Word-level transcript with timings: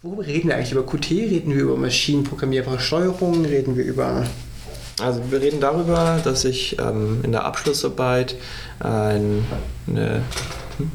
Worüber 0.00 0.24
reden 0.24 0.46
wir 0.46 0.54
eigentlich? 0.54 0.70
Über 0.70 0.86
Qt? 0.86 1.10
Reden 1.10 1.56
wir 1.56 1.62
über 1.62 1.76
maschinenprogrammierbare 1.76 2.78
Steuerung? 2.78 3.44
Reden 3.44 3.76
wir 3.76 3.84
über. 3.84 4.24
Also 5.00 5.20
wir 5.32 5.40
reden 5.40 5.60
darüber, 5.60 6.20
dass 6.22 6.44
ich 6.44 6.78
ähm, 6.78 7.18
in 7.24 7.32
der 7.32 7.44
Abschlussarbeit 7.44 8.36
ein, 8.78 9.44
eine, 9.88 10.22
hm, 10.76 10.92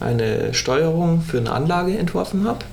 eine 0.00 0.54
Steuerung 0.54 1.20
für 1.20 1.38
eine 1.38 1.52
Anlage 1.52 1.96
entworfen 1.96 2.44
habe. 2.44 2.64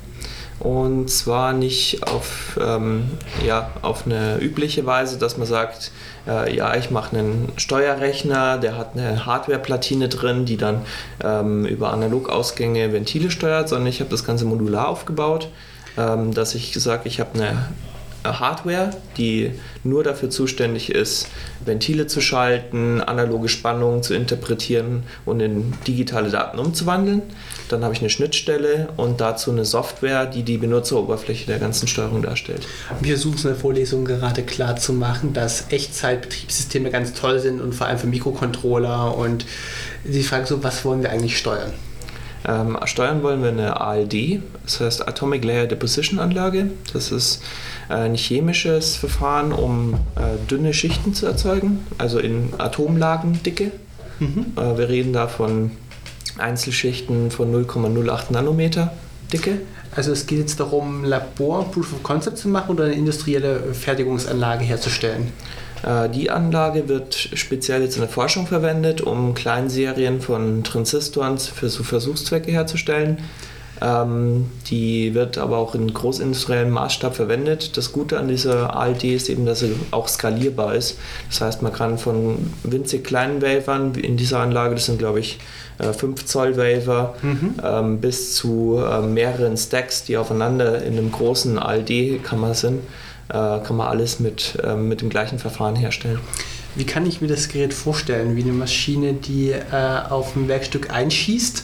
Und 0.60 1.10
zwar 1.10 1.54
nicht 1.54 2.04
auf, 2.04 2.60
ähm, 2.62 3.12
ja, 3.46 3.72
auf 3.82 4.06
eine 4.06 4.40
übliche 4.40 4.86
Weise, 4.86 5.18
dass 5.18 5.38
man 5.38 5.48
sagt, 5.48 5.92
äh, 6.28 6.54
ja, 6.54 6.76
ich 6.76 6.92
mache 6.92 7.18
einen 7.18 7.52
Steuerrechner, 7.56 8.58
der 8.58 8.78
hat 8.78 8.92
eine 8.96 9.26
Hardware-Platine 9.26 10.10
drin, 10.10 10.46
die 10.46 10.58
dann 10.58 10.82
ähm, 11.24 11.66
über 11.66 11.94
Analogausgänge 11.94 12.92
Ventile 12.92 13.32
steuert, 13.32 13.70
sondern 13.70 13.88
ich 13.88 14.02
habe 14.02 14.10
das 14.10 14.26
Ganze 14.26 14.44
modular 14.44 14.90
aufgebaut, 14.90 15.50
ähm, 15.98 16.34
dass 16.34 16.56
ich 16.56 16.74
gesagt 16.74 17.06
ich 17.06 17.22
habe 17.22 17.36
eine 17.36 17.70
Hardware, 18.24 18.92
die 19.18 19.52
nur 19.84 20.04
dafür 20.04 20.30
zuständig 20.30 20.92
ist, 20.92 21.28
Ventile 21.64 22.08
zu 22.08 22.22
schalten, 22.22 23.02
analoge 23.02 23.50
Spannungen 23.50 24.04
zu 24.04 24.14
interpretieren 24.14 25.04
und 25.26 25.40
in 25.40 25.74
digitale 25.88 26.30
Daten 26.30 26.60
umzuwandeln. 26.60 27.22
Dann 27.70 27.84
habe 27.84 27.94
ich 27.94 28.00
eine 28.02 28.10
Schnittstelle 28.10 28.90
und 28.98 29.22
dazu 29.22 29.52
eine 29.52 29.66
Software, 29.66 30.26
die 30.26 30.44
die 30.44 30.58
Benutzeroberfläche 30.58 31.46
der 31.46 31.60
ganzen 31.60 31.88
Steuerung 31.88 32.22
darstellt. 32.22 32.68
Wir 33.00 33.16
versuchen 33.16 33.36
es 33.36 33.44
in 33.46 33.52
der 33.52 33.60
Vorlesung 33.60 34.06
gerade 34.06 34.44
klar 34.44 34.76
zu 34.76 34.94
machen, 34.94 35.34
dass 35.34 35.66
Echtzeitbetriebssysteme 35.70 36.90
ganz 36.92 37.14
toll 37.14 37.40
sind 37.40 37.62
und 37.62 37.74
vor 37.74 37.88
allem 37.88 38.00
für 38.00 38.08
Mikrocontroller 38.08 39.16
und 39.18 39.46
die 40.04 40.24
Frage 40.24 40.46
so, 40.46 40.64
was 40.64 40.84
wollen 40.86 41.02
wir 41.02 41.12
eigentlich 41.12 41.38
steuern? 41.38 41.72
Ähm, 42.48 42.78
steuern 42.86 43.22
wollen 43.22 43.44
wir 43.44 43.50
eine 43.50 43.82
ALD, 43.82 44.42
das 44.64 44.80
heißt 44.80 45.08
Atomic 45.08 45.44
Layer 45.44 45.68
Deposition 45.68 46.20
Anlage. 46.20 46.72
Das 46.94 47.12
ist 47.12 47.38
äh, 47.38 47.79
ein 47.90 48.16
chemisches 48.16 48.96
Verfahren, 48.96 49.52
um 49.52 49.96
äh, 50.16 50.38
dünne 50.50 50.74
Schichten 50.74 51.14
zu 51.14 51.26
erzeugen, 51.26 51.86
also 51.98 52.20
in 52.20 52.54
Atomlagendicke. 52.58 53.72
Mhm. 54.20 54.54
Äh, 54.56 54.78
wir 54.78 54.90
reden 54.90 55.12
da 55.12 55.28
von 55.28 55.72
Einzelschichten 56.38 57.32
von 57.32 57.54
0,08 57.54 58.32
Nanometer 58.32 58.94
Dicke. 59.34 59.62
Also 59.96 60.12
es 60.12 60.28
geht 60.28 60.40
jetzt 60.40 60.60
darum, 60.60 61.04
Labor 61.04 61.72
Proof 61.72 61.94
of 61.94 62.04
Concept 62.04 62.38
zu 62.38 62.48
machen 62.48 62.76
oder 62.76 62.86
eine 62.86 62.94
industrielle 62.94 63.74
Fertigungsanlage 63.74 64.64
herzustellen? 64.64 65.32
Äh, 65.84 66.10
die 66.10 66.30
Anlage 66.30 66.88
wird 66.88 67.16
speziell 67.16 67.82
jetzt 67.82 67.96
in 67.96 68.02
der 68.02 68.10
Forschung 68.10 68.48
verwendet, 68.48 69.02
um 69.02 69.34
Kleinserien 69.34 70.22
von 70.22 70.64
Transistoren 70.64 71.38
für 71.38 71.70
Versuchszwecke 71.70 72.52
herzustellen. 72.52 73.18
Ähm, 73.82 74.52
die 74.68 75.14
wird 75.14 75.38
aber 75.38 75.58
auch 75.58 75.74
in 75.76 75.94
großindustriellem 75.94 76.70
Maßstab 76.70 77.16
verwendet. 77.16 77.78
Das 77.78 77.92
Gute 77.92 78.20
an 78.20 78.28
dieser 78.28 78.76
ALD 78.76 79.04
ist 79.06 79.30
eben, 79.30 79.46
dass 79.46 79.60
sie 79.60 79.76
auch 79.92 80.08
skalierbar 80.08 80.76
ist. 80.76 80.98
Das 81.30 81.42
heißt, 81.42 81.62
man 81.62 81.72
kann 81.72 81.98
von 81.98 82.52
winzig 82.64 83.04
kleinen 83.04 83.42
Wafern 83.42 83.96
in 83.96 84.18
dieser 84.18 84.40
Anlage, 84.40 84.76
das 84.76 84.86
sind 84.86 85.00
glaube 85.00 85.20
ich 85.20 85.40
5 85.80 86.04
äh, 86.04 86.26
Zoll 86.26 86.58
Wafer, 86.58 87.16
mhm. 87.22 87.56
ähm, 87.64 88.02
bis 88.02 88.36
zu 88.36 88.84
äh, 88.84 89.02
mehreren 89.02 89.56
Stacks, 89.56 90.04
die 90.04 90.18
aufeinander 90.18 90.84
in 90.84 90.98
einem 90.98 91.12
großen 91.12 91.58
ALD-Kammer 91.58 92.54
sind, 92.54 92.82
äh, 93.30 93.34
kann 93.34 93.78
man 93.78 93.88
alles 93.88 94.20
mit, 94.20 94.58
äh, 94.62 94.76
mit 94.76 95.02
dem 95.02 95.10
gleichen 95.10 95.40
Verfahren 95.40 95.76
herstellen. 95.76 96.20
Wie 96.76 96.86
kann 96.86 97.06
ich 97.06 97.22
mir 97.22 97.28
das 97.28 97.48
Gerät 97.48 97.74
vorstellen? 97.74 98.36
Wie 98.36 98.44
eine 98.44 98.52
Maschine, 98.52 99.14
die 99.14 99.52
äh, 99.52 99.64
auf 100.10 100.36
ein 100.36 100.48
Werkstück 100.48 100.92
einschießt? 100.92 101.64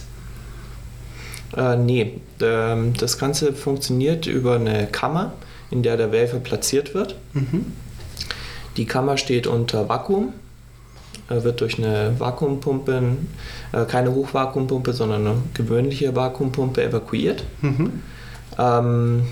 Äh, 1.55 1.77
nee, 1.77 2.19
ähm, 2.41 2.93
das 2.97 3.17
Ganze 3.17 3.53
funktioniert 3.53 4.25
über 4.25 4.55
eine 4.55 4.87
Kammer, 4.87 5.33
in 5.71 5.83
der 5.83 5.97
der 5.97 6.11
Wafer 6.11 6.39
platziert 6.39 6.93
wird. 6.93 7.15
Mhm. 7.33 7.73
Die 8.77 8.85
Kammer 8.85 9.17
steht 9.17 9.47
unter 9.47 9.87
Vakuum, 9.87 10.33
äh, 11.29 11.43
wird 11.43 11.61
durch 11.61 11.77
eine 11.77 12.19
Vakuumpumpe, 12.19 13.01
äh, 13.71 13.85
keine 13.85 14.13
Hochvakuumpumpe, 14.13 14.93
sondern 14.93 15.27
eine 15.27 15.37
gewöhnliche 15.53 16.15
Vakuumpumpe 16.15 16.83
evakuiert. 16.83 17.43
Mhm. 17.61 18.01
Ähm, 18.57 19.23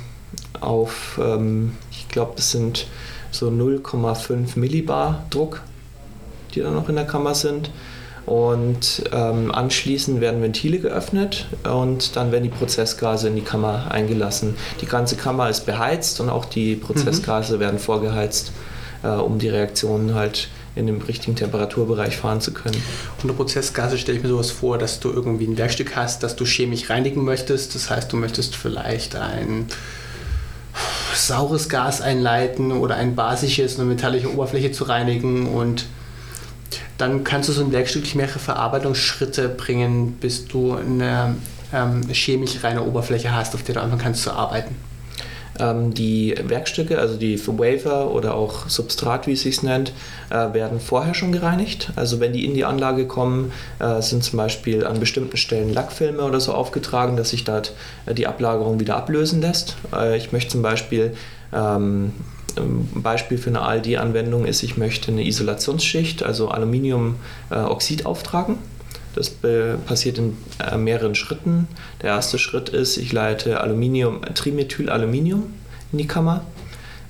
auf, 0.60 1.20
ähm, 1.22 1.74
ich 1.92 2.08
glaube, 2.08 2.34
das 2.36 2.52
sind 2.52 2.88
so 3.32 3.50
0,5 3.50 4.58
Millibar 4.58 5.26
Druck, 5.30 5.62
die 6.54 6.62
da 6.62 6.72
noch 6.72 6.90
in 6.90 6.96
der 6.96 7.06
Kammer 7.06 7.36
sind. 7.36 7.70
Und 8.26 9.04
ähm, 9.12 9.52
anschließend 9.52 10.22
werden 10.22 10.42
Ventile 10.42 10.80
geöffnet 10.80 11.46
und 11.64 12.16
dann 12.16 12.32
werden 12.32 12.44
die 12.44 12.50
Prozessgase 12.50 13.28
in 13.28 13.36
die 13.36 13.42
Kammer 13.42 13.92
eingelassen. 13.92 14.56
Die 14.80 14.86
ganze 14.86 15.18
Kammer 15.18 15.50
ist 15.50 15.66
beheizt 15.66 16.22
und 16.22 16.30
auch 16.30 16.46
die 16.46 16.76
Prozessgase 16.76 17.56
mhm. 17.56 17.60
werden 17.60 17.80
vorgeheizt, 17.80 18.54
äh, 19.04 19.08
um 19.10 19.40
die 19.40 19.50
Reaktionen 19.50 20.16
halt 20.16 20.48
in 20.76 20.88
dem 20.88 21.02
richtigen 21.02 21.36
Temperaturbereich 21.36 22.18
fahren 22.18 22.42
zu 22.42 22.54
können. 22.54 22.82
Unter 23.22 23.36
Prozessgase 23.36 23.98
stelle 23.98 24.18
ich 24.18 24.24
mir 24.24 24.30
sowas 24.30 24.52
vor, 24.52 24.78
dass 24.78 25.00
du 25.00 25.12
irgendwie 25.12 25.46
ein 25.46 25.58
Werkstück 25.58 25.96
hast, 25.96 26.24
das 26.24 26.36
du 26.36 26.46
chemisch 26.46 26.90
reinigen 26.90 27.24
möchtest. 27.24 27.76
Das 27.76 27.90
heißt, 27.90 28.12
du 28.12 28.18
möchtest 28.18 28.56
vielleicht 28.56 29.16
ein 29.16 29.68
saures 31.14 31.70
Gas 31.70 32.02
einleiten 32.02 32.72
oder 32.72 32.96
ein 32.96 33.16
basisches, 33.16 33.78
eine 33.78 33.88
metallische 33.88 34.34
Oberfläche 34.34 34.72
zu 34.72 34.86
reinigen 34.86 35.48
und 35.48 35.86
dann 36.98 37.24
kannst 37.24 37.50
du 37.50 37.54
so 37.54 37.64
ein 37.64 37.72
Werkstück 37.72 38.14
mehrere 38.16 38.40
Verarbeitungsschritte 38.40 39.50
bringen, 39.50 40.14
bis 40.14 40.48
du 40.48 40.76
eine 40.76 41.36
ähm, 41.74 42.02
chemisch 42.12 42.64
reine 42.64 42.84
Oberfläche 42.84 43.36
hast, 43.36 43.56
auf 43.56 43.64
der 43.64 43.76
du 43.76 43.82
anfangen 43.82 44.02
kannst 44.02 44.24
zu 44.24 44.32
arbeiten. 44.32 44.76
Ähm, 45.60 45.94
die 45.94 46.36
Werkstücke, 46.48 46.98
also 46.98 47.16
die 47.16 47.40
Wafer 47.48 48.12
oder 48.12 48.36
auch 48.36 48.68
Substrat, 48.70 49.28
wie 49.28 49.34
es 49.34 49.42
sich 49.42 49.62
nennt, 49.62 49.94
äh, 50.30 50.54
werden 50.54 50.80
vorher 50.80 51.14
schon 51.14 51.32
gereinigt. 51.32 51.92
Also 51.96 52.20
wenn 52.20 52.34
die 52.34 52.46
in 52.46 52.56
die 52.56 52.66
Anlage 52.66 53.06
kommen, 53.06 53.52
äh, 53.80 54.02
sind 54.02 54.24
zum 54.24 54.38
Beispiel 54.38 54.86
an 54.86 55.00
bestimmten 55.00 55.38
Stellen 55.38 55.72
Lackfilme 55.72 56.24
oder 56.24 56.40
so 56.40 56.54
aufgetragen, 56.54 57.18
dass 57.18 57.30
sich 57.30 57.44
dort 57.44 57.74
äh, 58.06 58.16
die 58.16 58.26
Ablagerung 58.26 58.80
wieder 58.80 58.96
ablösen 58.96 59.42
lässt. 59.42 59.76
Ich 60.18 60.32
möchte 60.32 60.52
zum 60.52 60.62
Beispiel 60.62 61.16
ähm, 61.54 62.14
ein 62.58 62.90
Beispiel 62.94 63.38
für 63.38 63.50
eine 63.50 63.62
ALD-Anwendung 63.62 64.46
ist, 64.46 64.64
ich 64.64 64.78
möchte 64.78 65.12
eine 65.12 65.24
Isolationsschicht, 65.24 66.24
also 66.24 66.50
Aluminiumoxid 66.50 68.06
auftragen. 68.06 68.58
Das 69.16 69.32
passiert 69.86 70.18
in 70.18 70.38
äh, 70.60 70.76
mehreren 70.78 71.14
Schritten. 71.14 71.68
Der 72.02 72.10
erste 72.12 72.40
Schritt 72.40 72.70
ist, 72.70 72.98
ich 72.98 73.12
leite 73.12 73.62
Aluminium, 73.62 74.22
Trimethylaluminium 74.34 75.54
in 75.92 75.98
die 75.98 76.08
Kammer. 76.08 76.44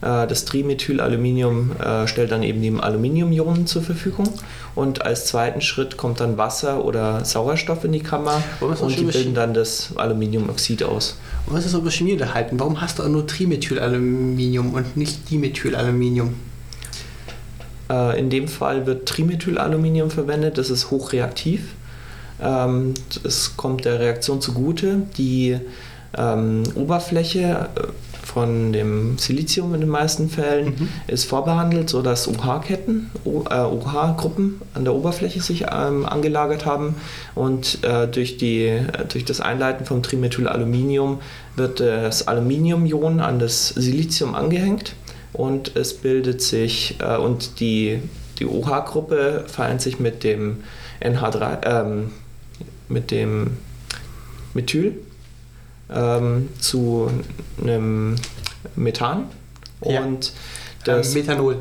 Äh, 0.03 0.27
das 0.27 0.45
Trimethylaluminium 0.45 1.71
äh, 1.79 2.07
stellt 2.07 2.31
dann 2.31 2.43
eben 2.43 2.61
die 2.61 2.73
Aluminiumionen 2.77 3.65
zur 3.67 3.81
Verfügung. 3.81 4.27
Und 4.75 5.05
als 5.05 5.25
zweiten 5.25 5.61
Schritt 5.61 5.97
kommt 5.97 6.19
dann 6.19 6.37
Wasser 6.37 6.83
oder 6.83 7.23
Sauerstoff 7.23 7.85
in 7.85 7.93
die 7.93 8.01
Kammer 8.01 8.43
und 8.59 8.97
die 8.97 9.03
bilden 9.03 9.33
dann 9.33 9.53
das 9.53 9.95
Aluminiumoxid 9.95 10.83
aus. 10.83 11.17
Und 11.45 11.55
was 11.55 11.65
ist 11.65 11.75
aber 11.75 11.91
Chemie 11.91 12.13
unterhalten? 12.13 12.59
Warum 12.59 12.81
hast 12.81 12.99
du 12.99 13.03
auch 13.03 13.07
nur 13.07 13.27
Trimethylaluminium 13.27 14.73
und 14.73 14.97
nicht 14.97 15.29
Dimethylaluminium? 15.29 16.33
In 18.17 18.29
dem 18.31 18.47
Fall 18.47 18.87
wird 18.87 19.07
Trimethylaluminium 19.07 20.09
verwendet, 20.09 20.57
das 20.57 20.71
ist 20.71 20.89
hochreaktiv. 20.89 21.75
Ähm, 22.41 22.93
es 23.23 23.55
kommt 23.55 23.85
der 23.85 23.99
Reaktion 23.99 24.41
zugute. 24.41 25.03
Die 25.17 25.59
ähm, 26.17 26.63
Oberfläche 26.75 27.69
äh, 27.75 27.81
von 28.23 28.73
dem 28.73 29.17
Silizium 29.17 29.73
in 29.73 29.81
den 29.81 29.89
meisten 29.89 30.29
Fällen 30.29 30.67
mhm. 30.67 30.89
ist 31.07 31.25
vorbehandelt, 31.25 31.89
sodass 31.89 32.27
OH-Ketten, 32.27 33.11
OH-Gruppen 33.25 34.61
äh, 34.61 34.77
an 34.77 34.85
der 34.85 34.95
Oberfläche 34.95 35.41
sich 35.41 35.65
ähm, 35.71 36.05
angelagert 36.05 36.65
haben. 36.65 36.95
Und 37.35 37.83
äh, 37.83 38.07
durch, 38.07 38.37
die, 38.37 38.79
durch 39.09 39.25
das 39.25 39.41
Einleiten 39.41 39.85
vom 39.85 40.01
Trimethylaluminium 40.01 41.19
wird 41.55 41.79
das 41.79 42.27
Aluminiumion 42.27 43.19
an 43.19 43.39
das 43.39 43.69
Silizium 43.69 44.35
angehängt. 44.35 44.95
Und 45.33 45.75
es 45.75 45.93
bildet 45.95 46.41
sich 46.41 46.97
äh, 46.99 47.17
und 47.17 47.59
die, 47.59 47.99
die 48.39 48.45
OH-Gruppe 48.45 49.45
vereint 49.47 49.81
sich 49.81 49.99
mit 49.99 50.23
dem 50.23 50.63
NH3, 51.01 51.65
ähm, 51.65 52.11
mit 52.87 53.11
dem 53.11 53.57
Methyl 54.53 54.95
ähm, 55.93 56.49
zu 56.59 57.09
einem 57.61 58.15
Methan 58.75 59.25
und 59.79 60.25
ja. 60.25 60.33
das 60.85 61.09
ähm, 61.09 61.13
Methanol. 61.21 61.57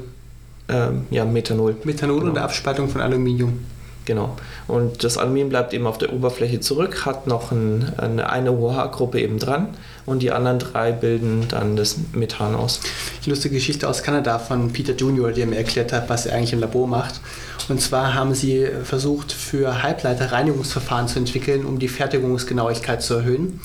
Ähm, 0.69 1.06
ja, 1.11 1.25
Methanol. 1.25 1.76
Methanol 1.84 2.17
genau. 2.19 2.29
und 2.29 2.34
der 2.34 2.44
Abspaltung 2.44 2.88
von 2.88 3.00
Aluminium. 3.00 3.64
Genau. 4.05 4.37
Und 4.67 5.05
das 5.05 5.17
Aluminium 5.17 5.50
bleibt 5.50 5.73
eben 5.75 5.87
auf 5.87 5.96
der 5.96 6.12
Oberfläche 6.12 6.58
zurück, 6.58 7.06
hat 7.06 7.29
noch 7.29 7.52
ein, 7.52 7.93
eine, 7.99 8.31
eine 8.31 8.50
OH-Gruppe 8.50 9.20
eben 9.20 9.38
dran 9.38 9.69
und 10.06 10.23
die 10.23 10.32
anderen 10.32 10.58
drei 10.58 10.90
bilden 10.90 11.46
dann 11.49 11.76
das 11.76 11.96
Methan 12.12 12.56
aus. 12.56 12.81
Die 13.25 13.31
lustige 13.31 13.55
Geschichte 13.55 13.88
aus 13.88 14.02
Kanada 14.02 14.40
von 14.40 14.73
Peter 14.73 14.94
Junior, 14.94 15.31
der 15.31 15.46
mir 15.46 15.56
erklärt 15.56 15.93
hat, 15.93 16.08
was 16.08 16.26
er 16.26 16.37
eigentlich 16.37 16.52
im 16.52 16.61
Labor 16.61 16.88
macht. 16.88 17.20
Und 17.69 17.81
zwar 17.81 18.14
haben 18.14 18.34
sie 18.34 18.67
versucht, 18.82 19.31
für 19.31 19.84
Halbleiter 19.84 20.32
Reinigungsverfahren 20.32 21.06
zu 21.06 21.20
entwickeln, 21.20 21.64
um 21.64 21.79
die 21.79 21.88
Fertigungsgenauigkeit 21.88 23.02
zu 23.02 23.14
erhöhen. 23.14 23.61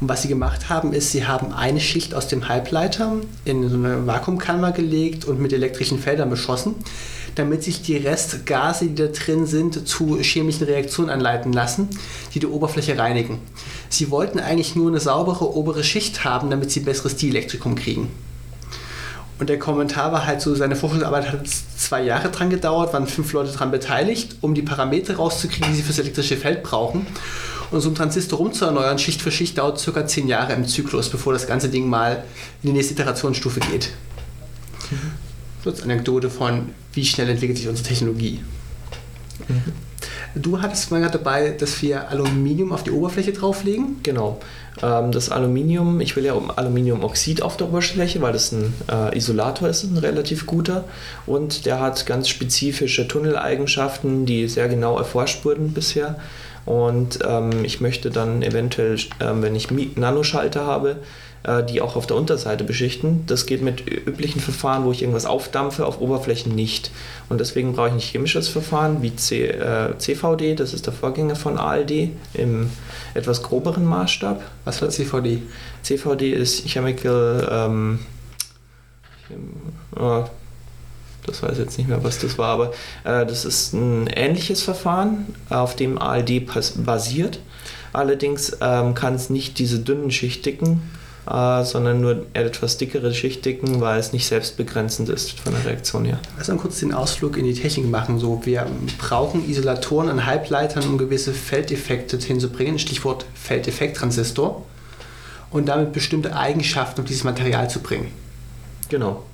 Und 0.00 0.08
was 0.08 0.22
sie 0.22 0.28
gemacht 0.28 0.68
haben, 0.68 0.92
ist, 0.92 1.12
sie 1.12 1.26
haben 1.26 1.52
eine 1.52 1.80
Schicht 1.80 2.14
aus 2.14 2.28
dem 2.28 2.48
Halbleiter 2.48 3.16
in 3.44 3.68
so 3.68 3.76
eine 3.76 4.06
Vakuumkammer 4.06 4.72
gelegt 4.72 5.24
und 5.24 5.40
mit 5.40 5.52
elektrischen 5.52 5.98
Feldern 5.98 6.28
beschossen, 6.28 6.74
damit 7.34 7.62
sich 7.62 7.82
die 7.82 7.96
Restgase, 7.96 8.86
die 8.86 8.94
da 8.94 9.06
drin 9.06 9.46
sind, 9.46 9.88
zu 9.88 10.18
chemischen 10.18 10.66
Reaktionen 10.66 11.08
anleiten 11.08 11.52
lassen, 11.52 11.88
die 12.34 12.40
die 12.40 12.46
Oberfläche 12.46 12.98
reinigen. 12.98 13.38
Sie 13.88 14.10
wollten 14.10 14.38
eigentlich 14.38 14.76
nur 14.76 14.88
eine 14.88 15.00
saubere 15.00 15.56
obere 15.56 15.82
Schicht 15.82 16.24
haben, 16.24 16.50
damit 16.50 16.70
sie 16.70 16.80
besseres 16.80 17.16
Dielektrikum 17.16 17.74
kriegen. 17.74 18.10
Und 19.38 19.50
der 19.50 19.58
Kommentar 19.58 20.12
war 20.12 20.26
halt 20.26 20.40
so, 20.40 20.54
seine 20.54 20.76
Forschungsarbeit 20.76 21.30
hat 21.30 21.46
zwei 21.46 22.02
Jahre 22.02 22.30
dran 22.30 22.48
gedauert, 22.48 22.94
waren 22.94 23.06
fünf 23.06 23.32
Leute 23.34 23.52
dran 23.52 23.70
beteiligt, 23.70 24.36
um 24.40 24.54
die 24.54 24.62
Parameter 24.62 25.16
rauszukriegen, 25.16 25.68
die 25.70 25.76
sie 25.76 25.82
fürs 25.82 25.98
elektrische 25.98 26.38
Feld 26.38 26.62
brauchen. 26.62 27.06
Und 27.70 27.80
so 27.80 27.88
ein 27.88 27.94
Transistor 27.94 28.38
rumzuerneuern, 28.38 28.98
Schicht 28.98 29.20
für 29.20 29.32
Schicht, 29.32 29.58
dauert 29.58 29.78
circa 29.78 30.06
zehn 30.06 30.28
Jahre 30.28 30.52
im 30.52 30.66
Zyklus, 30.66 31.08
bevor 31.08 31.32
das 31.32 31.46
ganze 31.46 31.68
Ding 31.68 31.88
mal 31.88 32.24
in 32.62 32.70
die 32.70 32.72
nächste 32.72 32.94
Iterationsstufe 32.94 33.60
geht. 33.60 33.90
Mhm. 34.90 35.12
So 35.64 35.70
als 35.70 35.82
Anekdote 35.82 36.30
von, 36.30 36.70
wie 36.92 37.04
schnell 37.04 37.28
entwickelt 37.28 37.58
sich 37.58 37.68
unsere 37.68 37.88
Technologie. 37.88 38.40
Mhm. 39.48 39.72
Du 40.36 40.60
hattest 40.60 40.90
mal 40.90 41.00
dabei, 41.08 41.50
dass 41.50 41.80
wir 41.80 42.10
Aluminium 42.10 42.72
auf 42.72 42.84
die 42.84 42.90
Oberfläche 42.90 43.32
drauflegen. 43.32 43.96
Genau. 44.02 44.38
Ähm, 44.82 45.10
das 45.10 45.30
Aluminium, 45.30 46.00
ich 46.00 46.14
will 46.14 46.26
ja 46.26 46.36
Aluminiumoxid 46.56 47.40
auf 47.40 47.56
der 47.56 47.68
Oberfläche, 47.68 48.20
weil 48.20 48.34
das 48.34 48.52
ein 48.52 48.74
äh, 48.90 49.16
Isolator 49.16 49.68
ist, 49.68 49.84
ein 49.84 49.96
relativ 49.96 50.44
guter. 50.44 50.84
Und 51.24 51.64
der 51.64 51.80
hat 51.80 52.04
ganz 52.04 52.28
spezifische 52.28 53.08
Tunneleigenschaften, 53.08 54.26
die 54.26 54.46
sehr 54.48 54.68
genau 54.68 54.98
erforscht 54.98 55.44
wurden 55.44 55.72
bisher. 55.72 56.16
Und 56.66 57.20
ähm, 57.26 57.64
ich 57.64 57.80
möchte 57.80 58.10
dann 58.10 58.42
eventuell, 58.42 58.98
ähm, 59.20 59.42
wenn 59.42 59.54
ich 59.54 59.70
Nanoschalter 59.70 60.66
habe, 60.66 60.96
äh, 61.46 61.62
die 61.62 61.80
auch 61.80 61.94
auf 61.94 62.06
der 62.08 62.16
Unterseite 62.16 62.64
beschichten. 62.64 63.24
Das 63.26 63.46
geht 63.46 63.62
mit 63.62 63.88
üblichen 63.88 64.40
Verfahren, 64.40 64.84
wo 64.84 64.90
ich 64.90 65.02
irgendwas 65.02 65.26
aufdampfe, 65.26 65.86
auf 65.86 66.00
Oberflächen 66.00 66.54
nicht. 66.54 66.90
Und 67.28 67.40
deswegen 67.40 67.72
brauche 67.72 67.88
ich 67.88 67.94
ein 67.94 68.00
chemisches 68.00 68.48
Verfahren 68.48 69.00
wie 69.00 69.14
C, 69.14 69.46
äh, 69.46 69.96
CVD, 69.96 70.56
das 70.56 70.74
ist 70.74 70.86
der 70.86 70.92
Vorgänger 70.92 71.36
von 71.36 71.56
ALD 71.56 72.10
im 72.34 72.68
etwas 73.14 73.44
groberen 73.44 73.84
Maßstab. 73.84 74.42
Was 74.64 74.82
war 74.82 74.88
CVD? 74.88 75.42
CVD 75.82 76.32
ist 76.32 76.66
Chemical. 76.66 77.48
Ähm, 77.48 78.00
oh, 79.96 80.24
das 81.26 81.42
weiß 81.42 81.52
ich 81.52 81.58
jetzt 81.58 81.78
nicht 81.78 81.88
mehr, 81.88 82.02
was 82.04 82.18
das 82.18 82.38
war, 82.38 82.48
aber 82.48 82.70
äh, 83.04 83.26
das 83.26 83.44
ist 83.44 83.72
ein 83.72 84.06
ähnliches 84.06 84.62
Verfahren, 84.62 85.34
auf 85.48 85.76
dem 85.76 85.98
ALD 85.98 86.46
basiert. 86.84 87.40
Allerdings 87.92 88.56
ähm, 88.60 88.94
kann 88.94 89.14
es 89.14 89.30
nicht 89.30 89.58
diese 89.58 89.78
dünnen 89.78 90.10
Schichtigen 90.10 90.82
äh, 91.28 91.64
sondern 91.64 92.00
nur 92.00 92.26
etwas 92.34 92.76
dickere 92.76 93.12
Schichtigen, 93.12 93.80
weil 93.80 93.98
es 93.98 94.12
nicht 94.12 94.26
selbstbegrenzend 94.26 95.08
ist 95.08 95.40
von 95.40 95.52
der 95.52 95.64
Reaktion 95.64 96.04
her. 96.04 96.18
Lass 96.38 96.48
mal 96.48 96.56
kurz 96.56 96.78
den 96.80 96.94
Ausflug 96.94 97.36
in 97.36 97.44
die 97.44 97.54
Technik 97.54 97.90
machen. 97.90 98.18
So, 98.18 98.42
wir 98.44 98.66
brauchen 98.98 99.48
Isolatoren 99.48 100.08
an 100.08 100.26
Halbleitern, 100.26 100.84
um 100.84 100.98
gewisse 100.98 101.32
Feldeffekte 101.32 102.16
hinzubringen, 102.18 102.78
Stichwort 102.78 103.26
Feldeffekttransistor, 103.34 104.64
und 105.50 105.66
damit 105.66 105.92
bestimmte 105.92 106.36
Eigenschaften 106.36 107.00
auf 107.00 107.06
dieses 107.06 107.24
Material 107.24 107.68
zu 107.68 107.80
bringen. 107.80 108.12
Genau. 108.88 109.24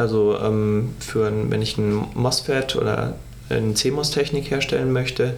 Also 0.00 0.38
ähm, 0.38 0.94
für 0.98 1.26
ein, 1.26 1.50
wenn 1.50 1.60
ich 1.60 1.76
ein 1.76 2.06
MOSFET 2.14 2.74
oder 2.74 3.16
eine 3.50 3.74
CMOS-Technik 3.74 4.50
herstellen 4.50 4.92
möchte, 4.92 5.34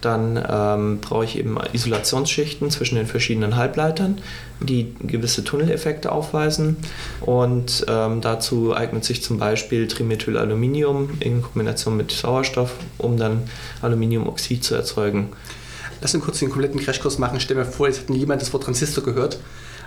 dann 0.00 0.40
ähm, 0.48 1.00
brauche 1.00 1.24
ich 1.24 1.36
eben 1.36 1.58
Isolationsschichten 1.72 2.70
zwischen 2.70 2.94
den 2.94 3.06
verschiedenen 3.06 3.56
Halbleitern, 3.56 4.18
die 4.60 4.94
gewisse 5.00 5.42
Tunneleffekte 5.42 6.12
aufweisen. 6.12 6.76
Und 7.22 7.86
ähm, 7.88 8.20
dazu 8.20 8.76
eignet 8.76 9.04
sich 9.04 9.20
zum 9.20 9.38
Beispiel 9.38 9.88
Trimethylaluminium 9.88 11.10
in 11.18 11.42
Kombination 11.42 11.96
mit 11.96 12.12
Sauerstoff, 12.12 12.72
um 12.98 13.16
dann 13.16 13.42
Aluminiumoxid 13.82 14.62
zu 14.62 14.76
erzeugen. 14.76 15.30
Lass 16.00 16.14
uns 16.14 16.22
kurz 16.22 16.38
den 16.38 16.50
kompletten 16.50 16.80
Crashkurs 16.80 17.18
machen. 17.18 17.40
Stell 17.40 17.56
mir 17.56 17.64
vor, 17.64 17.88
jetzt 17.88 18.02
hat 18.02 18.10
niemand 18.10 18.42
das 18.42 18.52
Wort 18.52 18.62
Transistor 18.62 19.02
gehört. 19.02 19.38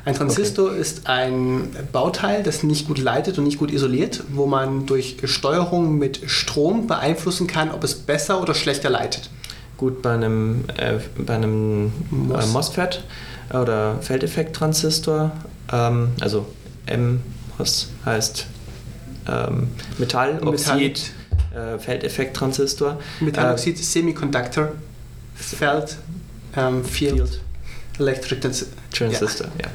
Ein 0.07 0.15
Transistor 0.15 0.69
okay. 0.69 0.79
ist 0.79 1.07
ein 1.07 1.67
Bauteil, 1.91 2.41
das 2.41 2.63
nicht 2.63 2.87
gut 2.87 2.97
leitet 2.97 3.37
und 3.37 3.43
nicht 3.43 3.57
gut 3.57 3.71
isoliert, 3.71 4.23
wo 4.29 4.45
man 4.45 4.85
durch 4.85 5.17
Steuerung 5.25 5.97
mit 5.97 6.21
Strom 6.27 6.87
beeinflussen 6.87 7.45
kann, 7.45 7.71
ob 7.71 7.83
es 7.83 7.93
besser 7.93 8.41
oder 8.41 8.53
schlechter 8.53 8.89
leitet. 8.89 9.29
Gut, 9.75 10.01
bei 10.01 10.13
einem, 10.13 10.63
äh, 10.77 10.99
bei 11.17 11.35
einem 11.35 11.91
Mos. 12.09 12.45
äh, 12.45 12.47
MOSFET 12.47 13.03
oder 13.49 13.97
Feldeffekttransistor, 14.01 15.33
ähm, 15.73 16.11
also 16.21 16.45
MOS 16.87 17.89
heißt 18.05 18.47
ähm, 19.27 19.67
Metalloxid 19.97 21.11
äh, 21.53 21.77
Feldeffekttransistor. 21.79 22.97
Metalloxid 23.19 23.77
äh, 23.77 23.83
Semiconductor 23.83 24.71
Feld 25.35 25.97
ähm, 26.55 26.85
Field, 26.85 27.15
Field, 27.15 27.41
Electric 27.99 28.39
Transistor. 28.39 29.47
Ja. 29.57 29.65
ja. 29.65 29.71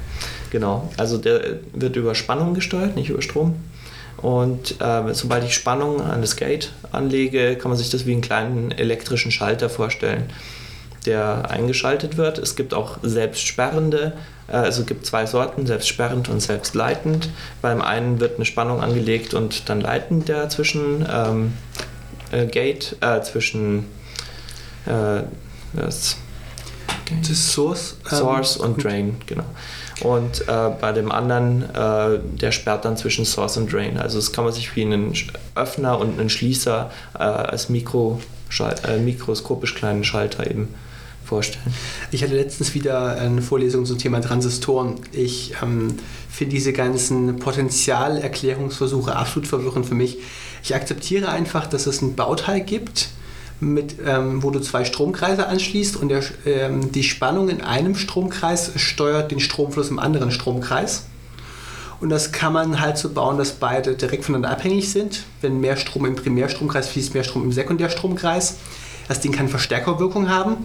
Genau, 0.53 0.91
also 0.99 1.17
der 1.17 1.61
wird 1.73 1.97
über 1.97 2.15
Spannung 2.15 2.53
gesteuert, 2.53 2.95
nicht 2.95 3.09
über 3.09 3.23
Strom. 3.23 3.55
Und 4.19 4.83
äh, 4.83 5.15
sobald 5.15 5.45
ich 5.45 5.55
Spannung 5.55 6.03
an 6.03 6.21
das 6.21 6.37
Gate 6.37 6.75
anlege, 6.93 7.57
kann 7.57 7.71
man 7.71 7.79
sich 7.79 7.89
das 7.89 8.05
wie 8.05 8.13
einen 8.13 8.21
kleinen 8.21 8.71
elektrischen 8.71 9.33
Schalter 9.33 9.71
vorstellen, 9.71 10.25
der 11.07 11.51
eingeschaltet 11.51 12.19
wird. 12.19 12.37
Es 12.37 12.55
gibt 12.55 12.75
auch 12.75 12.99
selbstsperrende, 13.03 14.13
äh, 14.47 14.53
also 14.53 14.83
es 14.83 14.87
gibt 14.87 15.07
zwei 15.07 15.25
Sorten, 15.25 15.65
selbstsperrend 15.65 16.29
und 16.29 16.41
selbstleitend. 16.41 17.31
Beim 17.63 17.81
einen 17.81 18.21
wird 18.21 18.37
eine 18.37 18.45
Spannung 18.45 18.83
angelegt 18.83 19.33
und 19.33 19.71
dann 19.71 19.81
leitend 19.81 20.29
der 20.29 20.51
zwischen 20.51 21.09
ähm, 21.11 21.55
äh, 22.31 22.45
Gate, 22.45 22.99
äh, 23.01 23.23
zwischen 23.23 23.87
äh, 24.85 25.23
das, 25.73 26.19
das 27.27 27.53
Source, 27.53 27.97
Source 28.07 28.57
ähm, 28.57 28.67
und 28.67 28.85
Drain, 28.85 29.17
genau. 29.25 29.47
Und 30.03 30.49
äh, 30.49 30.71
bei 30.81 30.93
dem 30.93 31.13
anderen, 31.13 31.63
äh, 31.75 32.19
der 32.41 32.51
sperrt 32.51 32.85
dann 32.85 32.97
zwischen 32.97 33.25
Source 33.25 33.57
und 33.57 33.73
Drain. 33.73 33.99
Also 33.99 34.19
das 34.19 34.33
kann 34.33 34.45
man 34.45 34.53
sich 34.53 34.75
wie 34.75 34.83
einen 34.83 35.13
Öffner 35.55 35.99
und 35.99 36.19
einen 36.19 36.29
Schließer 36.29 36.91
äh, 37.15 37.19
als 37.19 37.69
Mikro 37.69 38.21
äh, 38.61 38.99
mikroskopisch 38.99 39.75
kleinen 39.75 40.05
Schalter 40.05 40.51
eben 40.51 40.75
vorstellen. 41.25 41.73
Ich 42.11 42.23
hatte 42.23 42.35
letztens 42.35 42.75
wieder 42.75 43.17
eine 43.17 43.43
Vorlesung 43.43 43.87
zum 43.87 43.97
Thema 43.97 44.21
Transistoren. 44.21 44.97
Ich 45.13 45.55
ähm, 45.63 45.95
finde 46.29 46.55
diese 46.55 46.73
ganzen 46.73 47.37
Potentialerklärungsversuche 47.37 49.15
absolut 49.15 49.49
verwirrend 49.49 49.87
für 49.87 49.95
mich. 49.95 50.19
Ich 50.65 50.75
akzeptiere 50.75 51.29
einfach, 51.29 51.67
dass 51.67 51.87
es 51.87 52.03
ein 52.03 52.17
Bauteil 52.17 52.61
gibt, 52.61 53.09
mit, 53.63 53.97
ähm, 54.05 54.43
wo 54.43 54.51
du 54.51 54.59
zwei 54.59 54.85
Stromkreise 54.85 55.47
anschließt 55.47 55.97
und 55.97 56.09
der, 56.09 56.23
ähm, 56.45 56.91
die 56.91 57.05
Spannung 57.05 57.49
in 57.49 57.61
einem 57.61 57.95
Stromkreis 57.95 58.73
steuert 58.77 59.31
den 59.31 59.41
Stromfluss 59.41 59.89
im 59.89 59.99
anderen 59.99 60.33
Stromkreis. 60.33 61.05
Und 62.01 62.09
das 62.09 62.33
kann 62.33 62.53
man 62.53 62.81
halt 62.81 62.99
so 62.99 63.11
bauen, 63.11 63.39
dass 63.39 63.53
beide 63.53 63.95
direkt 63.95 64.25
voneinander 64.25 64.51
abhängig 64.51 64.91
sind. 64.91 65.23
Wenn 65.41 65.61
mehr 65.61 65.77
Strom 65.77 66.05
im 66.05 66.17
Primärstromkreis 66.17 66.89
fließt, 66.89 67.15
mehr 67.15 67.23
Strom 67.23 67.45
im 67.45 67.53
Sekundärstromkreis. 67.53 68.57
Das 69.07 69.21
Ding 69.21 69.31
kann 69.31 69.49
Verstärkerwirkung 69.49 70.29
haben. 70.29 70.57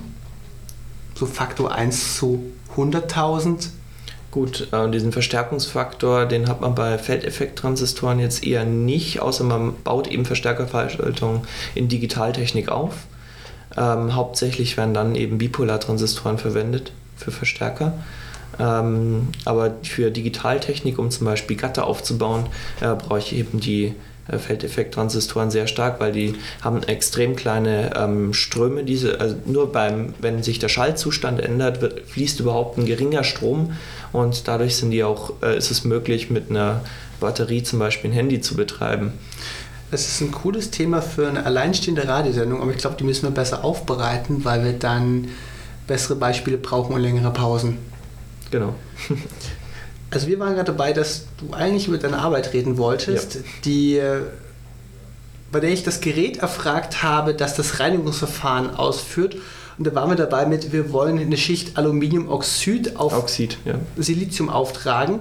So 1.14 1.28
Faktor 1.28 1.76
1 1.76 2.18
zu 2.18 2.52
100.000 2.76 3.68
Gut, 4.38 4.68
äh, 4.72 4.88
diesen 4.92 5.12
Verstärkungsfaktor, 5.12 6.28
den 6.28 6.48
hat 6.48 6.62
man 6.62 6.76
bei 6.76 7.00
Feldeffekttransistoren 7.00 8.20
jetzt 8.20 8.46
eher 8.46 8.66
nicht, 8.66 9.20
außer 9.20 9.44
man 9.44 9.74
baut 9.84 10.06
eben 10.06 10.26
Verstärkerverschaltungen 10.26 11.42
in 11.74 11.88
Digitaltechnik 11.88 12.70
auf. 12.70 13.08
Ähm, 13.76 14.14
hauptsächlich 14.14 14.78
werden 14.78 14.94
dann 14.94 15.16
eben 15.16 15.40
Bipolartransistoren 15.40 16.38
verwendet 16.38 16.92
für 17.16 17.32
Verstärker. 17.32 17.94
Ähm, 18.60 19.30
aber 19.44 19.74
für 19.82 20.12
Digitaltechnik, 20.12 21.00
um 21.00 21.10
zum 21.10 21.26
Beispiel 21.26 21.58
Gatter 21.58 21.88
aufzubauen, 21.88 22.46
äh, 22.80 22.94
brauche 22.94 23.18
ich 23.18 23.36
eben 23.36 23.60
die 23.60 23.96
Feldeffekttransistoren 24.32 25.52
sehr 25.52 25.68
stark, 25.68 26.00
weil 26.00 26.12
die 26.12 26.36
haben 26.62 26.84
extrem 26.84 27.36
kleine 27.36 27.96
ähm, 27.96 28.34
Ströme. 28.34 28.84
Diese, 28.84 29.20
also 29.20 29.36
nur 29.46 29.72
beim, 29.72 30.14
wenn 30.20 30.44
sich 30.44 30.60
der 30.60 30.70
Schaltzustand 30.70 31.40
ändert, 31.40 31.82
wird, 31.82 32.02
fließt 32.08 32.40
überhaupt 32.40 32.78
ein 32.78 32.86
geringer 32.86 33.24
Strom 33.24 33.74
und 34.12 34.48
dadurch 34.48 34.76
sind 34.76 34.92
die 34.92 35.04
auch, 35.04 35.34
äh, 35.42 35.58
ist 35.58 35.72
es 35.72 35.84
möglich, 35.84 36.30
mit 36.30 36.50
einer 36.50 36.82
Batterie 37.20 37.64
zum 37.64 37.80
Beispiel 37.80 38.12
ein 38.12 38.14
Handy 38.14 38.42
zu 38.42 38.56
betreiben. 38.56 39.14
Das 39.90 40.06
ist 40.06 40.22
ein 40.22 40.32
cooles 40.32 40.70
Thema 40.70 41.02
für 41.02 41.30
eine 41.30 41.46
alleinstehende 41.46 42.08
Radiosendung, 42.08 42.62
aber 42.62 42.72
ich 42.72 42.78
glaube, 42.78 42.98
die 42.98 43.06
müssen 43.06 43.24
wir 43.24 43.32
besser 43.32 43.64
aufbereiten, 43.64 44.44
weil 44.44 44.64
wir 44.66 44.74
dann 44.74 45.30
bessere 45.88 46.18
Beispiele 46.18 46.58
brauchen 46.58 46.94
und 46.94 47.02
längere 47.02 47.32
Pausen. 47.32 47.78
Genau. 48.52 48.76
also 50.10 50.28
wir 50.28 50.40
waren 50.40 50.54
gerade 50.54 50.72
dabei, 50.72 50.94
dass 50.94 51.26
du 51.38 51.54
eigentlich 51.54 51.88
über 51.88 51.98
deine 51.98 52.20
Arbeit 52.20 52.54
reden 52.54 52.78
wolltest, 52.78 53.36
ja. 53.36 53.42
die, 53.66 53.98
äh, 53.98 54.22
bei 55.52 55.60
der 55.60 55.72
ich 55.72 55.84
das 55.84 56.02
Gerät 56.02 56.38
erfragt 56.38 57.04
habe, 57.04 57.34
das 57.34 57.56
das 57.56 57.80
Reinigungsverfahren 57.80 58.76
ausführt 58.76 59.36
Und 59.78 59.86
da 59.86 59.94
waren 59.94 60.10
wir 60.10 60.16
dabei 60.16 60.46
mit, 60.46 60.72
wir 60.72 60.92
wollen 60.92 61.20
eine 61.20 61.38
Schicht 61.38 61.78
Aluminiumoxid 61.78 62.96
auf 62.96 63.14
Oxid, 63.14 63.58
ja. 63.66 63.76
Silizium 63.98 64.50
auftragen, 64.50 65.20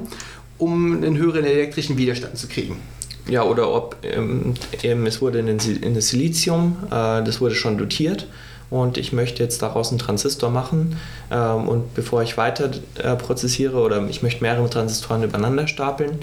um 0.59 0.97
einen 0.97 1.17
höheren 1.19 1.45
elektrischen 1.45 1.99
Widerstand 1.99 2.39
zu 2.39 2.47
kriegen. 2.47 2.81
Ja, 3.29 3.43
oder 3.43 3.75
ob 3.75 3.97
ähm, 4.03 4.55
eben, 4.83 5.05
es 5.07 5.21
wurde 5.21 5.41
in 5.41 5.95
das 5.95 6.09
Silizium, 6.09 6.77
äh, 6.87 7.23
das 7.25 7.41
wurde 7.41 7.55
schon 7.55 7.77
dotiert 7.77 8.29
und 8.71 8.99
ich 8.99 9.13
möchte 9.13 9.43
jetzt 9.43 9.63
daraus 9.63 9.91
einen 9.91 9.99
Transistor 9.99 10.51
machen 10.51 10.97
ähm, 11.31 11.69
und 11.69 11.95
bevor 11.95 12.23
ich 12.23 12.37
weiter 12.37 12.71
äh, 12.97 13.17
prozessiere 13.17 13.79
oder 13.79 14.07
ich 14.09 14.23
möchte 14.23 14.43
mehrere 14.43 14.69
Transistoren 14.69 15.23
übereinander 15.23 15.69
stapeln, 15.69 16.19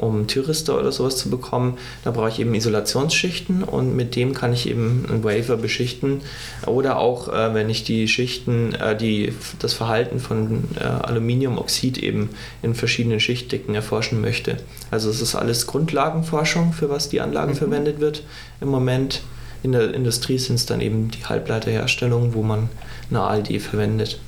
um 0.00 0.26
Thyristor 0.26 0.78
oder 0.78 0.92
sowas 0.92 1.16
zu 1.16 1.30
bekommen, 1.30 1.76
da 2.04 2.10
brauche 2.10 2.30
ich 2.30 2.40
eben 2.40 2.54
Isolationsschichten 2.54 3.62
und 3.62 3.94
mit 3.94 4.16
dem 4.16 4.34
kann 4.34 4.52
ich 4.52 4.68
eben 4.68 5.04
einen 5.08 5.24
Wafer 5.24 5.56
beschichten 5.56 6.22
oder 6.66 6.98
auch, 6.98 7.28
äh, 7.28 7.54
wenn 7.54 7.68
ich 7.68 7.84
die 7.84 8.08
Schichten, 8.08 8.74
äh, 8.74 8.96
die, 8.96 9.34
das 9.58 9.74
Verhalten 9.74 10.18
von 10.18 10.64
äh, 10.78 10.84
Aluminiumoxid 10.84 11.98
eben 11.98 12.30
in 12.62 12.74
verschiedenen 12.74 13.20
Schichtdicken 13.20 13.74
erforschen 13.74 14.20
möchte. 14.20 14.56
Also 14.90 15.10
es 15.10 15.20
ist 15.20 15.34
alles 15.34 15.66
Grundlagenforschung, 15.66 16.72
für 16.72 16.88
was 16.88 17.08
die 17.08 17.20
Anlage 17.20 17.52
mhm. 17.52 17.56
verwendet 17.56 18.00
wird 18.00 18.22
im 18.60 18.68
Moment. 18.68 19.22
In 19.62 19.72
der 19.72 19.94
Industrie 19.94 20.38
sind 20.38 20.56
es 20.56 20.66
dann 20.66 20.80
eben 20.80 21.10
die 21.10 21.24
Halbleiterherstellung, 21.24 22.34
wo 22.34 22.42
man 22.42 22.68
eine 23.10 23.20
ALD 23.20 23.60
verwendet. 23.60 24.20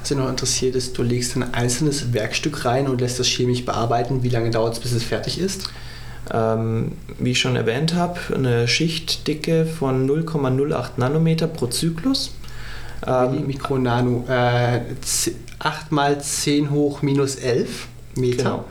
Was 0.00 0.10
mich 0.10 0.18
noch 0.18 0.28
interessiert 0.28 0.74
ist, 0.74 0.98
du 0.98 1.02
legst 1.02 1.36
ein 1.36 1.54
einzelnes 1.54 2.12
Werkstück 2.12 2.64
rein 2.64 2.88
und 2.88 3.00
lässt 3.00 3.20
das 3.20 3.26
chemisch 3.26 3.64
bearbeiten. 3.64 4.22
Wie 4.22 4.28
lange 4.28 4.50
dauert 4.50 4.74
es, 4.74 4.80
bis 4.80 4.92
es 4.92 5.04
fertig 5.04 5.38
ist? 5.38 5.68
Ähm, 6.32 6.92
wie 7.18 7.32
ich 7.32 7.40
schon 7.40 7.56
erwähnt 7.56 7.94
habe, 7.94 8.18
eine 8.34 8.66
Schichtdicke 8.66 9.66
von 9.66 10.08
0,08 10.08 10.90
Nanometer 10.96 11.46
pro 11.46 11.66
Zyklus. 11.66 12.34
Ähm, 13.06 13.46
Mikronano, 13.46 14.24
äh, 14.28 14.80
8 15.58 15.92
mal 15.92 16.20
10 16.20 16.70
hoch 16.70 17.02
minus 17.02 17.36
11 17.36 17.88
Meter. 18.16 18.42
Genau. 18.42 18.64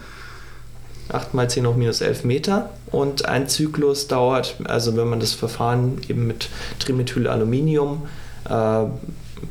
8 1.12 1.34
mal 1.34 1.50
10 1.50 1.68
hoch 1.68 1.76
minus 1.76 2.02
11 2.02 2.24
Meter. 2.24 2.70
Und 2.92 3.26
ein 3.26 3.48
Zyklus 3.48 4.08
dauert, 4.08 4.56
also 4.66 4.96
wenn 4.98 5.08
man 5.08 5.20
das 5.20 5.34
Verfahren 5.34 6.02
eben 6.08 6.28
mit 6.28 6.50
Trimethylaluminium 6.80 8.08
äh, 8.50 8.84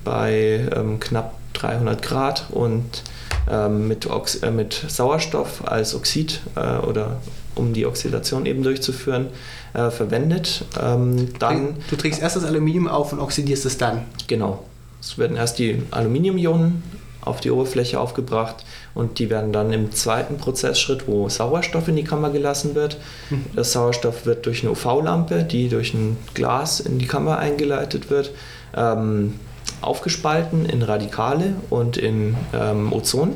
bei 0.05 0.69
ähm, 0.75 1.01
knapp 1.01 1.35
300 1.55 2.03
Grad 2.03 2.47
und 2.51 3.03
ähm, 3.51 3.89
mit, 3.89 4.09
Ox 4.09 4.37
äh, 4.37 4.51
mit 4.51 4.85
Sauerstoff 4.89 5.67
als 5.67 5.95
Oxid 5.95 6.41
äh, 6.57 6.79
oder 6.79 7.17
um 7.55 7.73
die 7.73 7.87
Oxidation 7.87 8.47
eben 8.47 8.63
durchzuführen, 8.63 9.27
äh, 9.75 9.91
verwendet. 9.91 10.65
Ähm, 10.81 11.35
dann, 11.39 11.77
du 11.91 11.97
trägst 11.97 12.23
erst 12.23 12.37
das 12.37 12.45
Aluminium 12.45 12.89
auf 12.89 13.13
und 13.13 13.21
oxidierst 13.21 13.67
es 13.67 13.77
dann. 13.79 14.05
Genau. 14.29 14.65
Es 15.01 15.19
werden 15.19 15.37
erst 15.37 15.59
die 15.59 15.83
Aluminiumionen 15.91 16.83
auf 17.23 17.41
die 17.41 17.51
Oberfläche 17.51 18.01
aufgebracht 18.01 18.65
und 18.95 19.19
die 19.19 19.31
werden 19.31 19.53
dann 19.53 19.73
im 19.73 19.93
zweiten 19.93 20.37
Prozessschritt, 20.37 21.07
wo 21.07 21.29
Sauerstoff 21.29 21.89
in 21.89 21.97
die 21.97 22.05
Kammer 22.05 22.31
gelassen 22.31 22.75
wird. 22.75 22.99
Mhm. 23.31 23.47
Das 23.55 23.73
Sauerstoff 23.73 24.27
wird 24.27 24.47
durch 24.47 24.63
eine 24.63 24.73
UV-Lampe, 24.73 25.45
die 25.45 25.69
durch 25.69 25.95
ein 25.95 26.17
Glas 26.35 26.81
in 26.81 26.99
die 26.99 27.07
Kammer 27.07 27.39
eingeleitet 27.39 28.11
wird, 28.11 28.33
ähm, 28.77 29.35
aufgespalten 29.81 30.67
in 30.67 30.83
Radikale 30.83 31.55
und 31.71 31.97
in 31.97 32.37
ähm, 32.53 32.93
Ozon. 32.93 33.35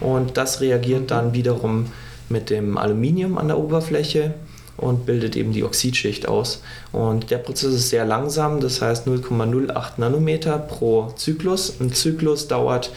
Und 0.00 0.36
das 0.36 0.60
reagiert 0.60 1.10
dann 1.10 1.34
wiederum 1.34 1.86
mit 2.30 2.48
dem 2.48 2.78
Aluminium 2.78 3.36
an 3.36 3.48
der 3.48 3.58
Oberfläche 3.58 4.34
und 4.76 5.04
bildet 5.04 5.36
eben 5.36 5.52
die 5.52 5.62
Oxidschicht 5.62 6.26
aus. 6.26 6.62
Und 6.90 7.30
der 7.30 7.38
Prozess 7.38 7.74
ist 7.74 7.90
sehr 7.90 8.06
langsam, 8.06 8.60
das 8.60 8.80
heißt 8.80 9.06
0,08 9.06 9.92
Nanometer 9.98 10.58
pro 10.58 11.12
Zyklus. 11.16 11.78
Ein 11.80 11.92
Zyklus 11.92 12.48
dauert 12.48 12.90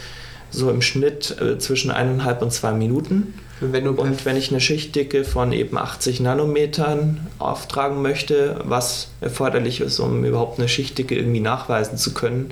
so 0.54 0.70
im 0.70 0.82
Schnitt 0.82 1.36
äh, 1.40 1.58
zwischen 1.58 1.90
eineinhalb 1.90 2.42
und 2.42 2.52
zwei 2.52 2.72
Minuten. 2.72 3.34
Wenn 3.60 3.86
und 3.86 4.24
wenn 4.24 4.36
ich 4.36 4.50
eine 4.50 4.60
Schichtdicke 4.60 5.24
von 5.24 5.52
eben 5.52 5.78
80 5.78 6.20
Nanometern 6.20 7.26
auftragen 7.38 8.02
möchte, 8.02 8.60
was 8.64 9.08
erforderlich 9.20 9.80
ist, 9.80 10.00
um 10.00 10.24
überhaupt 10.24 10.58
eine 10.58 10.68
Schichtdicke 10.68 11.14
irgendwie 11.14 11.40
nachweisen 11.40 11.96
zu 11.96 12.12
können, 12.14 12.50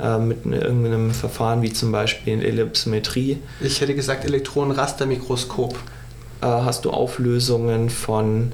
äh, 0.00 0.18
mit 0.18 0.46
ne, 0.46 0.58
irgendeinem 0.58 1.10
Verfahren 1.12 1.62
wie 1.62 1.72
zum 1.72 1.92
Beispiel 1.92 2.32
in 2.32 2.42
Ellipsometrie. 2.42 3.38
Ich 3.60 3.80
hätte 3.80 3.94
gesagt 3.94 4.24
Elektronenrastermikroskop. 4.24 5.74
Äh, 6.40 6.46
hast 6.46 6.84
du 6.84 6.90
Auflösungen 6.90 7.90
von 7.90 8.52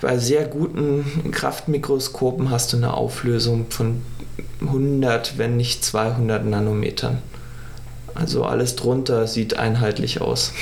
bei 0.00 0.18
sehr 0.18 0.44
guten 0.44 1.30
Kraftmikroskopen 1.30 2.50
hast 2.50 2.72
du 2.72 2.78
eine 2.78 2.94
Auflösung 2.94 3.66
von 3.70 4.02
100, 4.60 5.38
wenn 5.38 5.56
nicht 5.56 5.84
200 5.84 6.44
Nanometern. 6.44 7.18
Also 8.14 8.44
alles 8.44 8.76
drunter 8.76 9.26
sieht 9.26 9.58
einheitlich 9.58 10.20
aus. 10.20 10.52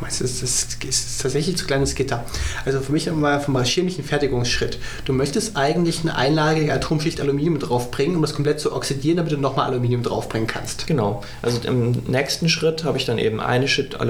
Das 0.00 0.20
ist, 0.20 0.42
das 0.42 0.84
ist 0.84 1.22
tatsächlich 1.22 1.56
zu 1.56 1.64
kleines 1.64 1.94
Gitter. 1.94 2.24
Also 2.64 2.80
für 2.80 2.92
mich 2.92 3.10
mal 3.10 3.40
vom 3.40 3.62
chemischen 3.62 4.04
Fertigungsschritt. 4.04 4.78
Du 5.04 5.12
möchtest 5.12 5.56
eigentlich 5.56 6.00
eine 6.00 6.16
einlagige 6.16 6.72
Atomschicht 6.72 7.20
Aluminium 7.20 7.58
draufbringen, 7.58 8.16
um 8.16 8.22
das 8.22 8.34
komplett 8.34 8.60
zu 8.60 8.74
oxidieren, 8.74 9.18
damit 9.18 9.32
du 9.32 9.36
nochmal 9.36 9.66
Aluminium 9.66 10.02
draufbringen 10.02 10.48
kannst. 10.48 10.86
Genau. 10.86 11.22
Also 11.40 11.60
im 11.66 11.92
nächsten 12.08 12.48
Schritt 12.48 12.84
habe 12.84 12.98
ich 12.98 13.04
dann 13.04 13.18
eben 13.18 13.40
eine 13.40 13.68
Schicht, 13.68 14.00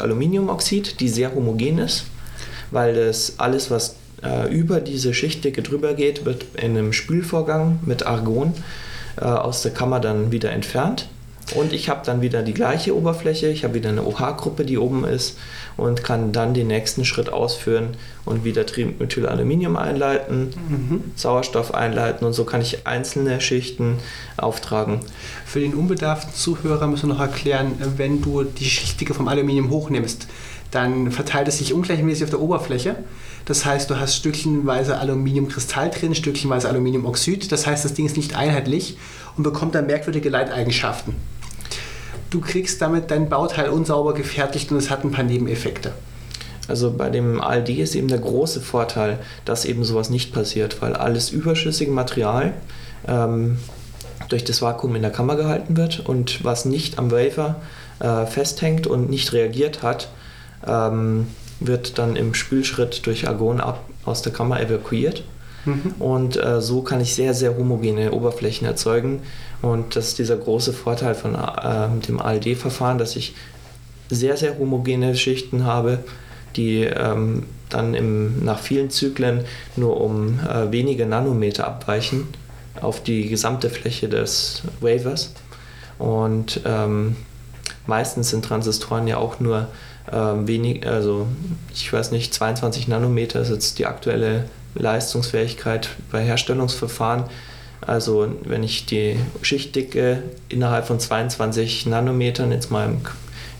Aluminiumoxid, 0.00 1.00
die 1.00 1.08
sehr 1.08 1.34
homogen 1.34 1.78
ist, 1.78 2.04
weil 2.70 2.94
das 2.94 3.38
alles, 3.38 3.70
was 3.70 3.96
äh, 4.22 4.52
über 4.52 4.80
diese 4.80 5.14
Schichtdicke 5.14 5.62
drüber 5.62 5.94
geht, 5.94 6.24
wird 6.24 6.44
in 6.54 6.76
einem 6.76 6.92
Spülvorgang 6.92 7.78
mit 7.84 8.06
Argon 8.06 8.54
äh, 9.16 9.24
aus 9.24 9.62
der 9.62 9.72
Kammer 9.72 10.00
dann 10.00 10.32
wieder 10.32 10.50
entfernt. 10.50 11.08
Und 11.54 11.72
ich 11.72 11.88
habe 11.88 12.00
dann 12.04 12.22
wieder 12.22 12.42
die 12.42 12.54
gleiche 12.54 12.96
Oberfläche, 12.96 13.48
ich 13.48 13.64
habe 13.64 13.74
wieder 13.74 13.90
eine 13.90 14.04
OH-Gruppe, 14.04 14.64
die 14.64 14.78
oben 14.78 15.04
ist 15.04 15.36
und 15.76 16.04
kann 16.04 16.32
dann 16.32 16.54
den 16.54 16.68
nächsten 16.68 17.04
Schritt 17.04 17.30
ausführen 17.30 17.88
und 18.24 18.44
wieder 18.44 18.64
Trimethylaluminium 18.64 19.76
einleiten, 19.76 20.50
mhm. 20.68 21.04
Sauerstoff 21.16 21.74
einleiten 21.74 22.26
und 22.26 22.32
so 22.32 22.44
kann 22.44 22.62
ich 22.62 22.86
einzelne 22.86 23.40
Schichten 23.40 23.98
auftragen. 24.36 25.00
Für 25.44 25.60
den 25.60 25.74
unbedarften 25.74 26.32
Zuhörer 26.32 26.86
müssen 26.86 27.08
wir 27.08 27.14
noch 27.14 27.20
erklären, 27.20 27.72
wenn 27.96 28.22
du 28.22 28.44
die 28.44 28.64
Schichtdicke 28.64 29.12
vom 29.12 29.28
Aluminium 29.28 29.70
hochnimmst, 29.70 30.28
dann 30.72 31.12
verteilt 31.12 31.46
es 31.48 31.58
sich 31.58 31.72
ungleichmäßig 31.72 32.24
auf 32.24 32.30
der 32.30 32.40
Oberfläche. 32.40 32.96
Das 33.44 33.64
heißt, 33.64 33.90
du 33.90 34.00
hast 34.00 34.16
stückchenweise 34.16 34.98
Aluminiumkristall 34.98 35.90
drin, 35.90 36.14
stückchenweise 36.14 36.68
Aluminiumoxid. 36.68 37.52
Das 37.52 37.66
heißt, 37.66 37.84
das 37.84 37.94
Ding 37.94 38.06
ist 38.06 38.16
nicht 38.16 38.34
einheitlich 38.34 38.96
und 39.36 39.44
bekommt 39.44 39.74
dann 39.74 39.86
merkwürdige 39.86 40.30
Leiteigenschaften. 40.30 41.14
Du 42.30 42.40
kriegst 42.40 42.80
damit 42.80 43.10
dein 43.10 43.28
Bauteil 43.28 43.68
unsauber 43.68 44.14
gefertigt 44.14 44.72
und 44.72 44.78
es 44.78 44.88
hat 44.88 45.04
ein 45.04 45.10
paar 45.10 45.24
Nebeneffekte. 45.24 45.92
Also 46.68 46.90
bei 46.90 47.10
dem 47.10 47.40
ALD 47.40 47.68
ist 47.70 47.94
eben 47.94 48.08
der 48.08 48.20
große 48.20 48.62
Vorteil, 48.62 49.18
dass 49.44 49.66
eben 49.66 49.84
sowas 49.84 50.08
nicht 50.08 50.32
passiert, 50.32 50.80
weil 50.80 50.94
alles 50.94 51.28
überschüssige 51.28 51.90
Material 51.90 52.54
ähm, 53.06 53.58
durch 54.30 54.44
das 54.44 54.62
Vakuum 54.62 54.96
in 54.96 55.02
der 55.02 55.10
Kammer 55.10 55.36
gehalten 55.36 55.76
wird 55.76 56.00
und 56.00 56.42
was 56.44 56.64
nicht 56.64 56.98
am 56.98 57.10
Wafer 57.10 57.60
äh, 58.00 58.24
festhängt 58.24 58.86
und 58.86 59.10
nicht 59.10 59.34
reagiert 59.34 59.82
hat, 59.82 60.08
ähm, 60.66 61.26
wird 61.60 61.98
dann 61.98 62.16
im 62.16 62.34
Spülschritt 62.34 63.06
durch 63.06 63.28
Argon 63.28 63.60
ab, 63.60 63.84
aus 64.04 64.22
der 64.22 64.32
Kammer 64.32 64.60
evakuiert. 64.60 65.24
Mhm. 65.64 65.94
Und 65.98 66.42
äh, 66.42 66.60
so 66.60 66.82
kann 66.82 67.00
ich 67.00 67.14
sehr, 67.14 67.34
sehr 67.34 67.56
homogene 67.56 68.12
Oberflächen 68.12 68.66
erzeugen. 68.66 69.22
Und 69.60 69.96
das 69.96 70.08
ist 70.08 70.18
dieser 70.18 70.36
große 70.36 70.72
Vorteil 70.72 71.14
von 71.14 71.34
äh, 71.34 71.88
dem 72.06 72.20
ALD-Verfahren, 72.20 72.98
dass 72.98 73.16
ich 73.16 73.34
sehr, 74.10 74.36
sehr 74.36 74.58
homogene 74.58 75.14
Schichten 75.14 75.64
habe, 75.64 76.00
die 76.56 76.82
ähm, 76.82 77.44
dann 77.70 77.94
im, 77.94 78.44
nach 78.44 78.58
vielen 78.58 78.90
Zyklen 78.90 79.44
nur 79.76 80.00
um 80.00 80.40
äh, 80.40 80.70
wenige 80.70 81.06
Nanometer 81.06 81.66
abweichen 81.66 82.26
auf 82.80 83.02
die 83.02 83.28
gesamte 83.28 83.70
Fläche 83.70 84.08
des 84.08 84.62
Wavers. 84.80 85.32
Und 85.98 86.60
ähm, 86.64 87.16
meistens 87.86 88.30
sind 88.30 88.44
Transistoren 88.44 89.06
ja 89.06 89.16
auch 89.18 89.40
nur 89.40 89.68
ähm, 90.12 90.46
wenig, 90.46 90.86
also 90.86 91.26
ich 91.72 91.92
weiß 91.92 92.10
nicht, 92.12 92.34
22 92.34 92.88
Nanometer 92.88 93.40
ist 93.40 93.50
jetzt 93.50 93.78
die 93.78 93.86
aktuelle 93.86 94.44
Leistungsfähigkeit 94.74 95.88
bei 96.10 96.22
Herstellungsverfahren. 96.22 97.24
Also 97.80 98.28
wenn 98.44 98.62
ich 98.62 98.86
die 98.86 99.16
Schichtdicke 99.42 100.22
innerhalb 100.48 100.86
von 100.86 101.00
22 101.00 101.86
Nanometern 101.86 102.52
jetzt 102.52 102.70
mal 102.70 102.86
im, 102.86 103.00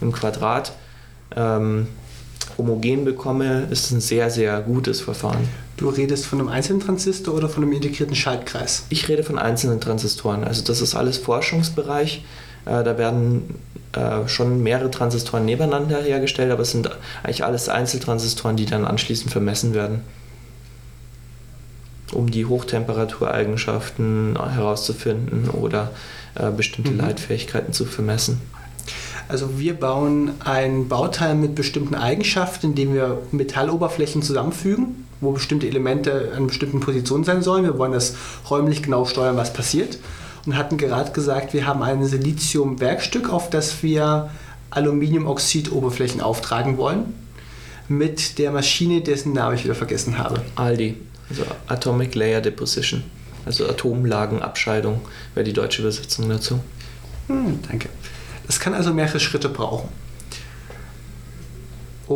im 0.01 0.13
Quadrat 0.13 0.73
ähm, 1.35 1.89
homogen 2.57 3.05
bekomme, 3.05 3.67
ist 3.71 3.87
es 3.87 3.91
ein 3.91 4.01
sehr, 4.01 4.31
sehr 4.31 4.61
gutes 4.61 5.01
Verfahren. 5.01 5.49
Du 5.77 5.89
redest 5.89 6.27
von 6.27 6.39
einem 6.39 6.49
einzelnen 6.49 6.81
Transistor 6.81 7.35
oder 7.35 7.49
von 7.49 7.65
einem 7.65 7.73
integrierten 7.73 8.15
Schaltkreis? 8.15 8.85
Ich 8.91 9.09
rede 9.09 9.25
von 9.25 9.39
einzelnen 9.39 9.81
Transistoren. 9.81 10.45
Also 10.45 10.63
das 10.63 10.81
ist 10.81 10.95
alles 10.95 11.19
Forschungsbereich. 11.19 12.25
Äh, 12.67 12.85
da 12.85 12.99
werden 12.99 13.57
äh, 13.93 14.29
schon 14.29 14.63
mehrere 14.63 14.91
Transistoren 14.91 15.45
nebeneinander 15.45 16.01
hergestellt, 16.03 16.51
aber 16.51 16.63
es 16.63 16.71
sind 16.71 16.91
eigentlich 17.23 17.45
alles 17.45 17.69
Einzeltransistoren, 17.69 18.57
die 18.57 18.67
dann 18.67 18.85
anschließend 18.85 19.31
vermessen 19.31 19.75
werden. 19.75 20.03
um 22.13 22.31
die 22.31 22.45
Hochtemperatureigenschaften 22.45 24.39
herauszufinden 24.39 25.49
oder 25.49 25.91
äh, 26.35 26.51
bestimmte 26.51 26.91
mhm. 26.91 26.99
Leitfähigkeiten 27.01 27.73
zu 27.73 27.85
vermessen. 27.85 28.41
Also 29.29 29.59
wir 29.59 29.75
bauen 29.75 30.33
ein 30.45 30.89
Bauteil 30.89 31.35
mit 31.35 31.55
bestimmten 31.55 31.95
Eigenschaften, 31.95 32.67
indem 32.67 32.93
wir 32.93 33.23
Metalloberflächen 33.31 34.23
zusammenfügen, 34.23 35.07
wo 35.21 35.33
bestimmte 35.33 35.67
Elemente 35.67 36.33
an 36.37 36.49
bestimmten 36.49 36.81
Positionen 36.81 37.25
sein 37.25 37.43
sollen. 37.43 37.65
Wir 37.65 37.79
wollen 37.79 37.93
das 37.93 38.15
räumlich 38.51 38.83
genau 38.83 39.05
steuern, 39.07 39.37
was 39.37 39.53
passiert. 39.53 39.99
Und 40.47 40.57
hatten 40.57 40.77
gerade 40.77 41.13
gesagt, 41.13 41.55
wir 41.55 41.67
haben 41.67 41.83
ein 41.83 42.05
Silizium-Werkstück, 42.05 43.31
auf 43.31 43.51
das 43.51 43.83
wir 43.83 44.31
Aluminiumoxid-Oberflächen 44.71 46.21
auftragen 46.21 46.77
wollen. 46.79 47.15
Mit 47.89 48.39
der 48.39 48.51
Maschine, 48.51 49.03
dessen 49.03 49.33
Namen 49.33 49.57
ich 49.57 49.65
wieder 49.65 49.75
vergessen 49.75 50.19
habe. 50.19 50.43
ALDI, 50.57 50.97
also 51.29 51.45
Atomic 51.69 52.15
Layer 52.15 52.41
Deposition. 52.41 53.05
Also 53.45 53.69
Atomlagenabscheidung 53.69 55.01
wäre 55.35 55.45
die 55.45 55.53
deutsche 55.53 55.83
Übersetzung 55.83 56.29
dazu. 56.29 56.61
Hm, 57.27 57.59
danke. 57.69 57.89
Das 58.47 58.61
kann 58.61 58.75
also 58.75 58.93
mehrere 58.93 59.21
Schritte 59.21 59.49
brauchen. 59.49 59.89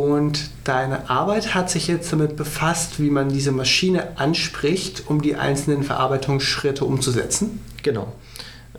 Und 0.01 0.49
deine 0.63 1.09
Arbeit 1.09 1.55
hat 1.55 1.69
sich 1.69 1.87
jetzt 1.87 2.11
damit 2.11 2.35
befasst, 2.35 2.99
wie 2.99 3.09
man 3.09 3.29
diese 3.29 3.51
Maschine 3.51 4.17
anspricht, 4.17 5.03
um 5.07 5.21
die 5.21 5.35
einzelnen 5.35 5.83
Verarbeitungsschritte 5.83 6.85
umzusetzen. 6.85 7.59
Genau. 7.83 8.13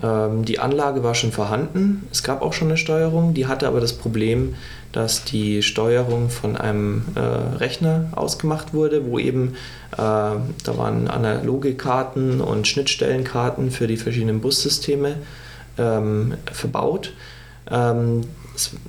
Ähm, 0.02 0.44
die 0.44 0.58
Anlage 0.58 1.02
war 1.02 1.14
schon 1.14 1.32
vorhanden. 1.32 2.06
Es 2.12 2.22
gab 2.22 2.42
auch 2.42 2.52
schon 2.52 2.68
eine 2.68 2.76
Steuerung. 2.76 3.34
Die 3.34 3.46
hatte 3.46 3.66
aber 3.66 3.80
das 3.80 3.92
Problem, 3.92 4.54
dass 4.92 5.24
die 5.24 5.62
Steuerung 5.62 6.30
von 6.30 6.56
einem 6.56 7.04
äh, 7.14 7.20
Rechner 7.20 8.10
ausgemacht 8.12 8.72
wurde, 8.72 9.04
wo 9.06 9.18
eben 9.18 9.54
äh, 9.92 9.96
da 9.96 10.40
waren 10.66 11.08
analoge 11.08 11.74
Karten 11.74 12.40
und 12.40 12.66
Schnittstellenkarten 12.66 13.70
für 13.70 13.86
die 13.86 13.96
verschiedenen 13.96 14.40
Bussysteme 14.40 15.16
ähm, 15.76 16.34
verbaut. 16.52 17.12
Ähm, 17.70 18.22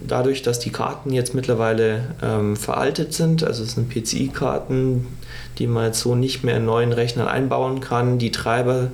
dadurch, 0.06 0.42
dass 0.42 0.60
die 0.60 0.72
Karten 0.72 1.12
jetzt 1.12 1.34
mittlerweile 1.34 2.16
ähm, 2.22 2.56
veraltet 2.56 3.14
sind, 3.14 3.44
also 3.44 3.64
es 3.64 3.74
sind 3.74 3.90
PCI-Karten, 3.90 5.08
die 5.58 5.68
man 5.68 5.86
jetzt 5.86 6.00
so 6.00 6.16
nicht 6.16 6.44
mehr 6.44 6.58
in 6.58 6.66
neuen 6.66 6.94
Rechnern 6.94 7.28
einbauen 7.28 7.80
kann, 7.80 8.20
die 8.20 8.32
Treiber 8.32 8.92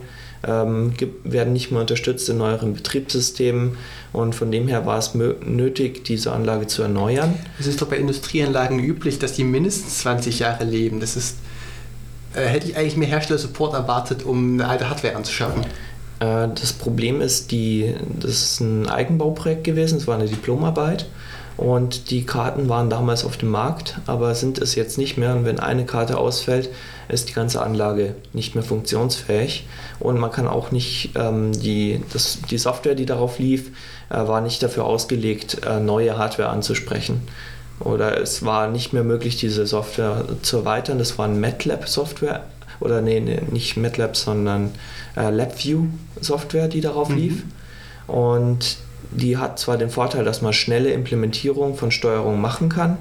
ähm, 0.48 0.94
werden 1.24 1.54
nicht 1.54 1.72
mehr 1.72 1.82
unterstützt 1.82 2.30
in 2.30 2.38
neueren 2.38 2.74
Betriebssystemen 2.74 3.78
und 4.14 4.36
von 4.36 4.52
dem 4.52 4.68
her 4.68 4.86
war 4.86 4.98
es 4.98 5.16
nötig, 5.16 6.04
diese 6.04 6.32
Anlage 6.32 6.68
zu 6.68 6.82
erneuern. 6.84 7.36
Es 7.60 7.68
ist 7.68 7.82
doch 7.82 7.88
bei 7.88 7.98
Industrieanlagen 7.98 8.80
üblich, 8.80 9.20
dass 9.20 9.34
die 9.34 9.44
mindestens 9.44 10.00
20 10.00 10.40
Jahre 10.40 10.64
leben. 10.64 11.00
Das 11.00 11.16
ist, 11.16 11.38
äh, 12.36 12.46
hätte 12.46 12.68
ich 12.68 12.78
eigentlich 12.78 12.98
mehr 12.98 13.08
Hersteller-Support 13.08 13.74
erwartet, 13.74 14.24
um 14.24 14.54
eine 14.54 14.68
alte 14.68 14.90
Hardware 14.90 15.16
anzuschaffen. 15.16 15.64
Äh, 15.64 15.68
das 16.20 16.74
Problem 16.74 17.20
ist, 17.20 17.52
die, 17.52 17.94
das 18.20 18.32
ist 18.32 18.60
ein 18.62 18.88
Eigenbauprojekt 18.88 19.64
gewesen, 19.66 19.98
es 19.98 20.08
war 20.08 20.16
eine 20.16 20.28
Diplomarbeit 20.28 21.08
und 21.58 22.12
die 22.12 22.26
Karten 22.26 22.68
waren 22.68 22.90
damals 22.90 23.24
auf 23.24 23.38
dem 23.38 23.50
Markt, 23.50 24.00
aber 24.08 24.36
sind 24.36 24.58
es 24.58 24.76
jetzt 24.76 24.98
nicht 24.98 25.18
mehr. 25.18 25.36
Und 25.36 25.46
wenn 25.46 25.60
eine 25.60 25.86
Karte 25.86 26.18
ausfällt, 26.18 26.70
ist 27.08 27.30
die 27.30 27.34
ganze 27.34 27.62
Anlage 27.62 28.16
nicht 28.34 28.56
mehr 28.56 28.64
funktionsfähig. 28.64 29.66
Und 30.00 30.20
man 30.20 30.32
kann 30.32 30.48
auch 30.48 30.72
nicht, 30.72 31.12
ähm, 31.16 31.54
die, 31.54 32.02
das, 32.12 32.40
die 32.50 32.58
Software, 32.58 32.96
die 32.96 33.06
darauf 33.06 33.40
lief, 33.40 33.72
äh, 34.10 34.16
war 34.16 34.42
nicht 34.42 34.62
dafür 34.64 34.86
ausgelegt, 34.86 35.66
äh, 35.66 35.80
neue 35.80 36.18
Hardware 36.18 36.50
anzusprechen. 36.50 37.22
Oder 37.80 38.20
es 38.20 38.44
war 38.44 38.68
nicht 38.68 38.92
mehr 38.92 39.04
möglich, 39.04 39.38
diese 39.38 39.66
Software 39.66 40.26
zu 40.42 40.58
erweitern. 40.58 40.98
Das 40.98 41.18
war 41.18 41.26
ein 41.26 41.40
MATLAB-Software 41.40 42.44
oder 42.80 43.02
nee, 43.02 43.20
nee, 43.20 43.42
nicht 43.52 43.78
MATLAB, 43.78 44.16
sondern 44.16 44.72
äh, 45.16 45.30
LabVIEW-Software, 45.30 46.68
die 46.68 46.82
darauf 46.82 47.10
mhm. 47.10 47.18
lief. 47.18 47.44
Und 48.08 48.78
die 49.12 49.38
hat 49.38 49.60
zwar 49.60 49.78
den 49.78 49.90
Vorteil, 49.90 50.24
dass 50.24 50.42
man 50.42 50.54
schnelle 50.54 50.92
Implementierung 50.92 51.76
von 51.76 51.92
Steuerung 51.92 52.42
machen 52.42 52.70
kann, 52.70 52.98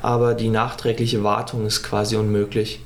aber 0.00 0.34
die 0.34 0.48
nachträgliche 0.48 1.22
Wartung 1.22 1.66
ist 1.66 1.82
quasi 1.82 2.16
unmöglich, 2.16 2.80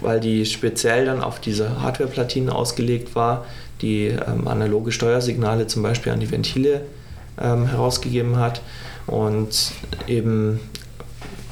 weil 0.00 0.20
die 0.20 0.46
speziell 0.46 1.04
dann 1.06 1.22
auf 1.22 1.40
diese 1.40 1.82
Hardware-Platinen 1.82 2.50
ausgelegt 2.50 3.14
war, 3.14 3.44
die 3.82 4.06
ähm, 4.06 4.48
analoge 4.48 4.92
Steuersignale 4.92 5.66
zum 5.66 5.82
Beispiel 5.82 6.12
an 6.12 6.20
die 6.20 6.30
Ventile 6.30 6.82
ähm, 7.40 7.66
herausgegeben 7.66 8.36
hat 8.36 8.62
und 9.06 9.72
eben 10.06 10.60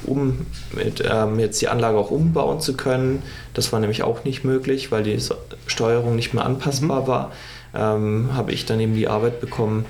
um 0.04 0.46
mit, 0.72 1.02
ähm, 1.08 1.38
jetzt 1.38 1.60
die 1.60 1.68
Anlage 1.68 1.98
auch 1.98 2.10
umbauen 2.10 2.60
zu 2.60 2.74
können. 2.74 3.22
Das 3.54 3.72
war 3.72 3.80
nämlich 3.80 4.02
auch 4.02 4.24
nicht 4.24 4.44
möglich, 4.44 4.90
weil 4.92 5.02
die 5.02 5.18
Steuerung 5.66 6.16
nicht 6.16 6.34
mehr 6.34 6.44
anpassbar 6.44 7.02
mhm. 7.02 7.06
war. 7.06 7.32
Ähm, 7.74 8.30
habe 8.34 8.52
ich 8.52 8.66
dann 8.66 8.80
eben 8.80 8.94
die 8.94 9.08
Arbeit 9.08 9.40
bekommen, 9.40 9.84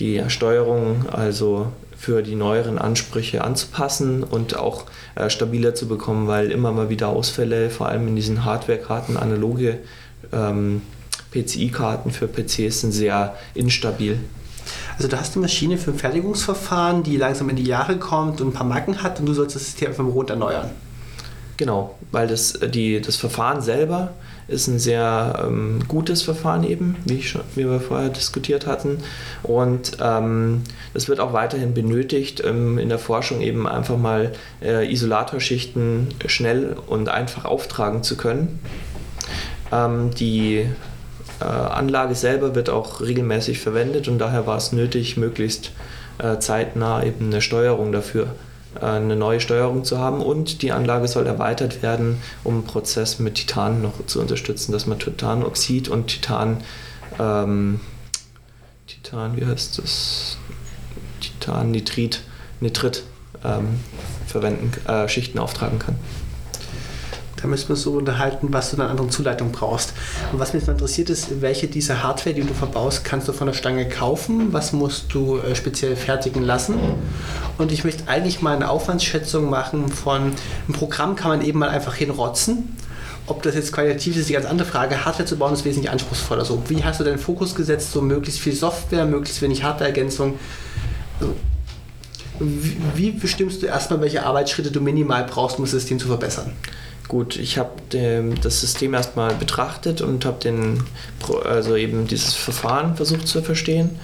die 0.00 0.22
Steuerung 0.28 1.06
also 1.10 1.68
für 1.96 2.22
die 2.22 2.34
neueren 2.34 2.78
Ansprüche 2.78 3.44
anzupassen 3.44 4.24
und 4.24 4.56
auch 4.56 4.86
äh, 5.14 5.28
stabiler 5.28 5.74
zu 5.74 5.86
bekommen, 5.86 6.28
weil 6.28 6.50
immer 6.50 6.72
mal 6.72 6.88
wieder 6.88 7.08
Ausfälle, 7.08 7.68
vor 7.68 7.88
allem 7.88 8.08
in 8.08 8.16
diesen 8.16 8.44
Hardware-Karten, 8.44 9.18
analoge 9.18 9.78
ähm, 10.32 10.80
PCI-Karten 11.30 12.10
für 12.10 12.26
PCs 12.26 12.80
sind 12.80 12.92
sehr 12.92 13.36
instabil. 13.54 14.18
Also 15.00 15.08
du 15.08 15.18
hast 15.18 15.34
eine 15.34 15.40
Maschine 15.40 15.78
für 15.78 15.92
ein 15.92 15.98
Fertigungsverfahren, 15.98 17.02
die 17.02 17.16
langsam 17.16 17.48
in 17.48 17.56
die 17.56 17.64
Jahre 17.64 17.96
kommt 17.96 18.42
und 18.42 18.48
ein 18.48 18.52
paar 18.52 18.66
Macken 18.66 19.02
hat 19.02 19.18
und 19.18 19.24
du 19.24 19.32
sollst 19.32 19.56
das 19.56 19.64
System 19.64 19.88
einfach 19.88 20.04
mal 20.04 20.10
rund 20.10 20.28
erneuern. 20.28 20.72
Genau, 21.56 21.94
weil 22.12 22.28
das, 22.28 22.60
die, 22.68 23.00
das 23.00 23.16
Verfahren 23.16 23.62
selber 23.62 24.12
ist 24.46 24.66
ein 24.66 24.78
sehr 24.78 25.42
ähm, 25.42 25.78
gutes 25.88 26.20
Verfahren 26.20 26.64
eben, 26.64 26.96
wie, 27.06 27.22
schon, 27.22 27.40
wie 27.54 27.64
wir 27.64 27.80
vorher 27.80 28.10
diskutiert 28.10 28.66
hatten. 28.66 28.98
Und 29.42 29.96
ähm, 30.02 30.64
das 30.92 31.08
wird 31.08 31.18
auch 31.18 31.32
weiterhin 31.32 31.72
benötigt, 31.72 32.42
ähm, 32.44 32.76
in 32.76 32.90
der 32.90 32.98
Forschung 32.98 33.40
eben 33.40 33.66
einfach 33.66 33.96
mal 33.96 34.32
äh, 34.62 34.92
Isolatorschichten 34.92 36.08
schnell 36.26 36.76
und 36.88 37.08
einfach 37.08 37.46
auftragen 37.46 38.02
zu 38.02 38.18
können. 38.18 38.58
Ähm, 39.72 40.10
die 40.14 40.58
äh, 40.58 40.66
Anlage 41.44 42.14
selber 42.14 42.54
wird 42.54 42.70
auch 42.70 43.00
regelmäßig 43.00 43.60
verwendet 43.60 44.08
und 44.08 44.18
daher 44.18 44.46
war 44.46 44.56
es 44.56 44.72
nötig, 44.72 45.16
möglichst 45.16 45.72
äh, 46.18 46.38
zeitnah 46.38 47.02
eben 47.02 47.26
eine 47.26 47.40
Steuerung 47.40 47.92
dafür 47.92 48.28
äh, 48.80 48.84
eine 48.84 49.16
neue 49.16 49.40
Steuerung 49.40 49.84
zu 49.84 49.98
haben 49.98 50.20
und 50.20 50.62
die 50.62 50.72
Anlage 50.72 51.08
soll 51.08 51.26
erweitert 51.26 51.82
werden, 51.82 52.22
um 52.44 52.54
einen 52.54 52.64
Prozess 52.64 53.18
mit 53.18 53.34
Titan 53.36 53.82
noch 53.82 54.06
zu 54.06 54.20
unterstützen, 54.20 54.72
dass 54.72 54.86
man 54.86 54.98
Titanoxid 54.98 55.88
und 55.88 56.08
Titan, 56.08 56.58
ähm, 57.18 57.80
Titan, 58.86 59.36
wie 59.36 59.46
heißt 59.46 59.78
das? 59.78 60.36
Titannitrit, 61.20 62.22
Nitrit 62.60 63.02
ähm, 63.44 63.80
verwenden, 64.26 64.72
äh, 64.88 65.08
Schichten 65.08 65.38
auftragen 65.38 65.78
kann. 65.78 65.96
Da 67.42 67.48
müssen 67.48 67.68
wir 67.68 67.76
so 67.76 67.92
unterhalten, 67.92 68.48
was 68.50 68.70
du 68.70 68.76
in 68.76 68.82
einer 68.82 68.90
anderen 68.90 69.10
Zuleitung 69.10 69.50
brauchst. 69.52 69.94
Und 70.32 70.38
was 70.38 70.52
mich 70.52 70.66
interessiert 70.68 71.10
ist, 71.10 71.40
welche 71.40 71.68
dieser 71.68 72.02
Hardware, 72.02 72.34
die 72.34 72.42
du 72.42 72.52
verbaust, 72.52 73.04
kannst 73.04 73.28
du 73.28 73.32
von 73.32 73.46
der 73.46 73.54
Stange 73.54 73.88
kaufen? 73.88 74.52
Was 74.52 74.72
musst 74.72 75.12
du 75.14 75.38
äh, 75.38 75.54
speziell 75.54 75.96
fertigen 75.96 76.42
lassen? 76.42 76.74
Und 77.58 77.72
ich 77.72 77.84
möchte 77.84 78.08
eigentlich 78.08 78.42
mal 78.42 78.56
eine 78.56 78.68
Aufwandsschätzung 78.68 79.48
machen 79.48 79.88
von, 79.88 80.32
ein 80.68 80.72
Programm 80.72 81.16
kann 81.16 81.30
man 81.30 81.42
eben 81.42 81.58
mal 81.58 81.70
einfach 81.70 81.94
hinrotzen. 81.94 82.76
Ob 83.26 83.42
das 83.42 83.54
jetzt 83.54 83.72
qualitativ 83.72 84.14
ist, 84.14 84.22
ist 84.22 84.28
die 84.28 84.32
ganz 84.34 84.46
andere 84.46 84.68
Frage. 84.68 85.04
Hardware 85.04 85.24
zu 85.24 85.36
bauen 85.36 85.52
ist 85.52 85.64
wesentlich 85.64 85.90
anspruchsvoller. 85.90 86.44
So, 86.44 86.62
wie 86.68 86.82
hast 86.82 87.00
du 87.00 87.04
deinen 87.04 87.18
Fokus 87.18 87.54
gesetzt? 87.54 87.92
So 87.92 88.02
möglichst 88.02 88.40
viel 88.40 88.54
Software, 88.54 89.04
möglichst 89.04 89.40
wenig 89.40 89.62
Hardware-Ergänzung. 89.62 90.34
Also, 91.20 91.34
wie 92.94 93.10
bestimmst 93.10 93.62
du 93.62 93.66
erstmal, 93.66 94.00
welche 94.00 94.24
Arbeitsschritte 94.24 94.70
du 94.70 94.80
minimal 94.80 95.24
brauchst, 95.24 95.58
um 95.58 95.64
das 95.64 95.72
System 95.72 95.98
zu 95.98 96.08
verbessern? 96.08 96.52
Gut, 97.08 97.36
ich 97.36 97.58
habe 97.58 97.70
das 98.42 98.60
System 98.60 98.94
erstmal 98.94 99.34
betrachtet 99.34 100.00
und 100.00 100.24
habe 100.24 100.38
den, 100.40 100.84
also 101.44 101.74
eben 101.74 102.06
dieses 102.06 102.34
Verfahren 102.34 102.96
versucht 102.96 103.26
zu 103.26 103.42
verstehen, 103.42 103.98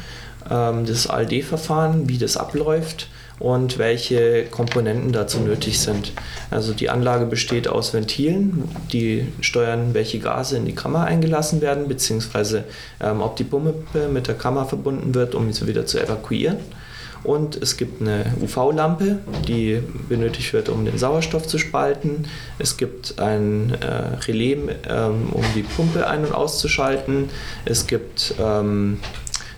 ähm, 0.51 0.87
das 0.87 1.07
ALD-Verfahren, 1.07 2.09
wie 2.09 2.19
das 2.19 2.37
abläuft 2.37 3.09
und 3.39 3.79
welche 3.79 4.45
Komponenten 4.45 5.13
dazu 5.13 5.39
nötig 5.41 5.79
sind. 5.79 6.13
Also 6.51 6.73
die 6.73 6.89
Anlage 6.89 7.27
besteht 7.27 7.69
aus 7.69 7.93
Ventilen, 7.93 8.65
die 8.93 9.29
steuern, 9.41 9.93
welche 9.93 10.19
Gase 10.19 10.57
in 10.57 10.65
die 10.65 10.75
Kammer 10.75 11.05
eingelassen 11.05 11.61
werden, 11.61 11.87
beziehungsweise 11.87 12.65
ähm, 13.01 13.21
ob 13.21 13.37
die 13.37 13.45
Pumpe 13.45 14.09
mit 14.11 14.27
der 14.27 14.37
Kammer 14.37 14.65
verbunden 14.65 15.15
wird, 15.15 15.35
um 15.35 15.53
sie 15.53 15.67
wieder 15.67 15.87
zu 15.87 16.03
evakuieren. 16.03 16.57
Und 17.25 17.57
es 17.57 17.77
gibt 17.77 18.01
eine 18.01 18.33
UV-Lampe, 18.41 19.19
die 19.49 19.81
benötigt 20.09 20.53
wird, 20.53 20.69
um 20.69 20.85
den 20.85 20.99
Sauerstoff 20.99 21.47
zu 21.47 21.59
spalten. 21.59 22.27
Es 22.59 22.77
gibt 22.77 23.19
ein 23.19 23.75
äh, 23.81 24.17
Relais, 24.27 24.59
ähm, 24.89 25.31
um 25.33 25.45
die 25.55 25.63
Pumpe 25.63 26.07
ein- 26.07 26.25
und 26.25 26.33
auszuschalten. 26.33 27.31
Es 27.65 27.87
gibt 27.87 28.35
ähm, 28.41 28.99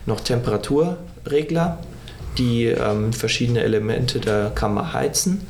noch 0.05 0.21
Temperaturregler, 0.21 1.77
die 2.37 2.65
ähm, 2.65 3.13
verschiedene 3.13 3.61
Elemente 3.61 4.19
der 4.19 4.51
Kammer 4.51 4.93
heizen. 4.93 5.41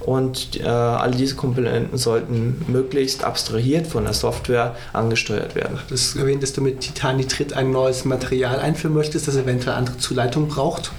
und 0.00 0.60
äh, 0.60 0.64
all 0.66 1.12
diese 1.12 1.36
Komponenten 1.36 1.96
sollten 1.96 2.64
möglichst 2.66 3.22
abstrahiert 3.22 3.86
von 3.86 4.04
der 4.04 4.14
Software 4.14 4.74
angesteuert 4.92 5.54
werden. 5.54 5.78
Das 5.90 6.16
erwähnt, 6.16 6.42
dass 6.42 6.52
du 6.52 6.60
mit 6.60 6.80
Titannitrit 6.80 7.52
ein 7.52 7.70
neues 7.70 8.04
Material 8.04 8.58
einführen 8.58 8.94
möchtest, 8.94 9.28
das 9.28 9.36
eventuell 9.36 9.76
andere 9.76 9.98
Zuleitungen 9.98 10.48
braucht. 10.48 10.90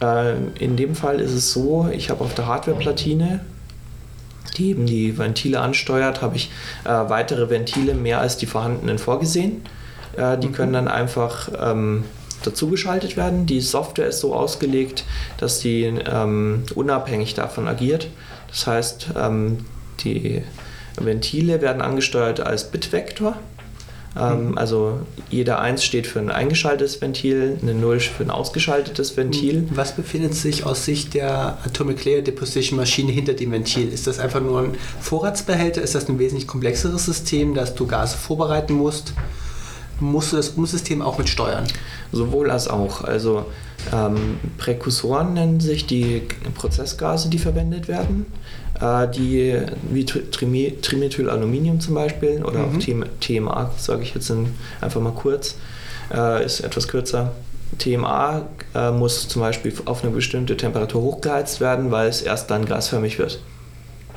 Äh, 0.00 0.34
in 0.58 0.76
dem 0.76 0.94
Fall 0.94 1.20
ist 1.20 1.32
es 1.32 1.52
so, 1.52 1.88
ich 1.92 2.10
habe 2.10 2.24
auf 2.24 2.34
der 2.34 2.46
Hardware-Platine 2.46 3.40
die 4.56 4.70
eben 4.70 4.86
die 4.86 5.18
Ventile 5.18 5.60
ansteuert, 5.60 6.22
habe 6.22 6.36
ich 6.36 6.50
äh, 6.84 6.88
weitere 6.88 7.50
Ventile 7.50 7.94
mehr 7.94 8.20
als 8.20 8.36
die 8.36 8.46
vorhandenen 8.46 8.98
vorgesehen. 8.98 9.62
Äh, 10.16 10.38
die 10.38 10.48
mhm. 10.48 10.52
können 10.52 10.72
dann 10.72 10.88
einfach 10.88 11.48
ähm, 11.60 12.04
dazugeschaltet 12.42 13.16
werden. 13.16 13.46
Die 13.46 13.60
Software 13.60 14.08
ist 14.08 14.20
so 14.20 14.34
ausgelegt, 14.34 15.04
dass 15.38 15.60
sie 15.60 15.84
ähm, 15.84 16.64
unabhängig 16.74 17.34
davon 17.34 17.68
agiert. 17.68 18.08
Das 18.48 18.66
heißt, 18.66 19.08
ähm, 19.16 19.64
die 20.00 20.42
Ventile 20.96 21.60
werden 21.60 21.82
angesteuert 21.82 22.40
als 22.40 22.70
Bitvektor. 22.70 23.36
Ähm, 24.16 24.50
mhm. 24.50 24.58
Also 24.58 25.00
jeder 25.30 25.60
1 25.60 25.84
steht 25.84 26.06
für 26.06 26.20
ein 26.20 26.30
eingeschaltetes 26.30 27.00
Ventil, 27.00 27.58
eine 27.60 27.74
0 27.74 28.00
für 28.00 28.22
ein 28.22 28.30
ausgeschaltetes 28.30 29.16
Ventil. 29.16 29.66
Was 29.70 29.96
befindet 29.96 30.34
sich 30.34 30.64
aus 30.64 30.84
Sicht 30.84 31.14
der 31.14 31.58
Atomic 31.64 32.04
Layer 32.04 32.22
Deposition 32.22 32.78
Maschine 32.78 33.12
hinter 33.12 33.34
dem 33.34 33.52
Ventil? 33.52 33.92
Ist 33.92 34.06
das 34.06 34.18
einfach 34.18 34.40
nur 34.40 34.60
ein 34.60 34.74
Vorratsbehälter? 35.00 35.82
Ist 35.82 35.94
das 35.94 36.08
ein 36.08 36.18
wesentlich 36.18 36.46
komplexeres 36.46 37.04
System, 37.06 37.54
dass 37.54 37.74
du 37.74 37.86
Gase 37.86 38.16
vorbereiten 38.16 38.74
musst? 38.74 39.14
Musst 40.00 40.32
du 40.32 40.36
das 40.36 40.50
Umsystem 40.50 41.02
auch 41.02 41.18
mit 41.18 41.28
steuern? 41.28 41.64
Sowohl 42.12 42.50
als 42.50 42.68
auch. 42.68 43.02
Also 43.02 43.46
ähm, 43.92 44.38
Präkursoren 44.58 45.34
nennen 45.34 45.60
sich 45.60 45.86
die 45.86 46.22
Prozessgase, 46.54 47.28
die 47.28 47.38
verwendet 47.38 47.88
werden, 47.88 48.26
die 48.80 49.60
wie 49.90 50.04
Trimethylaluminium 50.04 51.80
zum 51.80 51.94
Beispiel 51.94 52.44
oder 52.44 52.66
mhm. 52.66 52.76
auch 52.76 53.18
TMA, 53.20 53.70
sage 53.78 54.02
ich 54.02 54.14
jetzt 54.14 54.30
in, 54.30 54.54
einfach 54.80 55.00
mal 55.00 55.12
kurz, 55.12 55.56
äh, 56.12 56.44
ist 56.44 56.60
etwas 56.60 56.88
kürzer. 56.88 57.32
TMA 57.78 58.42
äh, 58.74 58.90
muss 58.90 59.28
zum 59.28 59.42
Beispiel 59.42 59.72
auf 59.84 60.04
eine 60.04 60.12
bestimmte 60.12 60.56
Temperatur 60.56 61.02
hochgeheizt 61.02 61.60
werden, 61.60 61.90
weil 61.90 62.08
es 62.08 62.22
erst 62.22 62.50
dann 62.50 62.66
gasförmig 62.66 63.18
wird. 63.18 63.40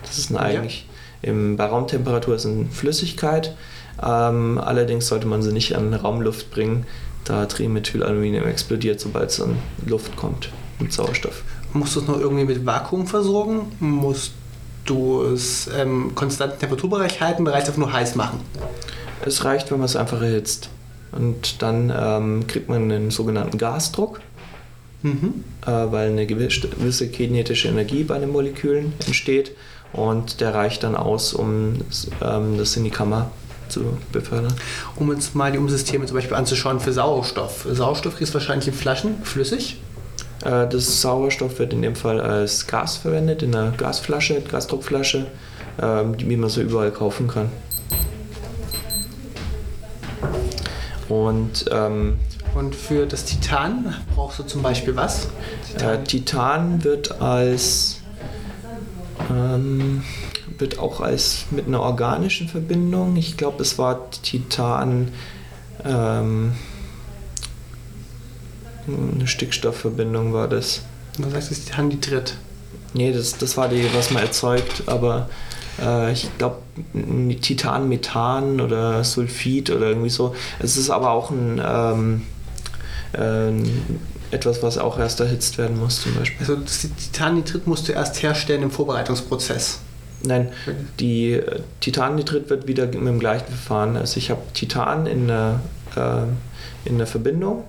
Das 0.03 0.17
ist 0.17 0.35
eigentlich 0.35 0.85
ja. 1.21 1.29
im, 1.29 1.57
bei 1.57 1.65
Raumtemperatur 1.65 2.35
ist 2.35 2.45
eine 2.45 2.65
Flüssigkeit. 2.65 3.55
Ähm, 4.03 4.59
allerdings 4.63 5.07
sollte 5.07 5.27
man 5.27 5.41
sie 5.41 5.51
nicht 5.51 5.75
an 5.75 5.93
Raumluft 5.93 6.51
bringen, 6.51 6.85
da 7.25 7.45
Trimethylaluminium 7.45 8.45
explodiert, 8.45 8.99
sobald 8.99 9.31
es 9.31 9.41
an 9.41 9.57
Luft 9.85 10.15
kommt 10.15 10.49
mit 10.79 10.93
Sauerstoff. 10.93 11.43
Musst 11.73 11.95
du 11.95 12.01
es 12.01 12.07
noch 12.07 12.19
irgendwie 12.19 12.45
mit 12.45 12.65
Vakuum 12.65 13.07
versorgen? 13.07 13.71
Musst 13.79 14.33
du 14.89 15.21
es 15.23 15.67
im 15.67 16.07
ähm, 16.07 16.15
konstanten 16.15 16.59
Temperaturbereich 16.59 17.21
halten? 17.21 17.47
Reicht 17.47 17.67
einfach 17.67 17.79
nur 17.79 17.93
heiß 17.93 18.15
machen? 18.15 18.39
Es 19.25 19.43
reicht, 19.43 19.71
wenn 19.71 19.79
man 19.79 19.85
es 19.85 19.95
einfach 19.95 20.21
erhitzt. 20.21 20.69
Und 21.11 21.61
dann 21.61 21.93
ähm, 21.95 22.47
kriegt 22.47 22.69
man 22.69 22.83
einen 22.83 23.11
sogenannten 23.11 23.57
Gasdruck, 23.57 24.19
mhm. 25.01 25.43
äh, 25.65 25.69
weil 25.69 26.09
eine 26.09 26.25
gewisse 26.25 27.09
kinetische 27.09 27.69
Energie 27.69 28.03
bei 28.03 28.19
den 28.19 28.31
Molekülen 28.31 28.93
entsteht. 29.05 29.51
Und 29.93 30.41
der 30.41 30.53
reicht 30.53 30.83
dann 30.83 30.95
aus, 30.95 31.33
um 31.33 31.75
ähm, 32.21 32.57
das 32.57 32.75
in 32.75 32.83
die 32.83 32.89
Kammer 32.89 33.31
zu 33.69 33.97
befördern. 34.11 34.53
Um 34.95 35.09
uns 35.09 35.33
mal 35.33 35.51
die 35.51 35.57
Umsysteme 35.57 36.05
zum 36.05 36.15
Beispiel 36.15 36.35
anzuschauen 36.35 36.79
für 36.79 36.93
Sauerstoff. 36.93 37.67
Sauerstoff 37.69 38.19
ist 38.21 38.33
wahrscheinlich 38.33 38.67
in 38.67 38.73
Flaschen 38.73 39.23
flüssig. 39.23 39.77
Äh, 40.43 40.67
das 40.67 41.01
Sauerstoff 41.01 41.59
wird 41.59 41.73
in 41.73 41.81
dem 41.81 41.95
Fall 41.95 42.21
als 42.21 42.67
Gas 42.67 42.97
verwendet, 42.97 43.43
in 43.43 43.55
einer 43.55 43.71
Gasflasche, 43.71 44.41
Gasdruckflasche, 44.41 45.27
ähm, 45.81 46.15
wie 46.17 46.37
man 46.37 46.49
so 46.49 46.61
überall 46.61 46.91
kaufen 46.91 47.27
kann. 47.27 47.49
Und, 51.09 51.65
ähm, 51.71 52.17
Und 52.55 52.75
für 52.75 53.05
das 53.05 53.25
Titan 53.25 53.95
brauchst 54.15 54.39
du 54.39 54.43
zum 54.43 54.61
Beispiel 54.63 54.95
was? 54.95 55.27
Titan, 55.71 55.89
äh, 55.89 56.03
Titan 56.03 56.83
wird 56.83 57.21
als 57.21 58.01
ähm, 59.29 60.03
wird 60.57 60.79
auch 60.79 61.01
als 61.01 61.45
mit 61.51 61.67
einer 61.67 61.81
organischen 61.81 62.47
Verbindung. 62.47 63.15
Ich 63.15 63.37
glaube, 63.37 63.61
es 63.61 63.77
war 63.77 64.09
Titan. 64.09 65.09
Ähm, 65.85 66.53
eine 68.87 69.27
Stickstoffverbindung 69.27 70.33
war 70.33 70.47
das. 70.47 70.81
Du 71.17 71.29
sagst, 71.29 71.51
es 71.51 71.59
ist 71.59 71.67
Titannitrit. 71.67 72.35
Nee, 72.93 73.11
das, 73.11 73.37
das 73.37 73.57
war 73.57 73.67
die, 73.67 73.85
was 73.93 74.11
man 74.11 74.23
erzeugt, 74.23 74.83
aber 74.87 75.29
äh, 75.81 76.11
ich 76.13 76.29
glaube 76.37 76.57
Titanmethan 77.41 78.61
oder 78.61 79.03
Sulfid 79.03 79.69
oder 79.69 79.87
irgendwie 79.87 80.09
so. 80.09 80.35
Es 80.59 80.77
ist 80.77 80.89
aber 80.89 81.11
auch 81.11 81.29
ein 81.31 81.61
ähm, 81.63 82.21
äh, 83.13 83.51
etwas, 84.35 84.61
was 84.61 84.77
auch 84.77 84.99
erst 84.99 85.19
erhitzt 85.19 85.57
werden 85.57 85.79
muss 85.79 86.01
zum 86.01 86.15
Beispiel. 86.15 86.39
Also 86.39 86.55
das 86.55 86.81
Titannitrit 86.81 87.67
musst 87.67 87.87
du 87.87 87.93
erst 87.93 88.21
herstellen 88.21 88.63
im 88.63 88.71
Vorbereitungsprozess. 88.71 89.79
Nein, 90.23 90.49
die 90.99 91.33
äh, 91.33 91.61
Titannitrit 91.79 92.49
wird 92.49 92.67
wieder 92.67 92.85
mit 92.85 92.95
dem 92.95 93.19
gleichen 93.19 93.45
Verfahren. 93.45 93.95
Also 93.97 94.17
ich 94.17 94.31
habe 94.31 94.41
Titan 94.53 95.05
in 95.05 95.27
der, 95.27 95.61
äh, 95.95 96.89
in 96.89 96.97
der 96.97 97.07
Verbindung, 97.07 97.63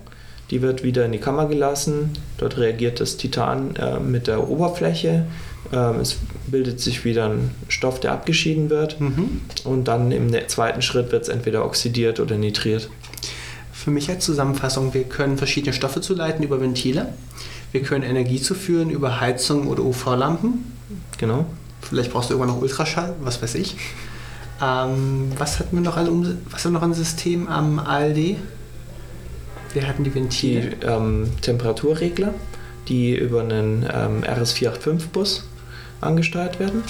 die 0.51 0.61
wird 0.61 0.83
wieder 0.83 1.05
in 1.05 1.11
die 1.11 1.19
Kammer 1.19 1.47
gelassen. 1.47 2.11
Dort 2.37 2.57
reagiert 2.57 2.99
das 2.99 3.17
Titan 3.17 3.75
äh, 3.75 3.99
mit 3.99 4.27
der 4.27 4.49
Oberfläche. 4.49 5.25
Ähm, 5.71 5.99
es 5.99 6.17
bildet 6.47 6.79
sich 6.79 7.05
wieder 7.05 7.29
ein 7.29 7.51
Stoff, 7.67 7.99
der 7.99 8.13
abgeschieden 8.13 8.69
wird. 8.69 8.99
Mhm. 8.99 9.41
Und 9.63 9.87
dann 9.87 10.11
im 10.11 10.27
ne-, 10.27 10.47
zweiten 10.47 10.81
Schritt 10.81 11.11
wird 11.11 11.23
es 11.23 11.29
entweder 11.29 11.65
oxidiert 11.65 12.19
oder 12.19 12.37
nitriert. 12.37 12.89
Für 13.71 13.91
mich 13.91 14.09
als 14.09 14.25
Zusammenfassung, 14.25 14.93
wir 14.93 15.03
können 15.03 15.37
verschiedene 15.37 15.73
Stoffe 15.73 16.01
zuleiten 16.01 16.43
über 16.43 16.59
Ventile. 16.59 17.13
Wir 17.71 17.81
können 17.83 18.03
Energie 18.03 18.41
zuführen 18.41 18.89
über 18.89 19.21
Heizung 19.21 19.67
oder 19.67 19.83
UV-Lampen. 19.83 20.73
Genau. 21.17 21.45
Vielleicht 21.81 22.11
brauchst 22.11 22.29
du 22.29 22.33
irgendwann 22.33 22.55
noch 22.55 22.61
Ultraschall, 22.61 23.15
was 23.21 23.41
weiß 23.41 23.55
ich. 23.55 23.75
Ähm, 24.61 25.31
was 25.37 25.59
hatten 25.59 25.77
wir 25.77 25.81
noch 25.81 25.95
an, 25.95 26.39
was 26.49 26.65
haben 26.65 26.73
wir 26.73 26.79
noch 26.79 26.85
an 26.85 26.93
System 26.93 27.47
am 27.47 27.79
ALD? 27.79 28.37
Wir 29.73 29.87
hatten 29.87 30.03
die 30.03 30.13
Ventile. 30.13 30.61
Die 30.61 30.85
ähm, 30.85 31.29
Temperaturregler, 31.41 32.33
die 32.87 33.15
über 33.15 33.41
einen 33.41 33.83
ähm, 33.83 34.23
RS485-Bus 34.23 35.43
angesteuert 36.01 36.59
werden. 36.59 36.83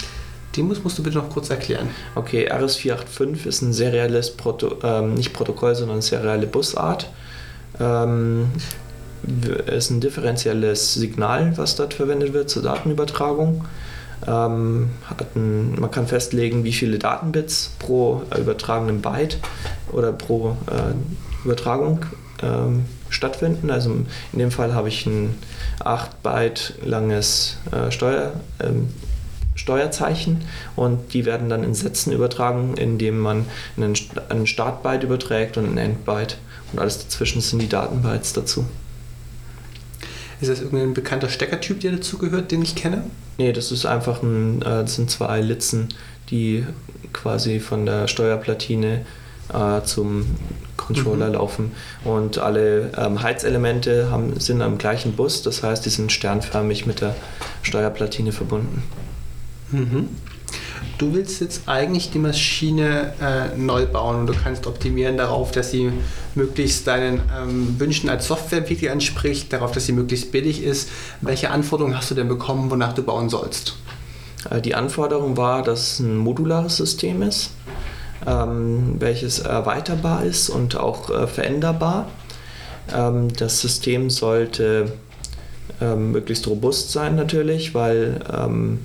Die 0.55 0.63
muss, 0.63 0.83
musst 0.83 0.97
du 0.97 1.03
bitte 1.03 1.17
noch 1.17 1.29
kurz 1.29 1.49
erklären. 1.49 1.89
Okay, 2.15 2.51
RS485 2.51 3.45
ist 3.45 3.61
ein 3.61 3.73
serielles, 3.73 4.31
Proto, 4.31 4.77
ähm, 4.83 5.13
nicht 5.13 5.33
Protokoll, 5.33 5.75
sondern 5.75 6.01
serielle 6.01 6.47
Busart. 6.47 7.09
Ähm, 7.79 8.49
ist 9.67 9.89
ein 9.89 9.99
differenzielles 9.99 10.93
Signal, 10.93 11.57
was 11.57 11.75
dort 11.75 11.93
verwendet 11.93 12.33
wird 12.33 12.49
zur 12.49 12.63
Datenübertragung. 12.63 13.65
Ähm, 14.27 14.89
ein, 15.35 15.79
man 15.79 15.91
kann 15.91 16.07
festlegen, 16.07 16.63
wie 16.63 16.73
viele 16.73 16.97
Datenbits 16.97 17.73
pro 17.79 18.23
äh, 18.31 18.39
übertragenen 18.39 19.01
Byte 19.01 19.37
oder 19.91 20.11
pro 20.11 20.57
äh, 20.67 21.45
Übertragung 21.45 22.05
ähm, 22.41 22.85
stattfinden. 23.09 23.69
Also 23.69 23.91
in 24.33 24.39
dem 24.39 24.51
Fall 24.51 24.73
habe 24.73 24.89
ich 24.89 25.05
ein 25.05 25.35
8 25.79 26.23
Byte 26.23 26.75
langes 26.83 27.57
äh, 27.71 27.91
Steuer, 27.91 28.33
ähm, 28.59 28.89
Steuerzeichen 29.55 30.41
und 30.75 31.13
die 31.13 31.25
werden 31.25 31.49
dann 31.49 31.63
in 31.63 31.73
Sätzen 31.73 32.13
übertragen, 32.13 32.75
indem 32.77 33.19
man 33.19 33.45
einen, 33.75 33.93
einen 34.29 34.47
Startbyte 34.47 35.03
überträgt 35.03 35.57
und 35.57 35.65
ein 35.65 35.77
Endbyte 35.77 36.37
und 36.71 36.79
alles 36.79 36.99
dazwischen 36.99 37.41
sind 37.41 37.61
die 37.61 37.67
Datenbytes 37.67 38.33
dazu. 38.33 38.65
Ist 40.39 40.49
das 40.49 40.61
irgendein 40.61 40.93
bekannter 40.93 41.27
Steckertyp, 41.27 41.81
der 41.81 41.91
dazugehört, 41.91 42.51
den 42.51 42.61
ich 42.61 42.75
kenne? 42.75 43.03
Nee, 43.37 43.51
das 43.51 43.71
ist 43.73 43.85
einfach 43.85 44.23
ein, 44.23 44.61
äh, 44.61 44.83
das 44.83 44.95
sind 44.95 45.11
zwei 45.11 45.41
Litzen, 45.41 45.89
die 46.29 46.65
quasi 47.11 47.59
von 47.59 47.85
der 47.85 48.07
Steuerplatine 48.07 49.05
äh, 49.53 49.81
zum 49.83 50.25
Controller 50.93 51.27
mhm. 51.27 51.33
laufen. 51.33 51.71
Und 52.03 52.37
alle 52.37 52.91
ähm, 52.97 53.21
Heizelemente 53.21 54.11
haben, 54.11 54.39
sind 54.39 54.61
am 54.61 54.77
gleichen 54.77 55.13
Bus, 55.13 55.41
das 55.41 55.63
heißt, 55.63 55.85
die 55.85 55.89
sind 55.89 56.11
sternförmig 56.11 56.85
mit 56.85 57.01
der 57.01 57.15
Steuerplatine 57.61 58.31
verbunden. 58.31 58.83
Mhm 59.71 60.09
du 60.99 61.13
willst 61.13 61.41
jetzt 61.41 61.67
eigentlich 61.67 62.11
die 62.11 62.19
Maschine 62.19 63.13
äh, 63.21 63.57
neu 63.57 63.85
bauen 63.87 64.17
und 64.17 64.27
du 64.27 64.33
kannst 64.33 64.67
optimieren 64.67 65.17
darauf, 65.17 65.51
dass 65.51 65.71
sie 65.71 65.91
möglichst 66.35 66.85
deinen 66.87 67.21
ähm, 67.35 67.79
Wünschen 67.79 68.09
als 68.09 68.27
Softwareentwickler 68.27 68.91
entspricht, 68.91 69.51
darauf, 69.51 69.71
dass 69.71 69.85
sie 69.85 69.93
möglichst 69.93 70.31
billig 70.31 70.61
ist. 70.61 70.89
Welche 71.21 71.49
Anforderungen 71.49 71.97
hast 71.97 72.11
du 72.11 72.15
denn 72.15 72.27
bekommen, 72.27 72.69
wonach 72.69 72.93
du 72.93 73.01
bauen 73.01 73.29
sollst? 73.29 73.77
Äh, 74.49 74.61
die 74.61 74.75
Anforderung 74.75 75.37
war, 75.37 75.63
dass 75.63 75.93
es 75.93 75.99
ein 75.99 76.17
modulares 76.17 76.77
System 76.77 77.21
ist, 77.21 77.51
ähm, 78.27 78.95
welches 78.99 79.39
erweiterbar 79.39 80.23
ist 80.23 80.49
und 80.49 80.77
auch 80.77 81.09
äh, 81.09 81.27
veränderbar. 81.27 82.07
Ähm, 82.93 83.31
das 83.33 83.61
System 83.61 84.09
sollte 84.09 84.93
ähm, 85.81 86.11
möglichst 86.11 86.47
robust 86.47 86.91
sein 86.91 87.15
natürlich, 87.15 87.73
weil 87.73 88.19
ähm, 88.31 88.79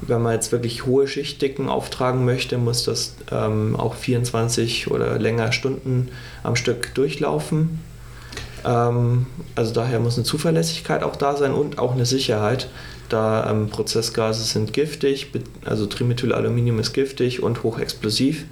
wenn 0.00 0.22
man 0.22 0.32
jetzt 0.32 0.52
wirklich 0.52 0.86
hohe 0.86 1.08
Schichtdicken 1.08 1.68
auftragen 1.68 2.24
möchte, 2.24 2.56
muss 2.56 2.84
das 2.84 3.16
ähm, 3.32 3.76
auch 3.76 3.94
24 3.94 4.90
oder 4.90 5.18
länger 5.18 5.52
Stunden 5.52 6.08
am 6.42 6.56
Stück 6.56 6.94
durchlaufen. 6.94 7.80
Ähm, 8.64 9.26
also 9.54 9.74
daher 9.74 9.98
muss 9.98 10.16
eine 10.16 10.24
Zuverlässigkeit 10.24 11.02
auch 11.02 11.16
da 11.16 11.36
sein 11.36 11.52
und 11.52 11.78
auch 11.78 11.92
eine 11.92 12.06
Sicherheit, 12.06 12.68
da 13.08 13.54
Prozessgase 13.70 14.44
sind 14.44 14.74
giftig, 14.74 15.32
also 15.64 15.86
Trimethylaluminium 15.86 16.78
ist 16.78 16.92
giftig 16.92 17.42
und 17.42 17.62
hochexplosiv. 17.62 18.44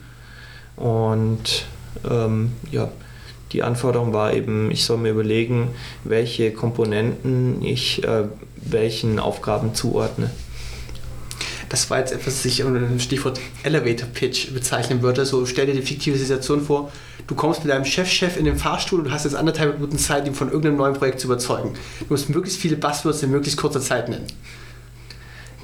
Und 0.77 1.67
ähm, 2.09 2.53
ja, 2.71 2.91
die 3.53 3.63
Anforderung 3.63 4.13
war 4.13 4.35
eben, 4.35 4.71
ich 4.71 4.85
soll 4.85 4.99
mir 4.99 5.11
überlegen, 5.11 5.69
welche 6.05 6.53
Komponenten 6.53 7.63
ich 7.63 8.05
äh, 8.05 8.25
welchen 8.57 9.19
Aufgaben 9.19 9.75
zuordne. 9.75 10.31
Das 11.69 11.91
war 11.91 11.99
jetzt 11.99 12.13
etwas, 12.13 12.39
was 12.39 12.45
ich 12.45 12.63
unter 12.63 12.81
dem 12.81 13.01
Stichwort 13.01 13.41
Elevator 13.65 14.09
Pitch 14.09 14.53
bezeichnen 14.53 15.03
würde. 15.03 15.27
So 15.27 15.47
stell 15.47 15.67
dir 15.67 15.75
die 15.75 15.83
fiktive 15.83 16.17
Situation 16.17 16.63
vor, 16.63 16.93
du 17.27 17.35
kommst 17.35 17.65
mit 17.65 17.73
deinem 17.73 17.85
Chefchef 17.85 18.35
-Chef 18.35 18.39
in 18.39 18.45
den 18.45 18.57
Fahrstuhl 18.57 19.01
und 19.01 19.11
hast 19.11 19.25
jetzt 19.25 19.35
anderthalb 19.35 19.75
Minuten 19.75 19.99
Zeit, 19.99 20.27
ihn 20.27 20.35
von 20.35 20.49
irgendeinem 20.49 20.77
neuen 20.77 20.95
Projekt 20.95 21.19
zu 21.21 21.27
überzeugen. 21.27 21.75
Du 22.01 22.07
musst 22.09 22.29
möglichst 22.29 22.61
viele 22.61 22.77
Buzzwords 22.77 23.23
in 23.23 23.31
möglichst 23.31 23.59
kurzer 23.59 23.81
Zeit 23.81 24.09
nennen. 24.09 24.27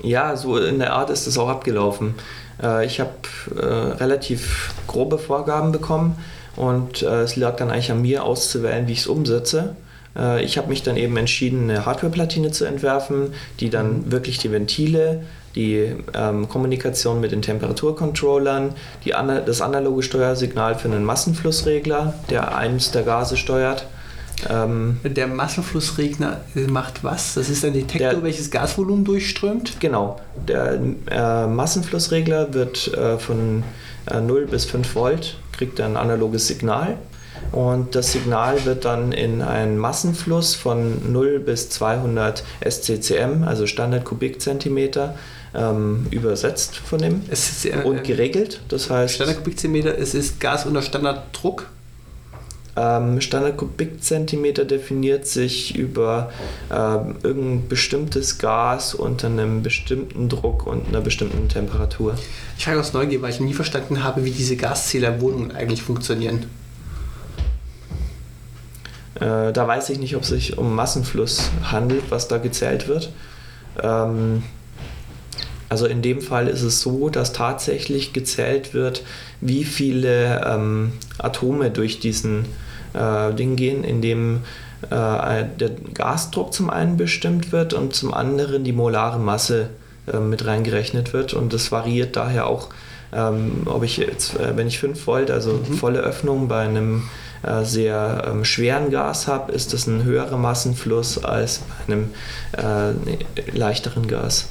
Ja, 0.02 0.36
so 0.36 0.58
in 0.58 0.80
der 0.80 0.92
Art 0.92 1.10
ist 1.10 1.28
es 1.28 1.38
auch 1.38 1.48
abgelaufen. 1.48 2.14
Äh, 2.62 2.86
ich 2.86 3.00
habe 3.00 3.10
äh, 3.56 3.64
relativ 3.64 4.74
grobe 4.86 5.18
Vorgaben 5.18 5.72
bekommen 5.72 6.16
und 6.56 7.02
äh, 7.02 7.22
es 7.22 7.36
lag 7.36 7.56
dann 7.56 7.70
eigentlich 7.70 7.92
an 7.92 8.02
mir 8.02 8.24
auszuwählen, 8.24 8.86
wie 8.88 8.92
ich 8.92 9.00
es 9.00 9.06
umsetze. 9.06 9.76
Äh, 10.16 10.44
ich 10.44 10.58
habe 10.58 10.68
mich 10.68 10.82
dann 10.82 10.96
eben 10.96 11.16
entschieden, 11.16 11.70
eine 11.70 11.86
Hardware-Platine 11.86 12.50
zu 12.50 12.64
entwerfen, 12.64 13.34
die 13.60 13.70
dann 13.70 14.04
mhm. 14.04 14.12
wirklich 14.12 14.38
die 14.38 14.52
Ventile, 14.52 15.22
die 15.54 15.94
ähm, 16.14 16.48
Kommunikation 16.48 17.20
mit 17.20 17.32
den 17.32 17.42
Temperaturcontrollern, 17.42 18.74
die, 19.04 19.10
das 19.10 19.60
analoge 19.60 20.02
Steuersignal 20.02 20.76
für 20.76 20.88
einen 20.88 21.04
Massenflussregler, 21.04 22.14
der 22.30 22.56
eins 22.56 22.90
der 22.90 23.02
Gase 23.02 23.36
steuert. 23.36 23.86
Ähm, 24.50 25.00
der 25.04 25.26
Massenflussregler 25.26 26.40
macht 26.68 27.04
was? 27.04 27.34
Das 27.34 27.48
ist 27.48 27.64
ein 27.64 27.72
Detektor, 27.72 28.10
der, 28.10 28.22
welches 28.22 28.50
Gasvolumen 28.50 29.04
durchströmt? 29.04 29.80
Genau. 29.80 30.20
Der 30.48 30.78
äh, 31.10 31.46
Massenflussregler 31.46 32.54
wird 32.54 32.92
äh, 32.94 33.18
von 33.18 33.64
äh, 34.10 34.20
0 34.20 34.46
bis 34.46 34.64
5 34.64 34.94
Volt, 34.94 35.36
kriegt 35.52 35.80
ein 35.80 35.96
analoges 35.96 36.46
Signal 36.46 36.98
und 37.50 37.94
das 37.94 38.12
Signal 38.12 38.64
wird 38.64 38.84
dann 38.84 39.12
in 39.12 39.42
einen 39.42 39.76
Massenfluss 39.76 40.54
von 40.54 41.12
0 41.12 41.40
bis 41.40 41.68
200 41.70 42.44
SCCM, 42.66 43.44
also 43.44 43.66
Standard 43.66 44.04
Kubikzentimeter, 44.04 45.16
ähm, 45.54 46.06
übersetzt 46.10 46.76
von 46.76 46.98
dem 47.00 47.22
ist, 47.30 47.66
äh, 47.66 47.82
und 47.84 48.04
geregelt. 48.04 48.60
Das 48.68 48.88
heißt, 48.88 49.16
Standard 49.16 49.38
Kubikzentimeter, 49.38 49.98
es 49.98 50.14
ist 50.14 50.40
Gas 50.40 50.64
unter 50.64 50.80
Standarddruck. 50.80 51.68
Ähm, 52.74 53.20
Standard 53.20 53.58
Kubikzentimeter 53.58 54.64
definiert 54.64 55.26
sich 55.26 55.76
über 55.76 56.32
ähm, 56.70 57.16
irgendein 57.22 57.68
bestimmtes 57.68 58.38
Gas 58.38 58.94
unter 58.94 59.26
einem 59.26 59.62
bestimmten 59.62 60.30
Druck 60.30 60.66
und 60.66 60.88
einer 60.88 61.02
bestimmten 61.02 61.48
Temperatur. 61.50 62.14
Ich 62.56 62.64
frage 62.64 62.80
aus 62.80 62.94
Neugier, 62.94 63.20
weil 63.20 63.30
ich 63.30 63.40
nie 63.40 63.52
verstanden 63.52 64.02
habe, 64.02 64.24
wie 64.24 64.30
diese 64.30 64.56
Gaszählerwohnungen 64.56 65.52
eigentlich 65.52 65.82
funktionieren. 65.82 66.46
Äh, 69.16 69.52
da 69.52 69.68
weiß 69.68 69.90
ich 69.90 69.98
nicht, 69.98 70.16
ob 70.16 70.22
es 70.22 70.28
sich 70.28 70.56
um 70.56 70.74
Massenfluss 70.74 71.50
handelt, 71.64 72.04
was 72.08 72.26
da 72.28 72.38
gezählt 72.38 72.88
wird. 72.88 73.12
Ähm, 73.82 74.44
also 75.68 75.86
in 75.86 76.02
dem 76.02 76.20
Fall 76.20 76.48
ist 76.48 76.62
es 76.62 76.80
so, 76.80 77.08
dass 77.08 77.32
tatsächlich 77.32 78.12
gezählt 78.12 78.74
wird, 78.74 79.04
wie 79.40 79.64
viele 79.64 80.42
ähm, 80.46 80.92
Atome 81.18 81.70
durch 81.70 81.98
diesen 81.98 82.46
äh, 82.94 83.32
Ding 83.34 83.56
gehen, 83.56 83.84
in 83.84 84.02
dem 84.02 84.40
äh, 84.90 85.44
der 85.58 85.70
Gasdruck 85.94 86.52
zum 86.52 86.70
einen 86.70 86.96
bestimmt 86.96 87.52
wird 87.52 87.74
und 87.74 87.94
zum 87.94 88.12
anderen 88.12 88.64
die 88.64 88.72
molare 88.72 89.18
Masse 89.18 89.70
äh, 90.12 90.18
mit 90.18 90.44
reingerechnet 90.44 91.12
wird. 91.12 91.34
Und 91.34 91.52
das 91.52 91.70
variiert 91.70 92.16
daher 92.16 92.46
auch, 92.46 92.68
ähm, 93.12 93.62
ob 93.66 93.84
ich 93.84 93.98
jetzt, 93.98 94.38
äh, 94.38 94.56
wenn 94.56 94.66
ich 94.66 94.78
5 94.78 95.06
Volt, 95.06 95.30
also 95.30 95.52
mhm. 95.52 95.74
volle 95.74 96.00
Öffnung 96.00 96.48
bei 96.48 96.62
einem 96.62 97.04
äh, 97.42 97.64
sehr 97.64 98.24
ähm, 98.28 98.44
schweren 98.44 98.90
Gas 98.90 99.28
habe, 99.28 99.52
ist 99.52 99.72
das 99.72 99.86
ein 99.86 100.04
höherer 100.04 100.36
Massenfluss 100.36 101.22
als 101.22 101.60
bei 101.86 101.92
einem 101.92 102.10
äh, 102.56 103.56
leichteren 103.56 104.06
Gas. 104.06 104.48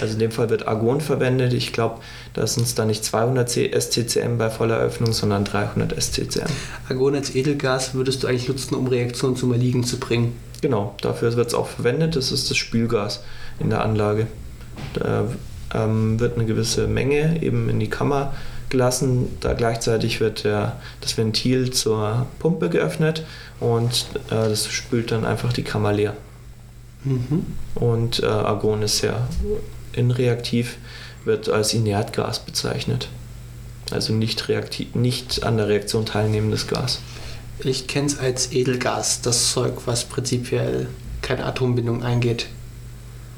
Also 0.00 0.14
in 0.14 0.20
dem 0.20 0.30
Fall 0.30 0.48
wird 0.48 0.66
Argon 0.66 1.00
verwendet. 1.00 1.52
Ich 1.52 1.72
glaube, 1.72 2.00
da 2.34 2.46
sind 2.46 2.64
es 2.64 2.74
dann 2.74 2.88
nicht 2.88 3.04
200 3.04 3.50
SCCM 3.50 4.38
bei 4.38 4.48
voller 4.50 4.78
Öffnung, 4.78 5.12
sondern 5.12 5.44
300 5.44 6.00
SCCM. 6.00 6.50
Argon 6.88 7.14
als 7.14 7.34
Edelgas 7.34 7.94
würdest 7.94 8.22
du 8.22 8.26
eigentlich 8.26 8.48
nutzen, 8.48 8.74
um 8.74 8.86
Reaktionen 8.86 9.36
zum 9.36 9.52
Erliegen 9.52 9.84
zu 9.84 9.98
bringen? 9.98 10.36
Genau, 10.62 10.94
dafür 11.00 11.34
wird 11.36 11.48
es 11.48 11.54
auch 11.54 11.68
verwendet. 11.68 12.16
Das 12.16 12.32
ist 12.32 12.48
das 12.50 12.56
Spülgas 12.56 13.22
in 13.58 13.70
der 13.70 13.82
Anlage. 13.82 14.28
Da 14.94 15.26
ähm, 15.74 16.18
wird 16.20 16.36
eine 16.36 16.46
gewisse 16.46 16.86
Menge 16.86 17.42
eben 17.42 17.68
in 17.68 17.80
die 17.80 17.90
Kammer 17.90 18.32
gelassen. 18.70 19.28
Da 19.40 19.52
gleichzeitig 19.52 20.20
wird 20.20 20.44
der, 20.44 20.80
das 21.00 21.18
Ventil 21.18 21.70
zur 21.70 22.26
Pumpe 22.38 22.70
geöffnet 22.70 23.24
und 23.60 24.06
äh, 24.28 24.48
das 24.48 24.66
spült 24.66 25.10
dann 25.10 25.24
einfach 25.24 25.52
die 25.52 25.62
Kammer 25.62 25.92
leer. 25.92 26.14
Mhm. 27.04 27.46
Und 27.74 28.22
äh, 28.22 28.26
Argon 28.26 28.82
ist 28.82 28.98
sehr 28.98 29.28
inreaktiv, 29.94 30.76
wird 31.24 31.48
als 31.48 31.74
Inertgas 31.74 32.40
bezeichnet. 32.40 33.08
Also 33.90 34.12
nicht, 34.12 34.48
reaktiv, 34.48 34.94
nicht 34.94 35.44
an 35.44 35.56
der 35.56 35.68
Reaktion 35.68 36.06
teilnehmendes 36.06 36.66
Gas. 36.66 37.00
Ich 37.60 37.86
kenne 37.86 38.06
es 38.06 38.18
als 38.18 38.52
Edelgas, 38.52 39.20
das 39.20 39.52
Zeug, 39.52 39.82
was 39.86 40.04
prinzipiell 40.04 40.88
keine 41.20 41.44
Atombindung 41.44 42.02
eingeht. 42.02 42.46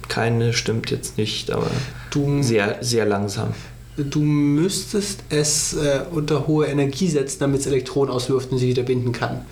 Keine 0.09 0.53
stimmt 0.53 0.91
jetzt 0.91 1.19
nicht, 1.19 1.51
aber 1.51 1.71
du, 2.11 2.43
sehr, 2.43 2.79
sehr 2.81 3.05
langsam. 3.05 3.55
Du 3.97 4.21
müsstest 4.21 5.25
es 5.29 5.75
äh, 5.75 6.01
unter 6.11 6.47
hohe 6.47 6.67
Energie 6.67 7.09
setzen, 7.09 7.39
damit 7.41 7.61
es 7.61 7.67
Elektronen 7.67 8.13
auswirft 8.13 8.51
und 8.51 8.59
sie 8.59 8.69
wieder 8.69 8.83
binden 8.83 9.13
kann. 9.13 9.45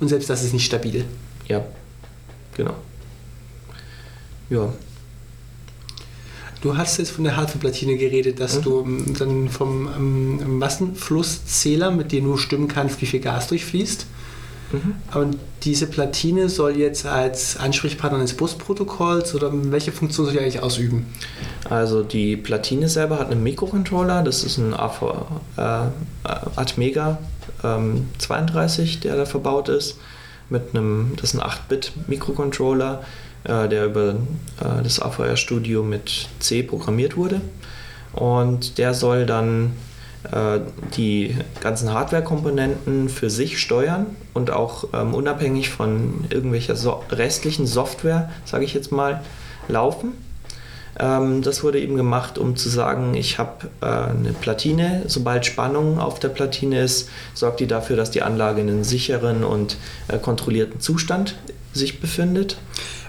Und 0.00 0.08
selbst 0.08 0.28
das 0.28 0.42
ist 0.42 0.52
nicht 0.52 0.66
stabil. 0.66 1.04
Ja, 1.48 1.64
genau. 2.56 2.74
Ja, 4.50 4.72
Du 6.60 6.76
hast 6.76 6.98
jetzt 6.98 7.10
von 7.10 7.24
der 7.24 7.36
Hardware-Platine 7.36 7.96
geredet, 7.96 8.40
dass 8.40 8.58
mhm. 8.58 8.62
du 8.62 8.80
ähm, 8.80 9.14
dann 9.18 9.48
vom 9.48 9.88
ähm, 9.96 10.58
Massenflusszähler, 10.58 11.90
mit 11.90 12.12
dem 12.12 12.24
du 12.24 12.36
stimmen 12.36 12.68
kannst, 12.68 13.00
wie 13.00 13.06
viel 13.06 13.20
Gas 13.20 13.48
durchfließt. 13.48 14.06
Mhm. 14.72 14.94
Und 15.18 15.38
diese 15.62 15.86
Platine 15.86 16.48
soll 16.48 16.76
jetzt 16.76 17.06
als 17.06 17.56
Ansprechpartner 17.56 18.18
des 18.18 18.34
Busprotokolls 18.34 19.34
oder 19.34 19.50
welche 19.70 19.92
Funktion 19.92 20.26
soll 20.26 20.34
die 20.34 20.40
eigentlich 20.40 20.62
ausüben? 20.62 21.06
Also 21.68 22.02
die 22.02 22.36
Platine 22.36 22.88
selber 22.88 23.18
hat 23.18 23.30
einen 23.30 23.42
Mikrocontroller, 23.42 24.22
das 24.22 24.44
ist 24.44 24.58
ein 24.58 24.74
AV, 24.74 25.26
äh, 25.56 25.60
Atmega 26.56 27.18
ähm, 27.62 28.08
32, 28.18 29.00
der 29.00 29.16
da 29.16 29.26
verbaut 29.26 29.68
ist, 29.68 29.98
mit 30.48 30.74
einem, 30.74 31.12
das 31.16 31.34
ist 31.34 31.40
ein 31.40 31.48
8-Bit-Mikrocontroller 31.48 33.02
äh, 33.46 33.68
der 33.68 33.86
über 33.86 34.10
äh, 34.60 34.82
das 34.82 35.00
AVR 35.00 35.36
Studio 35.36 35.82
mit 35.82 36.28
C 36.40 36.62
programmiert 36.62 37.16
wurde. 37.16 37.40
Und 38.12 38.78
der 38.78 38.94
soll 38.94 39.26
dann 39.26 39.72
äh, 40.32 40.60
die 40.96 41.36
ganzen 41.60 41.92
Hardware-Komponenten 41.92 43.08
für 43.08 43.30
sich 43.30 43.58
steuern 43.58 44.06
und 44.34 44.50
auch 44.50 44.88
ähm, 44.92 45.14
unabhängig 45.14 45.70
von 45.70 46.24
irgendwelcher 46.30 46.76
so 46.76 47.02
restlichen 47.10 47.66
Software, 47.66 48.30
sage 48.44 48.64
ich 48.64 48.74
jetzt 48.74 48.90
mal, 48.90 49.22
laufen. 49.68 50.12
Ähm, 50.98 51.42
das 51.42 51.62
wurde 51.62 51.78
eben 51.80 51.96
gemacht, 51.96 52.38
um 52.38 52.56
zu 52.56 52.68
sagen, 52.68 53.14
ich 53.14 53.38
habe 53.38 53.68
äh, 53.82 53.86
eine 53.86 54.32
Platine, 54.32 55.02
sobald 55.06 55.46
Spannung 55.46 55.98
auf 55.98 56.18
der 56.18 56.28
Platine 56.28 56.80
ist, 56.80 57.08
sorgt 57.34 57.60
die 57.60 57.66
dafür, 57.66 57.96
dass 57.96 58.10
die 58.10 58.22
Anlage 58.22 58.62
in 58.62 58.68
einem 58.68 58.84
sicheren 58.84 59.44
und 59.44 59.76
äh, 60.08 60.18
kontrollierten 60.18 60.80
Zustand 60.80 61.36
sich 61.72 62.00
befindet. 62.00 62.56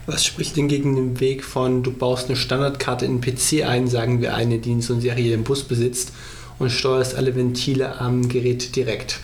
Was 0.08 0.24
spricht 0.24 0.56
denn 0.56 0.70
gegen 0.70 0.96
den 0.96 1.20
Weg 1.20 1.44
von, 1.44 1.84
du 1.84 1.92
baust 1.92 2.30
eine 2.30 2.38
Standardkarte 2.38 3.04
in 3.04 3.20
den 3.20 3.36
PC 3.36 3.68
ein, 3.68 3.90
sagen 3.90 4.22
wir 4.22 4.36
eine, 4.36 4.58
die 4.58 4.72
in 4.72 4.82
so 4.82 4.98
Serie 4.98 5.32
den 5.32 5.44
Bus 5.44 5.64
besitzt 5.64 6.14
und 6.60 6.72
steuerst 6.72 7.16
alle 7.16 7.36
Ventile 7.36 8.00
am 8.00 8.30
Gerät 8.30 8.78
direkt? 8.78 9.20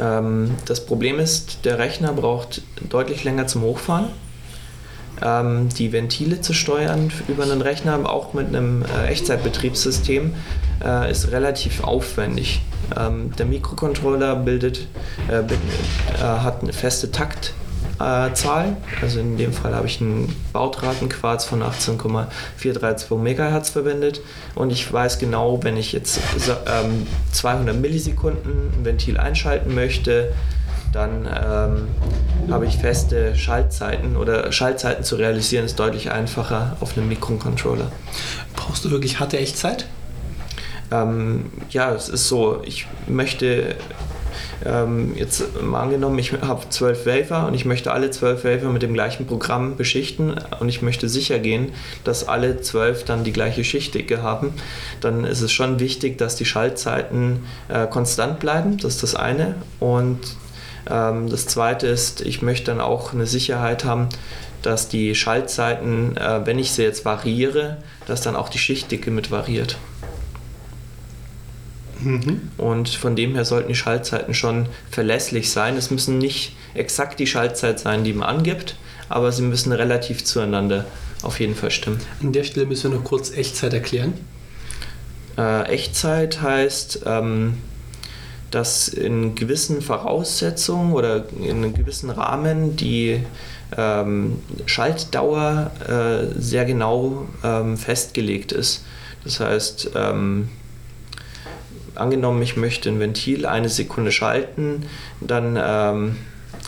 Ähm, 0.00 0.52
das 0.64 0.86
Problem 0.86 1.18
ist, 1.18 1.66
der 1.66 1.78
Rechner 1.78 2.14
braucht 2.14 2.62
deutlich 2.88 3.22
länger 3.22 3.46
zum 3.46 3.60
Hochfahren. 3.60 4.06
Ähm, 5.22 5.68
die 5.68 5.92
Ventile 5.92 6.40
zu 6.40 6.54
steuern 6.54 7.12
über 7.28 7.42
einen 7.42 7.60
Rechner, 7.60 8.08
auch 8.08 8.32
mit 8.32 8.46
einem 8.46 8.86
äh, 8.86 9.08
Echtzeitbetriebssystem, 9.08 10.32
äh, 10.82 11.10
ist 11.10 11.30
relativ 11.30 11.84
aufwendig. 11.84 12.62
Ähm, 12.98 13.36
der 13.36 13.44
Mikrocontroller 13.44 14.34
bildet, 14.34 14.86
äh, 15.28 15.40
äh 15.40 16.22
hat 16.22 16.62
eine 16.62 16.72
feste 16.72 17.10
Takt 17.10 17.52
Quarzzahl. 18.00 18.76
Also 19.02 19.20
in 19.20 19.36
dem 19.36 19.52
Fall 19.52 19.74
habe 19.74 19.86
ich 19.86 20.00
einen 20.00 20.34
Bautratenquarz 20.54 21.44
von 21.44 21.62
18,432 21.62 23.10
MHz 23.10 23.70
verwendet 23.70 24.22
und 24.54 24.72
ich 24.72 24.90
weiß 24.90 25.18
genau, 25.18 25.62
wenn 25.62 25.76
ich 25.76 25.92
jetzt 25.92 26.18
ähm, 26.66 27.06
200 27.32 27.76
Millisekunden 27.76 28.72
ein 28.78 28.84
Ventil 28.86 29.18
einschalten 29.18 29.74
möchte, 29.74 30.32
dann 30.94 31.26
ähm, 31.26 31.88
habe 32.50 32.66
ich 32.66 32.78
feste 32.78 33.36
Schaltzeiten 33.36 34.16
oder 34.16 34.50
Schaltzeiten 34.50 35.04
zu 35.04 35.16
realisieren 35.16 35.66
ist 35.66 35.78
deutlich 35.78 36.10
einfacher 36.10 36.78
auf 36.80 36.96
einem 36.96 37.08
Mikrocontroller. 37.08 37.92
Brauchst 38.56 38.84
du 38.84 38.90
wirklich 38.90 39.20
harte 39.20 39.38
Echtzeit? 39.38 39.86
Ähm, 40.90 41.52
ja, 41.68 41.92
es 41.92 42.08
ist 42.08 42.28
so, 42.28 42.62
ich 42.64 42.86
möchte 43.06 43.76
ähm, 44.64 45.14
jetzt 45.16 45.62
mal 45.62 45.82
angenommen, 45.82 46.18
ich 46.18 46.32
habe 46.32 46.68
zwölf 46.68 47.06
Wafer 47.06 47.46
und 47.46 47.54
ich 47.54 47.64
möchte 47.64 47.92
alle 47.92 48.10
zwölf 48.10 48.44
Wafer 48.44 48.68
mit 48.68 48.82
dem 48.82 48.94
gleichen 48.94 49.26
Programm 49.26 49.76
beschichten 49.76 50.34
und 50.60 50.68
ich 50.68 50.82
möchte 50.82 51.08
sicher 51.08 51.38
gehen, 51.38 51.72
dass 52.04 52.28
alle 52.28 52.60
zwölf 52.60 53.04
dann 53.04 53.24
die 53.24 53.32
gleiche 53.32 53.64
Schichtdicke 53.64 54.22
haben, 54.22 54.52
dann 55.00 55.24
ist 55.24 55.40
es 55.40 55.52
schon 55.52 55.80
wichtig, 55.80 56.18
dass 56.18 56.36
die 56.36 56.44
Schaltzeiten 56.44 57.44
äh, 57.68 57.86
konstant 57.86 58.38
bleiben. 58.40 58.76
Das 58.78 58.94
ist 58.94 59.02
das 59.02 59.14
eine. 59.14 59.54
Und 59.78 60.20
ähm, 60.90 61.28
das 61.28 61.46
zweite 61.46 61.86
ist, 61.86 62.20
ich 62.20 62.42
möchte 62.42 62.66
dann 62.66 62.80
auch 62.80 63.12
eine 63.12 63.26
Sicherheit 63.26 63.84
haben, 63.84 64.08
dass 64.62 64.88
die 64.88 65.14
Schaltzeiten, 65.14 66.16
äh, 66.16 66.44
wenn 66.44 66.58
ich 66.58 66.72
sie 66.72 66.82
jetzt 66.82 67.04
variiere, 67.04 67.78
dass 68.06 68.20
dann 68.20 68.36
auch 68.36 68.48
die 68.48 68.58
Schichtdicke 68.58 69.10
mit 69.10 69.30
variiert. 69.30 69.78
Mhm. 72.02 72.50
Und 72.56 72.88
von 72.88 73.16
dem 73.16 73.34
her 73.34 73.44
sollten 73.44 73.68
die 73.68 73.74
Schaltzeiten 73.74 74.34
schon 74.34 74.66
verlässlich 74.90 75.50
sein. 75.50 75.76
Es 75.76 75.90
müssen 75.90 76.18
nicht 76.18 76.56
exakt 76.74 77.20
die 77.20 77.26
Schaltzeit 77.26 77.80
sein, 77.80 78.04
die 78.04 78.12
man 78.12 78.28
angibt, 78.28 78.76
aber 79.08 79.32
sie 79.32 79.42
müssen 79.42 79.72
relativ 79.72 80.24
zueinander 80.24 80.86
auf 81.22 81.40
jeden 81.40 81.54
Fall 81.54 81.70
stimmen. 81.70 82.00
An 82.22 82.32
der 82.32 82.44
Stelle 82.44 82.66
müssen 82.66 82.90
wir 82.90 82.98
noch 82.98 83.04
kurz 83.04 83.30
Echtzeit 83.30 83.74
erklären. 83.74 84.14
Äh, 85.36 85.64
Echtzeit 85.72 86.40
heißt, 86.40 87.00
ähm, 87.06 87.58
dass 88.50 88.88
in 88.88 89.34
gewissen 89.34 89.80
Voraussetzungen 89.82 90.92
oder 90.92 91.26
in 91.38 91.58
einem 91.58 91.74
gewissen 91.74 92.10
Rahmen 92.10 92.76
die 92.76 93.20
ähm, 93.76 94.38
Schaltdauer 94.66 95.70
äh, 95.86 96.40
sehr 96.40 96.64
genau 96.64 97.26
ähm, 97.44 97.76
festgelegt 97.76 98.52
ist. 98.52 98.84
Das 99.24 99.38
heißt, 99.38 99.90
ähm, 99.94 100.48
angenommen, 102.00 102.42
ich 102.42 102.56
möchte 102.56 102.88
ein 102.88 103.00
Ventil 103.00 103.46
eine 103.46 103.68
Sekunde 103.68 104.12
schalten, 104.12 104.86
dann 105.20 105.58
ähm, 105.62 106.16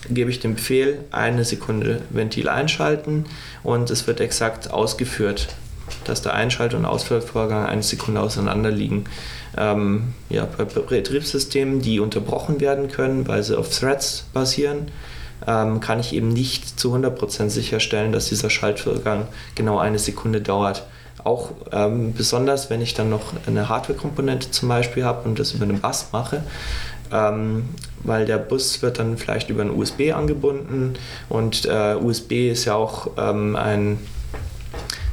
gebe 0.08 0.30
ich 0.30 0.40
den 0.40 0.54
Befehl, 0.54 1.00
eine 1.10 1.44
Sekunde 1.44 2.02
Ventil 2.10 2.48
einschalten 2.48 3.26
und 3.62 3.90
es 3.90 4.06
wird 4.06 4.20
exakt 4.20 4.70
ausgeführt, 4.70 5.48
dass 6.04 6.22
der 6.22 6.34
Einschalt- 6.34 6.74
und 6.74 6.84
Ausführvorgang 6.84 7.66
eine 7.66 7.82
Sekunde 7.82 8.20
auseinander 8.20 8.70
liegen. 8.70 9.04
Ähm, 9.56 10.14
ja, 10.30 10.46
bei 10.46 10.64
Betriebssystemen, 10.64 11.80
die 11.82 12.00
unterbrochen 12.00 12.60
werden 12.60 12.88
können, 12.88 13.28
weil 13.28 13.42
sie 13.42 13.56
auf 13.56 13.68
Threads 13.68 14.26
basieren, 14.32 14.90
ähm, 15.46 15.80
kann 15.80 16.00
ich 16.00 16.14
eben 16.14 16.28
nicht 16.28 16.78
zu 16.78 16.94
100% 16.94 17.50
sicherstellen, 17.50 18.12
dass 18.12 18.28
dieser 18.28 18.50
Schaltvorgang 18.50 19.28
genau 19.54 19.78
eine 19.78 19.98
Sekunde 19.98 20.40
dauert. 20.40 20.86
Auch 21.24 21.50
ähm, 21.70 22.14
besonders, 22.14 22.70
wenn 22.70 22.80
ich 22.80 22.94
dann 22.94 23.10
noch 23.10 23.32
eine 23.46 23.68
Hardware-Komponente 23.68 24.50
zum 24.50 24.68
Beispiel 24.68 25.04
habe 25.04 25.28
und 25.28 25.38
das 25.38 25.52
über 25.52 25.64
einen 25.64 25.80
Bus 25.80 26.06
mache, 26.12 26.42
ähm, 27.12 27.68
weil 28.02 28.26
der 28.26 28.38
Bus 28.38 28.82
wird 28.82 28.98
dann 28.98 29.16
vielleicht 29.16 29.50
über 29.50 29.62
ein 29.62 29.70
USB 29.70 30.12
angebunden 30.12 30.94
und 31.28 31.66
äh, 31.66 31.94
USB 31.94 32.50
ist 32.50 32.64
ja 32.64 32.74
auch 32.74 33.10
ähm, 33.16 33.54
ein 33.56 33.98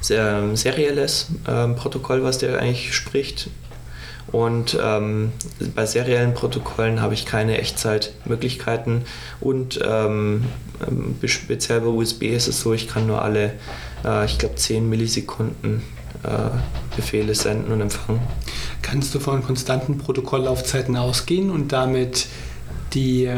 sehr 0.02 0.44
serielles 0.56 1.28
ähm, 1.48 1.76
Protokoll, 1.76 2.24
was 2.24 2.38
der 2.40 2.60
eigentlich 2.60 2.96
spricht. 2.96 3.50
Und 4.32 4.78
ähm, 4.82 5.32
bei 5.76 5.88
seriellen 5.88 6.36
Protokollen 6.36 7.02
habe 7.02 7.16
ich 7.16 7.26
keine 7.26 7.58
Echtzeitmöglichkeiten. 7.58 9.04
Und 9.42 9.80
ähm 9.84 10.46
speziell 11.26 11.82
bei 11.82 11.88
USB 11.88 12.24
ist 12.24 12.48
es 12.48 12.62
so, 12.62 12.74
ich 12.74 12.88
kann 12.88 13.08
nur 13.08 13.22
alle, 13.22 13.54
äh, 14.06 14.26
ich 14.26 14.38
glaube, 14.38 14.56
10 14.56 14.88
Millisekunden 14.90 15.82
äh, 16.24 16.96
Befehle 16.96 17.36
senden 17.36 17.72
und 17.72 17.82
empfangen. 17.82 18.22
Kannst 18.82 19.14
du 19.16 19.20
von 19.20 19.44
konstanten 19.44 19.98
Protokolllaufzeiten 19.98 20.96
ausgehen 20.98 21.50
und 21.50 21.72
damit 21.72 22.28
die 22.94 23.26
äh, 23.26 23.38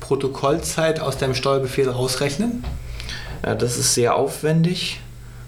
Protokollzeit 0.00 1.00
aus 1.00 1.18
deinem 1.18 1.34
Steuerbefehl 1.34 1.88
rausrechnen? 1.88 2.64
Ja, 3.44 3.54
das 3.54 3.76
ist 3.76 3.94
sehr 3.94 4.16
aufwendig. 4.16 5.00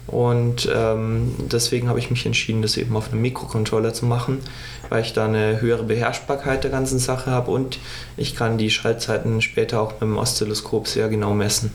Und 0.06 0.68
ähm, 0.74 1.34
deswegen 1.50 1.88
habe 1.88 1.98
ich 1.98 2.10
mich 2.10 2.26
entschieden, 2.26 2.60
das 2.60 2.76
eben 2.76 2.96
auf 2.96 3.12
einem 3.12 3.22
Mikrocontroller 3.22 3.94
zu 3.94 4.04
machen, 4.04 4.40
weil 4.88 5.02
ich 5.02 5.12
da 5.12 5.24
eine 5.24 5.60
höhere 5.60 5.84
Beherrschbarkeit 5.84 6.64
der 6.64 6.70
ganzen 6.70 6.98
Sache 6.98 7.30
habe 7.30 7.50
und 7.50 7.78
ich 8.16 8.34
kann 8.34 8.58
die 8.58 8.68
Schaltzeiten 8.68 9.40
später 9.40 9.80
auch 9.80 9.92
mit 9.92 10.02
dem 10.02 10.18
Oszilloskop 10.18 10.88
sehr 10.88 11.08
genau 11.08 11.32
messen. 11.34 11.72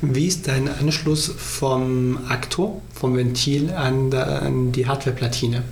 Wie 0.00 0.26
ist 0.26 0.48
dein 0.48 0.68
Anschluss 0.68 1.32
vom 1.36 2.18
Aktor, 2.28 2.80
vom 2.94 3.16
Ventil 3.16 3.72
an, 3.72 4.10
der, 4.10 4.42
an 4.42 4.72
die 4.72 4.86
Hardwareplatine? 4.86 5.62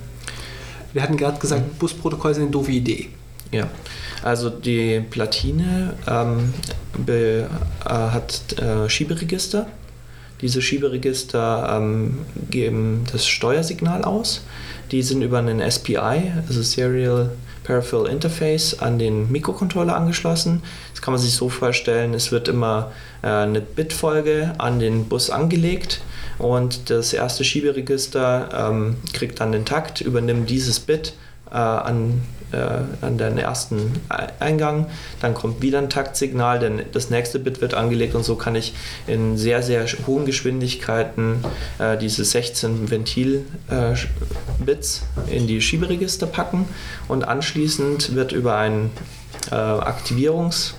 Wir 0.93 1.01
hatten 1.01 1.17
gerade 1.17 1.39
gesagt, 1.39 1.65
mhm. 1.65 1.77
Busprotokoll 1.77 2.33
sind 2.33 2.43
eine 2.43 2.51
doofe 2.51 2.71
Idee. 2.71 3.09
Ja, 3.51 3.67
also 4.23 4.49
die 4.49 5.01
Platine 5.01 5.93
ähm, 6.07 6.53
be, 7.05 7.47
äh, 7.85 7.89
hat 7.89 8.59
äh, 8.59 8.89
Schieberegister 8.89 9.67
diese 10.43 10.61
Schieberegister 10.61 11.77
ähm, 11.77 12.25
geben 12.51 13.05
das 13.13 13.25
Steuersignal 13.25 14.03
aus. 14.03 14.41
Die 14.91 15.01
sind 15.01 15.21
über 15.21 15.39
einen 15.39 15.61
SPI, 15.71 16.33
also 16.45 16.61
Serial 16.61 17.31
Peripheral 17.63 18.07
Interface, 18.07 18.79
an 18.79 18.99
den 18.99 19.31
Mikrocontroller 19.31 19.95
angeschlossen. 19.95 20.63
Das 20.91 21.01
kann 21.01 21.13
man 21.13 21.21
sich 21.21 21.33
so 21.33 21.49
vorstellen, 21.49 22.13
es 22.13 22.31
wird 22.31 22.47
immer 22.47 22.91
äh, 23.21 23.27
eine 23.27 23.61
Bitfolge 23.61 24.53
an 24.57 24.79
den 24.79 25.05
Bus 25.05 25.29
angelegt 25.29 26.01
und 26.39 26.89
das 26.89 27.13
erste 27.13 27.43
Schieberegister 27.43 28.69
ähm, 28.71 28.97
kriegt 29.13 29.39
dann 29.39 29.51
den 29.51 29.65
Takt, 29.65 30.01
übernimmt 30.01 30.49
dieses 30.49 30.79
Bit 30.79 31.13
äh, 31.51 31.55
an, 31.55 32.21
äh, 32.53 32.81
an 33.01 33.17
den 33.17 33.37
ersten 33.37 33.91
Eingang. 34.39 34.87
Dann 35.21 35.33
kommt 35.33 35.61
wieder 35.61 35.79
ein 35.79 35.89
Taktsignal, 35.89 36.59
denn 36.59 36.83
das 36.91 37.09
nächste 37.09 37.39
Bit 37.39 37.61
wird 37.61 37.73
angelegt 37.73 38.15
und 38.15 38.23
so 38.23 38.35
kann 38.35 38.55
ich 38.55 38.73
in 39.07 39.37
sehr, 39.37 39.63
sehr 39.63 39.85
hohen 40.07 40.25
Geschwindigkeiten 40.25 41.43
äh, 41.79 41.97
diese 41.97 42.23
16 42.23 42.89
Ventil-Bits 42.89 43.81
äh, 45.27 45.35
in 45.35 45.47
die 45.47 45.61
Schieberegister 45.61 46.27
packen 46.27 46.67
und 47.07 47.27
anschließend 47.27 48.15
wird 48.15 48.31
über 48.31 48.57
ein 48.57 48.91
äh, 49.51 49.55
Aktivierungs- 49.55 50.73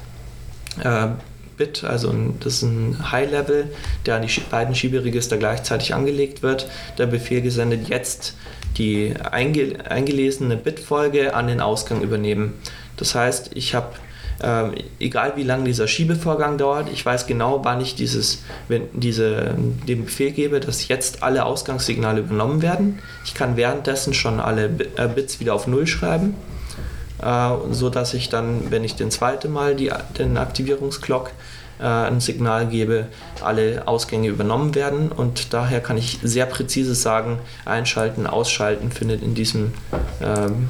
äh, 0.82 1.08
Bit, 1.56 1.84
also 1.84 2.12
das 2.40 2.54
ist 2.54 2.62
ein 2.62 3.12
High-Level, 3.12 3.70
der 4.06 4.16
an 4.16 4.26
die 4.26 4.40
beiden 4.50 4.74
Schieberegister 4.74 5.36
gleichzeitig 5.36 5.94
angelegt 5.94 6.42
wird. 6.42 6.68
Der 6.98 7.06
Befehl 7.06 7.42
gesendet 7.42 7.88
jetzt 7.88 8.34
die 8.76 9.14
einge 9.30 9.88
eingelesene 9.88 10.56
Bitfolge 10.56 11.34
an 11.34 11.46
den 11.46 11.60
Ausgang 11.60 12.02
übernehmen. 12.02 12.54
Das 12.96 13.14
heißt, 13.14 13.50
ich 13.54 13.74
habe, 13.74 13.94
äh, 14.42 14.70
egal 15.00 15.34
wie 15.36 15.42
lange 15.42 15.64
dieser 15.64 15.86
Schiebevorgang 15.86 16.58
dauert, 16.58 16.88
ich 16.92 17.04
weiß 17.04 17.26
genau, 17.26 17.64
wann 17.64 17.80
ich 17.80 17.94
dieses, 17.94 18.42
wenn 18.68 18.82
diese, 18.92 19.54
den 19.88 20.04
Befehl 20.04 20.32
gebe, 20.32 20.60
dass 20.60 20.88
jetzt 20.88 21.22
alle 21.22 21.44
Ausgangssignale 21.44 22.20
übernommen 22.20 22.62
werden. 22.62 23.00
Ich 23.24 23.34
kann 23.34 23.56
währenddessen 23.56 24.14
schon 24.14 24.40
alle 24.40 24.70
äh, 24.96 25.08
Bits 25.08 25.40
wieder 25.40 25.54
auf 25.54 25.66
Null 25.66 25.86
schreiben, 25.86 26.34
äh, 27.22 27.50
so 27.70 27.92
ich 28.12 28.28
dann, 28.28 28.70
wenn 28.70 28.84
ich 28.84 28.96
den 28.96 29.10
zweiten 29.10 29.52
Mal 29.52 29.74
die, 29.74 29.90
den 30.18 30.36
Aktivierungsclock 30.36 31.30
äh, 31.78 31.84
ein 31.84 32.20
Signal 32.20 32.66
gebe, 32.66 33.06
alle 33.42 33.86
Ausgänge 33.86 34.28
übernommen 34.28 34.74
werden 34.74 35.10
und 35.10 35.52
daher 35.52 35.80
kann 35.80 35.96
ich 35.96 36.18
sehr 36.22 36.46
präzise 36.46 36.94
sagen, 36.94 37.38
einschalten, 37.64 38.26
ausschalten 38.26 38.90
findet 38.90 39.22
in 39.22 39.34
diesem 39.34 39.72
ähm, 40.20 40.68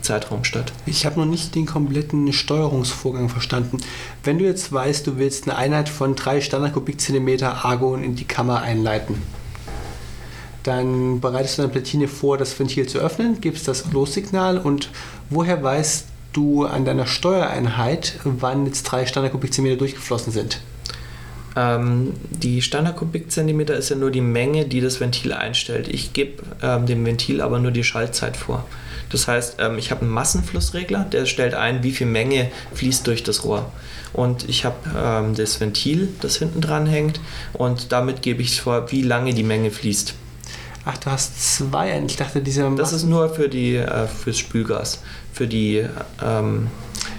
Zeitraum 0.00 0.44
statt. 0.44 0.72
Ich 0.86 1.06
habe 1.06 1.20
noch 1.20 1.26
nicht 1.26 1.54
den 1.54 1.66
kompletten 1.66 2.32
Steuerungsvorgang 2.32 3.28
verstanden. 3.28 3.78
Wenn 4.22 4.38
du 4.38 4.44
jetzt 4.44 4.72
weißt, 4.72 5.06
du 5.06 5.18
willst 5.18 5.48
eine 5.48 5.56
Einheit 5.56 5.88
von 5.88 6.14
3 6.14 6.40
Standardkubikzentimeter 6.40 7.64
Argon 7.64 8.02
in 8.02 8.16
die 8.16 8.24
Kammer 8.24 8.62
einleiten, 8.62 9.22
dann 10.62 11.20
bereitest 11.20 11.58
du 11.58 11.62
deine 11.62 11.72
Platine 11.72 12.08
vor, 12.08 12.38
das 12.38 12.58
Ventil 12.58 12.86
zu 12.88 12.98
öffnen, 12.98 13.40
gibst 13.40 13.68
das 13.68 13.92
Lossignal 13.92 14.58
und 14.58 14.90
woher 15.28 15.62
weißt 15.62 16.06
du 16.34 16.66
an 16.66 16.84
deiner 16.84 17.06
Steuereinheit, 17.06 18.20
wann 18.24 18.66
jetzt 18.66 18.82
drei 18.84 19.06
Standardkubikzentimeter 19.06 19.78
durchgeflossen 19.78 20.32
sind? 20.32 20.60
Ähm, 21.56 22.14
die 22.30 22.62
Standardkubikzentimeter 22.62 23.74
ist 23.74 23.88
ja 23.88 23.96
nur 23.96 24.10
die 24.10 24.20
Menge, 24.20 24.64
die 24.64 24.80
das 24.80 25.00
Ventil 25.00 25.32
einstellt. 25.32 25.88
Ich 25.88 26.12
gebe 26.12 26.42
ähm, 26.62 26.86
dem 26.86 27.04
Ventil 27.06 27.40
aber 27.40 27.58
nur 27.58 27.70
die 27.70 27.84
Schaltzeit 27.84 28.36
vor. 28.36 28.66
Das 29.10 29.28
heißt, 29.28 29.56
ähm, 29.60 29.78
ich 29.78 29.90
habe 29.90 30.02
einen 30.02 30.10
Massenflussregler, 30.10 31.04
der 31.04 31.26
stellt 31.26 31.54
ein, 31.54 31.82
wie 31.82 31.92
viel 31.92 32.08
Menge 32.08 32.50
fließt 32.74 33.06
durch 33.06 33.22
das 33.22 33.44
Rohr. 33.44 33.70
Und 34.12 34.48
ich 34.48 34.64
habe 34.64 34.76
ähm, 34.96 35.34
das 35.34 35.60
Ventil, 35.60 36.08
das 36.20 36.36
hinten 36.36 36.60
dran 36.60 36.86
hängt, 36.86 37.20
und 37.52 37.92
damit 37.92 38.22
gebe 38.22 38.42
ich 38.42 38.60
vor, 38.60 38.90
wie 38.90 39.02
lange 39.02 39.34
die 39.34 39.42
Menge 39.42 39.70
fließt. 39.70 40.14
Ach, 40.84 40.98
du 40.98 41.10
hast 41.10 41.56
zwei. 41.56 42.02
Ich 42.06 42.16
dachte, 42.16 42.40
dieser. 42.40 42.70
Das 42.70 42.92
ist 42.92 43.04
nur 43.04 43.30
für 43.30 43.48
die 43.48 43.76
äh, 43.76 44.06
fürs 44.06 44.38
Spülgas. 44.38 45.02
Für 45.32 45.46
die 45.46 45.86
ähm, 46.22 46.68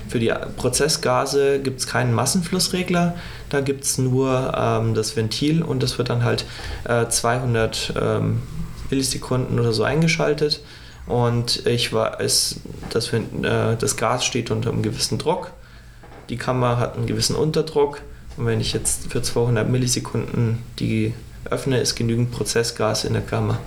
für 0.08 0.20
die 0.20 0.32
Prozessgase 0.58 1.60
gibt 1.60 1.80
es 1.80 1.88
keinen 1.88 2.14
Massenflussregler, 2.14 3.16
da 3.50 3.62
gibt 3.62 3.84
es 3.84 3.98
nur 3.98 4.54
ähm, 4.56 4.94
das 4.94 5.16
Ventil 5.16 5.64
und 5.64 5.82
das 5.82 5.98
wird 5.98 6.10
dann 6.10 6.24
halt 6.24 6.46
äh, 6.86 7.08
200 7.08 7.94
ähm, 8.00 8.42
Millisekunden 8.90 9.60
oder 9.60 9.74
so 9.74 9.84
eingeschaltet 9.84 10.62
und 11.08 11.66
ich 11.66 11.92
war, 11.92 12.22
es, 12.22 12.62
das, 12.92 13.12
äh, 13.12 13.22
das 13.80 13.98
Gas 13.98 14.26
steht 14.26 14.52
unter 14.52 14.70
einem 14.70 14.84
gewissen 14.84 15.18
Druck, 15.18 15.52
die 16.30 16.38
Kammer 16.38 16.78
hat 16.78 16.96
einen 16.96 17.08
gewissen 17.08 17.36
Unterdruck 17.36 18.02
und 18.38 18.46
wenn 18.46 18.62
ich 18.62 18.74
jetzt 18.74 19.12
für 19.12 19.22
200 19.22 19.68
Millisekunden 19.68 20.60
die 20.80 21.14
öffne, 21.50 21.80
ist 21.80 21.96
genügend 21.96 22.32
Prozessgas 22.32 23.06
in 23.06 23.14
der 23.14 23.22
Kammer. 23.22 23.60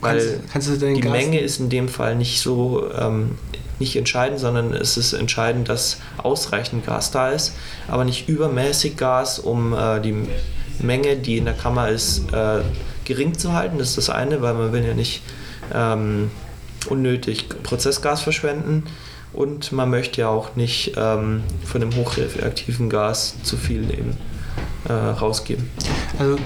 Weil 0.00 0.40
kannst, 0.52 0.76
kannst 0.76 0.82
die 0.82 1.00
Gas 1.00 1.12
Menge 1.12 1.40
ist 1.40 1.60
in 1.60 1.70
dem 1.70 1.88
Fall 1.88 2.14
nicht 2.14 2.40
so 2.40 2.90
ähm, 2.92 3.36
nicht 3.78 3.96
entscheidend, 3.96 4.40
sondern 4.40 4.72
es 4.72 4.96
ist 4.96 5.12
entscheidend, 5.12 5.68
dass 5.68 5.98
ausreichend 6.18 6.86
Gas 6.86 7.10
da 7.10 7.30
ist, 7.30 7.54
aber 7.86 8.04
nicht 8.04 8.28
übermäßig 8.28 8.96
Gas, 8.96 9.38
um 9.38 9.72
äh, 9.72 10.00
die 10.00 10.14
Menge, 10.80 11.16
die 11.16 11.38
in 11.38 11.44
der 11.44 11.54
Kammer 11.54 11.88
ist, 11.88 12.32
äh, 12.32 12.60
gering 13.04 13.38
zu 13.38 13.52
halten. 13.52 13.78
Das 13.78 13.90
ist 13.90 13.98
das 13.98 14.10
eine, 14.10 14.42
weil 14.42 14.54
man 14.54 14.72
will 14.72 14.84
ja 14.84 14.94
nicht 14.94 15.22
ähm, 15.72 16.30
unnötig 16.88 17.48
Prozessgas 17.62 18.22
verschwenden 18.22 18.84
und 19.32 19.72
man 19.72 19.90
möchte 19.90 20.20
ja 20.22 20.28
auch 20.28 20.56
nicht 20.56 20.92
ähm, 20.96 21.42
von 21.64 21.80
dem 21.80 21.94
hochreaktiven 21.94 22.88
Gas 22.90 23.34
zu 23.42 23.56
viel 23.56 23.90
eben 23.90 24.16
äh, 24.88 24.92
rausgeben. 24.92 25.70
Also 26.18 26.36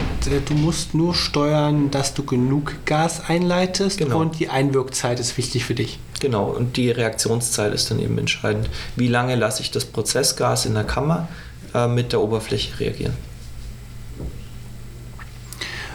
du 0.46 0.54
musst 0.54 0.94
nur 0.94 1.14
steuern, 1.14 1.90
dass 1.90 2.14
du 2.14 2.24
genug 2.24 2.74
Gas 2.84 3.28
einleitest 3.28 3.98
genau. 3.98 4.20
und 4.20 4.38
die 4.38 4.48
Einwirkzeit 4.48 5.20
ist 5.20 5.36
wichtig 5.38 5.64
für 5.64 5.74
dich. 5.74 5.98
Genau, 6.20 6.44
und 6.44 6.76
die 6.76 6.90
Reaktionszeit 6.90 7.72
ist 7.74 7.90
dann 7.90 7.98
eben 7.98 8.18
entscheidend. 8.18 8.68
Wie 8.96 9.08
lange 9.08 9.34
lasse 9.34 9.62
ich 9.62 9.70
das 9.70 9.84
Prozessgas 9.84 10.66
in 10.66 10.74
der 10.74 10.84
Kammer 10.84 11.28
äh, 11.74 11.88
mit 11.88 12.12
der 12.12 12.20
Oberfläche 12.20 12.78
reagieren? 12.78 13.14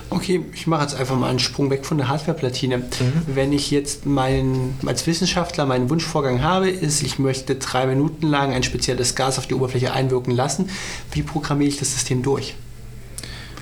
Okay, 0.09 0.45
ich 0.53 0.67
mache 0.67 0.83
jetzt 0.83 0.95
einfach 0.95 1.17
mal 1.17 1.29
einen 1.29 1.39
Sprung 1.39 1.69
weg 1.69 1.85
von 1.85 1.97
der 1.97 2.07
Hardware-Platine. 2.07 2.77
Mhm. 2.77 2.83
Wenn 3.27 3.51
ich 3.51 3.71
jetzt 3.71 4.05
meinen, 4.05 4.77
als 4.85 5.05
Wissenschaftler 5.05 5.65
meinen 5.65 5.89
Wunschvorgang 5.89 6.41
habe, 6.41 6.69
ist, 6.69 7.03
ich 7.03 7.19
möchte 7.19 7.55
drei 7.55 7.87
Minuten 7.87 8.25
lang 8.25 8.53
ein 8.53 8.63
spezielles 8.63 9.15
Gas 9.15 9.37
auf 9.37 9.47
die 9.47 9.53
Oberfläche 9.53 9.91
einwirken 9.91 10.33
lassen, 10.33 10.69
wie 11.11 11.23
programmiere 11.23 11.69
ich 11.69 11.77
das 11.77 11.93
System 11.93 12.23
durch? 12.23 12.55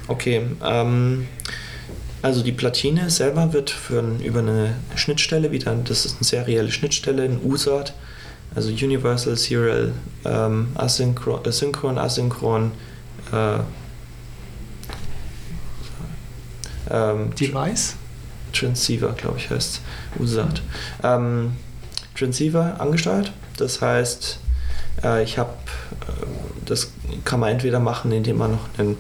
Okay, 0.08 0.44
ähm, 0.64 1.28
also 2.22 2.44
die 2.44 2.52
Platine 2.52 3.10
selber 3.10 3.54
wird 3.54 3.72
für, 3.72 4.04
über 4.24 4.40
eine 4.40 4.76
Schnittstelle 4.96 5.52
wieder, 5.52 5.76
das 5.76 6.06
ist 6.06 6.16
eine 6.18 6.24
serielle 6.24 6.72
Schnittstelle, 6.72 7.24
ein 7.24 7.40
USART, 7.44 7.94
also 8.54 8.70
Universal 8.70 9.36
Serial 9.36 9.94
ähm, 10.24 10.68
Asynchron, 10.76 11.46
Asynchron, 11.46 11.98
Asynchron 11.98 12.72
äh, 13.32 13.60
ähm, 16.90 17.34
Device? 17.36 17.96
Transceiver, 18.54 19.10
glaube 19.14 19.38
ich, 19.38 19.50
heißt 19.50 19.82
USAT. 20.20 20.62
Ähm, 21.04 21.54
Transceiver 22.18 22.80
angesteuert. 22.80 23.32
Das 23.58 23.82
heißt, 23.82 24.40
äh, 25.04 25.24
ich 25.24 25.38
habe, 25.38 25.52
äh, 26.08 26.26
das 26.66 26.92
kann 27.24 27.40
man 27.40 27.52
entweder 27.52 27.80
machen, 27.80 28.12
indem 28.12 28.38
man 28.38 28.52
noch 28.52 28.68
einen, 28.78 28.98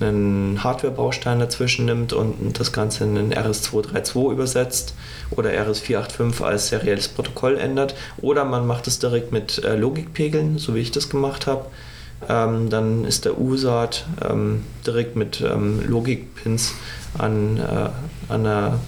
einen 0.00 0.64
Hardware-Baustein 0.64 1.40
dazwischen 1.40 1.84
nimmt 1.84 2.12
und 2.12 2.58
das 2.58 2.72
Ganze 2.72 3.04
in 3.04 3.18
einen 3.18 3.34
RS232 3.34 4.32
übersetzt 4.32 4.94
oder 5.30 5.50
RS485 5.50 6.42
als 6.42 6.68
serielles 6.68 7.08
Protokoll 7.08 7.58
ändert. 7.58 7.94
Oder 8.20 8.44
man 8.44 8.66
macht 8.66 8.86
es 8.86 8.98
direkt 8.98 9.32
mit 9.32 9.62
äh, 9.64 9.76
Logikpegeln, 9.76 10.58
so 10.58 10.74
wie 10.74 10.80
ich 10.80 10.92
das 10.92 11.10
gemacht 11.10 11.46
habe. 11.46 11.66
Ähm, 12.28 12.70
dann 12.70 13.04
ist 13.04 13.24
der 13.24 13.38
USAT 13.38 14.06
ähm, 14.28 14.64
direkt 14.86 15.16
mit 15.16 15.40
ähm, 15.40 15.82
Logikpins 15.86 16.74
an, 17.18 17.58
äh, 17.58 18.32
an, 18.32 18.46
an 18.46 18.80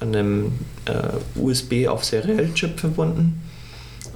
einem 0.00 0.52
äh, 0.84 1.38
USB 1.38 1.88
auf 1.88 2.04
seriellen 2.04 2.54
Chip 2.54 2.78
verbunden. 2.78 3.42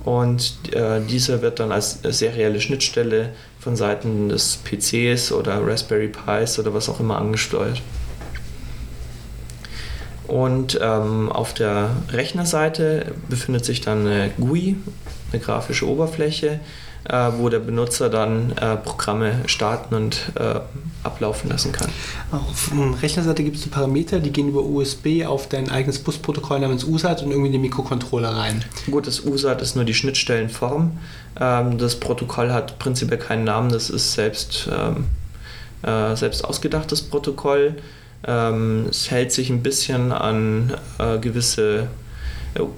Und 0.04 0.74
äh, 0.74 1.00
dieser 1.00 1.42
wird 1.42 1.60
dann 1.60 1.72
als 1.72 1.98
serielle 2.02 2.60
Schnittstelle 2.60 3.30
von 3.58 3.76
Seiten 3.76 4.30
des 4.30 4.58
PCs 4.64 5.32
oder 5.32 5.66
Raspberry 5.66 6.08
Pis 6.08 6.58
oder 6.58 6.72
was 6.72 6.88
auch 6.88 7.00
immer 7.00 7.18
angesteuert. 7.18 7.82
Und 10.26 10.78
ähm, 10.80 11.30
auf 11.30 11.54
der 11.54 11.90
Rechnerseite 12.10 13.12
befindet 13.28 13.64
sich 13.64 13.80
dann 13.80 14.06
eine 14.06 14.30
GUI, 14.38 14.76
eine 15.32 15.42
grafische 15.42 15.88
Oberfläche, 15.88 16.60
äh, 17.04 17.30
wo 17.38 17.48
der 17.48 17.60
Benutzer 17.60 18.08
dann 18.08 18.52
äh, 18.52 18.76
Programme 18.76 19.40
starten 19.46 19.94
und 19.94 20.32
äh, 20.36 20.60
ablaufen 21.02 21.50
lassen 21.50 21.72
kann. 21.72 21.88
Auf 22.30 22.70
der 22.72 23.02
Rechnerseite 23.02 23.42
gibt 23.42 23.56
es 23.56 23.66
Parameter, 23.68 24.20
die 24.20 24.30
gehen 24.30 24.48
über 24.48 24.62
USB 24.62 25.24
auf 25.26 25.48
dein 25.48 25.70
eigenes 25.70 25.98
Busprotokoll 25.98 26.60
namens 26.60 26.84
USAT 26.84 27.22
und 27.22 27.30
irgendwie 27.30 27.46
in 27.46 27.52
den 27.52 27.62
Mikrocontroller 27.62 28.36
rein. 28.36 28.64
Gut, 28.90 29.06
das 29.06 29.20
USAT 29.20 29.62
ist 29.62 29.76
nur 29.76 29.84
die 29.84 29.94
Schnittstellenform. 29.94 30.98
Ähm, 31.40 31.78
das 31.78 31.96
Protokoll 31.96 32.52
hat 32.52 32.78
prinzipiell 32.78 33.18
keinen 33.18 33.44
Namen, 33.44 33.70
das 33.70 33.88
ist 33.88 34.12
selbst, 34.12 34.68
ähm, 34.70 35.06
äh, 35.82 36.14
selbst 36.16 36.44
ausgedachtes 36.44 37.02
Protokoll. 37.02 37.76
Ähm, 38.26 38.86
es 38.90 39.10
hält 39.10 39.32
sich 39.32 39.48
ein 39.48 39.62
bisschen 39.62 40.12
an 40.12 40.74
äh, 40.98 41.18
gewisse 41.18 41.88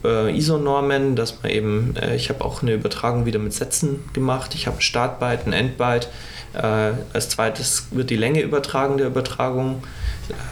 äh, 0.05 0.37
ISO-Normen, 0.37 1.17
dass 1.17 1.43
man 1.43 1.51
eben, 1.51 1.97
äh, 1.97 2.17
ich 2.17 2.29
habe 2.29 2.45
auch 2.45 2.63
eine 2.63 2.75
Übertragung 2.75 3.27
wieder 3.27 3.39
mit 3.39 3.53
Sätzen 3.53 4.01
gemacht. 4.13 4.55
Ich 4.55 4.67
habe 4.67 4.79
ein 4.79 4.83
Startbyte, 4.83 5.47
ein 5.47 5.53
Endbyte. 5.53 6.09
Äh, 6.55 6.93
als 7.13 7.31
zweites 7.31 7.87
wird 7.93 8.11
die 8.11 8.17
Länge 8.17 8.43
übertragen 8.43 8.99
der 8.99 9.07
Übertragung. 9.07 9.83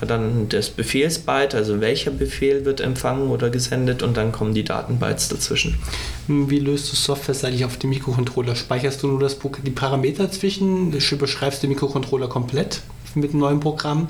Äh, 0.01 0.07
dann 0.07 0.49
das 0.49 0.71
Befehlsbyte, 0.71 1.55
also 1.55 1.81
welcher 1.81 2.11
Befehl 2.11 2.65
wird 2.65 2.81
empfangen 2.81 3.29
oder 3.29 3.51
gesendet 3.51 4.03
und 4.03 4.17
dann 4.17 4.33
kommen 4.33 4.55
die 4.55 4.65
Datenbytes 4.65 5.29
dazwischen. 5.29 5.79
Wie 6.27 6.59
löst 6.59 6.91
du 6.91 6.97
softwareseitig 6.97 7.65
auf 7.65 7.77
dem 7.77 7.91
Mikrocontroller? 7.91 8.57
Speicherst 8.57 9.03
du 9.03 9.09
nur 9.09 9.21
das, 9.21 9.37
die 9.65 9.71
Parameter 9.71 10.31
zwischen? 10.31 10.91
Beschreibst 10.91 11.63
du 11.63 11.67
den 11.67 11.75
Mikrocontroller 11.75 12.29
komplett 12.29 12.81
mit 13.15 13.31
einem 13.31 13.41
neuen 13.41 13.61
Programm? 13.61 14.09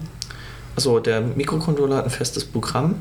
Also 0.76 1.00
der 1.00 1.20
Mikrocontroller 1.20 1.96
hat 1.96 2.04
ein 2.04 2.10
festes 2.10 2.44
Programm 2.44 2.96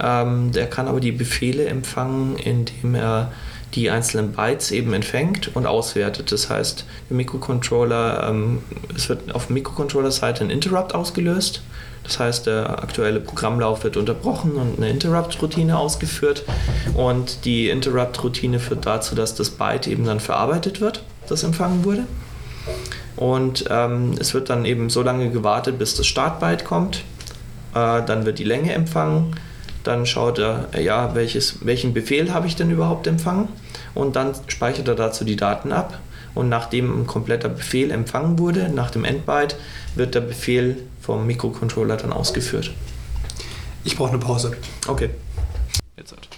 ähm, 0.00 0.52
der 0.52 0.66
kann 0.68 0.88
aber 0.88 1.00
die 1.00 1.12
Befehle 1.12 1.66
empfangen, 1.66 2.36
indem 2.36 2.94
er 2.94 3.32
die 3.74 3.90
einzelnen 3.90 4.32
Bytes 4.32 4.70
eben 4.70 4.94
empfängt 4.94 5.54
und 5.54 5.66
auswertet. 5.66 6.32
Das 6.32 6.48
heißt, 6.48 6.84
der 7.10 7.16
Mikrocontroller, 7.16 8.28
ähm, 8.28 8.62
es 8.94 9.08
wird 9.08 9.34
auf 9.34 9.50
Mikrocontroller-Seite 9.50 10.44
ein 10.44 10.50
Interrupt 10.50 10.94
ausgelöst. 10.94 11.62
Das 12.04 12.18
heißt, 12.18 12.46
der 12.46 12.82
aktuelle 12.82 13.20
Programmlauf 13.20 13.84
wird 13.84 13.98
unterbrochen 13.98 14.52
und 14.52 14.78
eine 14.78 14.88
Interrupt-Routine 14.88 15.76
ausgeführt. 15.76 16.44
Und 16.94 17.44
die 17.44 17.68
Interrupt-Routine 17.68 18.60
führt 18.60 18.86
dazu, 18.86 19.14
dass 19.14 19.34
das 19.34 19.50
Byte 19.50 19.88
eben 19.88 20.06
dann 20.06 20.20
verarbeitet 20.20 20.80
wird, 20.80 21.02
das 21.28 21.42
empfangen 21.42 21.84
wurde. 21.84 22.04
Und 23.16 23.64
ähm, 23.68 24.14
es 24.18 24.32
wird 24.32 24.48
dann 24.48 24.64
eben 24.64 24.88
so 24.88 25.02
lange 25.02 25.30
gewartet, 25.30 25.78
bis 25.78 25.94
das 25.96 26.06
Startbyte 26.06 26.64
kommt. 26.64 26.98
Äh, 27.74 28.02
dann 28.06 28.24
wird 28.24 28.38
die 28.38 28.44
Länge 28.44 28.72
empfangen 28.72 29.34
dann 29.84 30.06
schaut 30.06 30.38
er, 30.38 30.68
ja, 30.80 31.14
welches, 31.14 31.64
welchen 31.64 31.94
Befehl 31.94 32.32
habe 32.32 32.46
ich 32.46 32.56
denn 32.56 32.70
überhaupt 32.70 33.06
empfangen 33.06 33.48
und 33.94 34.16
dann 34.16 34.34
speichert 34.46 34.88
er 34.88 34.94
dazu 34.94 35.24
die 35.24 35.36
Daten 35.36 35.72
ab. 35.72 35.98
Und 36.34 36.48
nachdem 36.48 37.00
ein 37.02 37.06
kompletter 37.06 37.48
Befehl 37.48 37.90
empfangen 37.90 38.38
wurde, 38.38 38.68
nach 38.68 38.90
dem 38.90 39.04
Endbyte, 39.04 39.56
wird 39.94 40.14
der 40.14 40.20
Befehl 40.20 40.76
vom 41.00 41.26
Mikrocontroller 41.26 41.96
dann 41.96 42.12
ausgeführt. 42.12 42.72
Ich 43.82 43.96
brauche 43.96 44.10
eine 44.10 44.18
Pause. 44.18 44.56
Okay. 44.86 45.10
Jetzt 45.96 46.12
halt. 46.12 46.28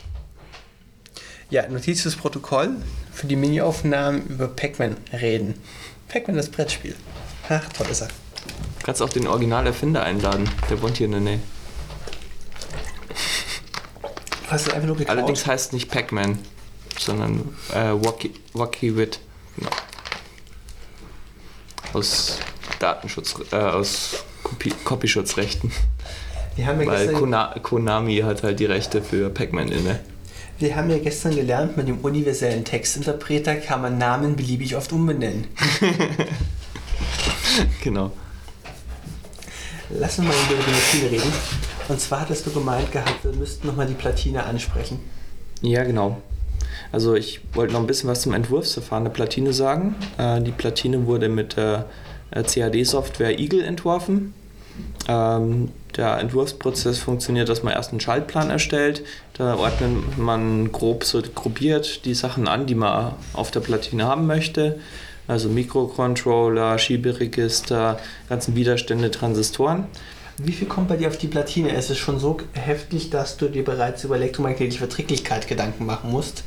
Ja, 1.50 1.68
Notiz 1.68 2.02
fürs 2.02 2.16
Protokoll 2.16 2.70
für 3.12 3.26
die 3.26 3.36
Mini-Aufnahmen 3.36 4.26
über 4.28 4.48
Pac-Man 4.48 4.96
reden. 5.12 5.54
Pac-Man 6.08 6.36
das 6.36 6.48
Brettspiel. 6.48 6.94
Ach, 7.48 7.68
toll 7.72 7.88
ist 7.90 8.02
er. 8.02 8.08
Kannst 8.84 9.02
auch 9.02 9.10
den 9.10 9.26
Originalerfinder 9.26 10.02
einladen. 10.02 10.48
Der 10.70 10.80
wohnt 10.80 10.96
hier 10.96 11.06
in 11.06 11.12
der 11.12 11.20
Nähe. 11.20 11.40
Hast 14.50 14.66
du 14.66 14.72
einfach 14.72 14.86
nur 14.86 14.96
geklaut? 14.96 15.16
Allerdings 15.16 15.46
heißt 15.46 15.66
es 15.66 15.72
nicht 15.72 15.90
Pac-Man, 15.90 16.38
sondern 16.98 17.54
äh, 17.72 17.92
Wacky, 17.92 18.32
Wacky 18.52 18.96
Wit. 18.96 19.20
Genau. 19.56 19.70
Aus 21.92 22.38
Datenschutz, 22.78 23.34
äh, 23.52 23.56
aus 23.56 24.24
Kopie 24.42 24.72
Copyschutzrechten. 24.84 25.70
Wir 26.56 26.66
haben 26.66 26.80
ja 26.80 26.86
Weil 26.86 27.12
Kona 27.12 27.54
Konami 27.62 28.18
hat 28.18 28.42
halt 28.42 28.58
die 28.58 28.66
Rechte 28.66 29.02
für 29.02 29.30
Pac-Man 29.30 29.68
inne. 29.68 30.00
wir 30.58 30.74
haben 30.76 30.90
ja 30.90 30.98
gestern 30.98 31.34
gelernt, 31.34 31.76
mit 31.76 31.88
dem 31.88 31.98
universellen 31.98 32.64
Textinterpreter 32.64 33.56
kann 33.56 33.82
man 33.82 33.98
Namen 33.98 34.36
beliebig 34.36 34.76
oft 34.76 34.92
umbenennen. 34.92 35.46
Genau. 37.82 38.12
Lass 39.90 40.18
uns 40.18 40.28
mal 40.28 40.34
über 40.34 40.62
die 40.62 40.70
Platine 40.70 41.10
reden. 41.10 41.32
Und 41.90 42.00
zwar 42.00 42.20
hattest 42.20 42.46
du 42.46 42.52
gemeint 42.52 42.92
gehabt, 42.92 43.24
wir 43.24 43.32
müssten 43.32 43.66
nochmal 43.66 43.86
die 43.86 43.94
Platine 43.94 44.44
ansprechen. 44.44 45.00
Ja, 45.60 45.82
genau. 45.82 46.22
Also 46.92 47.16
ich 47.16 47.40
wollte 47.52 47.72
noch 47.72 47.80
ein 47.80 47.88
bisschen 47.88 48.08
was 48.08 48.20
zum 48.20 48.32
Entwurfsverfahren 48.32 49.02
der 49.02 49.10
Platine 49.10 49.52
sagen. 49.52 49.96
Äh, 50.16 50.40
die 50.40 50.52
Platine 50.52 51.06
wurde 51.06 51.28
mit 51.28 51.56
der 51.56 51.86
äh, 52.30 52.44
CAD-Software 52.44 53.40
Eagle 53.40 53.64
entworfen. 53.64 54.34
Ähm, 55.08 55.72
der 55.96 56.18
Entwurfsprozess 56.18 57.00
funktioniert, 57.00 57.48
dass 57.48 57.64
man 57.64 57.74
erst 57.74 57.90
einen 57.90 57.98
Schaltplan 57.98 58.50
erstellt. 58.50 59.02
Da 59.32 59.56
ordnet 59.56 60.16
man 60.16 60.70
grob 60.70 61.02
so 61.02 61.20
gruppiert 61.34 62.04
die 62.04 62.14
Sachen 62.14 62.46
an, 62.46 62.66
die 62.66 62.76
man 62.76 63.14
auf 63.32 63.50
der 63.50 63.60
Platine 63.60 64.04
haben 64.04 64.28
möchte. 64.28 64.78
Also 65.26 65.48
Mikrocontroller, 65.48 66.78
Schieberegister, 66.78 67.98
ganzen 68.28 68.54
Widerstände, 68.54 69.10
Transistoren. 69.10 69.86
Wie 70.42 70.52
viel 70.52 70.68
kommt 70.68 70.88
bei 70.88 70.96
dir 70.96 71.08
auf 71.08 71.18
die 71.18 71.26
Platine? 71.26 71.72
Es 71.72 71.90
ist 71.90 71.98
schon 71.98 72.18
so 72.18 72.38
heftig, 72.54 73.10
dass 73.10 73.36
du 73.36 73.48
dir 73.48 73.62
bereits 73.62 74.04
über 74.04 74.16
elektromagnetische 74.16 74.78
Verträglichkeit 74.78 75.46
Gedanken 75.46 75.84
machen 75.84 76.10
musst. 76.10 76.44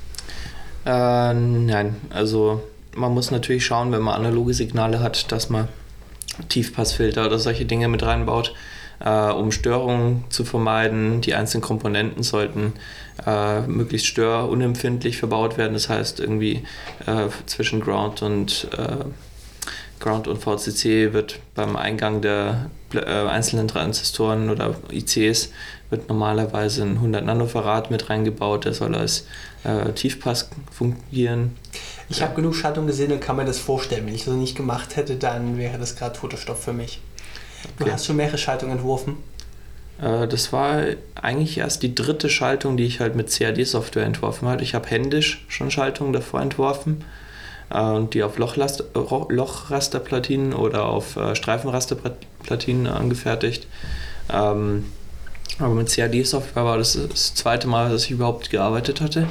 Äh, 0.86 1.34
nein, 1.34 1.96
also 2.10 2.64
man 2.96 3.14
muss 3.14 3.30
natürlich 3.30 3.66
schauen, 3.66 3.92
wenn 3.92 4.02
man 4.02 4.16
analoge 4.16 4.56
Signale 4.56 5.00
hat, 5.00 5.32
dass 5.32 5.50
man 5.50 5.68
Tiefpassfilter 6.50 7.28
oder 7.28 7.38
solche 7.38 7.66
Dinge 7.66 7.88
mit 7.88 8.02
reinbaut, 8.02 8.56
äh, 9.00 9.30
um 9.30 9.52
Störungen 9.52 10.24
zu 10.30 10.44
vermeiden. 10.44 11.22
Die 11.22 11.36
einzelnen 11.36 11.62
Komponenten 11.62 12.24
sollten 12.24 12.74
äh, 13.28 13.62
möglichst 13.62 14.08
störunempfindlich 14.08 15.18
verbaut 15.18 15.60
werden. 15.60 15.74
Das 15.74 15.90
heißt, 15.90 16.20
irgendwie 16.20 16.64
äh, 17.06 17.28
zwischen 17.46 17.80
Ground 17.80 18.24
und 18.24 18.70
äh, 18.76 19.06
Ground 20.04 20.28
und 20.28 20.38
VCC 20.38 21.14
wird 21.14 21.40
beim 21.56 21.76
Eingang 21.78 22.22
der 22.22 22.70
äh, 22.94 23.00
einzelnen 23.00 23.70
Transistoren 23.70 24.50
oder 24.50 24.76
ICs 24.92 25.50
wird 25.90 26.10
normalerweise 26.10 26.84
ein 26.84 26.96
100 26.96 27.26
Nanofarad 27.26 27.90
mit 27.90 28.10
reingebaut. 28.10 28.66
Der 28.66 28.74
soll 28.74 28.96
als 28.96 29.26
äh, 29.64 29.92
Tiefpass 29.94 30.50
fungieren. 30.72 31.56
Ich 32.10 32.22
habe 32.22 32.36
genug 32.36 32.54
Schaltung 32.54 32.86
gesehen 32.86 33.14
und 33.14 33.22
kann 33.22 33.38
mir 33.38 33.46
das 33.46 33.60
vorstellen. 33.60 34.06
Wenn 34.06 34.14
ich 34.14 34.26
das 34.26 34.34
nicht 34.34 34.58
gemacht 34.58 34.98
hätte, 34.98 35.16
dann 35.16 35.58
wäre 35.58 35.78
das 35.78 35.96
gerade 35.96 36.20
toter 36.20 36.38
Stoff 36.38 36.62
für 36.64 36.74
mich. 36.74 37.00
Du 37.78 37.86
Okay. 37.86 37.94
hast 37.94 38.06
schon 38.06 38.18
mehrere 38.18 38.38
Schaltungen 38.38 38.74
entworfen. 38.76 39.16
Äh, 40.02 40.28
das 40.28 40.52
war 40.52 40.82
eigentlich 41.16 41.58
erst 41.60 41.82
die 41.82 41.96
dritte 41.96 42.30
Schaltung, 42.30 42.76
die 42.76 42.84
ich 42.84 43.00
halt 43.00 43.16
mit 43.16 43.32
CAD-Software 43.32 44.04
entworfen 44.06 44.50
hatte. 44.50 44.64
Ich 44.66 44.76
habe 44.76 44.90
händisch 44.90 45.46
schon 45.48 45.72
Schaltungen 45.72 46.12
davor 46.12 46.42
entworfen 46.42 47.06
die 48.14 48.24
auf 48.24 48.38
Lochrasterplatinen 48.38 50.54
oder 50.54 50.86
auf 50.86 51.16
äh, 51.16 51.36
Streifenrasterplatinen 51.36 52.88
angefertigt. 52.88 53.68
Ähm, 54.32 54.86
aber 55.60 55.76
mit 55.76 55.90
CAD-Software 55.90 56.66
war 56.66 56.78
das 56.78 56.98
das 57.10 57.36
zweite 57.36 57.68
Mal, 57.68 57.92
dass 57.92 58.06
ich 58.06 58.12
überhaupt 58.12 58.50
gearbeitet 58.50 59.02
hatte. 59.02 59.28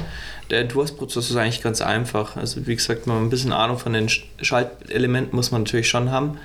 Der 0.49 0.61
Entwurfsprozess 0.61 1.29
ist 1.29 1.35
eigentlich 1.35 1.61
ganz 1.61 1.81
einfach. 1.81 2.37
Also 2.37 2.65
wie 2.67 2.75
gesagt, 2.75 3.07
man 3.07 3.17
ein 3.17 3.29
bisschen 3.29 3.51
Ahnung 3.51 3.77
von 3.77 3.93
den 3.93 4.07
Sch- 4.07 4.23
Schaltelementen 4.41 5.35
muss 5.35 5.51
man 5.51 5.63
natürlich 5.63 5.89
schon 5.89 6.11
haben. 6.11 6.37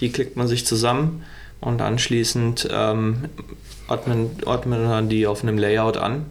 Die 0.00 0.10
klickt 0.10 0.36
man 0.36 0.48
sich 0.48 0.66
zusammen 0.66 1.24
und 1.60 1.82
anschließend 1.82 2.68
ähm, 2.70 3.24
ordnet 3.88 4.66
man 4.66 5.08
die 5.08 5.26
auf 5.26 5.42
einem 5.42 5.58
Layout 5.58 5.96
an 5.96 6.26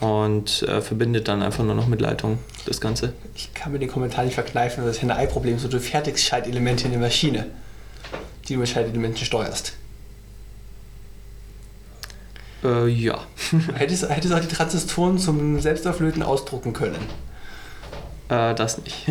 und 0.00 0.62
äh, 0.62 0.82
verbindet 0.82 1.28
dann 1.28 1.42
einfach 1.42 1.64
nur 1.64 1.74
noch 1.74 1.86
mit 1.86 2.00
Leitung 2.00 2.38
das 2.66 2.80
Ganze. 2.80 3.12
Ich 3.34 3.54
kann 3.54 3.72
mir 3.72 3.78
den 3.78 3.88
Kommentar 3.88 4.24
nicht 4.24 4.34
verkneifen, 4.34 4.84
das 4.84 5.00
Henne-Ei-Problem. 5.00 5.58
So, 5.58 5.68
du 5.68 5.80
fertigst 5.80 6.24
Schaltelemente 6.24 6.84
in 6.84 6.92
der 6.92 7.00
Maschine, 7.00 7.46
die 8.46 8.54
du 8.54 8.60
mit 8.60 8.68
Schaltelementen 8.68 9.24
steuerst. 9.24 9.74
Äh, 12.62 12.88
ja. 12.88 13.18
Hättest, 13.74 14.08
hättest 14.08 14.34
auch 14.34 14.40
die 14.40 14.48
Transistoren 14.48 15.18
zum 15.18 15.60
Selbstauflöten 15.60 16.22
ausdrucken 16.22 16.72
können. 16.72 17.00
Äh, 18.28 18.54
das 18.54 18.78
nicht. 18.78 19.06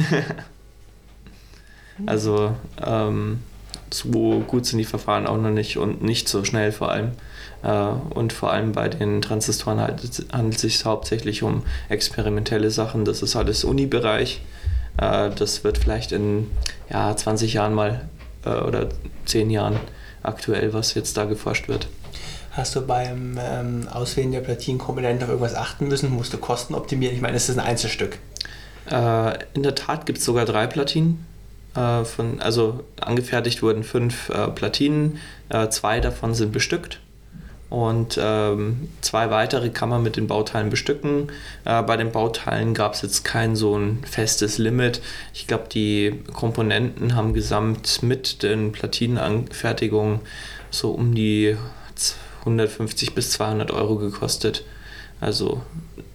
also, 2.06 2.56
ähm, 2.86 3.40
so 3.90 4.44
gut 4.46 4.66
sind 4.66 4.80
die 4.80 4.86
Verfahren 4.86 5.26
auch 5.26 5.38
noch 5.38 5.52
nicht 5.52 5.78
und 5.78 6.04
nicht 6.04 6.28
so 6.28 6.44
schnell 6.44 6.72
vor 6.72 6.92
allem. 6.92 7.12
Äh, 7.66 8.13
und 8.13 8.32
vor 8.32 8.51
allem 8.51 8.72
bei 8.74 8.89
den 8.89 9.22
Transistoren 9.22 9.80
halt, 9.80 10.26
handelt 10.32 10.55
es 10.55 10.61
sich 10.61 10.86
hauptsächlich 10.86 11.43
um 11.43 11.63
experimentelle 11.89 12.70
Sachen. 12.70 13.05
Das 13.05 13.22
ist 13.22 13.36
alles 13.36 13.63
Uni-Bereich. 13.63 14.41
Äh, 14.97 15.32
das 15.32 15.63
wird 15.63 15.78
vielleicht 15.78 16.11
in 16.11 16.51
ja, 16.89 17.16
20 17.16 17.53
Jahren 17.53 17.74
mal 17.74 18.07
äh, 18.45 18.49
oder 18.49 18.89
10 19.26 19.49
Jahren 19.49 19.78
aktuell, 20.22 20.74
was 20.74 20.93
jetzt 20.93 21.18
da 21.18 21.26
geforscht 21.26 21.68
wird. 21.68 21.88
Hast 22.51 22.76
du 22.76 22.82
beim 22.86 23.38
ähm, 23.38 23.88
Auswählen 23.91 24.32
der 24.32 24.39
Platinenkomponenten 24.39 25.24
auf 25.24 25.30
irgendwas 25.30 25.55
achten 25.55 25.88
müssen? 25.88 26.09
Musst 26.11 26.34
du 26.34 26.38
Kosten 26.38 26.74
optimieren? 26.74 27.13
Ich 27.13 27.22
meine, 27.22 27.36
es 27.36 27.49
ist 27.49 27.57
ein 27.57 27.66
Einzelstück. 27.66 28.18
Äh, 28.89 29.39
in 29.55 29.63
der 29.63 29.76
Tat 29.76 30.05
gibt 30.05 30.20
es 30.20 30.26
sogar 30.26 30.45
drei 30.45 30.68
Platinen. 30.68 31.26
Äh, 31.76 32.05
von, 32.05 32.39
also 32.39 32.86
angefertigt 33.01 33.61
wurden 33.61 33.84
fünf 33.84 34.30
äh, 34.30 34.47
Platinen, 34.49 35.20
zwei 35.70 35.99
davon 35.99 36.34
sind 36.34 36.51
bestückt 36.51 36.99
und 37.76 38.17
ähm, 38.21 38.88
zwei 39.01 39.30
weitere 39.32 39.69
kann 39.69 39.89
man 39.89 40.01
mit 40.01 40.15
den 40.15 40.28
Bauteilen 40.28 40.69
bestücken. 40.69 41.30
Äh, 41.65 41.84
bei 41.84 41.97
den 41.97 42.13
Bauteilen 42.13 42.73
gab 42.73 42.93
es 42.93 43.01
jetzt 43.01 43.26
kein 43.26 43.57
so 43.57 43.78
ein 43.78 44.01
festes 44.09 44.57
Limit. 44.57 45.01
Ich 45.34 45.45
glaube, 45.45 45.65
die 45.69 46.23
Komponenten 46.32 47.17
haben 47.17 47.34
gesamt 47.34 48.01
mit 48.01 48.43
den 48.43 48.71
Platinenanfertigungen 48.71 50.21
so 50.71 50.91
um 50.91 51.15
die 51.15 51.57
150 52.39 53.13
bis 53.13 53.32
200 53.32 53.71
Euro 53.71 53.97
gekostet. 53.97 54.63
Also 55.19 55.61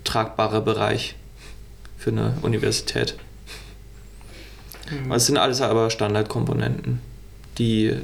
tragbarer 0.04 0.62
Bereich 0.62 1.14
für 1.98 2.08
eine 2.08 2.38
Universität. 2.40 3.16
Es 5.10 5.26
sind 5.26 5.36
alles 5.36 5.60
aber 5.60 5.90
Standardkomponenten, 5.90 7.02
die 7.58 7.86
äh, 7.86 7.98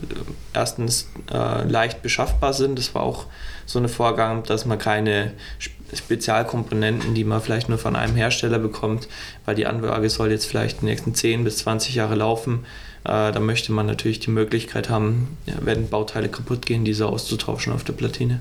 erstens 0.52 1.08
äh, 1.32 1.64
leicht 1.68 2.02
beschaffbar 2.02 2.52
sind. 2.52 2.78
Das 2.78 2.94
war 2.94 3.02
auch 3.02 3.26
so 3.66 3.78
eine 3.78 3.88
Vorgang, 3.88 4.44
dass 4.44 4.64
man 4.66 4.78
keine 4.78 5.32
Sp- 5.58 5.74
Spezialkomponenten, 5.94 7.14
die 7.14 7.22
man 7.24 7.40
vielleicht 7.40 7.68
nur 7.68 7.78
von 7.78 7.94
einem 7.94 8.16
Hersteller 8.16 8.58
bekommt, 8.58 9.06
weil 9.44 9.54
die 9.54 9.66
Anlage 9.66 10.10
soll 10.10 10.32
jetzt 10.32 10.46
vielleicht 10.46 10.80
die 10.80 10.86
nächsten 10.86 11.14
10 11.14 11.44
bis 11.44 11.58
20 11.58 11.94
Jahre 11.94 12.16
laufen. 12.16 12.66
Äh, 13.04 13.30
da 13.32 13.38
möchte 13.38 13.70
man 13.72 13.86
natürlich 13.86 14.18
die 14.18 14.30
Möglichkeit 14.30 14.90
haben, 14.90 15.36
wenn 15.60 15.88
Bauteile 15.88 16.28
kaputt 16.28 16.66
gehen, 16.66 16.84
diese 16.84 17.06
auszutauschen 17.06 17.72
auf 17.72 17.84
der 17.84 17.92
Platine. 17.92 18.40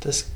Das, 0.00 0.26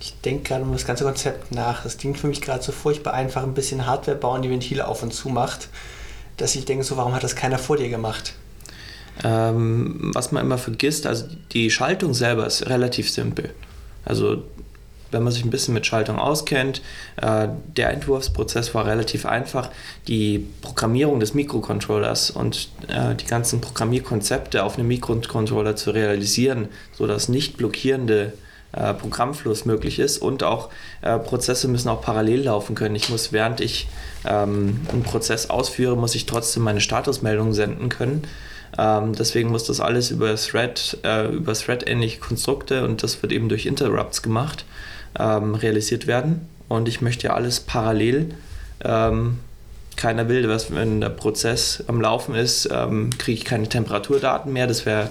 ich 0.00 0.14
denke 0.24 0.44
gerade 0.44 0.62
um 0.62 0.72
das 0.72 0.84
ganze 0.86 1.04
Konzept 1.04 1.52
nach. 1.52 1.82
Das 1.82 1.98
klingt 1.98 2.18
für 2.18 2.28
mich 2.28 2.40
gerade 2.40 2.62
so 2.62 2.70
furchtbar 2.72 3.14
einfach, 3.14 3.42
ein 3.42 3.54
bisschen 3.54 3.86
Hardware 3.86 4.16
bauen, 4.16 4.42
die 4.42 4.50
Ventile 4.50 4.86
auf 4.86 5.02
und 5.02 5.12
zu 5.12 5.28
macht, 5.30 5.68
dass 6.36 6.54
ich 6.54 6.64
denke, 6.64 6.84
so 6.84 6.96
warum 6.96 7.14
hat 7.14 7.24
das 7.24 7.34
keiner 7.36 7.58
vor 7.58 7.76
dir 7.76 7.88
gemacht? 7.88 8.34
Ähm, 9.22 10.10
was 10.14 10.32
man 10.32 10.44
immer 10.44 10.58
vergisst, 10.58 11.06
also 11.06 11.26
die 11.52 11.70
Schaltung 11.70 12.14
selber 12.14 12.46
ist 12.46 12.68
relativ 12.68 13.10
simpel. 13.10 13.50
Also 14.04 14.42
wenn 15.12 15.22
man 15.22 15.32
sich 15.32 15.44
ein 15.44 15.50
bisschen 15.50 15.74
mit 15.74 15.86
Schaltung 15.86 16.18
auskennt, 16.18 16.82
äh, 17.20 17.48
der 17.76 17.90
Entwurfsprozess 17.90 18.74
war 18.74 18.86
relativ 18.86 19.26
einfach. 19.26 19.70
Die 20.08 20.46
Programmierung 20.62 21.20
des 21.20 21.34
Mikrocontrollers 21.34 22.30
und 22.30 22.70
äh, 22.88 23.14
die 23.14 23.26
ganzen 23.26 23.60
Programmierkonzepte 23.60 24.64
auf 24.64 24.78
einem 24.78 24.88
Mikrocontroller 24.88 25.76
zu 25.76 25.90
realisieren, 25.90 26.68
sodass 26.96 27.28
nicht 27.28 27.58
blockierende 27.58 28.32
äh, 28.72 28.94
Programmfluss 28.94 29.66
möglich 29.66 29.98
ist 29.98 30.16
und 30.16 30.42
auch 30.42 30.70
äh, 31.02 31.18
Prozesse 31.18 31.68
müssen 31.68 31.90
auch 31.90 32.00
parallel 32.00 32.44
laufen 32.44 32.74
können. 32.74 32.96
Ich 32.96 33.10
muss, 33.10 33.32
während 33.32 33.60
ich 33.60 33.88
ähm, 34.24 34.80
einen 34.90 35.02
Prozess 35.02 35.50
ausführe, 35.50 35.94
muss 35.96 36.14
ich 36.14 36.24
trotzdem 36.24 36.62
meine 36.62 36.80
Statusmeldung 36.80 37.52
senden 37.52 37.90
können. 37.90 38.22
Ähm, 38.78 39.14
deswegen 39.14 39.50
muss 39.50 39.64
das 39.64 39.80
alles 39.80 40.10
über 40.10 40.34
Thread, 40.36 40.98
äh, 41.04 41.28
über 41.28 41.54
Thread-ähnliche 41.54 42.20
Konstrukte 42.20 42.84
und 42.84 43.02
das 43.02 43.22
wird 43.22 43.32
eben 43.32 43.48
durch 43.48 43.66
Interrupts 43.66 44.22
gemacht, 44.22 44.64
ähm, 45.18 45.54
realisiert 45.54 46.06
werden. 46.06 46.48
Und 46.68 46.88
ich 46.88 47.00
möchte 47.00 47.26
ja 47.28 47.34
alles 47.34 47.60
parallel. 47.60 48.34
Ähm, 48.82 49.38
keiner 49.96 50.28
will, 50.28 50.48
was, 50.48 50.74
wenn 50.74 51.00
der 51.00 51.10
Prozess 51.10 51.84
am 51.86 52.00
Laufen 52.00 52.34
ist, 52.34 52.68
ähm, 52.72 53.10
kriege 53.18 53.38
ich 53.38 53.44
keine 53.44 53.68
Temperaturdaten 53.68 54.52
mehr, 54.52 54.66
das 54.66 54.86
wäre 54.86 55.10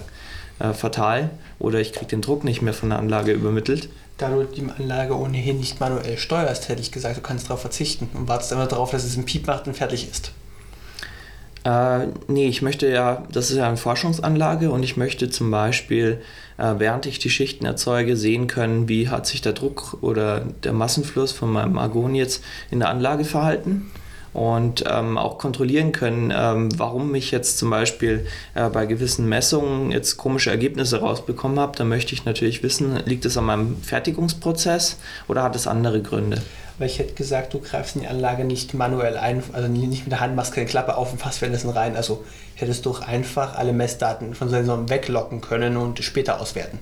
äh, 0.60 0.74
fatal. 0.74 1.30
Oder 1.60 1.80
ich 1.80 1.94
kriege 1.94 2.08
den 2.08 2.22
Druck 2.22 2.44
nicht 2.44 2.64
mehr 2.64 2.74
von 2.74 2.90
der 2.90 2.98
Anlage 2.98 3.32
übermittelt. 3.32 3.90
Da 4.18 4.30
du 4.30 4.44
die 4.44 4.68
Anlage 4.80 5.18
ohnehin 5.18 5.60
nicht 5.60 5.80
manuell 5.80 6.18
steuerst, 6.18 6.70
hätte 6.70 6.82
ich 6.82 6.92
gesagt, 6.92 7.18
du 7.18 7.22
kannst 7.22 7.48
darauf 7.48 7.62
verzichten 7.62 8.10
und 8.14 8.28
wartest 8.28 8.52
immer 8.52 8.68
darauf, 8.68 8.92
dass 8.92 9.04
es 9.04 9.16
einen 9.16 9.26
Piep 9.26 9.48
macht 9.48 9.68
und 9.68 9.76
fertig 9.76 10.10
ist. 10.10 10.32
Äh, 11.64 12.08
nee, 12.28 12.48
ich 12.48 12.62
möchte 12.62 12.90
ja, 12.90 13.24
das 13.32 13.52
ist 13.52 13.58
ja 13.58 13.68
eine 13.68 13.78
Forschungsanlage 13.78 14.72
und 14.72 14.82
ich 14.84 14.98
möchte 14.98 15.30
zum 15.30 15.52
Beispiel, 15.52 16.22
äh, 16.58 16.74
während 16.78 17.06
ich 17.06 17.20
die 17.20 17.30
Schichten 17.30 17.66
erzeuge, 17.66 18.18
sehen 18.18 18.48
können, 18.48 18.90
wie 18.90 19.10
hat 19.10 19.28
sich 19.28 19.42
der 19.42 19.54
Druck 19.54 19.98
oder 20.02 20.42
der 20.64 20.74
Massenfluss 20.74 21.32
von 21.32 21.52
meinem 21.52 21.78
Argon 21.78 22.16
jetzt 22.16 22.44
in 22.72 22.80
der 22.80 22.90
Anlage 22.90 23.26
verhalten 23.26 23.92
und 24.34 24.86
ähm, 24.90 25.18
auch 25.18 25.38
kontrollieren 25.38 25.92
können, 25.92 26.34
ähm, 26.36 26.70
warum 26.78 27.14
ich 27.14 27.32
jetzt 27.32 27.58
zum 27.60 27.70
Beispiel 27.70 28.26
äh, 28.56 28.70
bei 28.70 28.86
gewissen 28.86 29.28
Messungen 29.28 29.92
jetzt 29.92 30.18
komische 30.18 30.50
Ergebnisse 30.50 31.02
rausbekommen 31.02 31.60
habe. 31.60 31.78
Da 31.78 31.84
möchte 31.84 32.14
ich 32.14 32.26
natürlich 32.26 32.64
wissen, 32.64 32.98
liegt 33.06 33.26
es 33.26 33.38
an 33.38 33.46
meinem 33.46 33.78
Fertigungsprozess 33.84 34.98
oder 35.28 35.44
hat 35.44 35.56
es 35.56 35.68
andere 35.68 36.02
Gründe? 36.02 36.42
Weil 36.82 36.88
ich 36.88 36.98
hätte 36.98 37.14
gesagt, 37.14 37.54
du 37.54 37.60
greifst 37.60 37.96
in 37.96 38.02
die 38.02 38.08
Anlage 38.08 38.44
nicht 38.44 38.74
manuell 38.74 39.16
ein, 39.16 39.44
also 39.54 39.68
nicht 39.68 40.04
mit 40.04 40.12
der 40.12 40.20
Hand 40.20 40.36
machst 40.36 40.56
keine 40.56 40.66
Klappe 40.66 40.98
auf 40.98 41.12
und 41.12 41.20
fasst 41.20 41.40
währenddessen 41.40 41.70
rein. 41.70 41.96
Also 41.96 42.24
hättest 42.56 42.88
du 42.88 42.96
einfach 42.96 43.56
alle 43.56 43.72
Messdaten 43.72 44.34
von 44.34 44.50
Sensoren 44.50 44.90
weglocken 44.90 45.42
können 45.42 45.78
und 45.78 46.04
später 46.04 46.42
auswerten. 46.42 46.80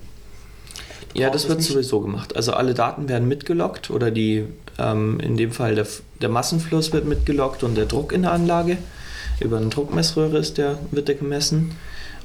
Du 1.13 1.19
ja, 1.19 1.29
das 1.29 1.49
wird 1.49 1.61
sowieso 1.61 1.99
gemacht. 1.99 2.33
Also 2.37 2.53
alle 2.53 2.73
Daten 2.73 3.09
werden 3.09 3.27
mitgelockt 3.27 3.91
oder 3.91 4.09
die, 4.09 4.45
ähm, 4.77 5.19
in 5.19 5.35
dem 5.35 5.51
Fall 5.51 5.75
der, 5.75 5.85
der 6.21 6.29
Massenfluss 6.29 6.93
wird 6.93 7.03
mitgelockt 7.03 7.63
und 7.63 7.75
der 7.75 7.85
Druck 7.85 8.13
in 8.13 8.21
der 8.21 8.31
Anlage. 8.31 8.77
Über 9.41 9.57
eine 9.57 9.67
Druckmessröhre 9.67 10.37
ist 10.37 10.57
der, 10.57 10.79
wird 10.91 11.09
der 11.09 11.15
gemessen. 11.15 11.75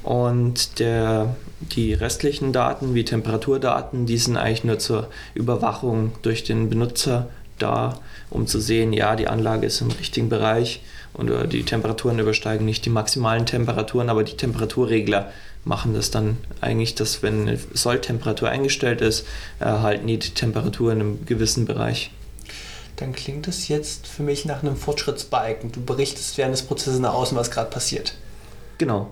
Und 0.01 0.79
der, 0.79 1.35
die 1.59 1.93
restlichen 1.93 2.53
Daten 2.53 2.95
wie 2.95 3.03
Temperaturdaten, 3.03 4.05
die 4.05 4.17
sind 4.17 4.37
eigentlich 4.37 4.63
nur 4.63 4.79
zur 4.79 5.09
Überwachung 5.33 6.13
durch 6.21 6.45
den 6.45 6.69
Benutzer 6.69 7.27
da, 7.59 7.99
um 8.29 8.47
zu 8.47 8.59
sehen, 8.59 8.93
ja, 8.93 9.15
die 9.15 9.27
Anlage 9.27 9.65
ist 9.65 9.81
im 9.81 9.91
richtigen 9.91 10.29
Bereich 10.29 10.81
und 11.13 11.29
äh, 11.29 11.47
die 11.47 11.63
Temperaturen 11.63 12.19
übersteigen 12.19 12.65
nicht 12.65 12.85
die 12.85 12.89
maximalen 12.89 13.45
Temperaturen, 13.45 14.09
aber 14.09 14.23
die 14.23 14.37
Temperaturregler 14.37 15.31
machen 15.63 15.93
das 15.93 16.11
dann 16.11 16.37
eigentlich, 16.61 16.95
dass 16.95 17.23
wenn 17.23 17.47
eine 17.47 17.59
Solltemperatur 17.73 18.49
eingestellt 18.49 19.01
ist, 19.01 19.25
erhalten 19.59 20.07
die 20.07 20.19
Temperatur 20.19 20.91
in 20.91 20.99
einem 20.99 21.25
gewissen 21.25 21.65
Bereich. 21.65 22.11
Dann 22.97 23.13
klingt 23.13 23.47
es 23.47 23.67
jetzt 23.67 24.07
für 24.07 24.23
mich 24.23 24.45
nach 24.45 24.63
einem 24.63 24.77
Fortschrittsbalken. 24.77 25.71
Du 25.71 25.83
berichtest 25.83 26.37
während 26.37 26.53
des 26.53 26.61
Prozesses 26.61 26.99
nach 26.99 27.13
außen, 27.13 27.35
was 27.35 27.51
gerade 27.51 27.69
passiert. 27.69 28.15
Genau. 28.77 29.09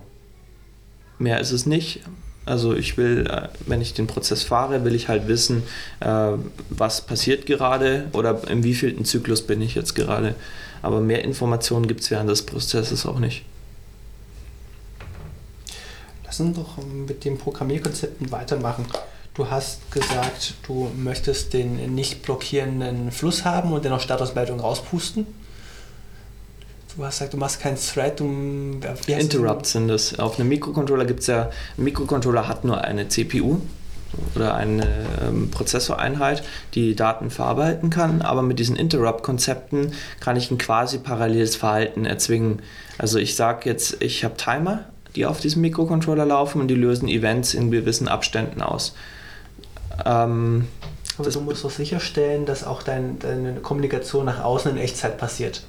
Mehr 1.17 1.39
ist 1.39 1.51
es 1.51 1.65
nicht. 1.65 2.01
Also 2.45 2.73
ich 2.73 2.97
will, 2.97 3.25
äh, 3.27 3.47
wenn 3.65 3.81
ich 3.81 3.93
den 3.93 4.07
Prozess 4.07 4.43
fahre, 4.43 4.83
will 4.83 4.95
ich 4.95 5.07
halt 5.07 5.27
wissen, 5.27 5.63
äh, 6.01 6.31
was 6.69 7.01
passiert 7.01 7.45
gerade 7.45 8.09
oder 8.13 8.41
im 8.49 8.63
wievielten 8.63 9.05
Zyklus 9.05 9.41
bin 9.43 9.61
ich 9.61 9.75
jetzt 9.75 9.95
gerade. 9.95 10.35
Aber 10.81 10.99
mehr 10.99 11.23
Informationen 11.23 11.87
gibt 11.87 12.01
es 12.01 12.11
während 12.11 12.29
des 12.29 12.45
Prozesses 12.45 13.05
auch 13.05 13.19
nicht. 13.19 13.45
Lass 16.25 16.39
uns 16.41 16.57
doch 16.57 16.77
mit 16.83 17.23
den 17.23 17.37
Programmierkonzepten 17.37 18.31
weitermachen. 18.31 18.85
Du 19.35 19.49
hast 19.49 19.89
gesagt, 19.91 20.55
du 20.67 20.91
möchtest 20.95 21.53
den 21.53 21.95
nicht 21.95 22.23
blockierenden 22.23 23.11
Fluss 23.11 23.45
haben 23.45 23.71
und 23.71 23.85
dennoch 23.85 24.01
Statusmeldung 24.01 24.59
rauspusten. 24.59 25.25
Du 26.95 27.03
hast 27.03 27.17
gesagt, 27.17 27.33
du 27.33 27.37
machst 27.37 27.59
keinen 27.59 27.77
Thread. 27.77 28.21
Um, 28.21 28.79
Interrupts 29.07 29.71
sind 29.71 29.87
das. 29.87 30.19
Auf 30.19 30.39
einem 30.39 30.49
Mikrocontroller 30.49 31.05
gibt 31.05 31.21
es 31.21 31.27
ja, 31.27 31.49
ein 31.77 31.83
Mikrocontroller 31.83 32.47
hat 32.47 32.65
nur 32.65 32.83
eine 32.83 33.07
CPU 33.07 33.61
oder 34.35 34.53
eine 34.53 34.85
ähm, 35.23 35.49
Prozessoreinheit, 35.49 36.43
die 36.75 36.95
Daten 36.95 37.31
verarbeiten 37.31 37.89
kann, 37.89 38.21
aber 38.21 38.43
mit 38.43 38.59
diesen 38.59 38.75
Interrupt-Konzepten 38.75 39.93
kann 40.19 40.35
ich 40.35 40.51
ein 40.51 40.59
quasi 40.59 40.99
paralleles 40.99 41.55
Verhalten 41.55 42.05
erzwingen. 42.05 42.61
Also 42.99 43.17
ich 43.17 43.35
sage 43.35 43.67
jetzt, 43.67 44.03
ich 44.03 44.23
habe 44.23 44.37
Timer, 44.37 44.85
die 45.15 45.25
auf 45.25 45.39
diesem 45.39 45.63
Mikrocontroller 45.63 46.27
laufen 46.27 46.61
und 46.61 46.67
die 46.67 46.75
lösen 46.75 47.07
Events 47.07 47.55
in 47.55 47.71
gewissen 47.71 48.07
Abständen 48.07 48.61
aus. 48.61 48.93
Ähm, 50.05 50.67
aber 51.17 51.31
du 51.31 51.41
musst 51.41 51.63
doch 51.63 51.71
sicherstellen, 51.71 52.45
dass 52.45 52.63
auch 52.63 52.83
dein, 52.83 53.17
deine 53.17 53.55
Kommunikation 53.55 54.25
nach 54.25 54.43
außen 54.43 54.71
in 54.73 54.77
Echtzeit 54.77 55.17
passiert 55.17 55.63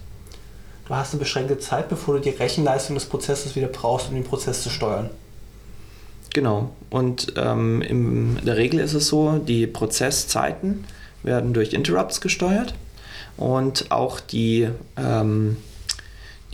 du 0.87 0.95
hast 0.95 1.13
eine 1.13 1.21
beschränkte 1.21 1.59
Zeit, 1.59 1.89
bevor 1.89 2.15
du 2.15 2.21
die 2.21 2.31
Rechenleistung 2.31 2.95
des 2.95 3.07
Prozesses 3.07 3.57
wieder 3.57 3.69
brauchst, 3.69 4.09
um 4.09 4.15
den 4.15 4.25
Prozess 4.25 4.63
zu 4.63 4.71
steuern. 4.71 5.11
Genau. 6.33 6.71
Und 6.91 7.35
ähm, 7.37 7.81
in 7.83 8.39
der 8.45 8.57
Regel 8.57 8.81
ist 8.81 8.95
es 8.95 9.07
so, 9.07 9.39
die 9.39 9.67
Prozesszeiten 9.67 10.85
werden 11.23 11.55
durch 11.55 11.73
Interrupts 11.73 12.21
gesteuert 12.21 12.75
und 13.37 13.91
auch 13.91 14.21
die 14.21 14.69
ähm, 14.97 15.57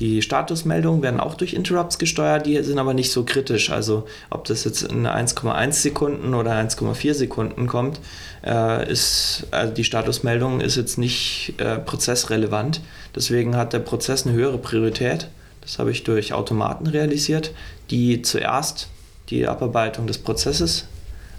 die 0.01 0.22
Statusmeldungen 0.22 1.03
werden 1.03 1.20
auch 1.20 1.34
durch 1.34 1.53
Interrupts 1.53 1.98
gesteuert, 1.98 2.46
die 2.46 2.61
sind 2.62 2.78
aber 2.78 2.94
nicht 2.94 3.12
so 3.12 3.24
kritisch. 3.24 3.70
Also 3.70 4.07
ob 4.30 4.46
das 4.46 4.64
jetzt 4.64 4.82
in 4.82 5.07
1,1 5.07 5.72
Sekunden 5.72 6.32
oder 6.32 6.53
1,4 6.53 7.12
Sekunden 7.12 7.66
kommt, 7.66 8.01
äh, 8.44 8.90
ist 8.90 9.46
also 9.51 9.74
die 9.74 9.84
Statusmeldung 9.84 10.62
ist 10.62 10.76
jetzt 10.76 10.96
nicht 10.96 11.55
äh, 11.59 11.78
prozessrelevant. 11.78 12.80
Deswegen 13.14 13.57
hat 13.57 13.74
der 13.74 13.80
Prozess 13.80 14.26
eine 14.26 14.34
höhere 14.34 14.57
Priorität. 14.57 15.28
Das 15.61 15.78
habe 15.78 15.90
ich 15.90 16.03
durch 16.03 16.32
Automaten 16.32 16.86
realisiert, 16.86 17.53
die 17.90 18.22
zuerst 18.22 18.88
die 19.28 19.46
Abarbeitung 19.46 20.07
des 20.07 20.16
Prozesses 20.16 20.86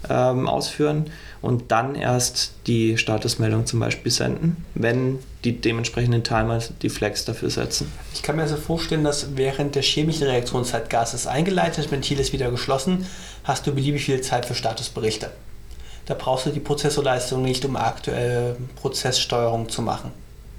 ähm, 0.08 0.48
ausführen 0.48 1.06
und 1.42 1.72
dann 1.72 1.96
erst 1.96 2.52
die 2.68 2.96
Statusmeldung 2.96 3.66
zum 3.66 3.80
Beispiel 3.80 4.12
senden, 4.12 4.64
wenn 4.74 5.18
die 5.44 5.60
dementsprechenden 5.60 6.22
Timer 6.22 6.60
die 6.82 6.88
Flex 6.88 7.24
dafür 7.24 7.50
setzen. 7.50 7.92
Ich 8.14 8.22
kann 8.22 8.36
mir 8.36 8.42
also 8.42 8.56
vorstellen, 8.56 9.02
dass 9.02 9.36
während 9.36 9.74
der 9.74 9.82
chemischen 9.82 10.28
Reaktionszeit 10.28 10.88
Gas 10.88 11.14
ist 11.14 11.26
eingeleitet, 11.26 11.90
Ventil 11.90 12.20
ist 12.20 12.32
wieder 12.32 12.50
geschlossen, 12.50 13.06
hast 13.42 13.66
du 13.66 13.74
beliebig 13.74 14.04
viel 14.04 14.20
Zeit 14.20 14.46
für 14.46 14.54
Statusberichte. 14.54 15.30
Da 16.06 16.14
brauchst 16.14 16.46
du 16.46 16.50
die 16.50 16.60
Prozessorleistung 16.60 17.42
nicht, 17.42 17.64
um 17.64 17.76
aktuelle 17.76 18.56
Prozesssteuerung 18.76 19.68
zu 19.68 19.82
machen. 19.82 20.12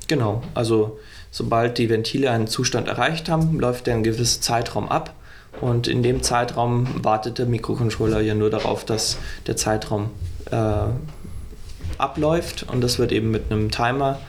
Genau, 0.08 0.44
also 0.54 1.00
sobald 1.32 1.78
die 1.78 1.90
Ventile 1.90 2.30
einen 2.30 2.48
Zustand 2.48 2.90
erreicht 2.90 3.30
haben, 3.30 3.58
läuft 3.60 3.88
der 3.88 3.96
ein 3.96 4.04
gewisser 4.04 4.42
Zeitraum 4.42 4.90
ab 4.90 5.14
und 5.62 5.88
in 5.88 6.04
dem 6.04 6.24
Zeitraum 6.24 6.88
wartet 7.04 7.40
der 7.40 7.46
Mikrocontroller 7.46 8.20
ja 8.20 8.36
nur 8.36 8.50
darauf, 8.50 8.86
dass 8.86 9.18
der 9.48 9.56
Zeitraum 9.56 10.10
äh, 10.54 11.98
abläuft 11.98 12.66
und 12.72 12.82
das 12.82 13.00
wird 13.00 13.12
eben 13.12 13.32
mit 13.32 13.52
einem 13.52 13.72
Timer, 13.72 14.20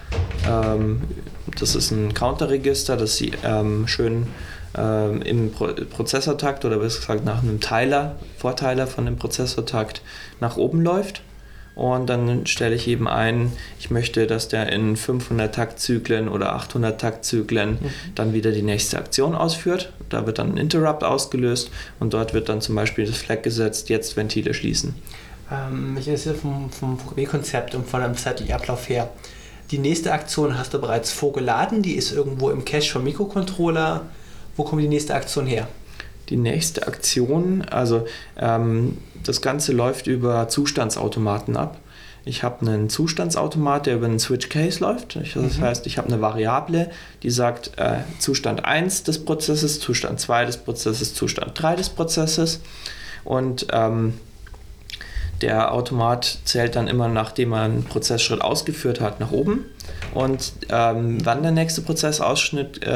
ähm, 0.49 1.03
das 1.59 1.75
ist 1.75 1.91
ein 1.91 2.15
Counterregister, 2.15 2.97
das 2.97 3.17
sie 3.17 3.33
ähm, 3.45 3.87
schön 3.87 4.27
ähm, 4.77 5.23
im 5.23 5.53
Pro 5.53 5.69
Prozessortakt 5.91 6.65
oder 6.65 6.79
besser 6.79 7.01
gesagt 7.01 7.25
nach 7.25 7.43
einem 7.43 7.61
Teiler, 7.61 8.17
Vorteiler 8.39 8.87
von 8.87 9.05
dem 9.05 9.17
Prozessortakt 9.17 10.03
nach 10.41 10.57
oben 10.57 10.83
läuft 10.83 11.23
und 11.75 12.09
dann 12.09 12.47
stelle 12.47 12.75
ich 12.75 12.87
eben 12.87 13.09
ein, 13.09 13.53
ich 13.81 13.91
möchte, 13.91 14.27
dass 14.27 14.49
der 14.49 14.71
in 14.73 14.97
500 14.97 15.53
Taktzyklen 15.53 16.29
oder 16.29 16.55
800 16.55 17.01
Taktzyklen 17.01 17.71
mhm. 17.73 17.91
dann 18.15 18.33
wieder 18.33 18.53
die 18.53 18.63
nächste 18.63 18.97
Aktion 18.99 19.35
ausführt. 19.35 19.93
Da 20.09 20.25
wird 20.25 20.39
dann 20.39 20.53
ein 20.53 20.57
Interrupt 20.57 21.03
ausgelöst 21.03 21.71
und 21.99 22.15
dort 22.15 22.33
wird 22.33 22.49
dann 22.49 22.61
zum 22.61 22.77
Beispiel 22.77 23.07
das 23.07 23.17
Flag 23.17 23.43
gesetzt, 23.43 23.89
jetzt 23.89 24.17
Ventile 24.17 24.55
schließen. 24.55 24.95
Ähm, 25.51 25.97
ich 25.99 26.09
ist 26.09 26.29
vom, 26.29 26.71
vom 26.71 26.97
Programmierkonzept 26.97 27.75
und 27.75 27.89
von 27.89 28.03
einem 28.03 28.17
zeitlichen 28.17 28.55
Ablauf 28.55 28.89
her. 28.89 29.11
Die 29.71 29.79
nächste 29.79 30.13
Aktion 30.13 30.59
hast 30.59 30.75
du 30.75 30.81
bereits 30.81 31.11
vorgeladen, 31.11 31.83
die 31.83 31.95
ist 31.95 32.13
irgendwo 32.13 32.51
im 32.51 32.65
Cache 32.65 32.91
vom 32.91 33.05
Mikrocontroller. 33.05 34.03
Wo 34.57 34.65
kommt 34.65 34.83
die 34.83 34.89
nächste 34.89 35.15
Aktion 35.15 35.47
her? 35.47 35.69
Die 36.29 36.37
nächste 36.37 36.87
Aktion, 36.87 37.63
also 37.63 38.07
ähm, 38.39 38.99
das 39.25 39.41
Ganze 39.41 39.73
läuft 39.73 40.07
über 40.07 40.49
Zustandsautomaten 40.49 41.57
ab. 41.57 41.79
Ich 42.27 42.43
habe 42.43 42.67
einen 42.67 42.89
Zustandsautomat, 42.89 43.87
der 43.87 43.97
über 43.97 44.07
einen 44.07 44.19
Switch 44.19 44.49
Case 44.49 44.81
läuft. 44.81 45.17
Das 45.17 45.35
mhm. 45.35 45.61
heißt, 45.61 45.87
ich 45.87 45.99
habe 45.99 46.09
eine 46.09 46.23
Variable, 46.23 46.91
die 47.23 47.31
sagt 47.31 47.73
äh, 47.77 47.99
Zustand 48.19 48.65
1 48.65 49.03
des 49.03 49.25
Prozesses, 49.25 49.79
Zustand 49.81 50.21
2 50.21 50.47
des 50.47 50.57
Prozesses, 50.57 51.15
Zustand 51.15 51.53
3 51.55 51.77
des 51.77 51.91
Prozesses. 51.91 52.61
Und 53.25 53.67
ähm, 53.73 54.15
der 55.45 55.75
Automat 55.75 56.39
zählt 56.45 56.75
dann 56.75 56.89
immer, 56.89 57.09
nachdem 57.09 57.53
er 57.53 57.63
einen 57.65 57.85
Prozessschritt 57.85 58.41
ausgeführt 58.41 59.03
hat, 59.03 59.21
nach 59.21 59.31
oben. 59.31 59.67
Und 60.15 60.55
ähm, 60.71 61.19
wann 61.23 61.43
der 61.43 61.53
nächste 61.53 61.83
Prozessausschnitt 61.83 62.83
äh, 62.83 62.91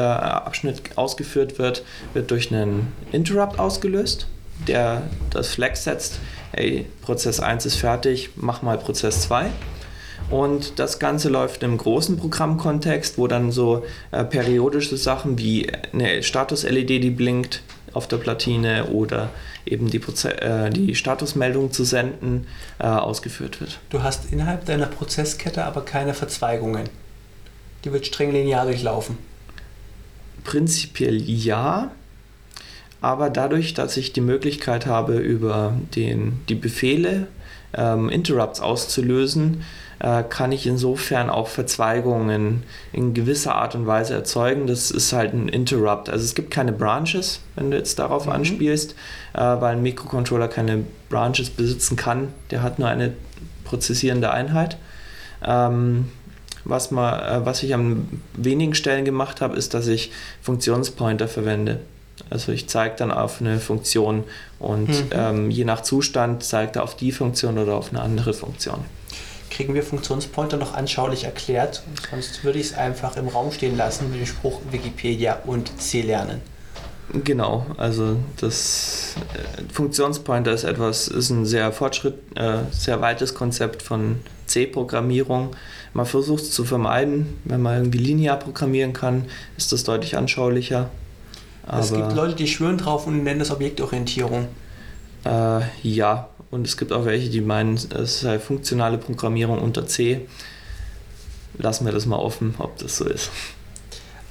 ausgeführt 0.95 1.59
wird, 1.59 1.83
wird 2.13 2.31
durch 2.31 2.51
einen 2.51 2.91
Interrupt 3.11 3.59
ausgelöst, 3.59 4.25
der 4.67 5.03
das 5.29 5.49
Flag 5.49 5.75
setzt, 5.75 6.19
hey, 6.51 6.87
Prozess 7.03 7.39
1 7.39 7.67
ist 7.67 7.75
fertig, 7.75 8.31
mach 8.35 8.63
mal 8.63 8.79
Prozess 8.79 9.21
2. 9.21 9.51
Und 10.31 10.79
das 10.79 10.97
Ganze 10.97 11.29
läuft 11.29 11.61
im 11.61 11.77
großen 11.77 12.17
Programmkontext, 12.17 13.19
wo 13.19 13.27
dann 13.27 13.51
so 13.51 13.83
äh, 14.09 14.23
periodische 14.23 14.97
Sachen 14.97 15.37
wie 15.37 15.71
eine 15.93 16.23
Status-LED, 16.23 16.89
die 16.89 17.11
blinkt, 17.11 17.61
auf 17.93 18.07
der 18.07 18.17
Platine 18.17 18.85
oder 18.87 19.29
eben 19.65 19.89
die, 19.89 19.99
Proze 19.99 20.41
äh, 20.41 20.69
die 20.69 20.95
Statusmeldung 20.95 21.71
zu 21.71 21.83
senden, 21.83 22.47
äh, 22.79 22.85
ausgeführt 22.85 23.61
wird. 23.61 23.79
Du 23.89 24.03
hast 24.03 24.31
innerhalb 24.31 24.65
deiner 24.65 24.87
Prozesskette 24.87 25.65
aber 25.65 25.81
keine 25.81 26.13
Verzweigungen. 26.13 26.89
Die 27.83 27.93
wird 27.93 28.05
streng 28.05 28.31
linear 28.31 28.65
durchlaufen. 28.65 29.17
prinzipiell 30.43 31.21
ja, 31.21 31.91
aber 33.01 33.29
dadurch, 33.29 33.73
dass 33.73 33.95
ich 33.97 34.11
die 34.13 34.21
Möglichkeit 34.21 34.85
habe, 34.85 35.17
über 35.17 35.73
den, 35.95 36.41
die 36.49 36.55
Befehle 36.55 37.27
ähm, 37.73 38.09
Interrupts 38.09 38.59
auszulösen, 38.59 39.63
äh, 39.99 40.23
kann 40.23 40.51
ich 40.51 40.65
insofern 40.65 41.29
auch 41.29 41.47
Verzweigungen 41.47 42.63
in 42.93 43.13
gewisser 43.13 43.55
Art 43.55 43.75
und 43.75 43.85
Weise 43.85 44.13
erzeugen. 44.13 44.65
Das 44.65 44.91
ist 44.91 45.13
halt 45.13 45.33
ein 45.33 45.49
Interrupt. 45.49 46.09
Also 46.09 46.23
es 46.23 46.35
gibt 46.35 46.51
keine 46.51 46.71
Branches, 46.71 47.41
wenn 47.55 47.71
du 47.71 47.77
jetzt 47.77 47.99
darauf 47.99 48.25
mhm. 48.25 48.31
anspielst, 48.31 48.95
äh, 49.33 49.39
weil 49.39 49.75
ein 49.75 49.83
Mikrocontroller 49.83 50.47
keine 50.47 50.83
Branches 51.09 51.49
besitzen 51.49 51.97
kann. 51.97 52.29
Der 52.51 52.63
hat 52.63 52.79
nur 52.79 52.87
eine 52.87 53.13
prozessierende 53.65 54.31
Einheit. 54.31 54.77
Ähm, 55.45 56.09
was, 56.63 56.91
mal, 56.91 57.19
äh, 57.19 57.45
was 57.45 57.61
ich 57.63 57.73
an 57.73 58.21
wenigen 58.33 58.75
Stellen 58.75 59.03
gemacht 59.03 59.41
habe, 59.41 59.57
ist, 59.57 59.73
dass 59.73 59.87
ich 59.87 60.11
Funktionspointer 60.41 61.27
verwende. 61.27 61.81
Also 62.29 62.51
ich 62.51 62.69
zeige 62.69 62.95
dann 62.95 63.11
auf 63.11 63.41
eine 63.41 63.59
Funktion 63.59 64.23
und 64.59 64.89
mhm. 64.89 65.09
ähm, 65.11 65.51
je 65.51 65.65
nach 65.65 65.81
Zustand 65.81 66.43
zeigt 66.43 66.75
er 66.75 66.83
auf 66.83 66.95
die 66.95 67.11
Funktion 67.11 67.57
oder 67.57 67.75
auf 67.75 67.89
eine 67.91 68.01
andere 68.01 68.33
Funktion 68.33 68.83
kriegen 69.49 69.73
wir 69.73 69.83
Funktionspointer 69.83 70.57
noch 70.57 70.73
anschaulich 70.73 71.23
erklärt. 71.23 71.83
Sonst 72.09 72.43
würde 72.43 72.59
ich 72.59 72.67
es 72.67 72.73
einfach 72.73 73.17
im 73.17 73.27
Raum 73.27 73.51
stehen 73.51 73.77
lassen 73.77 74.09
mit 74.11 74.19
dem 74.19 74.25
Spruch 74.25 74.61
Wikipedia 74.71 75.39
und 75.45 75.79
C 75.81 76.01
lernen. 76.01 76.41
Genau, 77.23 77.65
also 77.77 78.17
das 78.39 79.15
äh, 79.33 79.73
Funktionspointer 79.73 80.51
ist 80.51 80.63
etwas, 80.63 81.07
ist 81.07 81.31
ein 81.31 81.45
sehr 81.45 81.71
Fortschritt, 81.71 82.15
äh, 82.35 82.59
sehr 82.71 83.01
weites 83.01 83.33
Konzept 83.33 83.81
von 83.81 84.19
C-Programmierung. 84.45 85.55
Man 85.93 86.05
versucht 86.05 86.43
es 86.43 86.51
zu 86.51 86.65
vermeiden, 86.65 87.39
wenn 87.45 87.61
man 87.63 87.77
irgendwie 87.77 87.97
linear 87.97 88.37
programmieren 88.37 88.93
kann, 88.93 89.25
ist 89.57 89.71
das 89.71 89.83
deutlich 89.83 90.17
anschaulicher. 90.17 90.91
Aber 91.65 91.79
es 91.81 91.91
gibt 91.91 92.13
Leute, 92.13 92.35
die 92.35 92.47
schwören 92.47 92.77
drauf 92.77 93.07
und 93.07 93.23
nennen 93.23 93.39
das 93.39 93.51
Objektorientierung. 93.51 94.47
Äh, 95.25 95.61
ja, 95.81 96.29
und 96.51 96.65
es 96.65 96.77
gibt 96.77 96.91
auch 96.91 97.05
welche, 97.05 97.29
die 97.29 97.41
meinen, 97.41 97.75
es 97.75 98.21
sei 98.21 98.39
funktionale 98.39 98.97
Programmierung 98.97 99.59
unter 99.59 99.85
C. 99.85 100.27
Lassen 101.57 101.85
wir 101.85 101.91
das 101.91 102.05
mal 102.05 102.17
offen, 102.17 102.55
ob 102.57 102.77
das 102.77 102.97
so 102.97 103.05
ist. 103.05 103.29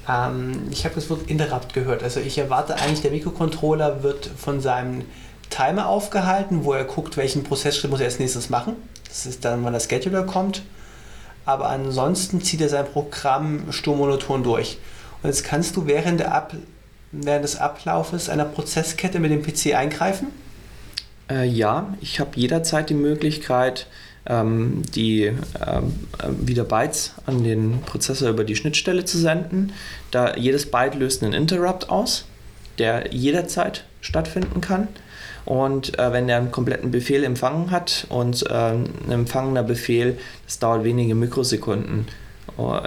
Ähm, 0.08 0.62
ich 0.70 0.84
habe 0.84 0.94
das 0.94 1.10
Wort 1.10 1.28
Interrupt 1.30 1.74
gehört. 1.74 2.02
Also 2.02 2.20
ich 2.20 2.38
erwarte 2.38 2.76
eigentlich, 2.76 3.02
der 3.02 3.10
Mikrocontroller 3.10 4.02
wird 4.02 4.28
von 4.36 4.60
seinem 4.60 5.04
Timer 5.50 5.88
aufgehalten, 5.88 6.64
wo 6.64 6.72
er 6.72 6.84
guckt, 6.84 7.16
welchen 7.16 7.44
Prozessschritt 7.44 7.90
muss 7.90 8.00
er 8.00 8.06
als 8.06 8.18
nächstes 8.18 8.50
machen. 8.50 8.76
Das 9.06 9.26
ist 9.26 9.44
dann, 9.44 9.64
wann 9.64 9.72
der 9.72 9.80
Scheduler 9.80 10.24
kommt. 10.24 10.62
Aber 11.44 11.68
ansonsten 11.68 12.42
zieht 12.42 12.60
er 12.60 12.68
sein 12.68 12.86
Programm 12.86 13.70
sturmonoton 13.70 14.42
durch. 14.42 14.78
Und 15.22 15.28
jetzt 15.28 15.44
kannst 15.44 15.76
du 15.76 15.86
während, 15.86 16.22
Ab 16.22 16.52
während 17.12 17.44
des 17.44 17.56
Ablaufes 17.56 18.28
einer 18.28 18.44
Prozesskette 18.44 19.18
mit 19.18 19.30
dem 19.30 19.42
PC 19.42 19.74
eingreifen 19.74 20.28
äh, 21.30 21.46
ja, 21.46 21.94
ich 22.00 22.20
habe 22.20 22.30
jederzeit 22.34 22.90
die 22.90 22.94
Möglichkeit, 22.94 23.86
ähm, 24.26 24.82
die 24.94 25.24
ähm, 25.24 25.94
wieder 26.40 26.64
Bytes 26.64 27.14
an 27.26 27.44
den 27.44 27.80
Prozessor 27.82 28.30
über 28.30 28.44
die 28.44 28.56
Schnittstelle 28.56 29.04
zu 29.04 29.18
senden. 29.18 29.72
Da 30.10 30.36
jedes 30.36 30.70
Byte 30.70 30.94
löst 30.94 31.22
einen 31.22 31.32
Interrupt 31.32 31.88
aus, 31.88 32.24
der 32.78 33.12
jederzeit 33.12 33.84
stattfinden 34.00 34.60
kann. 34.60 34.88
Und 35.44 35.98
äh, 35.98 36.12
wenn 36.12 36.28
er 36.28 36.36
einen 36.36 36.50
kompletten 36.50 36.90
Befehl 36.90 37.24
empfangen 37.24 37.70
hat 37.70 38.06
und 38.10 38.44
äh, 38.50 38.52
ein 38.52 39.10
empfangener 39.10 39.62
Befehl, 39.62 40.18
das 40.44 40.58
dauert 40.58 40.84
wenige 40.84 41.14
Mikrosekunden, 41.14 42.06
äh, 42.06 42.27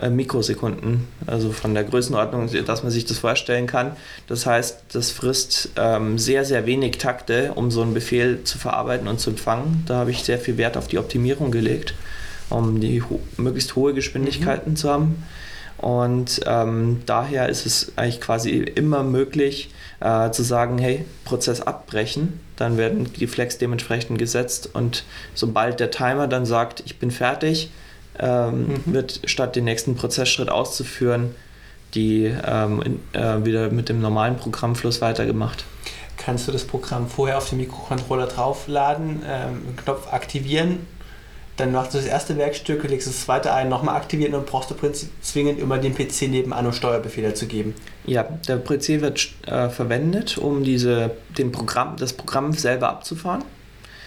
Mikrosekunden, 0.09 1.07
also 1.25 1.51
von 1.51 1.73
der 1.73 1.85
Größenordnung, 1.85 2.49
dass 2.65 2.83
man 2.83 2.91
sich 2.91 3.05
das 3.05 3.19
vorstellen 3.19 3.67
kann. 3.67 3.93
Das 4.27 4.45
heißt, 4.45 4.79
das 4.91 5.11
frisst 5.11 5.69
ähm, 5.77 6.17
sehr, 6.17 6.43
sehr 6.43 6.65
wenig 6.65 6.97
Takte, 6.97 7.53
um 7.55 7.71
so 7.71 7.81
einen 7.81 7.93
Befehl 7.93 8.43
zu 8.43 8.57
verarbeiten 8.57 9.07
und 9.07 9.19
zu 9.19 9.29
empfangen. 9.29 9.83
Da 9.87 9.95
habe 9.95 10.11
ich 10.11 10.23
sehr 10.23 10.39
viel 10.39 10.57
Wert 10.57 10.75
auf 10.75 10.87
die 10.87 10.97
Optimierung 10.97 11.51
gelegt, 11.51 11.93
um 12.49 12.81
die 12.81 13.01
ho 13.01 13.21
möglichst 13.37 13.75
hohe 13.77 13.93
Geschwindigkeiten 13.93 14.71
mhm. 14.71 14.75
zu 14.75 14.89
haben. 14.89 15.23
Und 15.77 16.41
ähm, 16.45 17.01
daher 17.05 17.49
ist 17.49 17.65
es 17.65 17.93
eigentlich 17.95 18.21
quasi 18.21 18.51
immer 18.51 19.03
möglich 19.03 19.71
äh, 20.01 20.29
zu 20.31 20.43
sagen, 20.43 20.77
hey, 20.77 21.05
Prozess 21.25 21.61
abbrechen, 21.61 22.39
dann 22.55 22.77
werden 22.77 23.11
die 23.13 23.25
Flex 23.25 23.57
dementsprechend 23.57 24.19
gesetzt 24.19 24.69
und 24.73 25.05
sobald 25.33 25.79
der 25.79 25.89
Timer 25.89 26.27
dann 26.27 26.45
sagt, 26.45 26.83
ich 26.85 26.99
bin 26.99 27.09
fertig, 27.09 27.71
ähm, 28.19 28.67
mhm. 28.67 28.81
wird 28.85 29.21
statt 29.25 29.55
den 29.55 29.65
nächsten 29.65 29.95
Prozessschritt 29.95 30.49
auszuführen, 30.49 31.35
die 31.93 32.33
ähm, 32.45 32.81
in, 32.81 32.99
äh, 33.13 33.45
wieder 33.45 33.69
mit 33.69 33.89
dem 33.89 34.01
normalen 34.01 34.37
Programmfluss 34.37 35.01
weitergemacht. 35.01 35.65
Kannst 36.17 36.47
du 36.47 36.51
das 36.51 36.63
Programm 36.63 37.07
vorher 37.07 37.37
auf 37.37 37.49
den 37.49 37.57
Mikrocontroller 37.57 38.27
draufladen, 38.27 39.21
ähm, 39.27 39.75
Knopf 39.77 40.11
aktivieren, 40.13 40.85
dann 41.57 41.71
machst 41.71 41.93
du 41.93 41.97
das 41.97 42.07
erste 42.07 42.37
Werkstück, 42.37 42.83
legst 42.83 43.07
das 43.07 43.21
zweite 43.21 43.53
ein, 43.53 43.69
nochmal 43.69 43.95
aktivieren 43.95 44.33
und 44.33 44.45
brauchst 44.45 44.71
du 44.71 44.75
zwingend 45.21 45.59
immer 45.59 45.77
den 45.77 45.93
PC 45.93 46.23
nebenan, 46.23 46.65
um 46.65 46.73
Steuerbefehle 46.73 47.33
zu 47.33 47.45
geben. 47.45 47.75
Ja, 48.05 48.23
der 48.47 48.57
PC 48.57 49.01
wird 49.01 49.29
äh, 49.45 49.69
verwendet, 49.69 50.37
um 50.37 50.63
diese, 50.63 51.11
den 51.37 51.51
Programm, 51.51 51.97
das 51.97 52.13
Programm 52.13 52.53
selber 52.53 52.89
abzufahren. 52.89 53.43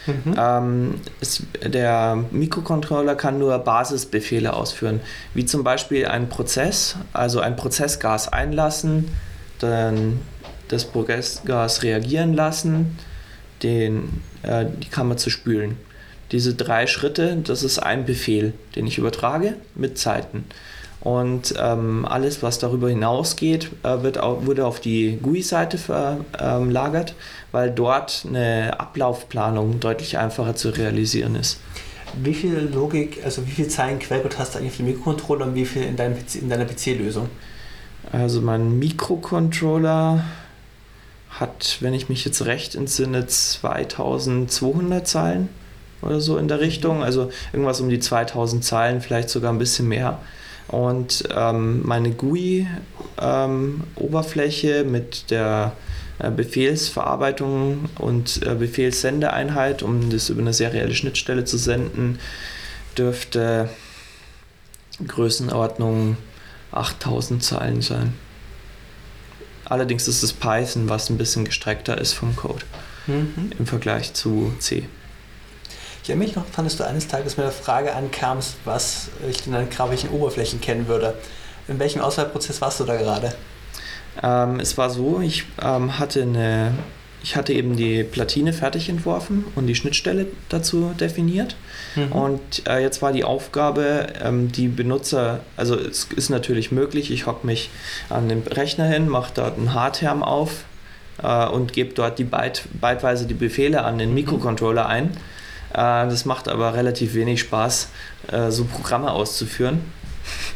Mhm. 0.07 0.35
Ähm, 0.37 0.93
es, 1.19 1.43
der 1.63 2.23
Mikrocontroller 2.31 3.15
kann 3.15 3.39
nur 3.39 3.57
Basisbefehle 3.59 4.53
ausführen, 4.53 5.01
wie 5.33 5.45
zum 5.45 5.63
Beispiel 5.63 6.05
ein 6.05 6.29
Prozess, 6.29 6.95
also 7.13 7.39
ein 7.39 7.55
Prozessgas 7.55 8.31
einlassen, 8.31 9.09
dann 9.59 10.21
das 10.67 10.85
Prozessgas 10.85 11.83
reagieren 11.83 12.33
lassen, 12.33 12.97
den, 13.63 14.21
äh, 14.43 14.65
die 14.65 14.89
Kammer 14.89 15.17
zu 15.17 15.29
spülen. 15.29 15.77
Diese 16.31 16.55
drei 16.55 16.87
Schritte, 16.87 17.37
das 17.43 17.63
ist 17.63 17.79
ein 17.79 18.05
Befehl, 18.05 18.53
den 18.75 18.87
ich 18.87 18.97
übertrage 18.97 19.55
mit 19.75 19.97
Zeiten. 19.97 20.45
Und 21.05 21.53
ähm, 21.59 22.03
alles, 22.09 22.41
was 22.41 22.57
darüber 22.57 22.89
hinausgeht, 22.89 23.69
äh, 23.83 24.01
wird 24.01 24.17
auch, 24.17 24.47
wurde 24.47 24.65
auf 24.65 24.79
die 24.79 25.19
GUI-Seite 25.21 25.77
verlagert, 25.77 27.13
weil 27.51 27.69
dort 27.69 28.25
eine 28.27 28.79
Ablaufplanung 28.79 29.79
deutlich 29.79 30.17
einfacher 30.17 30.55
zu 30.55 30.71
realisieren 30.71 31.35
ist. 31.35 31.59
Wie 32.15 32.33
viel 32.33 32.71
Logik, 32.73 33.19
also 33.23 33.45
wie 33.45 33.51
viel 33.51 33.67
Zeilen 33.67 33.99
Quellcode 33.99 34.39
hast 34.39 34.55
du 34.55 34.57
eigentlich 34.57 34.71
auf 34.71 34.77
dem 34.77 34.87
Mikrocontroller 34.87 35.45
und 35.45 35.53
wie 35.53 35.65
viel 35.65 35.83
in, 35.83 35.95
deinem 35.95 36.15
PC, 36.15 36.41
in 36.41 36.49
deiner 36.49 36.65
PC-Lösung? 36.65 37.29
Also 38.11 38.41
mein 38.41 38.79
Mikrocontroller 38.79 40.25
hat, 41.29 41.77
wenn 41.81 41.93
ich 41.93 42.09
mich 42.09 42.25
jetzt 42.25 42.43
recht 42.47 42.73
entsinne, 42.73 43.27
2200 43.27 45.07
Zeilen 45.07 45.49
oder 46.01 46.19
so 46.19 46.39
in 46.39 46.47
der 46.47 46.61
Richtung. 46.61 47.03
Also 47.03 47.29
irgendwas 47.53 47.79
um 47.79 47.89
die 47.89 47.99
2000 47.99 48.65
Zeilen, 48.65 49.01
vielleicht 49.01 49.29
sogar 49.29 49.53
ein 49.53 49.59
bisschen 49.59 49.87
mehr. 49.87 50.17
Und 50.67 51.23
ähm, 51.35 51.81
meine 51.85 52.11
GUI-Oberfläche 52.11 54.79
ähm, 54.79 54.91
mit 54.91 55.31
der 55.31 55.73
äh, 56.19 56.29
Befehlsverarbeitung 56.31 57.89
und 57.99 58.45
äh, 58.45 58.55
Befehlssendeeinheit, 58.55 59.83
um 59.83 60.09
das 60.09 60.29
über 60.29 60.41
eine 60.41 60.53
serielle 60.53 60.95
Schnittstelle 60.95 61.45
zu 61.45 61.57
senden, 61.57 62.19
dürfte 62.97 63.69
Größenordnung 65.05 66.17
8000 66.71 67.43
Zeilen 67.43 67.81
sein. 67.81 68.13
Allerdings 69.65 70.07
ist 70.07 70.23
es 70.23 70.31
Python, 70.31 70.89
was 70.89 71.09
ein 71.09 71.17
bisschen 71.17 71.43
gestreckter 71.43 71.99
ist 71.99 72.13
vom 72.13 72.35
Code 72.35 72.63
mhm. 73.07 73.51
im 73.57 73.65
Vergleich 73.65 74.13
zu 74.13 74.53
C. 74.59 74.87
Ich 76.05 76.09
erinnere 76.09 76.27
mich 76.27 76.35
noch 76.35 76.45
daran, 76.51 76.65
dass 76.65 76.77
du 76.77 76.85
eines 76.85 77.07
Tages 77.07 77.35
mit 77.35 77.47
der 77.47 77.51
Frage 77.51 77.95
ankamst, 77.95 78.57
was 78.63 79.09
ich 79.27 79.41
denn 79.41 79.55
an 79.55 79.67
grafischen 79.71 80.11
Oberflächen 80.11 80.61
kennen 80.61 80.87
würde. 80.87 81.15
In 81.67 81.79
welchem 81.79 81.99
Auswahlprozess 81.99 82.61
warst 82.61 82.79
du 82.79 82.83
da 82.83 82.95
gerade? 82.95 83.33
Ähm, 84.21 84.59
es 84.59 84.77
war 84.77 84.91
so, 84.91 85.19
ich 85.19 85.45
ähm, 85.59 85.97
hatte 85.97 86.21
eine, 86.21 86.75
ich 87.23 87.35
hatte 87.35 87.53
eben 87.53 87.75
die 87.75 88.03
Platine 88.03 88.53
fertig 88.53 88.87
entworfen 88.87 89.45
und 89.55 89.65
die 89.65 89.73
Schnittstelle 89.73 90.27
dazu 90.47 90.93
definiert. 90.93 91.55
Mhm. 91.95 92.11
Und 92.11 92.67
äh, 92.67 92.83
jetzt 92.83 93.01
war 93.01 93.11
die 93.11 93.23
Aufgabe, 93.23 94.05
ähm, 94.21 94.51
die 94.51 94.67
Benutzer, 94.67 95.39
also 95.57 95.73
es 95.73 96.03
ist 96.15 96.29
natürlich 96.29 96.71
möglich, 96.71 97.09
ich 97.09 97.25
hocke 97.25 97.47
mich 97.47 97.71
an 98.11 98.29
den 98.29 98.43
Rechner 98.43 98.85
hin, 98.85 99.09
mache 99.09 99.31
dort 99.33 99.57
einen 99.57 99.73
Hardterm 99.73 100.21
auf 100.21 100.65
äh, 101.23 101.47
und 101.47 101.73
gebe 101.73 101.95
dort 101.95 102.19
die 102.19 102.25
Byte, 102.25 102.61
byteweise 102.79 103.25
die 103.25 103.33
Befehle 103.33 103.83
an 103.83 103.97
den 103.97 104.09
mhm. 104.09 104.15
Mikrocontroller 104.15 104.85
ein 104.85 105.17
das 105.75 106.25
macht 106.25 106.47
aber 106.47 106.73
relativ 106.73 107.13
wenig 107.13 107.41
Spaß, 107.41 107.89
äh, 108.31 108.51
so 108.51 108.65
Programme 108.65 109.11
auszuführen. 109.11 109.81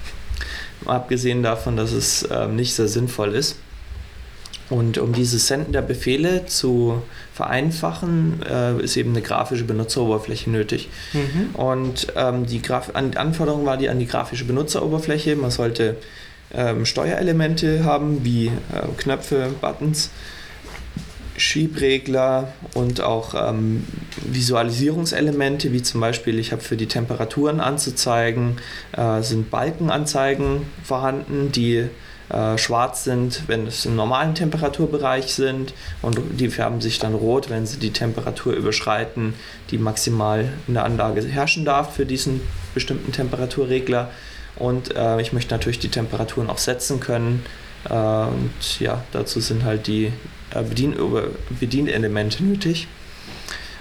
Abgesehen 0.86 1.44
davon, 1.44 1.76
dass 1.76 1.92
es 1.92 2.28
ähm, 2.32 2.56
nicht 2.56 2.74
sehr 2.74 2.88
sinnvoll 2.88 3.36
ist. 3.36 3.58
Und 4.70 5.00
um 5.00 5.14
dieses 5.14 5.48
Senden 5.48 5.74
der 5.74 5.82
Befehle 5.82 6.46
zu 6.46 7.02
vereinfachen, 7.34 8.44
äh, 8.48 8.80
ist 8.82 8.98
eben 8.98 9.12
eine 9.12 9.22
grafische 9.22 9.64
Benutzeroberfläche 9.64 10.50
nötig. 10.50 10.90
Mhm. 11.14 11.56
Und 11.56 12.08
ähm, 12.16 12.46
die 12.46 12.62
Graf 12.62 12.92
an 12.94 13.16
Anforderung 13.18 13.66
war 13.66 13.78
die 13.78 13.90
an 13.90 14.00
die 14.00 14.06
grafische 14.06 14.46
Benutzeroberfläche. 14.46 15.36
Man 15.36 15.50
sollte 15.50 15.98
ähm, 16.54 16.86
Steuerelemente 16.86 17.84
haben, 17.84 18.24
wie 18.24 18.48
äh, 18.48 18.52
Knöpfe, 18.98 19.50
Buttons, 19.60 20.12
Schiebregler 21.40 22.54
und 22.74 23.02
auch 23.02 23.34
ähm, 23.36 23.86
Visualisierungselemente, 24.26 25.72
wie 25.72 25.82
zum 25.82 26.02
Beispiel, 26.02 26.40
ich 26.40 26.52
habe 26.52 26.62
für 26.62 26.78
die 26.78 26.88
Temperaturen 26.88 27.60
anzuzeigen, 27.60 28.58
äh, 28.92 29.22
sind 29.22 29.50
Balkenanzeigen 29.50 30.62
vorhanden, 30.84 31.52
die 31.52 31.90
äh, 32.30 32.58
schwarz 32.60 33.06
sind, 33.06 33.48
wenn 33.48 33.66
es 33.66 33.86
im 33.86 33.96
normalen 33.96 34.36
Temperaturbereich 34.36 35.34
sind 35.34 35.74
und 36.04 36.20
die 36.40 36.50
färben 36.50 36.80
sich 36.80 37.00
dann 37.00 37.16
rot, 37.16 37.50
wenn 37.50 37.66
sie 37.66 37.80
die 37.80 37.92
Temperatur 37.92 38.54
überschreiten, 38.54 39.34
die 39.72 39.80
maximal 39.80 40.54
in 40.68 40.76
der 40.76 40.86
Anlage 40.86 41.24
herrschen 41.24 41.66
darf 41.66 41.96
für 41.96 42.06
diesen 42.06 42.42
bestimmten 42.76 43.12
Temperaturregler. 43.12 44.12
Und 44.58 44.96
äh, 44.96 45.20
ich 45.22 45.34
möchte 45.34 45.56
natürlich 45.56 45.80
die 45.80 45.90
Temperaturen 45.90 46.50
auch 46.50 46.58
setzen 46.60 47.00
können. 47.00 47.44
Äh, 47.90 47.94
und 47.94 48.80
ja, 48.80 49.04
dazu 49.12 49.40
sind 49.40 49.64
halt 49.64 49.88
die 49.88 50.12
Bedien 50.54 50.96
Bedienelemente 51.60 52.44
nötig. 52.44 52.88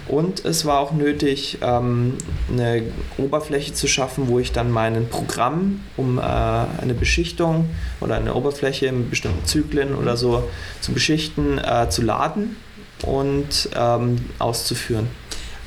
Und 0.09 0.43
es 0.43 0.65
war 0.65 0.79
auch 0.79 0.91
nötig, 0.91 1.59
ähm, 1.61 2.17
eine 2.51 2.81
Oberfläche 3.17 3.73
zu 3.73 3.87
schaffen, 3.87 4.27
wo 4.27 4.39
ich 4.39 4.51
dann 4.51 4.71
mein 4.71 5.07
Programm, 5.07 5.81
um 5.97 6.17
äh, 6.17 6.21
eine 6.21 6.95
Beschichtung 6.99 7.69
oder 8.01 8.15
eine 8.15 8.33
Oberfläche 8.33 8.87
in 8.87 9.11
bestimmten 9.11 9.45
Zyklen 9.45 9.93
oder 9.93 10.17
so 10.17 10.49
zu 10.81 10.93
beschichten, 10.93 11.59
äh, 11.59 11.89
zu 11.89 12.01
laden 12.01 12.55
und 13.03 13.69
ähm, 13.75 14.17
auszuführen. 14.39 15.07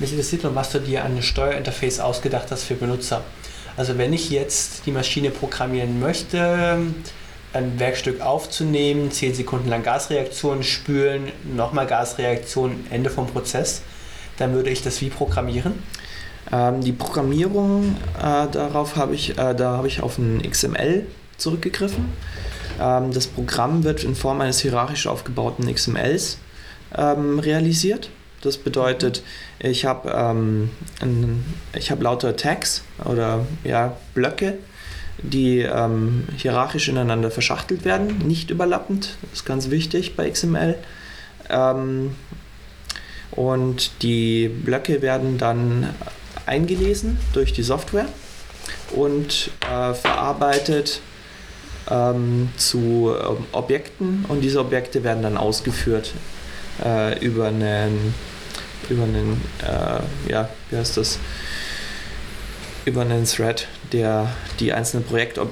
Mich 0.01 0.11
interessiert 0.11 0.43
noch, 0.43 0.57
was 0.57 0.73
du 0.73 0.81
dir 0.81 1.05
an 1.05 1.23
Steuerinterface 1.23 2.01
ausgedacht 2.01 2.51
hast 2.51 2.65
für 2.65 2.75
Benutzer. 2.75 3.23
Also 3.77 3.97
wenn 3.97 4.13
ich 4.13 4.29
jetzt 4.31 4.87
die 4.87 4.91
Maschine 4.91 5.31
programmieren 5.31 6.01
möchte, 6.01 6.79
ein 7.53 7.79
Werkstück 7.79 8.21
aufzunehmen, 8.21 9.11
10 9.11 9.35
Sekunden 9.35 9.69
lang 9.69 9.83
Gasreaktion 9.83 10.63
spülen, 10.63 11.33
nochmal 11.55 11.87
Gasreaktion, 11.87 12.87
Ende 12.91 13.11
vom 13.11 13.27
Prozess, 13.27 13.83
dann 14.39 14.55
würde 14.55 14.71
ich 14.71 14.83
das 14.83 15.01
wie 15.01 15.11
programmieren? 15.11 15.75
Ähm, 16.51 16.81
die 16.81 16.93
Programmierung, 16.93 17.97
äh, 18.19 18.49
darauf 18.51 18.97
habe 18.97 19.15
ich, 19.15 19.39
äh, 19.39 19.55
da 19.55 19.77
habe 19.77 19.89
ich 19.89 20.03
auf 20.03 20.19
ein 20.19 20.43
XML 20.43 21.07
zurückgegriffen. 21.37 22.13
Ähm, 22.81 23.13
das 23.13 23.27
Programm 23.27 23.85
wird 23.85 24.05
in 24.05 24.15
Form 24.15 24.41
eines 24.41 24.61
hierarchisch 24.61 25.07
aufgebauten 25.07 25.73
XMLs 25.73 26.39
ähm, 26.97 27.39
realisiert. 27.39 28.11
Das 28.41 28.59
bedeutet, 28.59 29.23
ich 29.61 29.85
habe 29.85 30.11
ähm, 30.11 30.71
hab 31.77 32.03
lauter 32.03 32.37
Tags 32.37 32.83
oder 33.05 33.47
ja, 33.63 33.97
Blöcke, 34.15 34.59
die 35.19 35.61
ähm, 35.61 36.25
hierarchisch 36.37 36.89
ineinander 36.89 37.31
verschachtelt 37.31 37.85
werden, 37.85 38.19
nicht 38.27 38.51
überlappend. 38.51 39.17
Das 39.23 39.41
ist 39.41 39.45
ganz 39.45 39.71
wichtig 39.71 40.17
bei 40.17 40.31
XML. 40.31 40.77
Ähm, 41.49 42.15
und 43.31 44.03
die 44.03 44.49
Blöcke 44.49 45.01
werden 45.03 45.39
dann 45.39 45.89
eingelesen 46.47 47.19
durch 47.33 47.53
die 47.53 47.63
Software 47.63 48.09
und 48.95 49.51
äh, 49.61 49.95
verarbeitet 49.95 51.01
ähm, 51.91 52.51
zu 52.57 53.15
äh, 53.19 53.57
Objekten 53.57 54.25
und 54.29 54.43
diese 54.43 54.61
Objekte 54.61 55.03
werden 55.03 55.23
dann 55.23 55.37
ausgeführt 55.37 56.13
äh, 56.85 57.19
über 57.25 57.47
einen 57.47 58.15
über 58.89 59.05
einen 59.05 59.41
äh, 59.63 60.31
ja 60.31 60.49
wie 60.71 60.77
heißt 60.77 60.97
das 60.97 61.19
über 62.85 63.03
einen 63.03 63.25
Thread, 63.25 63.69
der 63.93 64.29
die 64.61 64.73
einzelnen, 64.73 65.05
Projekt, 65.05 65.39
äh, 65.39 65.43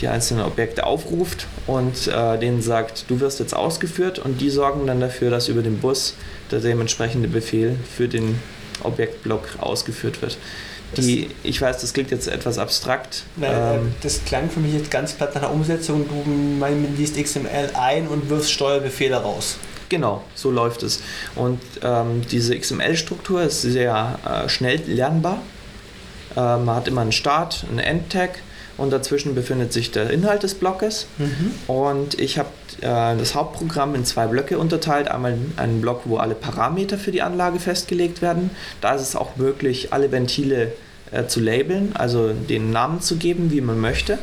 die 0.00 0.08
einzelnen 0.08 0.44
Objekte 0.44 0.84
aufruft 0.84 1.46
und 1.66 2.08
äh, 2.08 2.38
denen 2.38 2.62
sagt, 2.62 3.04
du 3.08 3.20
wirst 3.20 3.40
jetzt 3.40 3.54
ausgeführt 3.54 4.18
und 4.18 4.40
die 4.40 4.50
sorgen 4.50 4.86
dann 4.86 5.00
dafür, 5.00 5.30
dass 5.30 5.48
über 5.48 5.62
den 5.62 5.78
Bus 5.78 6.14
der 6.50 6.60
dementsprechende 6.60 7.28
Befehl 7.28 7.76
für 7.96 8.08
den 8.08 8.40
Objektblock 8.82 9.58
ausgeführt 9.60 10.22
wird. 10.22 10.38
Die, 10.96 11.28
ich 11.42 11.60
weiß, 11.60 11.82
das 11.82 11.92
klingt 11.92 12.10
jetzt 12.10 12.28
etwas 12.28 12.58
abstrakt. 12.58 13.24
Nein, 13.36 13.52
äh, 13.52 13.76
ähm, 13.76 13.94
das 14.02 14.24
klang 14.24 14.48
für 14.48 14.60
mich 14.60 14.72
jetzt 14.72 14.90
ganz 14.90 15.12
platt 15.12 15.34
nach 15.34 15.42
der 15.42 15.52
Umsetzung. 15.52 16.06
Du 16.08 16.30
man 16.30 16.96
liest 16.96 17.22
XML 17.22 17.70
ein 17.74 18.08
und 18.08 18.30
wirfst 18.30 18.50
Steuerbefehle 18.50 19.16
raus. 19.16 19.58
Genau, 19.90 20.22
so 20.34 20.50
läuft 20.50 20.82
es. 20.82 21.02
Und 21.34 21.60
ähm, 21.82 22.22
diese 22.30 22.58
XML-Struktur 22.58 23.42
ist 23.42 23.62
sehr 23.62 24.18
äh, 24.24 24.48
schnell 24.48 24.80
lernbar. 24.86 25.42
Äh, 26.36 26.40
man 26.40 26.76
hat 26.76 26.88
immer 26.88 27.02
einen 27.02 27.12
Start, 27.12 27.64
einen 27.68 27.78
End-Tag 27.78 28.40
und 28.76 28.90
dazwischen 28.90 29.34
befindet 29.34 29.72
sich 29.72 29.90
der 29.90 30.10
Inhalt 30.10 30.44
des 30.44 30.54
Blockes. 30.54 31.06
Mhm. 31.18 31.52
Und 31.66 32.18
ich 32.18 32.38
habe 32.38 32.48
äh, 32.80 33.16
das 33.16 33.34
Hauptprogramm 33.34 33.94
in 33.94 34.04
zwei 34.04 34.26
Blöcke 34.26 34.58
unterteilt. 34.58 35.08
Einmal 35.08 35.36
einen 35.56 35.80
Block, 35.80 36.02
wo 36.04 36.16
alle 36.18 36.34
Parameter 36.34 36.96
für 36.96 37.10
die 37.10 37.22
Anlage 37.22 37.58
festgelegt 37.58 38.22
werden. 38.22 38.50
Da 38.80 38.94
ist 38.94 39.02
es 39.02 39.16
auch 39.16 39.36
möglich, 39.36 39.92
alle 39.92 40.12
Ventile 40.12 40.72
äh, 41.10 41.26
zu 41.26 41.40
labeln, 41.40 41.90
also 41.94 42.32
den 42.32 42.70
Namen 42.70 43.00
zu 43.00 43.16
geben, 43.16 43.50
wie 43.50 43.60
man 43.60 43.80
möchte. 43.80 44.18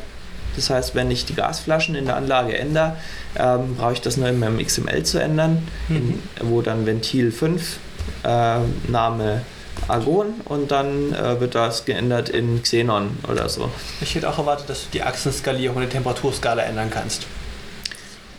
Das 0.56 0.70
heißt, 0.70 0.96
wenn 0.96 1.12
ich 1.12 1.26
die 1.26 1.36
Gasflaschen 1.36 1.96
in 1.96 2.06
der 2.06 2.16
Anlage 2.16 2.58
ändere, 2.58 2.96
ähm, 3.38 3.76
brauche 3.76 3.94
ich 3.94 4.02
das 4.02 4.16
nur 4.16 4.30
in 4.30 4.40
meinem 4.40 4.66
XML 4.66 5.04
zu 5.04 5.20
ändern, 5.20 5.68
mhm. 5.90 5.96
in, 5.96 6.20
wo 6.50 6.62
dann 6.62 6.86
Ventil 6.86 7.34
5 7.34 7.78
äh, 8.24 8.60
Name 8.88 9.42
Argon 9.88 10.34
und 10.46 10.72
dann 10.72 11.14
äh, 11.14 11.40
wird 11.40 11.56
das 11.56 11.86
geändert 11.86 12.30
in 12.30 12.62
Xenon 12.62 13.18
oder 13.32 13.50
so. 13.50 13.70
Ich 14.02 14.16
hätte 14.16 14.30
auch 14.30 14.38
erwartet, 14.38 14.70
dass 14.70 14.84
du 14.84 14.88
die 14.94 15.04
Achsenskalierung 15.04 15.78
und 15.78 15.84
die 15.84 15.90
Temperaturskala 15.90 16.64
ändern 16.64 16.90
kannst. 16.90 17.28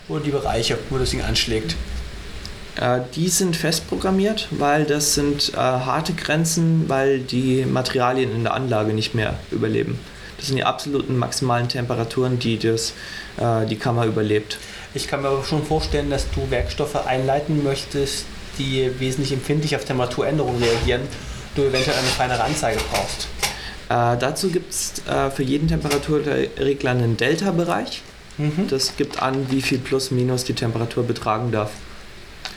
Oder 0.08 0.20
die 0.20 0.30
Bereiche, 0.30 0.78
wo 0.90 0.98
das 0.98 1.10
Ding 1.10 1.22
anschlägt. 1.22 1.76
Äh, 2.80 3.00
die 3.14 3.28
sind 3.28 3.56
fest 3.56 3.88
programmiert, 3.88 4.48
weil 4.50 4.84
das 4.84 5.14
sind 5.14 5.52
äh, 5.54 5.56
harte 5.56 6.12
Grenzen, 6.12 6.88
weil 6.88 7.20
die 7.20 7.64
Materialien 7.64 8.34
in 8.34 8.44
der 8.44 8.54
Anlage 8.54 8.92
nicht 8.92 9.14
mehr 9.14 9.34
überleben. 9.50 9.98
Das 10.36 10.48
sind 10.48 10.56
die 10.56 10.64
absoluten 10.64 11.16
maximalen 11.16 11.68
Temperaturen, 11.68 12.38
die 12.38 12.58
das, 12.58 12.92
äh, 13.38 13.66
die 13.66 13.76
Kammer 13.76 14.04
überlebt. 14.04 14.58
Ich 14.94 15.08
kann 15.08 15.22
mir 15.22 15.28
aber 15.28 15.44
schon 15.44 15.64
vorstellen, 15.64 16.10
dass 16.10 16.30
du 16.30 16.50
Werkstoffe 16.50 17.06
einleiten 17.06 17.64
möchtest, 17.64 18.26
die 18.58 18.90
wesentlich 18.98 19.32
empfindlich 19.32 19.76
auf 19.76 19.84
Temperaturänderungen 19.84 20.62
reagieren, 20.62 21.02
du 21.56 21.64
eventuell 21.64 21.96
eine 21.96 22.08
feinere 22.08 22.44
Anzeige 22.44 22.80
brauchst. 22.90 23.28
Äh, 23.88 24.18
dazu 24.18 24.50
gibt 24.50 24.72
es 24.72 25.06
äh, 25.06 25.30
für 25.30 25.42
jeden 25.42 25.68
Temperaturregler 25.68 26.90
einen 26.90 27.16
Delta-Bereich. 27.16 28.02
Mhm. 28.38 28.66
Das 28.68 28.96
gibt 28.96 29.22
an, 29.22 29.50
wie 29.50 29.62
viel 29.62 29.78
plus 29.78 30.10
minus 30.10 30.44
die 30.44 30.54
Temperatur 30.54 31.04
betragen 31.04 31.52
darf. 31.52 31.70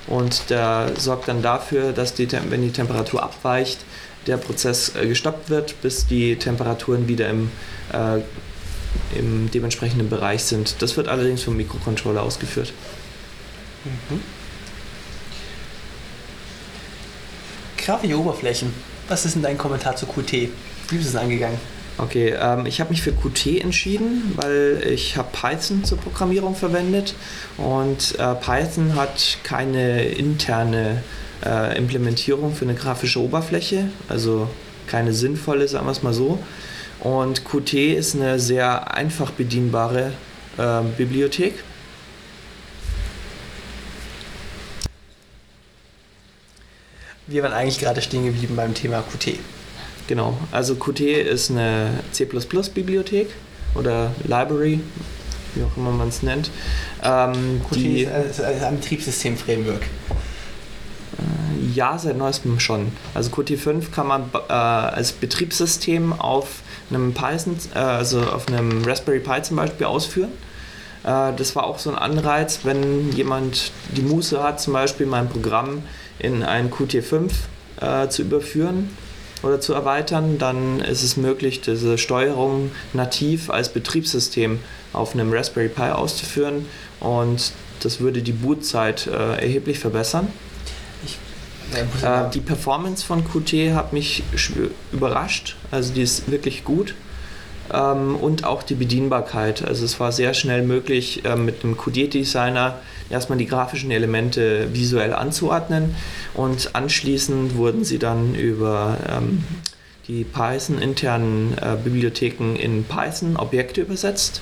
Und 0.07 0.49
der 0.49 0.91
sorgt 0.97 1.27
dann 1.27 1.41
dafür, 1.41 1.91
dass 1.91 2.15
die, 2.15 2.27
wenn 2.31 2.61
die 2.61 2.71
Temperatur 2.71 3.21
abweicht, 3.21 3.79
der 4.27 4.37
Prozess 4.37 4.95
äh, 4.95 5.07
gestoppt 5.07 5.49
wird, 5.49 5.81
bis 5.81 6.07
die 6.07 6.35
Temperaturen 6.35 7.07
wieder 7.07 7.29
im, 7.29 7.51
äh, 7.93 8.19
im 9.17 9.51
dementsprechenden 9.51 10.09
Bereich 10.09 10.43
sind. 10.43 10.81
Das 10.81 10.97
wird 10.97 11.07
allerdings 11.07 11.43
vom 11.43 11.55
Mikrocontroller 11.55 12.23
ausgeführt. 12.23 12.73
Mhm. 13.85 14.21
Grafische 17.77 18.19
Oberflächen. 18.19 18.73
Was 19.09 19.25
ist 19.25 19.35
denn 19.35 19.41
dein 19.41 19.57
Kommentar 19.57 19.95
zu 19.95 20.05
Qt? 20.05 20.49
Wie 20.89 20.95
ist 20.95 21.07
es 21.07 21.15
angegangen? 21.15 21.57
Okay, 21.97 22.35
ähm, 22.39 22.67
ich 22.67 22.79
habe 22.79 22.91
mich 22.91 23.01
für 23.01 23.11
Qt 23.11 23.59
entschieden, 23.59 24.33
weil 24.35 24.81
ich 24.85 25.17
habe 25.17 25.27
Python 25.31 25.83
zur 25.83 25.97
Programmierung 25.97 26.55
verwendet 26.55 27.15
und 27.57 28.17
äh, 28.19 28.35
Python 28.35 28.95
hat 28.95 29.39
keine 29.43 30.03
interne 30.03 31.03
äh, 31.43 31.75
Implementierung 31.77 32.53
für 32.53 32.65
eine 32.65 32.75
grafische 32.75 33.19
Oberfläche, 33.19 33.89
also 34.07 34.47
keine 34.87 35.11
sinnvolle, 35.11 35.67
sagen 35.67 35.87
wir 35.87 35.91
es 35.91 36.03
mal 36.03 36.13
so. 36.13 36.39
Und 36.99 37.43
Qt 37.45 37.73
ist 37.73 38.15
eine 38.15 38.39
sehr 38.39 38.93
einfach 38.93 39.31
bedienbare 39.31 40.13
äh, 40.57 40.81
Bibliothek 40.97 41.55
Wir 47.29 47.43
waren 47.43 47.53
eigentlich 47.53 47.77
gerade 47.77 48.01
stehen 48.01 48.25
geblieben 48.25 48.55
beim 48.55 48.73
Thema 48.73 49.03
Qt. 49.03 49.37
Genau, 50.07 50.35
also 50.51 50.73
Qt 50.73 51.01
ist 51.01 51.51
eine 51.51 51.91
C++-Bibliothek 52.11 53.27
oder 53.75 54.11
Library, 54.23 54.79
wie 55.53 55.63
auch 55.63 55.77
immer 55.77 55.91
man 55.91 56.07
es 56.07 56.23
nennt. 56.23 56.49
Ähm, 57.03 57.61
Qt 57.69 57.75
die, 57.75 58.07
ist 58.29 58.41
ein 58.41 58.77
Betriebssystem-Framework. 58.77 59.83
Äh, 59.83 61.75
ja, 61.75 61.99
seit 61.99 62.17
neuestem 62.17 62.59
schon. 62.59 62.91
Also 63.13 63.29
Qt 63.29 63.59
5 63.59 63.91
kann 63.91 64.07
man 64.07 64.31
äh, 64.33 64.51
als 64.51 65.11
Betriebssystem 65.11 66.13
auf 66.13 66.63
einem 66.89 67.13
Python, 67.13 67.57
äh, 67.75 67.77
also 67.77 68.21
auf 68.21 68.47
einem 68.47 68.83
Raspberry 68.83 69.19
Pi 69.19 69.43
zum 69.43 69.57
Beispiel 69.57 69.85
ausführen. 69.85 70.31
Äh, 71.03 71.33
das 71.37 71.55
war 71.55 71.65
auch 71.65 71.77
so 71.77 71.91
ein 71.91 71.95
Anreiz, 71.95 72.61
wenn 72.63 73.11
jemand 73.11 73.71
die 73.95 74.01
Muße 74.01 74.41
hat, 74.41 74.59
zum 74.59 74.73
Beispiel 74.73 75.05
mein 75.05 75.29
Programm 75.29 75.83
in 76.19 76.43
ein 76.43 76.69
Qt5 76.69 77.31
äh, 77.81 78.09
zu 78.09 78.21
überführen, 78.21 78.89
oder 79.43 79.61
zu 79.61 79.73
erweitern, 79.73 80.37
dann 80.37 80.79
ist 80.81 81.03
es 81.03 81.17
möglich, 81.17 81.61
diese 81.61 81.97
Steuerung 81.97 82.71
nativ 82.93 83.49
als 83.49 83.69
Betriebssystem 83.69 84.59
auf 84.93 85.13
einem 85.13 85.31
Raspberry 85.31 85.69
Pi 85.69 85.83
auszuführen 85.83 86.65
und 86.99 87.53
das 87.81 88.01
würde 88.01 88.21
die 88.21 88.33
Bootzeit 88.33 89.07
äh, 89.07 89.41
erheblich 89.41 89.79
verbessern. 89.79 90.27
Ich, 91.05 91.17
äh, 92.03 92.29
die 92.33 92.41
Performance 92.41 93.05
von 93.05 93.23
Qt 93.23 93.73
hat 93.73 93.93
mich 93.93 94.23
überrascht, 94.91 95.55
also 95.71 95.93
die 95.93 96.01
ist 96.01 96.29
wirklich 96.29 96.63
gut 96.65 96.95
ähm, 97.73 98.15
und 98.15 98.43
auch 98.43 98.63
die 98.63 98.75
Bedienbarkeit. 98.75 99.63
Also 99.65 99.85
es 99.85 99.99
war 99.99 100.11
sehr 100.11 100.33
schnell 100.33 100.61
möglich, 100.63 101.25
äh, 101.25 101.35
mit 101.35 101.63
einem 101.63 101.77
Qt-Designer 101.77 102.79
erstmal 103.09 103.37
die 103.37 103.47
grafischen 103.47 103.91
Elemente 103.91 104.73
visuell 104.73 105.13
anzuordnen 105.13 105.95
und 106.33 106.75
anschließend 106.75 107.55
wurden 107.55 107.83
sie 107.83 107.99
dann 107.99 108.35
über 108.35 108.97
ähm, 109.09 109.43
die 110.07 110.23
Python-internen 110.23 111.57
äh, 111.57 111.77
Bibliotheken 111.83 112.55
in 112.55 112.83
Python 112.83 113.37
Objekte 113.37 113.81
übersetzt 113.81 114.41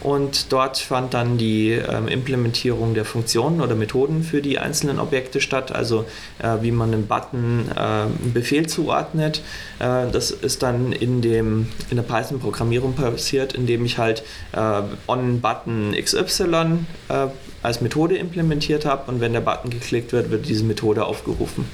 und 0.00 0.52
dort 0.52 0.78
fand 0.78 1.14
dann 1.14 1.38
die 1.38 1.72
ähm, 1.72 2.06
Implementierung 2.06 2.94
der 2.94 3.04
Funktionen 3.04 3.60
oder 3.60 3.74
Methoden 3.74 4.22
für 4.22 4.40
die 4.40 4.58
einzelnen 4.58 5.00
Objekte 5.00 5.40
statt, 5.40 5.72
also 5.72 6.04
äh, 6.38 6.58
wie 6.60 6.70
man 6.70 6.92
einem 6.92 7.06
Button 7.06 7.68
äh, 7.74 7.80
einen 7.80 8.32
Befehl 8.32 8.68
zuordnet. 8.68 9.42
Äh, 9.80 10.10
das 10.12 10.30
ist 10.30 10.62
dann 10.62 10.92
in, 10.92 11.20
dem, 11.20 11.68
in 11.90 11.96
der 11.96 12.04
Python-Programmierung 12.04 12.94
passiert, 12.94 13.54
indem 13.54 13.84
ich 13.84 13.98
halt 13.98 14.22
äh, 14.52 14.82
on-Button 15.08 15.96
XY 16.00 16.86
äh, 17.08 17.26
als 17.62 17.80
Methode 17.80 18.16
implementiert 18.16 18.84
habe 18.84 19.10
und 19.10 19.20
wenn 19.20 19.32
der 19.32 19.40
Button 19.40 19.70
geklickt 19.70 20.12
wird, 20.12 20.30
wird 20.30 20.48
diese 20.48 20.62
Methode 20.62 21.04
aufgerufen. 21.04 21.64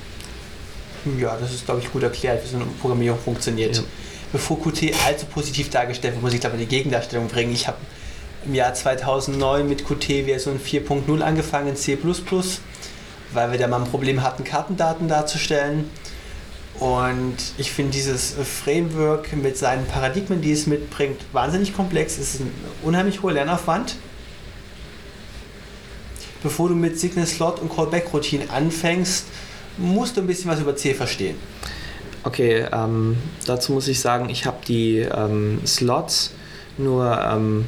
Ja, 1.21 1.37
das 1.39 1.53
ist, 1.53 1.67
glaube 1.67 1.81
ich, 1.81 1.93
gut 1.93 2.03
erklärt, 2.03 2.43
wie 2.43 2.49
so 2.49 2.57
eine 2.57 2.65
Programmierung 2.81 3.19
funktioniert. 3.19 3.77
Ja. 3.77 3.83
Bevor 4.33 4.61
Qt 4.63 4.95
allzu 5.07 5.27
positiv 5.27 5.69
dargestellt 5.69 6.15
wird, 6.15 6.23
muss 6.23 6.33
ich, 6.33 6.41
glaube 6.41 6.57
ich, 6.57 6.63
die 6.63 6.77
Gegendarstellung 6.77 7.29
bringen. 7.29 7.53
Ich 7.53 7.69
habe 7.69 7.77
im 8.47 8.55
Jahr 8.55 8.75
2009 8.75 9.69
mit 9.69 9.87
Qt 9.87 10.25
Version 10.25 10.59
4.0 10.59 11.21
angefangen 11.21 11.69
in 11.69 11.77
C++, 11.77 11.99
weil 13.33 13.51
wir 13.51 13.59
da 13.59 13.67
mal 13.69 13.83
ein 13.83 13.91
Problem 13.91 14.23
hatten, 14.23 14.45
Kartendaten 14.45 15.09
darzustellen. 15.09 15.91
Und 16.81 17.37
ich 17.57 17.71
finde 17.71 17.93
dieses 17.93 18.35
Framework 18.35 19.33
mit 19.37 19.57
seinen 19.57 19.87
Paradigmen, 19.87 20.41
die 20.41 20.53
es 20.53 20.67
mitbringt, 20.67 21.21
wahnsinnig 21.33 21.75
komplex. 21.75 22.19
Es 22.19 22.35
ist 22.35 22.41
ein 22.41 22.53
unheimlich 22.83 23.23
hoher 23.23 23.33
Lernaufwand. 23.33 23.97
Bevor 26.43 26.69
du 26.69 26.75
mit 26.75 26.99
Signal 26.99 27.27
Slot 27.27 27.61
und 27.61 27.75
Callback 27.75 28.13
Routine 28.13 28.51
anfängst, 28.51 29.27
musst 29.79 30.17
du 30.17 30.21
ein 30.21 30.27
bisschen 30.27 30.51
was 30.51 30.61
über 30.61 30.77
C 30.77 30.95
verstehen. 30.95 31.37
Okay, 32.25 32.67
ähm, 32.73 33.17
dazu 33.47 33.73
muss 33.73 33.87
ich 33.87 34.01
sagen, 34.01 34.29
ich 34.29 34.45
habe 34.47 34.59
die 34.67 34.99
ähm, 34.99 35.61
Slots 35.67 36.33
nur 36.77 37.19
ähm, 37.21 37.67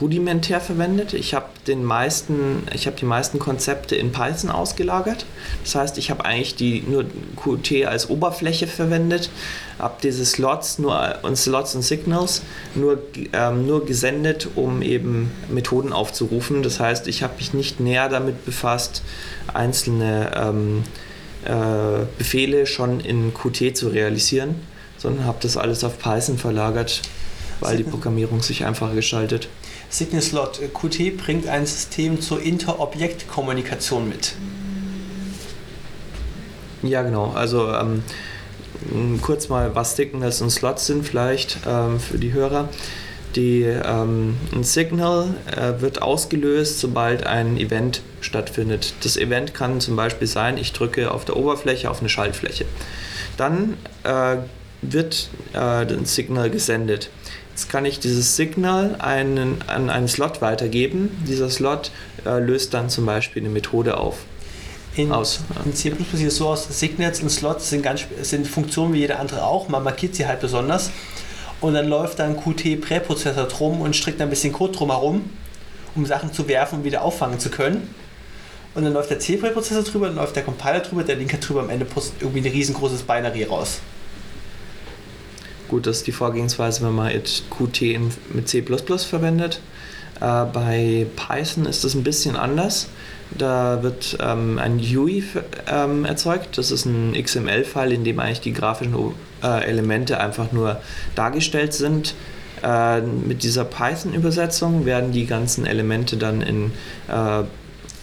rudimentär 0.00 0.60
verwendet. 0.60 1.14
Ich 1.14 1.34
habe 1.34 1.46
den 1.66 1.84
meisten, 1.84 2.66
ich 2.74 2.86
habe 2.86 2.96
die 2.96 3.04
meisten 3.04 3.38
Konzepte 3.38 3.96
in 3.96 4.12
Python 4.12 4.50
ausgelagert. 4.50 5.26
Das 5.64 5.74
heißt, 5.74 5.98
ich 5.98 6.10
habe 6.10 6.24
eigentlich 6.24 6.54
die 6.54 6.82
nur 6.82 7.04
Qt 7.36 7.86
als 7.86 8.10
Oberfläche 8.10 8.66
verwendet, 8.66 9.30
habe 9.78 9.94
diese 10.02 10.24
Slots 10.24 10.78
nur 10.78 11.18
und 11.22 11.36
Slots 11.36 11.74
und 11.74 11.82
Signals 11.82 12.42
nur, 12.74 12.98
ähm, 13.32 13.66
nur 13.66 13.84
gesendet, 13.86 14.48
um 14.54 14.82
eben 14.82 15.30
Methoden 15.48 15.92
aufzurufen. 15.92 16.62
Das 16.62 16.80
heißt, 16.80 17.08
ich 17.08 17.22
habe 17.22 17.34
mich 17.36 17.54
nicht 17.54 17.80
näher 17.80 18.08
damit 18.08 18.44
befasst, 18.44 19.02
einzelne 19.52 20.32
ähm, 20.36 20.84
äh, 21.44 22.04
Befehle 22.18 22.66
schon 22.66 23.00
in 23.00 23.32
Qt 23.34 23.76
zu 23.76 23.88
realisieren, 23.88 24.56
sondern 24.98 25.24
habe 25.24 25.38
das 25.40 25.56
alles 25.56 25.84
auf 25.84 25.98
Python 25.98 26.38
verlagert 26.38 27.02
weil 27.60 27.76
die 27.76 27.84
Programmierung 27.84 28.42
sich 28.42 28.64
einfacher 28.64 28.94
gestaltet. 28.94 29.48
Signal 29.88 30.22
Slot 30.22 30.60
Qt 30.74 31.16
bringt 31.16 31.48
ein 31.48 31.66
System 31.66 32.20
zur 32.20 32.42
Interobjektkommunikation 32.42 34.08
mit. 34.08 34.34
Ja, 36.82 37.02
genau. 37.02 37.32
Also 37.32 37.72
ähm, 37.72 38.02
kurz 39.20 39.48
mal, 39.48 39.74
was 39.74 39.96
Signals 39.96 40.40
und 40.40 40.50
Slots 40.50 40.86
sind 40.86 41.06
vielleicht 41.06 41.58
ähm, 41.66 42.00
für 42.00 42.18
die 42.18 42.32
Hörer. 42.32 42.68
Die, 43.36 43.62
ähm, 43.62 44.36
ein 44.52 44.64
Signal 44.64 45.34
äh, 45.46 45.80
wird 45.80 46.02
ausgelöst, 46.02 46.80
sobald 46.80 47.26
ein 47.26 47.56
Event 47.58 48.02
stattfindet. 48.20 48.94
Das 49.02 49.16
Event 49.16 49.54
kann 49.54 49.80
zum 49.80 49.94
Beispiel 49.94 50.26
sein, 50.26 50.58
ich 50.58 50.72
drücke 50.72 51.12
auf 51.12 51.24
der 51.24 51.36
Oberfläche 51.36 51.90
auf 51.90 52.00
eine 52.00 52.08
Schaltfläche. 52.08 52.64
Dann 53.36 53.76
äh, 54.02 54.38
wird 54.82 55.28
äh, 55.52 55.58
ein 55.58 56.06
Signal 56.06 56.50
gesendet. 56.50 57.10
Jetzt 57.50 57.68
kann 57.68 57.84
ich 57.84 58.00
dieses 58.00 58.36
Signal 58.36 58.96
einen, 58.98 59.62
an 59.66 59.90
einen 59.90 60.08
Slot 60.08 60.40
weitergeben. 60.40 61.10
Dieser 61.28 61.50
Slot 61.50 61.90
äh, 62.24 62.38
löst 62.38 62.74
dann 62.74 62.88
zum 62.88 63.06
Beispiel 63.06 63.42
eine 63.42 63.50
Methode 63.50 63.98
auf. 63.98 64.18
In, 64.96 65.12
aus. 65.12 65.40
in 65.64 65.74
C++ 65.74 65.92
sieht 66.14 66.26
es 66.26 66.36
so 66.36 66.48
aus, 66.48 66.66
Signals 66.68 67.20
und 67.20 67.30
Slots 67.30 67.70
sind, 67.70 67.82
ganz, 67.82 68.06
sind 68.22 68.48
Funktionen 68.48 68.92
wie 68.92 68.98
jede 68.98 69.20
andere 69.20 69.44
auch, 69.44 69.68
man 69.68 69.84
markiert 69.84 70.16
sie 70.16 70.26
halt 70.26 70.40
besonders 70.40 70.90
und 71.60 71.74
dann 71.74 71.88
läuft 71.88 72.18
dann 72.18 72.36
Qt-Präprozessor 72.36 73.44
drum 73.44 73.80
und 73.82 73.94
strickt 73.94 74.20
ein 74.20 74.30
bisschen 74.30 74.52
Code 74.52 74.72
drumherum, 74.72 75.30
um 75.94 76.06
Sachen 76.06 76.32
zu 76.32 76.48
werfen 76.48 76.80
und 76.80 76.84
wieder 76.84 77.02
auffangen 77.02 77.38
zu 77.38 77.50
können. 77.50 77.94
Und 78.74 78.84
dann 78.84 78.92
läuft 78.92 79.10
der 79.10 79.18
C-Präprozessor 79.18 79.82
drüber, 79.82 80.06
dann 80.06 80.16
läuft 80.16 80.36
der 80.36 80.44
Compiler 80.44 80.80
drüber, 80.80 81.02
der 81.02 81.16
Linker 81.16 81.38
drüber, 81.38 81.60
am 81.60 81.70
Ende 81.70 81.86
irgendwie 82.20 82.40
ein 82.40 82.52
riesengroßes 82.52 83.02
Binary 83.02 83.44
raus. 83.44 83.80
Gut, 85.70 85.86
das 85.86 85.98
ist 85.98 86.08
die 86.08 86.12
Vorgehensweise, 86.12 86.84
wenn 86.84 86.96
man 86.96 87.12
jetzt 87.12 87.44
Qt 87.48 88.00
mit 88.34 88.48
C 88.48 88.60
verwendet. 88.60 89.60
Äh, 90.20 90.44
bei 90.52 91.06
Python 91.14 91.64
ist 91.64 91.84
das 91.84 91.94
ein 91.94 92.02
bisschen 92.02 92.34
anders. 92.34 92.88
Da 93.38 93.80
wird 93.80 94.18
ähm, 94.20 94.58
ein 94.58 94.80
UI 94.80 95.22
ähm, 95.68 96.04
erzeugt. 96.04 96.58
Das 96.58 96.72
ist 96.72 96.86
ein 96.86 97.12
XML-File, 97.12 97.92
in 97.92 98.02
dem 98.02 98.18
eigentlich 98.18 98.40
die 98.40 98.52
grafischen 98.52 98.96
äh, 99.44 99.64
Elemente 99.64 100.18
einfach 100.18 100.50
nur 100.50 100.80
dargestellt 101.14 101.72
sind. 101.72 102.16
Äh, 102.64 103.02
mit 103.02 103.44
dieser 103.44 103.64
Python-Übersetzung 103.64 104.86
werden 104.86 105.12
die 105.12 105.26
ganzen 105.26 105.66
Elemente 105.66 106.16
dann 106.16 106.42
in, 106.42 106.72
äh, 107.06 107.44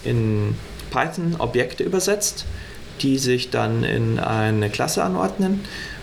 in 0.08 0.54
Python-Objekte 0.90 1.84
übersetzt, 1.84 2.46
die 3.02 3.18
sich 3.18 3.50
dann 3.50 3.84
in 3.84 4.18
eine 4.18 4.70
Klasse 4.70 5.04
anordnen. 5.04 5.60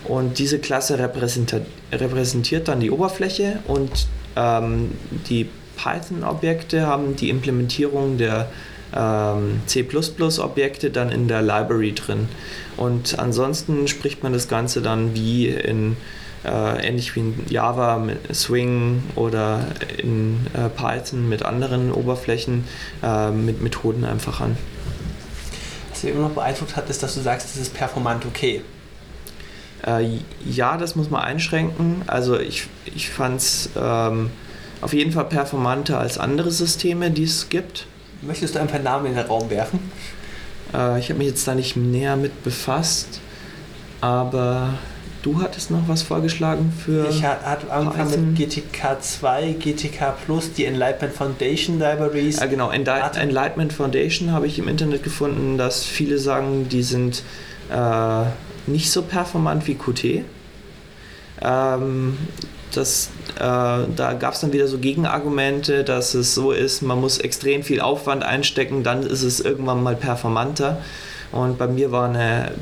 Und 0.08 0.38
diese 0.40 0.60
Klasse 0.60 1.00
repräsentiert 1.00 2.68
dann 2.68 2.80
die 2.80 2.92
Oberfläche 2.92 3.60
und 3.68 4.08
ähm, 4.36 4.92
die 5.30 5.50
Python-Objekte 5.78 6.86
haben 6.86 7.16
die 7.16 7.30
Implementierung 7.30 8.18
der 8.18 8.48
ähm, 8.96 9.62
C++-Objekte 9.66 10.90
dann 10.92 11.12
in 11.12 11.28
der 11.28 11.42
Library 11.42 11.94
drin. 11.94 12.30
Und 12.78 13.20
ansonsten 13.20 13.88
spricht 13.88 14.24
man 14.24 14.34
das 14.34 14.48
Ganze 14.48 14.82
dann 14.82 15.16
wie 15.16 15.48
in 15.48 15.98
äh, 16.46 16.88
ähnlich 16.88 17.16
wie 17.16 17.22
in 17.22 17.46
Java 17.50 17.98
mit 17.98 18.36
Swing 18.36 19.04
oder 19.16 19.66
in 19.98 20.46
äh, 20.54 20.70
Python 20.70 21.28
mit 21.28 21.44
anderen 21.44 21.92
Oberflächen 21.92 22.66
äh, 23.02 23.32
mit 23.32 23.62
Methoden 23.62 24.06
einfach 24.06 24.42
an. 24.42 24.56
Was 25.90 26.04
mich 26.04 26.14
immer 26.14 26.28
noch 26.28 26.36
beeindruckt 26.36 26.76
hat, 26.76 26.90
ist, 26.90 27.02
dass 27.02 27.16
du 27.16 27.22
sagst, 27.22 27.56
es 27.56 27.62
ist 27.62 27.74
performant 27.74 28.26
okay. 28.26 28.62
Äh, 29.86 30.20
ja, 30.46 30.78
das 30.78 30.96
muss 30.96 31.10
man 31.10 31.22
einschränken. 31.22 32.04
Also 32.08 32.40
ich, 32.40 32.68
ich 32.94 33.10
fand 33.10 33.38
es 33.38 33.70
ähm, 33.76 34.30
auf 34.82 34.94
jeden 34.94 35.12
Fall 35.12 35.26
performanter 35.26 36.00
als 36.00 36.18
andere 36.18 36.52
Systeme, 36.52 37.12
die 37.12 37.24
es 37.24 37.50
gibt. 37.50 37.88
Möchtest 38.22 38.56
du 38.56 38.60
ein 38.60 38.68
paar 38.68 38.80
Namen 38.80 39.08
in 39.08 39.16
den 39.16 39.26
Raum 39.26 39.50
werfen? 39.50 39.80
Äh, 40.74 41.00
ich 41.00 41.10
habe 41.10 41.20
mich 41.20 41.28
jetzt 41.28 41.48
da 41.48 41.56
nicht 41.56 41.76
näher 41.76 42.16
mit 42.16 42.44
befasst, 42.44 43.20
aber 44.02 44.76
du 45.22 45.42
hattest 45.42 45.72
noch 45.72 45.88
was 45.88 46.02
vorgeschlagen 46.02 46.74
für. 46.86 47.08
Ich 47.10 47.24
hatte 47.24 47.72
angefangen 47.72 48.34
mit 48.34 48.50
GTK 48.50 49.02
2, 49.02 49.54
GTK 49.54 50.16
Plus, 50.26 50.54
die 50.54 50.66
Enlightenment 50.66 51.16
Foundation 51.16 51.80
Libraries. 51.80 52.40
Ja, 52.40 52.46
genau, 52.46 52.72
Enlightenment 52.72 53.74
Foundation 53.74 54.32
habe 54.32 54.48
ich 54.48 54.60
im 54.60 54.68
Internet 54.68 55.04
gefunden, 55.04 55.58
dass 55.58 55.84
viele 55.84 56.18
sagen, 56.18 56.68
die 56.70 56.84
sind. 56.84 57.24
Äh, 57.70 58.26
nicht 58.68 58.92
so 58.92 59.02
performant 59.02 59.68
wie 59.68 59.76
Qt. 59.76 60.24
Ähm, 61.42 62.18
das, 62.74 63.10
äh, 63.36 63.40
da 63.40 64.16
gab 64.20 64.34
es 64.34 64.42
dann 64.42 64.54
wieder 64.54 64.68
so 64.68 64.78
Gegenargumente, 64.78 65.84
dass 65.84 66.14
es 66.14 66.36
so 66.36 66.52
ist, 66.52 66.82
man 66.82 67.00
muss 67.00 67.18
extrem 67.18 67.64
viel 67.64 67.82
Aufwand 67.82 68.24
einstecken, 68.24 68.84
dann 68.84 69.04
ist 69.04 69.24
es 69.24 69.40
irgendwann 69.40 69.82
mal 69.84 69.96
performanter. 69.96 70.82
Und 71.36 71.58
bei 71.58 71.68
mir 71.68 71.92
war 71.92 72.08
eine, 72.08 72.54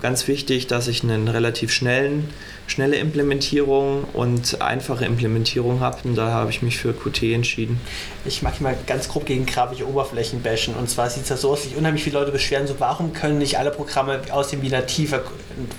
ganz 0.00 0.28
wichtig, 0.28 0.68
dass 0.68 0.86
ich 0.86 1.02
einen 1.02 1.26
relativ 1.26 1.72
schnellen, 1.72 2.30
schnelle 2.68 2.94
Implementierung 2.94 4.04
und 4.12 4.62
einfache 4.62 5.04
Implementierung 5.04 5.80
habe. 5.80 5.98
Und 6.04 6.14
da 6.14 6.30
habe 6.30 6.48
ich 6.50 6.62
mich 6.62 6.78
für 6.78 6.92
Qt 6.92 7.34
entschieden. 7.34 7.80
Ich 8.24 8.42
mag 8.42 8.60
mal 8.60 8.76
ganz 8.86 9.08
grob 9.08 9.26
gegen 9.26 9.44
grafische 9.44 9.88
Oberflächen 9.88 10.40
bashen. 10.40 10.76
Und 10.76 10.88
zwar 10.88 11.10
sieht 11.10 11.28
es 11.28 11.40
so 11.40 11.50
aus, 11.50 11.62
dass 11.62 11.70
sich 11.70 11.76
unheimlich 11.76 12.04
viele 12.04 12.20
Leute 12.20 12.30
beschweren, 12.30 12.68
so 12.68 12.76
warum 12.78 13.12
können 13.12 13.38
nicht 13.38 13.58
alle 13.58 13.72
Programme 13.72 14.20
aussehen 14.30 14.62
wie 14.62 14.68
native 14.68 15.24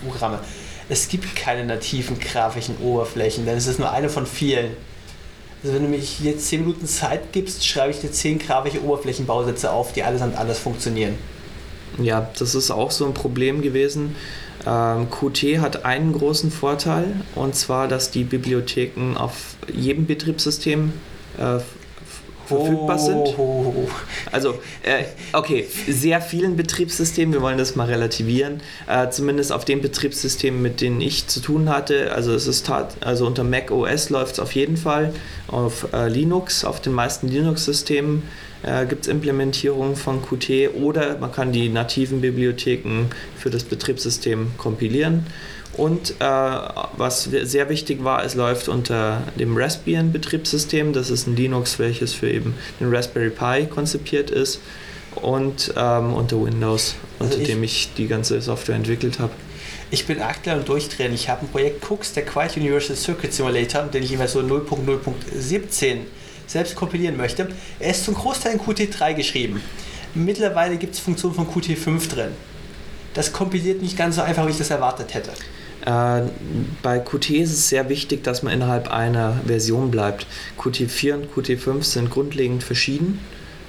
Programme. 0.06 0.40
es 0.90 1.08
gibt 1.08 1.38
keine 1.38 1.66
nativen 1.66 2.20
grafischen 2.20 2.76
Oberflächen, 2.80 3.46
denn 3.46 3.58
es 3.58 3.68
ist 3.68 3.80
nur 3.80 3.90
eine 3.90 4.10
von 4.10 4.26
vielen. 4.26 4.72
Also 5.64 5.76
wenn 5.76 5.84
du 5.84 5.88
mich 5.88 6.20
jetzt 6.20 6.48
10 6.50 6.60
Minuten 6.60 6.88
Zeit 6.88 7.32
gibst, 7.32 7.66
schreibe 7.66 7.92
ich 7.92 8.02
dir 8.02 8.12
10 8.12 8.40
grafische 8.40 8.84
Oberflächenbausätze 8.84 9.72
auf, 9.72 9.94
die 9.94 10.04
allesamt 10.04 10.38
anders 10.38 10.60
funktionieren. 10.60 11.18
Ja, 12.02 12.30
das 12.40 12.56
ist 12.56 12.72
auch 12.72 12.92
so 12.92 13.06
ein 13.06 13.14
Problem 13.14 13.62
gewesen. 13.62 14.16
Ähm, 14.66 15.08
Qt 15.10 15.60
hat 15.60 15.86
einen 15.86 16.14
großen 16.14 16.52
Vorteil, 16.52 17.14
und 17.36 17.56
zwar, 17.56 17.88
dass 17.88 18.12
die 18.12 18.24
Bibliotheken 18.24 19.16
auf 19.18 19.56
jedem 19.72 20.06
Betriebssystem 20.06 20.94
äh, 21.38 21.60
verfügbar 22.46 23.00
sind. 23.00 23.36
Also, 24.32 24.56
äh, 24.84 25.04
okay, 25.34 25.66
sehr 25.88 26.22
vielen 26.22 26.56
Betriebssystemen, 26.56 27.34
wir 27.34 27.42
wollen 27.42 27.58
das 27.58 27.76
mal 27.76 27.88
relativieren, 27.88 28.62
äh, 28.88 29.10
zumindest 29.10 29.52
auf 29.52 29.66
den 29.66 29.82
Betriebssystemen, 29.82 30.62
mit 30.62 30.82
denen 30.82 31.02
ich 31.02 31.28
zu 31.28 31.40
tun 31.40 31.70
hatte. 31.70 32.12
Also, 32.14 32.34
es 32.34 32.48
ist 32.48 32.70
also 33.02 33.28
unter 33.28 33.44
Mac 33.44 33.72
OS 33.72 34.10
läuft 34.10 34.34
es 34.34 34.40
auf 34.40 34.54
jeden 34.54 34.78
Fall, 34.78 35.14
auf 35.48 35.88
äh, 35.94 36.08
Linux, 36.08 36.66
auf 36.66 36.82
den 36.82 36.94
meisten 36.94 37.28
Linux-Systemen 37.28 38.24
äh, 38.64 38.86
gibt 38.86 39.06
es 39.06 39.08
Implementierungen 39.08 39.96
von 39.96 40.22
Qt 40.22 40.70
oder 40.76 41.18
man 41.20 41.32
kann 41.32 41.52
die 41.52 41.70
nativen 41.70 42.22
Bibliotheken 42.22 43.10
für 43.38 43.50
das 43.50 43.64
Betriebssystem 43.64 44.52
kompilieren. 44.58 45.26
Und 45.76 46.12
äh, 46.20 46.24
was 46.24 47.24
sehr 47.24 47.70
wichtig 47.70 48.04
war, 48.04 48.24
es 48.24 48.36
läuft 48.36 48.68
unter 48.68 49.24
dem 49.40 49.58
Raspbian-Betriebssystem. 49.58 50.94
Das 50.94 51.10
ist 51.10 51.28
ein 51.28 51.36
Linux, 51.36 51.80
welches 51.80 52.14
für 52.14 52.30
eben 52.30 52.56
den 52.80 52.94
Raspberry 52.94 53.32
Pi 53.32 53.66
konzipiert 53.66 54.30
ist. 54.30 54.60
Und 55.16 55.74
ähm, 55.76 56.14
unter 56.14 56.44
Windows, 56.44 56.96
unter 57.20 57.34
also 57.34 57.42
ich, 57.42 57.48
dem 57.48 57.64
ich 57.64 57.90
die 57.98 58.08
ganze 58.08 58.40
Software 58.42 58.76
entwickelt 58.76 59.20
habe. 59.20 59.32
Ich 59.90 60.06
bin 60.06 60.22
aktuell 60.22 60.60
am 60.60 60.66
Durchdrehen. 60.66 61.14
Ich 61.14 61.30
habe 61.30 61.46
ein 61.46 61.50
Projekt 61.50 61.90
Cooks, 61.90 62.14
der 62.14 62.26
Quiet 62.26 62.58
Universal 62.58 62.96
Circuit 62.96 63.34
Simulator, 63.34 63.84
den 63.84 64.04
ich 64.04 64.12
immer 64.12 64.28
so 64.28 64.40
0.0.17 64.40 65.98
selbst 66.48 66.76
kompilieren 66.76 67.18
möchte. 67.18 67.50
Er 67.80 67.92
ist 67.92 68.06
zum 68.06 68.16
Großteil 68.16 68.54
in 68.54 68.60
Qt3 68.60 69.14
geschrieben. 69.14 69.62
Mittlerweile 70.16 70.78
gibt 70.78 70.94
es 70.94 71.00
Funktionen 71.00 71.36
von 71.36 71.48
Qt5 71.48 72.10
drin. 72.10 72.32
Das 73.14 73.34
kompiliert 73.34 73.82
nicht 73.82 73.98
ganz 73.98 74.16
so 74.16 74.22
einfach, 74.22 74.46
wie 74.48 74.52
ich 74.52 74.58
das 74.58 74.70
erwartet 74.70 75.14
hätte. 75.14 75.32
Äh, 75.86 76.30
bei 76.82 77.00
Qt 77.00 77.30
ist 77.32 77.52
es 77.52 77.70
sehr 77.70 77.90
wichtig, 77.90 78.24
dass 78.24 78.44
man 78.44 78.54
innerhalb 78.54 78.92
einer 78.92 79.40
Version 79.46 79.92
bleibt. 79.92 80.28
Qt4 80.60 81.14
und 81.16 81.34
Qt5 81.34 81.84
sind 81.84 82.10
grundlegend 82.10 82.64
verschieden. 82.64 83.20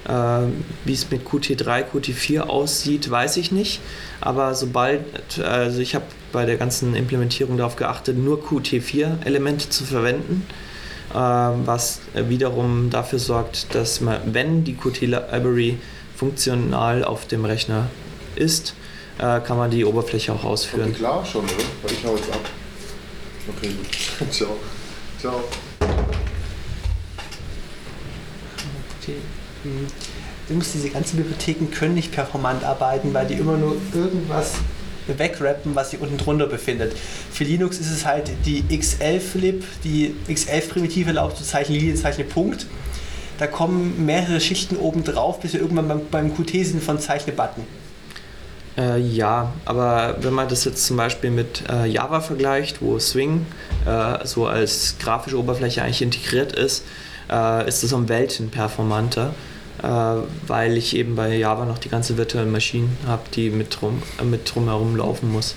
Äh, 0.07 0.47
wie 0.85 0.93
es 0.93 1.09
mit 1.09 1.27
Qt3, 1.27 1.85
Qt4 1.91 2.41
aussieht, 2.41 3.09
weiß 3.09 3.37
ich 3.37 3.51
nicht. 3.51 3.81
Aber 4.21 4.55
sobald, 4.55 5.39
also 5.39 5.79
ich 5.79 5.95
habe 5.95 6.05
bei 6.31 6.45
der 6.45 6.57
ganzen 6.57 6.95
Implementierung 6.95 7.57
darauf 7.57 7.75
geachtet, 7.75 8.17
nur 8.17 8.43
Qt4-Elemente 8.43 9.69
zu 9.69 9.83
verwenden, 9.83 10.45
was 11.13 12.01
wiederum 12.13 12.89
dafür 12.89 13.19
sorgt, 13.19 13.73
dass 13.73 14.01
man, 14.01 14.19
wenn 14.33 14.63
die 14.63 14.75
Qt-Library 14.75 15.77
funktional 16.15 17.03
auf 17.03 17.27
dem 17.27 17.45
Rechner 17.45 17.87
ist, 18.35 18.73
äh, 19.17 19.39
kann 19.39 19.57
man 19.57 19.71
die 19.71 19.85
Oberfläche 19.85 20.33
auch 20.33 20.43
ausführen. 20.43 20.89
Okay, 20.89 20.99
klar 20.99 21.25
schon, 21.25 21.45
oder? 21.45 21.53
Weil 21.83 21.91
ich 21.91 22.05
hau 22.05 22.15
jetzt 22.15 22.31
ab. 22.31 22.39
Okay, 23.47 23.69
gut. 23.69 24.31
Ciao. 24.31 24.57
Ciao. 25.19 25.43
Du 30.47 30.53
musst 30.53 30.73
diese 30.73 30.89
ganzen 30.89 31.17
Bibliotheken 31.17 31.67
können 31.71 31.93
nicht 31.93 32.11
performant 32.11 32.63
arbeiten, 32.63 33.13
weil 33.13 33.27
die 33.27 33.35
immer 33.35 33.57
nur 33.57 33.77
irgendwas 33.93 34.55
wegrappen, 35.07 35.75
was 35.75 35.91
sich 35.91 35.99
unten 35.99 36.17
drunter 36.17 36.47
befindet. 36.47 36.93
Für 37.31 37.43
Linux 37.43 37.79
ist 37.79 37.91
es 37.91 38.05
halt 38.05 38.31
die 38.45 38.63
X11-Lib, 38.63 39.63
die 39.83 40.15
X11-Primitive 40.27 41.09
erlaubt 41.09 41.37
zu 41.37 41.43
zeichnen, 41.43 41.79
Linie, 41.79 41.95
zeichne 41.95 42.23
Punkt. 42.23 42.67
Da 43.37 43.47
kommen 43.47 44.05
mehrere 44.05 44.39
Schichten 44.39 44.77
oben 44.77 45.03
drauf, 45.03 45.39
bis 45.41 45.53
wir 45.53 45.59
irgendwann 45.59 45.87
beim, 45.87 46.01
beim 46.09 46.35
Qt 46.35 46.65
sind 46.65 46.83
von 46.83 46.99
Zeichne-Button. 46.99 47.63
Äh, 48.77 48.99
ja, 48.99 49.53
aber 49.63 50.17
wenn 50.19 50.33
man 50.33 50.49
das 50.49 50.65
jetzt 50.65 50.85
zum 50.85 50.97
Beispiel 50.97 51.31
mit 51.31 51.63
äh, 51.69 51.85
Java 51.87 52.19
vergleicht, 52.19 52.81
wo 52.81 52.99
Swing 52.99 53.45
äh, 53.85 54.25
so 54.25 54.47
als 54.47 54.95
grafische 54.99 55.39
Oberfläche 55.39 55.81
eigentlich 55.81 56.01
integriert 56.01 56.51
ist, 56.53 56.83
äh, 57.31 57.67
ist 57.67 57.83
es 57.83 57.93
um 57.93 58.09
Welten 58.09 58.49
performanter, 58.49 59.33
weil 59.81 60.77
ich 60.77 60.95
eben 60.95 61.15
bei 61.15 61.35
Java 61.35 61.65
noch 61.65 61.77
die 61.77 61.89
ganze 61.89 62.17
virtuelle 62.17 62.47
Maschine 62.47 62.89
habe, 63.07 63.23
die 63.33 63.49
mit, 63.49 63.81
drum, 63.81 64.01
äh, 64.19 64.23
mit 64.23 64.53
drumherum 64.53 64.95
laufen 64.95 65.31
muss. 65.31 65.55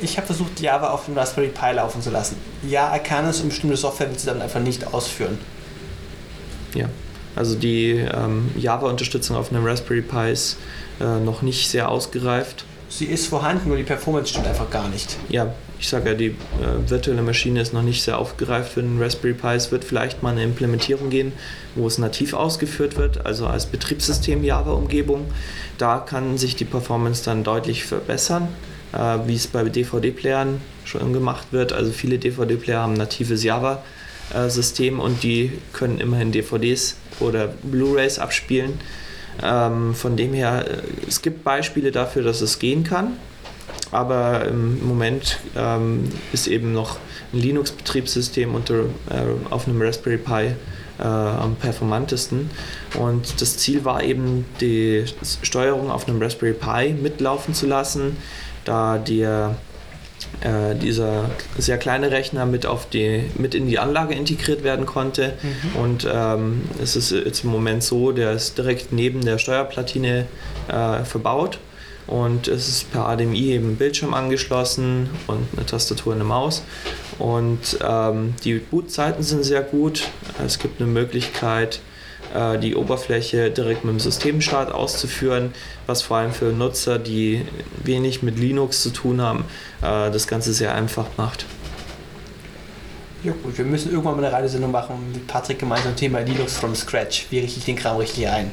Ich 0.00 0.16
habe 0.16 0.26
versucht, 0.26 0.60
Java 0.60 0.90
auf 0.90 1.06
dem 1.06 1.16
Raspberry 1.16 1.48
Pi 1.48 1.72
laufen 1.74 2.00
zu 2.02 2.10
lassen. 2.10 2.36
Ja, 2.68 2.88
er 2.92 3.00
kann 3.00 3.26
es 3.26 3.40
und 3.40 3.48
bestimmte 3.48 3.76
Software 3.76 4.08
wird 4.08 4.20
sie 4.20 4.26
dann 4.26 4.40
einfach 4.40 4.60
nicht 4.60 4.92
ausführen. 4.94 5.38
Ja, 6.74 6.88
also 7.34 7.56
die 7.56 7.90
ähm, 7.90 8.50
Java-Unterstützung 8.56 9.36
auf 9.36 9.50
einem 9.50 9.64
Raspberry 9.64 10.02
Pi 10.02 10.30
ist 10.30 10.56
äh, 11.00 11.18
noch 11.20 11.42
nicht 11.42 11.68
sehr 11.68 11.88
ausgereift. 11.88 12.64
Sie 12.88 13.06
ist 13.06 13.26
vorhanden, 13.26 13.68
nur 13.68 13.76
die 13.76 13.82
Performance 13.82 14.30
stimmt 14.30 14.46
einfach 14.46 14.70
gar 14.70 14.88
nicht. 14.88 15.16
Ja, 15.28 15.52
ich 15.80 15.88
sage 15.88 16.10
ja, 16.10 16.14
die 16.14 16.26
äh, 16.26 16.34
virtuelle 16.88 17.22
Maschine 17.22 17.60
ist 17.60 17.72
noch 17.72 17.82
nicht 17.82 18.02
sehr 18.02 18.18
aufgereift 18.18 18.72
für 18.72 18.82
den 18.82 19.00
Raspberry 19.00 19.34
Pi. 19.34 19.54
Es 19.54 19.70
wird 19.70 19.84
vielleicht 19.84 20.22
mal 20.22 20.30
eine 20.30 20.42
Implementierung 20.42 21.08
gehen, 21.08 21.32
wo 21.76 21.86
es 21.86 21.98
nativ 21.98 22.34
ausgeführt 22.34 22.96
wird, 22.96 23.24
also 23.24 23.46
als 23.46 23.66
Betriebssystem 23.66 24.42
Java-Umgebung. 24.42 25.26
Da 25.78 25.98
kann 25.98 26.36
sich 26.36 26.56
die 26.56 26.64
Performance 26.64 27.24
dann 27.24 27.44
deutlich 27.44 27.84
verbessern, 27.84 28.48
äh, 28.92 29.18
wie 29.26 29.36
es 29.36 29.46
bei 29.46 29.62
DVD-Playern 29.62 30.60
schon 30.84 31.12
gemacht 31.12 31.48
wird. 31.52 31.72
Also 31.72 31.92
viele 31.92 32.18
DVD-Player 32.18 32.80
haben 32.80 32.94
natives 32.94 33.44
Java-System 33.44 34.98
und 34.98 35.22
die 35.22 35.52
können 35.72 36.00
immerhin 36.00 36.32
DVDs 36.32 36.96
oder 37.20 37.48
Blu-rays 37.62 38.18
abspielen. 38.18 38.80
Ähm, 39.40 39.94
von 39.94 40.16
dem 40.16 40.34
her, 40.34 40.64
äh, 40.68 41.06
es 41.06 41.22
gibt 41.22 41.44
Beispiele 41.44 41.92
dafür, 41.92 42.24
dass 42.24 42.40
es 42.40 42.58
gehen 42.58 42.82
kann, 42.82 43.16
aber 43.90 44.46
im 44.46 44.86
Moment 44.86 45.38
ähm, 45.56 46.10
ist 46.32 46.46
eben 46.46 46.72
noch 46.72 46.98
ein 47.32 47.40
Linux-Betriebssystem 47.40 48.54
unter, 48.54 48.84
äh, 49.10 49.50
auf 49.50 49.66
einem 49.66 49.80
Raspberry 49.80 50.18
Pi 50.18 50.54
äh, 50.98 51.02
am 51.02 51.56
performantesten. 51.56 52.50
Und 52.98 53.40
das 53.40 53.56
Ziel 53.58 53.84
war 53.84 54.02
eben, 54.02 54.44
die 54.60 55.04
Steuerung 55.42 55.90
auf 55.90 56.08
einem 56.08 56.20
Raspberry 56.20 56.54
Pi 56.54 56.92
mitlaufen 56.92 57.54
zu 57.54 57.66
lassen, 57.66 58.16
da 58.64 58.98
der 58.98 59.56
äh, 60.40 60.74
dieser 60.74 61.30
sehr 61.56 61.78
kleine 61.78 62.10
Rechner 62.10 62.46
mit, 62.46 62.66
auf 62.66 62.88
die, 62.88 63.24
mit 63.36 63.54
in 63.54 63.66
die 63.66 63.78
Anlage 63.78 64.14
integriert 64.14 64.62
werden 64.62 64.86
konnte. 64.86 65.34
Mhm. 65.42 65.80
Und 65.80 66.08
ähm, 66.12 66.62
es 66.82 66.96
ist 66.96 67.10
jetzt 67.10 67.44
im 67.44 67.50
Moment 67.50 67.82
so, 67.82 68.12
der 68.12 68.32
ist 68.32 68.58
direkt 68.58 68.92
neben 68.92 69.24
der 69.24 69.38
Steuerplatine 69.38 70.26
äh, 70.68 71.04
verbaut. 71.04 71.58
Und 72.08 72.48
es 72.48 72.68
ist 72.68 72.90
per 72.90 73.04
HDMI 73.04 73.52
eben 73.52 73.72
ein 73.72 73.76
Bildschirm 73.76 74.14
angeschlossen 74.14 75.10
und 75.26 75.46
eine 75.54 75.66
Tastatur 75.66 76.14
und 76.14 76.20
eine 76.20 76.28
Maus. 76.28 76.64
Und 77.18 77.78
ähm, 77.86 78.34
die 78.44 78.54
Bootzeiten 78.54 79.22
sind 79.22 79.44
sehr 79.44 79.62
gut. 79.62 80.08
Es 80.44 80.58
gibt 80.58 80.80
eine 80.80 80.90
Möglichkeit, 80.90 81.80
äh, 82.34 82.58
die 82.58 82.74
Oberfläche 82.74 83.50
direkt 83.50 83.84
mit 83.84 83.92
dem 83.92 84.00
Systemstart 84.00 84.72
auszuführen, 84.72 85.52
was 85.86 86.02
vor 86.02 86.16
allem 86.16 86.32
für 86.32 86.46
Nutzer, 86.46 86.98
die 86.98 87.44
wenig 87.84 88.22
mit 88.22 88.38
Linux 88.38 88.82
zu 88.82 88.90
tun 88.90 89.20
haben, 89.20 89.44
äh, 89.82 90.10
das 90.10 90.26
Ganze 90.26 90.54
sehr 90.54 90.74
einfach 90.74 91.06
macht. 91.18 91.44
Ja 93.22 93.32
gut, 93.42 93.58
wir 93.58 93.64
müssen 93.64 93.90
irgendwann 93.90 94.16
mal 94.16 94.24
eine 94.24 94.32
Radiosendung 94.32 94.70
machen 94.70 94.94
mit 95.12 95.26
Patrick 95.26 95.58
gemeinsam 95.58 95.96
Thema 95.96 96.20
Linux 96.20 96.56
from 96.56 96.74
Scratch. 96.74 97.26
Wie 97.30 97.40
richte 97.40 97.58
ich 97.58 97.64
den 97.64 97.76
Kram 97.76 97.96
richtig 97.96 98.28
ein? 98.28 98.52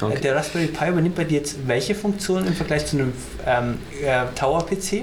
Okay. 0.00 0.20
Der 0.20 0.36
Raspberry 0.36 0.66
Pi 0.66 0.88
übernimmt 0.88 1.14
bei 1.16 1.24
dir 1.24 1.38
jetzt 1.38 1.56
welche 1.66 1.94
Funktionen 1.94 2.46
im 2.46 2.54
Vergleich 2.54 2.86
zu 2.86 2.96
einem 2.96 3.12
ähm, 3.46 3.78
äh, 4.02 4.24
Tower-PC? 4.34 5.02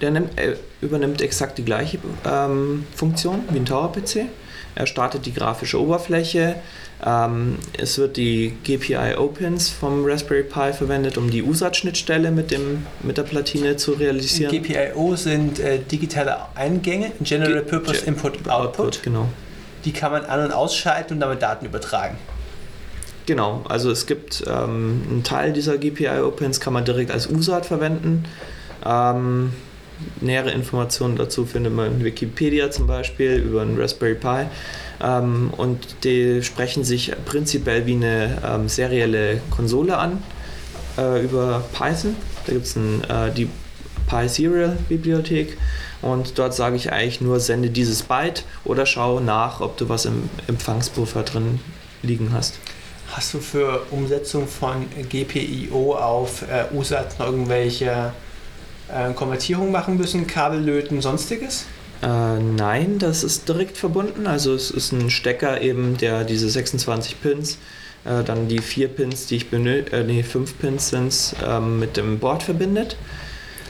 Der 0.00 0.10
nimmt, 0.10 0.38
äh, 0.38 0.56
übernimmt 0.80 1.20
exakt 1.20 1.58
die 1.58 1.64
gleiche 1.64 1.98
ähm, 2.24 2.86
Funktion 2.94 3.42
wie 3.50 3.58
ein 3.58 3.66
Tower-PC. 3.66 4.26
Er 4.74 4.86
startet 4.86 5.26
die 5.26 5.34
grafische 5.34 5.80
Oberfläche. 5.80 6.56
Ähm, 7.04 7.58
es 7.76 7.98
wird 7.98 8.16
die 8.16 8.56
GPI 8.62 9.16
Opens 9.18 9.68
vom 9.68 10.04
Raspberry 10.04 10.44
Pi 10.44 10.72
verwendet, 10.72 11.18
um 11.18 11.30
die 11.30 11.42
USAT-Schnittstelle 11.42 12.30
mit, 12.30 12.56
mit 13.02 13.18
der 13.18 13.22
Platine 13.24 13.76
zu 13.76 13.92
realisieren. 13.92 14.52
GPIO 14.52 15.16
sind 15.16 15.58
äh, 15.58 15.80
digitale 15.80 16.36
Eingänge, 16.54 17.12
General 17.20 17.54
Ge 17.54 17.62
Purpose 17.62 18.04
Input 18.04 18.48
Output. 18.48 18.50
Output. 18.50 19.02
Genau. 19.02 19.28
Die 19.84 19.92
kann 19.92 20.12
man 20.12 20.24
an- 20.24 20.44
und 20.44 20.52
ausschalten 20.52 21.14
und 21.14 21.20
damit 21.20 21.42
Daten 21.42 21.66
übertragen. 21.66 22.16
Genau, 23.30 23.62
also 23.68 23.92
es 23.92 24.06
gibt 24.06 24.42
ähm, 24.48 25.02
einen 25.08 25.22
Teil 25.22 25.52
dieser 25.52 25.78
GPI 25.78 26.20
Opens 26.20 26.58
kann 26.58 26.72
man 26.72 26.84
direkt 26.84 27.12
als 27.12 27.30
USAT 27.30 27.64
verwenden. 27.64 28.24
Ähm, 28.84 29.52
nähere 30.20 30.50
Informationen 30.50 31.14
dazu 31.14 31.46
findet 31.46 31.72
man 31.72 31.92
in 31.92 32.04
Wikipedia 32.04 32.72
zum 32.72 32.88
Beispiel 32.88 33.36
über 33.36 33.62
einen 33.62 33.80
Raspberry 33.80 34.16
Pi. 34.16 34.46
Ähm, 35.00 35.52
und 35.56 35.78
die 36.02 36.42
sprechen 36.42 36.82
sich 36.82 37.12
prinzipiell 37.24 37.86
wie 37.86 37.94
eine 37.94 38.38
ähm, 38.44 38.68
serielle 38.68 39.40
Konsole 39.50 39.96
an 39.96 40.20
äh, 40.98 41.22
über 41.22 41.62
Python. 41.72 42.16
Da 42.46 42.52
gibt 42.52 42.66
es 42.66 42.74
äh, 42.74 43.30
die 43.30 43.48
Pi 44.08 44.28
Serial 44.28 44.76
Bibliothek 44.88 45.56
und 46.02 46.36
dort 46.36 46.52
sage 46.52 46.74
ich 46.74 46.90
eigentlich 46.90 47.20
nur, 47.20 47.38
sende 47.38 47.70
dieses 47.70 48.02
Byte 48.02 48.42
oder 48.64 48.86
schau 48.86 49.20
nach, 49.20 49.60
ob 49.60 49.76
du 49.76 49.88
was 49.88 50.04
im 50.04 50.28
Empfangspuffer 50.48 51.22
drin 51.22 51.60
liegen 52.02 52.32
hast. 52.32 52.58
Hast 53.12 53.34
du 53.34 53.40
für 53.40 53.82
Umsetzung 53.90 54.46
von 54.46 54.86
GPIO 55.08 55.96
auf 55.96 56.42
äh, 56.42 56.72
USAT 56.72 57.18
noch 57.18 57.26
irgendwelche 57.26 58.12
äh, 58.88 59.12
Konvertierungen 59.14 59.72
machen 59.72 59.96
müssen, 59.96 60.28
Kabel 60.28 60.60
löten, 60.60 61.00
sonstiges? 61.02 61.66
Äh, 62.02 62.06
nein, 62.38 62.98
das 62.98 63.24
ist 63.24 63.48
direkt 63.48 63.76
verbunden. 63.76 64.26
Also 64.26 64.54
es 64.54 64.70
ist 64.70 64.92
ein 64.92 65.10
Stecker 65.10 65.60
eben, 65.60 65.96
der 65.96 66.24
diese 66.24 66.48
26 66.48 67.20
Pins, 67.20 67.58
äh, 68.04 68.22
dann 68.22 68.48
die 68.48 68.60
vier 68.60 68.88
Pins, 68.88 69.26
die 69.26 69.36
ich 69.36 69.50
benötige, 69.50 69.96
äh, 69.96 70.04
nee, 70.04 70.22
fünf 70.22 70.58
Pins 70.58 70.90
sind 70.90 71.34
ähm, 71.44 71.80
mit 71.80 71.96
dem 71.96 72.20
Board 72.20 72.44
verbindet. 72.44 72.96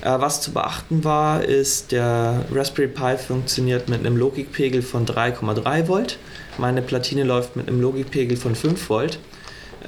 Äh, 0.02 0.20
was 0.20 0.40
zu 0.40 0.52
beachten 0.52 1.02
war, 1.02 1.42
ist, 1.44 1.92
der 1.92 2.44
Raspberry 2.52 2.88
Pi 2.88 3.16
funktioniert 3.16 3.88
mit 3.88 4.00
einem 4.00 4.16
Logikpegel 4.16 4.82
von 4.82 5.06
3,3 5.06 5.88
Volt. 5.88 6.18
Meine 6.60 6.82
Platine 6.82 7.24
läuft 7.24 7.56
mit 7.56 7.68
einem 7.68 7.80
Logikpegel 7.80 8.36
von 8.36 8.54
5 8.54 8.90
Volt. 8.90 9.18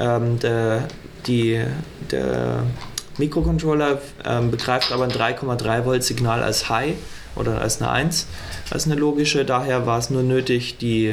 Ähm, 0.01 0.39
der, 0.39 0.89
die, 1.27 1.63
der 2.11 2.63
Mikrocontroller 3.19 4.01
ähm, 4.25 4.51
begreift 4.51 4.91
aber 4.91 5.05
ein 5.05 5.11
3,3 5.11 5.85
Volt 5.85 6.03
Signal 6.03 6.43
als 6.43 6.71
High 6.71 6.95
oder 7.37 7.61
als 7.61 7.83
eine 7.83 7.91
1, 7.91 8.27
als 8.71 8.87
eine 8.87 8.95
logische. 8.95 9.45
Daher 9.45 9.85
war 9.85 9.99
es 9.99 10.09
nur 10.09 10.23
nötig, 10.23 10.79
die, 10.79 11.09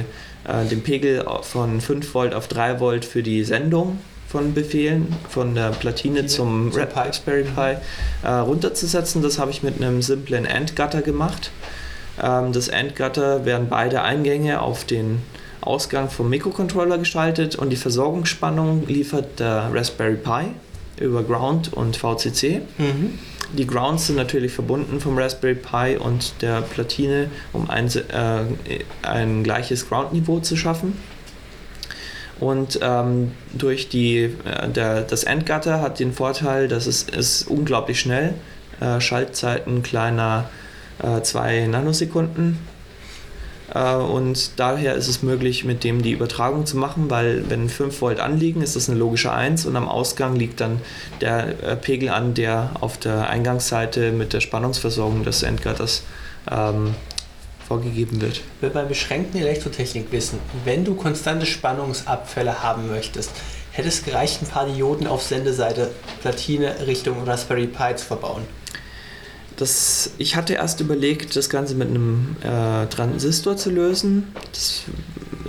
äh, 0.47 0.65
den 0.71 0.81
Pegel 0.81 1.25
von 1.41 1.81
5 1.81 2.13
Volt 2.13 2.33
auf 2.33 2.47
3 2.47 2.79
Volt 2.79 3.03
für 3.03 3.21
die 3.21 3.43
Sendung 3.43 3.99
von 4.29 4.53
Befehlen 4.53 5.13
von 5.27 5.55
der 5.55 5.71
Platine 5.71 6.27
zum, 6.27 6.71
zum 6.71 6.81
Raspberry 6.81 7.43
Pi 7.43 7.75
äh, 8.23 8.31
runterzusetzen. 8.31 9.21
Das 9.21 9.39
habe 9.39 9.51
ich 9.51 9.61
mit 9.61 9.75
einem 9.75 10.01
simplen 10.01 10.47
AND-Gutter 10.47 11.01
gemacht. 11.01 11.51
Ähm, 12.23 12.53
das 12.53 12.69
AND-Gutter 12.69 13.43
werden 13.43 13.67
beide 13.69 14.03
Eingänge 14.03 14.61
auf 14.61 14.85
den 14.85 15.21
Ausgang 15.61 16.09
vom 16.09 16.29
Mikrocontroller 16.29 16.97
geschaltet 16.97 17.55
und 17.55 17.69
die 17.69 17.75
Versorgungsspannung 17.75 18.87
liefert 18.87 19.39
der 19.39 19.69
Raspberry 19.73 20.15
Pi 20.15 21.03
über 21.03 21.23
Ground 21.23 21.73
und 21.73 21.97
VCC. 21.97 22.61
Mhm. 22.77 23.19
Die 23.53 23.65
Grounds 23.65 24.07
sind 24.07 24.15
natürlich 24.15 24.51
verbunden 24.51 24.99
vom 24.99 25.17
Raspberry 25.17 25.55
Pi 25.55 25.97
und 25.97 26.41
der 26.41 26.61
Platine, 26.61 27.31
um 27.51 27.69
ein, 27.69 27.87
äh, 27.87 28.43
ein 29.01 29.43
gleiches 29.43 29.89
Ground-Niveau 29.89 30.39
zu 30.39 30.55
schaffen. 30.55 30.93
Und 32.39 32.79
ähm, 32.81 33.31
durch 33.53 33.89
die, 33.89 34.17
äh, 34.45 34.69
der, 34.69 35.01
das 35.01 35.23
Endgutter 35.23 35.81
hat 35.81 35.99
den 35.99 36.13
Vorteil, 36.13 36.67
dass 36.67 36.85
es 36.85 37.03
ist 37.03 37.47
unglaublich 37.47 37.99
schnell. 37.99 38.35
Äh, 38.79 39.01
Schaltzeiten 39.01 39.83
kleiner 39.83 40.49
2 41.23 41.55
äh, 41.55 41.67
Nanosekunden. 41.67 42.59
Äh, 43.73 43.95
und 43.95 44.59
daher 44.59 44.95
ist 44.95 45.07
es 45.07 45.23
möglich, 45.23 45.65
mit 45.65 45.83
dem 45.83 46.01
die 46.01 46.11
Übertragung 46.11 46.65
zu 46.65 46.77
machen, 46.77 47.09
weil 47.09 47.49
wenn 47.49 47.69
5 47.69 48.01
Volt 48.01 48.19
anliegen, 48.19 48.61
ist 48.61 48.75
das 48.75 48.89
eine 48.89 48.97
logische 48.97 49.31
1 49.31 49.65
und 49.65 49.75
am 49.75 49.87
Ausgang 49.87 50.35
liegt 50.35 50.61
dann 50.61 50.81
der 51.21 51.63
äh, 51.63 51.75
Pegel 51.75 52.09
an, 52.09 52.33
der 52.33 52.71
auf 52.79 52.97
der 52.97 53.29
Eingangsseite 53.29 54.11
mit 54.11 54.33
der 54.33 54.41
Spannungsversorgung 54.41 55.23
des 55.23 55.43
Endgutters 55.43 56.03
ähm, 56.49 56.95
vorgegeben 57.67 58.19
wird. 58.19 58.41
Wir 58.61 58.69
bei 58.69 58.83
beschränkten 58.83 59.39
Elektrotechnik 59.39 60.11
wissen, 60.11 60.39
wenn 60.65 60.83
du 60.83 60.95
konstante 60.95 61.45
Spannungsabfälle 61.45 62.63
haben 62.63 62.87
möchtest, 62.87 63.31
hätte 63.71 63.87
es 63.87 64.03
gereicht, 64.03 64.41
ein 64.41 64.47
paar 64.47 64.65
Dioden 64.65 65.05
auf 65.05 65.21
Sendeseite 65.21 65.91
Platine 66.21 66.75
Richtung 66.87 67.23
Raspberry 67.23 67.67
Pi 67.67 67.95
zu 67.95 68.05
verbauen. 68.05 68.41
Das, 69.59 70.11
ich 70.17 70.37
hatte 70.37 70.53
erst 70.53 70.79
überlegt, 70.79 71.35
das 71.35 71.49
Ganze 71.49 71.75
mit 71.75 71.89
einem 71.89 72.37
äh, 72.41 72.85
Transistor 72.87 73.57
zu 73.57 73.69
lösen. 73.69 74.33
Das 74.53 74.83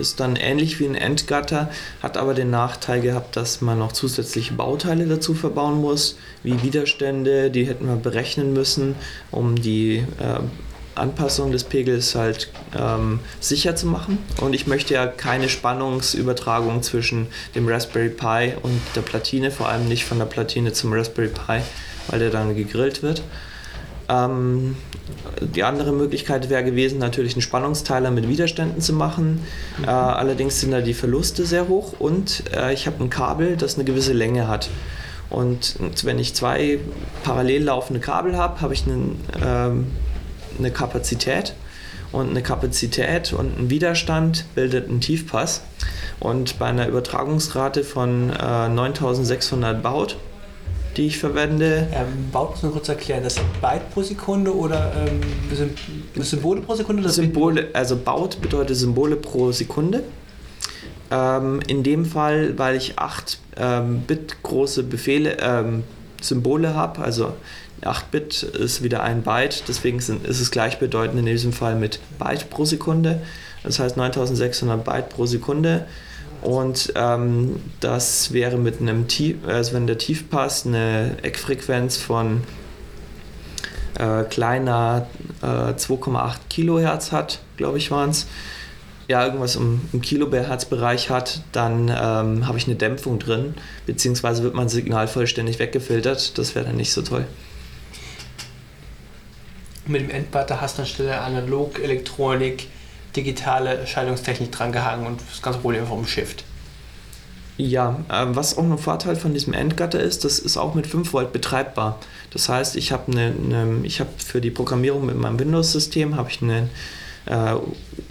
ist 0.01 0.19
dann 0.19 0.35
ähnlich 0.35 0.81
wie 0.81 0.87
ein 0.87 0.97
Endgutter, 0.97 1.71
hat 2.03 2.17
aber 2.17 2.35
den 2.35 2.51
Nachteil 2.51 3.03
gehabt, 3.03 3.37
dass 3.37 3.61
man 3.61 3.79
noch 3.79 3.93
zusätzliche 3.93 4.55
Bauteile 4.55 5.07
dazu 5.07 5.33
verbauen 5.33 5.81
muss, 5.81 6.17
wie 6.43 6.61
Widerstände, 6.61 7.53
die 7.53 7.69
hätten 7.69 7.87
wir 7.87 7.95
berechnen 7.95 8.53
müssen, 8.53 8.97
um 9.31 9.55
die 9.55 9.99
äh, 9.99 10.41
Anpassung 10.97 11.53
des 11.53 11.63
Pegels 11.63 12.17
halt 12.17 12.51
ähm, 12.77 13.21
sicher 13.39 13.77
zu 13.77 13.87
machen. 13.87 14.19
Und 14.41 14.55
ich 14.55 14.67
möchte 14.67 14.93
ja 14.95 15.07
keine 15.07 15.49
Spannungsübertragung 15.49 16.83
zwischen 16.83 17.29
dem 17.55 17.69
Raspberry 17.69 18.09
Pi 18.09 18.55
und 18.61 18.81
der 18.97 19.03
Platine, 19.03 19.53
vor 19.53 19.69
allem 19.69 19.87
nicht 19.87 20.05
von 20.05 20.19
der 20.19 20.27
Platine 20.27 20.73
zum 20.73 20.93
Raspberry 20.93 21.29
Pi, 21.29 21.61
weil 22.09 22.19
der 22.19 22.31
dann 22.31 22.57
gegrillt 22.57 23.05
wird. 23.05 23.23
Ähm, 24.11 24.77
die 25.41 25.63
andere 25.63 25.93
Möglichkeit 25.93 26.51
wäre 26.51 26.65
gewesen, 26.65 26.99
natürlich 26.99 27.35
einen 27.35 27.43
Spannungsteiler 27.43 28.11
mit 28.11 28.29
Widerständen 28.29 28.81
zu 28.81 28.93
machen. 28.93 29.43
Mhm. 29.79 29.85
Äh, 29.85 29.89
allerdings 29.89 30.61
sind 30.61 30.73
da 30.73 30.81
die 30.81 30.95
Verluste 30.95 31.47
sehr 31.47 31.69
hoch 31.69 31.95
und 31.99 32.43
äh, 32.55 32.73
ich 32.73 32.87
habe 32.87 33.03
ein 33.03 33.11
Kabel, 33.11 33.57
das 33.57 33.77
eine 33.77 33.85
gewisse 33.85 34.13
Länge 34.13 34.49
hat. 34.49 34.69
Und 35.29 35.77
wenn 36.03 36.19
ich 36.19 36.35
zwei 36.35 36.81
parallel 37.23 37.65
laufende 37.65 38.01
Kabel 38.01 38.37
habe, 38.37 38.61
habe 38.61 38.75
ich 38.75 38.85
einen 38.85 39.21
ähm, 39.41 39.87
eine 40.59 40.71
Kapazität 40.71 41.55
und 42.13 42.31
eine 42.31 42.43
Kapazität 42.43 43.33
und 43.33 43.59
ein 43.59 43.71
Widerstand 43.71 44.45
bildet 44.55 44.89
einen 44.89 45.01
Tiefpass. 45.01 45.63
Und 46.19 46.59
bei 46.59 46.67
einer 46.67 46.87
Übertragungsrate 46.89 47.85
von 47.85 48.31
äh, 48.31 48.69
9600 48.69 49.83
Baut, 49.83 50.17
die 50.97 51.07
ich 51.07 51.19
verwende. 51.19 51.89
Ähm, 51.93 52.31
Baut 52.33 52.51
muss 52.51 52.63
man 52.63 52.73
kurz 52.73 52.89
erklären, 52.89 53.23
das 53.23 53.37
sind 53.37 53.61
Byte 53.61 53.91
pro 53.93 54.03
Sekunde 54.03 54.55
oder 54.55 54.93
ähm, 55.07 55.21
Symbole 56.23 56.61
pro 56.61 56.75
Sekunde? 56.75 57.09
Symbole, 57.09 57.69
also 57.73 57.97
Baut 57.97 58.41
bedeutet 58.41 58.77
Symbole 58.77 59.17
pro 59.17 59.53
Sekunde. 59.53 60.03
Ähm, 61.11 61.61
in 61.67 61.83
dem 61.83 62.05
Fall, 62.05 62.59
weil 62.59 62.77
ich 62.77 62.99
8 62.99 63.39
ähm, 63.57 64.03
Bit 64.07 64.43
große 64.43 64.85
Befehle, 64.85 65.37
ähm, 65.41 65.85
Symbole 66.21 66.75
habe, 66.75 67.01
also 67.01 67.33
8-Bit 67.83 68.43
ist 68.43 68.83
wieder 68.83 69.03
ein 69.03 69.23
Byte, 69.23 69.65
deswegen 69.69 70.01
sind, 70.01 70.27
ist 70.27 70.41
es 70.41 70.51
gleichbedeutend 70.51 71.19
in 71.19 71.27
diesem 71.27 71.53
Fall 71.53 71.77
mit 71.77 71.99
Byte 72.19 72.51
pro 72.51 72.65
Sekunde. 72.65 73.23
Das 73.63 73.79
heißt 73.79 73.97
9600 73.97 74.85
Byte 74.85 75.09
pro 75.09 75.27
Sekunde. 75.27 75.87
Und 76.43 76.93
ähm, 76.97 77.61
das 77.81 78.33
wäre 78.33 78.57
mit 78.57 78.81
einem 78.81 79.09
Tief, 79.09 79.37
also 79.47 79.75
wenn 79.75 79.87
der 79.87 79.99
Tiefpass 79.99 80.67
eine 80.67 81.17
Eckfrequenz 81.23 81.97
von 81.99 82.43
äh, 83.99 84.25
kleiner 84.25 85.07
äh, 85.43 85.47
2,8 85.47 86.37
Kilohertz 86.49 87.13
hat, 87.13 87.41
glaube 87.57 87.79
ich, 87.79 87.91
waren 87.91 88.11
es. 88.11 88.27
Ja, 89.09 89.25
irgendwas 89.25 89.57
im, 89.57 89.81
im 89.93 90.01
Kilohertz-Bereich 90.01 91.11
hat, 91.11 91.43
dann 91.51 91.89
ähm, 91.89 92.47
habe 92.47 92.59
ich 92.59 92.67
eine 92.67 92.77
Dämpfung 92.77 93.19
drin, 93.19 93.55
beziehungsweise 93.85 94.45
wird 94.45 94.55
mein 94.55 94.69
Signal 94.69 95.09
vollständig 95.09 95.59
weggefiltert. 95.59 96.39
Das 96.39 96.55
wäre 96.55 96.67
dann 96.67 96.77
nicht 96.77 96.93
so 96.93 97.03
toll 97.03 97.27
mit 99.91 100.03
dem 100.03 100.11
Endbutter 100.11 100.61
hast 100.61 100.79
du 100.79 100.83
anstelle 100.83 101.21
analog, 101.21 101.79
Elektronik, 101.79 102.69
digitale 103.17 103.87
Schaltungstechnik 103.87 104.53
drangehangen 104.53 105.07
und 105.07 105.21
das 105.31 105.43
ganze 105.43 105.61
Problem 105.61 105.87
vom 105.87 106.07
Shift. 106.07 106.45
Ja, 107.57 108.01
äh, 108.09 108.27
was 108.29 108.57
auch 108.57 108.65
ein 108.65 108.79
Vorteil 108.79 109.17
von 109.17 109.35
diesem 109.35 109.53
Endgutter 109.53 110.01
ist, 110.01 110.25
das 110.25 110.39
ist 110.39 110.57
auch 110.57 110.75
mit 110.75 110.87
5 110.87 111.13
Volt 111.13 111.33
betreibbar. 111.33 111.99
Das 112.31 112.49
heißt, 112.49 112.77
ich 112.77 112.93
habe 112.93 113.13
eine, 113.13 113.81
ich 113.83 114.01
habe 114.01 114.11
für 114.17 114.41
die 114.41 114.51
Programmierung 114.51 115.05
mit 115.05 115.17
meinem 115.17 115.39
Windows-System 115.39 116.17
habe 116.17 116.31
ich 116.31 116.41
ein 116.41 116.71
äh, 117.27 117.55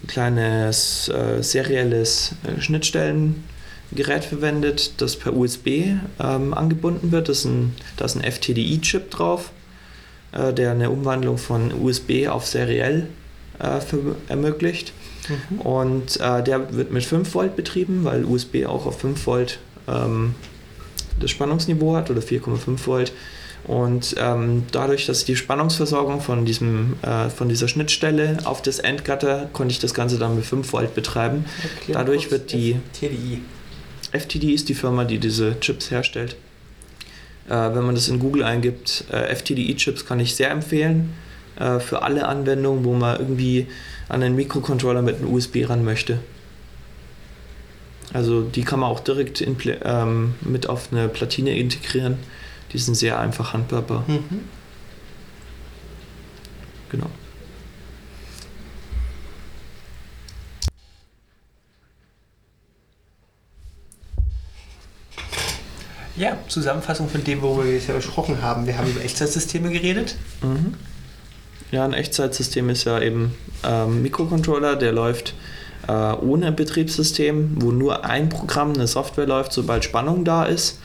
kleines 0.07 1.09
äh, 1.09 1.41
serielles 1.41 2.35
äh, 2.43 2.61
Schnittstellengerät 2.61 4.23
verwendet, 4.27 5.01
das 5.01 5.15
per 5.15 5.35
USB 5.35 5.67
ähm, 6.19 6.53
angebunden 6.53 7.11
wird. 7.11 7.29
Das 7.29 7.39
ist 7.39 7.45
ein, 7.45 7.75
da 7.97 8.05
ist 8.05 8.17
ein 8.17 8.31
FTDI-Chip 8.31 9.09
drauf 9.09 9.51
äh, 10.31 10.53
der 10.53 10.71
eine 10.71 10.89
Umwandlung 10.89 11.37
von 11.37 11.73
USB 11.73 12.27
auf 12.27 12.45
seriell 12.45 13.07
äh, 13.59 13.81
für, 13.81 14.15
ermöglicht. 14.27 14.93
Mhm. 15.27 15.61
Und 15.61 16.19
äh, 16.19 16.43
der 16.43 16.73
wird 16.73 16.91
mit 16.91 17.03
5 17.03 17.33
Volt 17.33 17.55
betrieben, 17.55 18.03
weil 18.03 18.25
USB 18.25 18.65
auch 18.65 18.85
auf 18.85 18.99
5 18.99 19.25
Volt 19.25 19.59
ähm, 19.87 20.35
das 21.19 21.31
Spannungsniveau 21.31 21.95
hat 21.95 22.09
oder 22.09 22.21
4,5 22.21 22.87
Volt. 22.87 23.13
Und 23.65 24.15
ähm, 24.17 24.63
dadurch, 24.71 25.05
dass 25.05 25.25
die 25.25 25.35
Spannungsversorgung 25.35 26.21
von, 26.21 26.45
diesem, 26.45 26.95
äh, 27.01 27.29
von 27.29 27.49
dieser 27.49 27.67
Schnittstelle 27.67 28.37
auf 28.45 28.61
das 28.61 28.79
Endgutter, 28.79 29.49
konnte 29.53 29.73
ich 29.73 29.79
das 29.79 29.93
Ganze 29.93 30.17
dann 30.17 30.35
mit 30.35 30.45
5 30.45 30.71
Volt 30.71 30.95
betreiben. 30.95 31.45
Erklär 31.61 31.97
Dadurch 31.97 32.31
wird 32.31 32.51
die. 32.51 32.77
FTDI. 32.93 33.41
FTDI 34.11 34.53
ist 34.53 34.69
die 34.69 34.73
Firma, 34.73 35.03
die 35.03 35.19
diese 35.19 35.59
Chips 35.59 35.91
herstellt. 35.91 36.35
Äh, 37.47 37.51
wenn 37.51 37.85
man 37.85 37.95
das 37.95 38.07
in 38.07 38.17
Google 38.17 38.43
eingibt, 38.43 39.03
äh, 39.11 39.35
FTDI-Chips 39.35 40.05
kann 40.05 40.19
ich 40.19 40.35
sehr 40.35 40.49
empfehlen 40.49 41.13
äh, 41.59 41.79
für 41.79 42.01
alle 42.01 42.27
Anwendungen, 42.27 42.83
wo 42.85 42.93
man 42.93 43.19
irgendwie 43.19 43.67
an 44.07 44.23
einen 44.23 44.35
Mikrocontroller 44.35 45.01
mit 45.01 45.17
einem 45.17 45.33
USB 45.33 45.67
ran 45.67 45.83
möchte. 45.83 46.19
Also 48.13 48.41
die 48.41 48.63
kann 48.63 48.79
man 48.79 48.89
auch 48.89 49.01
direkt 49.01 49.41
in, 49.41 49.55
ähm, 49.83 50.35
mit 50.41 50.67
auf 50.67 50.89
eine 50.91 51.09
Platine 51.09 51.55
integrieren. 51.57 52.17
Die 52.73 52.79
sind 52.79 52.95
sehr 52.95 53.19
einfach 53.19 53.53
handhabbar. 53.53 54.03
Mhm. 54.07 54.39
Genau. 56.89 57.09
Ja, 66.15 66.37
Zusammenfassung 66.49 67.07
von 67.09 67.23
dem, 67.23 67.41
worüber 67.41 67.63
wir 67.63 67.71
bisher 67.71 67.95
gesprochen 67.95 68.41
haben. 68.41 68.65
Wir 68.67 68.77
haben 68.77 68.89
über 68.89 69.01
Echtzeitsysteme 69.01 69.71
geredet. 69.71 70.17
Mhm. 70.41 70.73
Ja, 71.71 71.85
ein 71.85 71.93
Echtzeitsystem 71.93 72.69
ist 72.69 72.85
ja 72.85 72.99
eben 72.99 73.35
ähm, 73.63 74.01
Mikrocontroller, 74.01 74.75
der 74.75 74.91
läuft 74.91 75.35
äh, 75.87 75.91
ohne 75.91 76.51
Betriebssystem, 76.51 77.61
wo 77.61 77.71
nur 77.71 78.05
ein 78.05 78.29
Programm, 78.29 78.73
eine 78.73 78.87
Software 78.87 79.27
läuft, 79.27 79.53
sobald 79.53 79.83
Spannung 79.83 80.25
da 80.25 80.45
ist. 80.45 80.79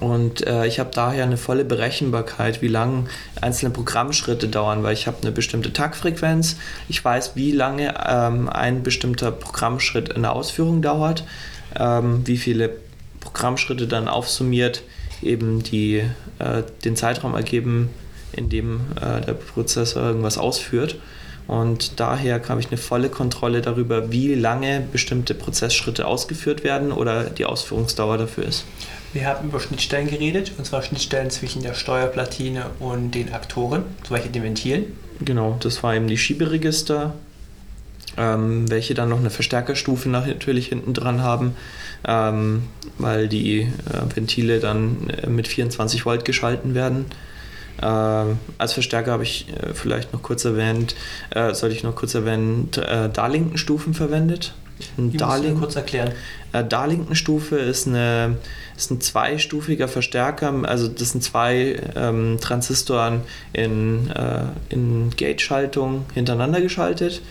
Und 0.00 0.46
äh, 0.46 0.66
ich 0.66 0.80
habe 0.80 0.90
daher 0.94 1.24
eine 1.24 1.36
volle 1.36 1.66
Berechenbarkeit, 1.66 2.62
wie 2.62 2.68
lange 2.68 3.04
einzelne 3.40 3.70
Programmschritte 3.70 4.48
dauern, 4.48 4.82
weil 4.82 4.94
ich 4.94 5.06
habe 5.06 5.18
eine 5.20 5.32
bestimmte 5.32 5.72
Taktfrequenz. 5.74 6.56
Ich 6.88 7.04
weiß, 7.04 7.36
wie 7.36 7.52
lange 7.52 7.94
ähm, 8.08 8.48
ein 8.48 8.82
bestimmter 8.82 9.30
Programmschritt 9.30 10.08
in 10.08 10.22
der 10.22 10.32
Ausführung 10.32 10.80
dauert, 10.80 11.24
ähm, 11.78 12.26
wie 12.26 12.38
viele 12.38 12.70
Programmschritte 13.20 13.86
dann 13.86 14.08
aufsummiert 14.08 14.82
eben 15.20 15.62
die, 15.62 16.02
äh, 16.38 16.62
den 16.84 16.96
Zeitraum 16.96 17.34
ergeben, 17.34 17.90
in 18.32 18.48
dem 18.48 18.80
äh, 18.96 19.20
der 19.20 19.34
Prozessor 19.34 20.02
irgendwas 20.02 20.38
ausführt. 20.38 20.96
Und 21.48 22.00
daher 22.00 22.40
habe 22.48 22.60
ich 22.60 22.68
eine 22.68 22.76
volle 22.76 23.08
Kontrolle 23.08 23.62
darüber, 23.62 24.12
wie 24.12 24.34
lange 24.34 24.86
bestimmte 24.92 25.34
Prozessschritte 25.34 26.06
ausgeführt 26.06 26.62
werden 26.64 26.92
oder 26.92 27.24
die 27.24 27.44
Ausführungsdauer 27.44 28.18
dafür 28.18 28.44
ist. 28.44 28.64
Wir 29.12 29.26
haben 29.26 29.48
über 29.48 29.60
Schnittstellen 29.60 30.08
geredet, 30.08 30.52
und 30.56 30.64
zwar 30.64 30.82
Schnittstellen 30.82 31.30
zwischen 31.30 31.62
der 31.62 31.74
Steuerplatine 31.74 32.66
und 32.78 33.10
den 33.10 33.32
Aktoren, 33.32 33.84
zum 34.04 34.14
Beispiel 34.14 34.32
den 34.32 34.42
Ventilen. 34.42 34.84
Genau, 35.20 35.58
das 35.60 35.82
war 35.82 35.94
eben 35.94 36.08
die 36.08 36.16
Schieberegister, 36.16 37.12
ähm, 38.16 38.70
welche 38.70 38.94
dann 38.94 39.10
noch 39.10 39.18
eine 39.18 39.30
Verstärkerstufe 39.30 40.08
natürlich 40.08 40.68
hinten 40.68 40.94
dran 40.94 41.22
haben, 41.22 41.56
ähm, 42.06 42.64
weil 42.98 43.28
die 43.28 43.60
äh, 43.60 44.16
Ventile 44.16 44.60
dann 44.60 45.10
äh, 45.10 45.28
mit 45.28 45.48
24 45.48 46.06
Volt 46.06 46.24
geschalten 46.24 46.74
werden. 46.74 47.06
Äh, 47.80 47.84
als 48.58 48.72
Verstärker 48.72 49.12
habe 49.12 49.22
ich 49.22 49.46
äh, 49.48 49.74
vielleicht 49.74 50.12
noch 50.12 50.22
kurz 50.22 50.44
erwähnt, 50.44 50.94
äh, 51.30 51.54
sollte 51.54 51.74
ich 51.74 51.82
noch 51.82 51.94
kurz 51.94 52.14
erwähnen, 52.14 52.68
äh, 52.76 53.08
Darlington-Stufen 53.08 53.94
verwendet. 53.94 54.54
Darling 54.96 55.58
kurz 55.58 55.76
erklären. 55.76 56.12
Äh, 56.52 56.64
Darlington-Stufe 56.64 57.56
ist, 57.56 57.86
eine, 57.86 58.36
ist 58.76 58.90
ein 58.90 59.00
zweistufiger 59.00 59.88
Verstärker, 59.88 60.52
also 60.64 60.88
das 60.88 61.10
sind 61.10 61.22
zwei 61.22 61.80
ähm, 61.94 62.38
Transistoren 62.40 63.22
in, 63.52 64.10
äh, 64.10 64.44
in 64.68 65.10
Gate-Schaltung 65.16 66.06
hintereinander 66.14 66.60
geschaltet. 66.60 67.22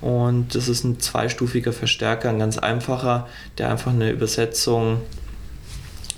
Und 0.00 0.54
das 0.54 0.68
ist 0.68 0.84
ein 0.84 1.00
zweistufiger 1.00 1.72
Verstärker, 1.72 2.28
ein 2.28 2.38
ganz 2.38 2.56
einfacher, 2.56 3.26
der 3.58 3.70
einfach 3.70 3.92
eine 3.92 4.10
Übersetzung 4.10 5.00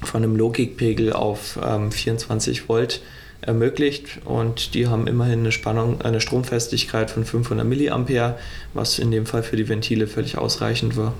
von 0.02 0.22
einem 0.22 0.36
Logikpegel 0.36 1.12
auf 1.12 1.58
ähm, 1.62 1.90
24 1.90 2.68
Volt 2.68 3.00
ermöglicht 3.42 4.20
und 4.24 4.74
die 4.74 4.86
haben 4.86 5.06
immerhin 5.06 5.40
eine 5.40 5.52
Spannung, 5.52 6.00
eine 6.02 6.20
Stromfestigkeit 6.20 7.10
von 7.10 7.24
500 7.24 7.66
mA, 7.66 8.36
was 8.74 8.98
in 8.98 9.10
dem 9.10 9.26
Fall 9.26 9.42
für 9.42 9.56
die 9.56 9.68
Ventile 9.68 10.06
völlig 10.06 10.36
ausreichend 10.38 10.96
war. 10.96 11.14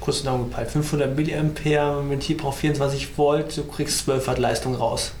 Kurz 0.00 0.18
zusammengepeilt, 0.18 0.70
500 0.70 1.16
mA, 1.16 2.08
Ventil 2.08 2.36
braucht 2.36 2.58
24 2.58 3.16
Volt, 3.16 3.56
du 3.56 3.64
kriegst 3.64 4.04
12 4.04 4.26
Watt 4.26 4.38
Leistung 4.38 4.74
raus. 4.74 5.12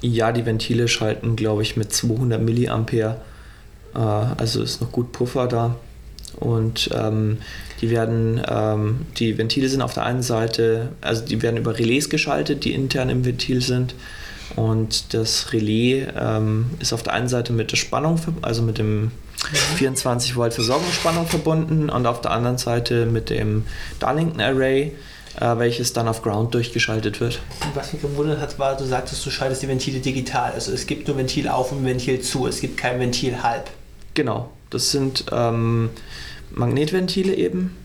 Ja, 0.00 0.32
die 0.32 0.46
Ventile 0.46 0.88
schalten, 0.88 1.36
glaube 1.36 1.62
ich, 1.62 1.76
mit 1.76 1.92
200 1.92 2.40
mA, 2.40 3.16
äh, 3.94 3.98
also 3.98 4.62
ist 4.62 4.80
noch 4.80 4.90
gut 4.90 5.12
Puffer 5.12 5.46
da. 5.46 5.76
Und 6.38 6.90
ähm, 6.94 7.38
die 7.80 7.90
werden, 7.90 8.40
ähm, 8.48 9.06
die 9.18 9.36
Ventile 9.36 9.68
sind 9.68 9.82
auf 9.82 9.94
der 9.94 10.04
einen 10.04 10.22
Seite, 10.22 10.90
also 11.00 11.24
die 11.24 11.42
werden 11.42 11.56
über 11.56 11.78
Relais 11.78 12.08
geschaltet, 12.08 12.64
die 12.64 12.72
intern 12.72 13.10
im 13.10 13.24
Ventil 13.24 13.60
sind. 13.60 13.94
Und 14.60 15.14
das 15.14 15.54
Relais 15.54 16.06
ähm, 16.14 16.66
ist 16.80 16.92
auf 16.92 17.02
der 17.02 17.14
einen 17.14 17.28
Seite 17.28 17.54
mit 17.54 17.72
der 17.72 17.78
Spannung, 17.78 18.20
also 18.42 18.60
mit 18.60 18.76
dem 18.76 19.10
24 19.76 20.36
Volt 20.36 20.52
Versorgungsspannung 20.52 21.26
verbunden 21.26 21.88
und 21.88 22.06
auf 22.06 22.20
der 22.20 22.32
anderen 22.32 22.58
Seite 22.58 23.06
mit 23.06 23.30
dem 23.30 23.64
Darlington 24.00 24.38
Array, 24.38 24.92
äh, 25.40 25.56
welches 25.56 25.94
dann 25.94 26.08
auf 26.08 26.20
Ground 26.20 26.52
durchgeschaltet 26.52 27.22
wird. 27.22 27.40
Was 27.72 27.94
mich 27.94 28.02
gewundert 28.02 28.38
hat, 28.38 28.58
war, 28.58 28.76
du 28.76 28.84
sagtest, 28.84 29.24
du 29.24 29.30
schaltest 29.30 29.62
die 29.62 29.68
Ventile 29.68 29.98
digital. 30.00 30.52
Also 30.52 30.72
es 30.72 30.86
gibt 30.86 31.08
nur 31.08 31.16
Ventil 31.16 31.48
auf 31.48 31.72
und 31.72 31.82
Ventil 31.86 32.20
zu, 32.20 32.46
es 32.46 32.60
gibt 32.60 32.76
kein 32.76 33.00
Ventil 33.00 33.42
halb. 33.42 33.70
Genau, 34.12 34.50
das 34.68 34.90
sind 34.90 35.24
ähm, 35.32 35.88
Magnetventile 36.50 37.34
eben 37.34 37.78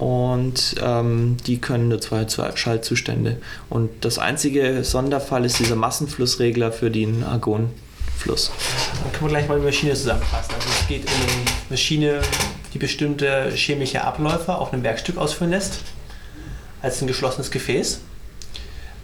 und 0.00 0.76
ähm, 0.82 1.36
die 1.46 1.58
können 1.60 1.88
nur 1.88 2.00
zwei 2.00 2.26
Schaltzustände. 2.54 3.36
Und 3.68 3.90
das 4.02 4.18
einzige 4.18 4.82
Sonderfall 4.82 5.44
ist 5.44 5.58
dieser 5.58 5.76
Massenflussregler 5.76 6.72
für 6.72 6.90
den 6.90 7.22
Argonfluss. 7.22 8.50
Dann 9.02 9.12
können 9.12 9.24
wir 9.24 9.28
gleich 9.28 9.48
mal 9.48 9.58
die 9.60 9.66
Maschine 9.66 9.92
zusammenfassen. 9.92 10.54
Also 10.54 10.68
es 10.70 10.88
geht 10.88 11.04
um 11.04 11.10
eine 11.12 11.50
Maschine, 11.68 12.22
die 12.72 12.78
bestimmte 12.78 13.52
chemische 13.54 14.02
Abläufe 14.02 14.54
auf 14.54 14.72
einem 14.72 14.82
Werkstück 14.84 15.18
ausführen 15.18 15.50
lässt, 15.50 15.80
als 16.80 17.02
ein 17.02 17.06
geschlossenes 17.06 17.50
Gefäß 17.50 18.00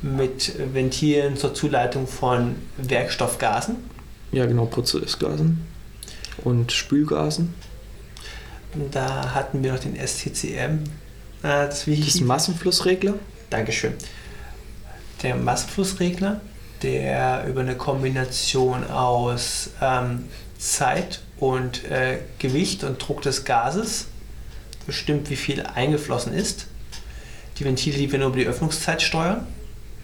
mit 0.00 0.52
Ventilen 0.72 1.36
zur 1.36 1.52
Zuleitung 1.52 2.06
von 2.06 2.56
Werkstoffgasen. 2.78 3.76
Ja, 4.32 4.46
genau, 4.46 4.64
Prozessgasen 4.64 5.66
und 6.42 6.72
Spülgasen. 6.72 7.52
Da 8.90 9.34
hatten 9.34 9.62
wir 9.62 9.72
noch 9.72 9.80
den 9.80 9.96
STCM. 9.96 10.84
Äh, 11.42 11.66
das, 11.66 11.86
wie 11.86 11.96
das 11.96 12.08
ist 12.08 12.20
ein 12.20 12.26
Massenflussregler. 12.26 13.14
Dankeschön. 13.50 13.94
Der 15.22 15.36
Massenflussregler, 15.36 16.40
der 16.82 17.46
über 17.48 17.60
eine 17.60 17.76
Kombination 17.76 18.88
aus 18.88 19.70
ähm, 19.80 20.24
Zeit 20.58 21.20
und 21.38 21.84
äh, 21.90 22.18
Gewicht 22.38 22.84
und 22.84 22.98
Druck 22.98 23.22
des 23.22 23.44
Gases 23.44 24.06
bestimmt, 24.86 25.30
wie 25.30 25.36
viel 25.36 25.62
eingeflossen 25.62 26.32
ist. 26.32 26.66
Die 27.58 27.64
Ventile, 27.64 27.96
die 27.96 28.12
wir 28.12 28.18
nur 28.18 28.28
über 28.28 28.38
die 28.38 28.46
Öffnungszeit 28.46 29.02
steuern. 29.02 29.46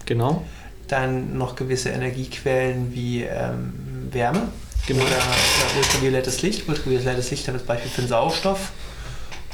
Genau. 0.05 0.43
Dann 0.87 1.37
noch 1.37 1.55
gewisse 1.55 1.89
Energiequellen 1.89 2.93
wie 2.93 3.23
ähm, 3.23 4.09
Wärme 4.11 4.49
Genau. 4.87 5.01
Oder 5.01 5.17
äh, 5.17 5.77
ultraviolettes 5.77 6.41
Licht. 6.41 6.67
Ultraviolettes 6.67 7.31
Licht 7.31 7.47
hat 7.47 7.55
das 7.55 7.63
Beispiel 7.63 7.89
für 7.89 8.01
den 8.01 8.09
Sauerstoff, 8.09 8.71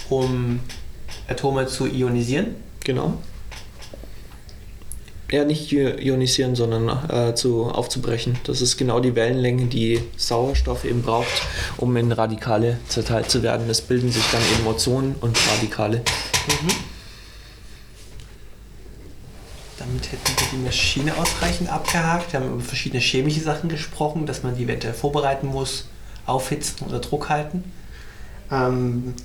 um 0.10 0.60
Atome 1.28 1.68
zu 1.68 1.86
ionisieren. 1.86 2.56
Genau. 2.84 3.18
Ja, 5.32 5.46
nicht 5.46 5.72
ionisieren, 5.72 6.56
sondern 6.56 6.90
äh, 7.10 7.36
zu, 7.36 7.66
aufzubrechen. 7.66 8.40
Das 8.46 8.62
ist 8.62 8.78
genau 8.78 9.00
die 9.00 9.16
Wellenlänge, 9.16 9.68
die 9.68 10.02
Sauerstoff 10.18 10.86
eben 10.86 11.04
braucht, 11.04 11.44
um 11.78 11.96
in 11.98 12.12
Radikale 12.12 12.80
zerteilt 12.88 13.30
zu 13.30 13.44
werden. 13.44 13.70
Es 13.70 13.82
bilden 13.82 14.12
sich 14.12 14.24
dann 14.32 14.42
eben 14.56 14.66
Ozonen 14.66 15.14
und 15.22 15.38
Radikale. 15.52 15.98
Mhm. 16.48 16.89
Damit 19.90 20.12
hätten 20.12 20.28
wir 20.28 20.48
die 20.60 20.64
Maschine 20.64 21.18
ausreichend 21.18 21.72
abgehakt. 21.72 22.32
Wir 22.32 22.40
haben 22.40 22.54
über 22.54 22.62
verschiedene 22.62 23.02
chemische 23.02 23.40
Sachen 23.40 23.70
gesprochen, 23.70 24.28
dass 24.28 24.44
man 24.44 24.56
die 24.56 24.68
Wette 24.68 24.94
vorbereiten 24.94 25.48
muss, 25.48 25.88
aufhitzen 26.28 26.86
oder 26.86 27.00
Druck 27.00 27.30
halten. 27.30 27.64
Ähm, 28.52 29.16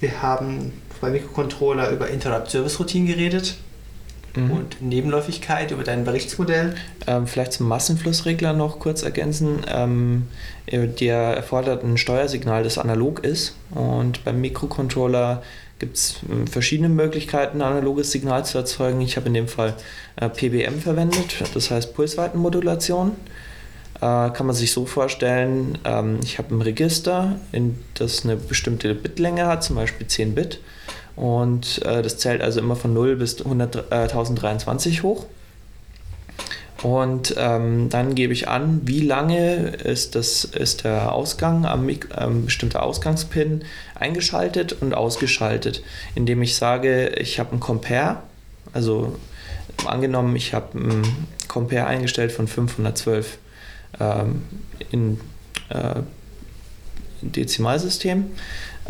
wir 0.00 0.22
haben 0.22 0.72
bei 1.02 1.10
Mikrocontroller 1.10 1.90
über 1.90 2.08
Interrupt-Service-Routinen 2.08 3.06
geredet 3.06 3.56
mhm. 4.34 4.50
und 4.50 4.80
Nebenläufigkeit 4.80 5.70
über 5.72 5.84
dein 5.84 6.04
Berichtsmodell. 6.04 6.76
Ähm, 7.06 7.26
vielleicht 7.26 7.52
zum 7.52 7.68
Massenflussregler 7.68 8.54
noch 8.54 8.78
kurz 8.78 9.02
ergänzen. 9.02 9.58
Ähm, 9.68 10.28
der 10.72 11.18
erfordert 11.18 11.84
ein 11.84 11.98
Steuersignal, 11.98 12.64
das 12.64 12.78
analog 12.78 13.22
ist 13.22 13.56
und 13.72 14.24
beim 14.24 14.40
Mikrocontroller 14.40 15.42
gibt 15.84 15.96
es 15.98 16.16
äh, 16.22 16.50
verschiedene 16.50 16.88
Möglichkeiten, 16.88 17.60
ein 17.60 17.72
analoges 17.72 18.10
Signal 18.10 18.44
zu 18.44 18.56
erzeugen. 18.56 19.02
Ich 19.02 19.16
habe 19.16 19.26
in 19.26 19.34
dem 19.34 19.48
Fall 19.48 19.74
äh, 20.16 20.30
PWM 20.30 20.80
verwendet, 20.80 21.44
das 21.52 21.70
heißt 21.70 21.94
Pulsweitenmodulation. 21.94 23.12
Äh, 23.96 24.30
kann 24.30 24.46
man 24.46 24.54
sich 24.54 24.72
so 24.72 24.86
vorstellen, 24.86 25.76
ähm, 25.84 26.20
ich 26.22 26.38
habe 26.38 26.54
ein 26.54 26.62
Register, 26.62 27.36
in, 27.52 27.78
das 27.94 28.24
eine 28.24 28.36
bestimmte 28.36 28.94
Bitlänge 28.94 29.46
hat, 29.46 29.62
zum 29.62 29.76
Beispiel 29.76 30.06
10 30.06 30.34
Bit. 30.34 30.60
Und 31.16 31.82
äh, 31.84 32.02
das 32.02 32.16
zählt 32.16 32.40
also 32.40 32.60
immer 32.60 32.76
von 32.76 32.94
0 32.94 33.16
bis 33.16 33.40
100, 33.40 33.92
1023 33.92 35.02
hoch. 35.02 35.26
Und 36.82 37.34
ähm, 37.38 37.88
dann 37.88 38.14
gebe 38.14 38.32
ich 38.32 38.48
an, 38.48 38.80
wie 38.84 39.00
lange 39.00 39.68
ist, 39.68 40.16
das, 40.16 40.44
ist 40.44 40.84
der 40.84 41.12
Ausgang 41.12 41.64
am 41.64 41.88
ähm, 41.88 42.44
bestimmter 42.44 42.82
Ausgangspin 42.82 43.64
eingeschaltet 43.94 44.76
und 44.82 44.92
ausgeschaltet, 44.92 45.82
indem 46.14 46.42
ich 46.42 46.56
sage, 46.56 47.10
ich 47.10 47.38
habe 47.38 47.52
einen 47.52 47.60
Compare, 47.60 48.22
also 48.72 49.16
angenommen, 49.86 50.34
ich 50.36 50.52
habe 50.52 50.78
einen 50.78 51.26
Compare 51.48 51.86
eingestellt 51.86 52.32
von 52.32 52.48
512 52.48 53.38
ähm, 54.00 54.42
in 54.90 55.20
äh, 55.68 56.00
Dezimalsystem. 57.22 58.26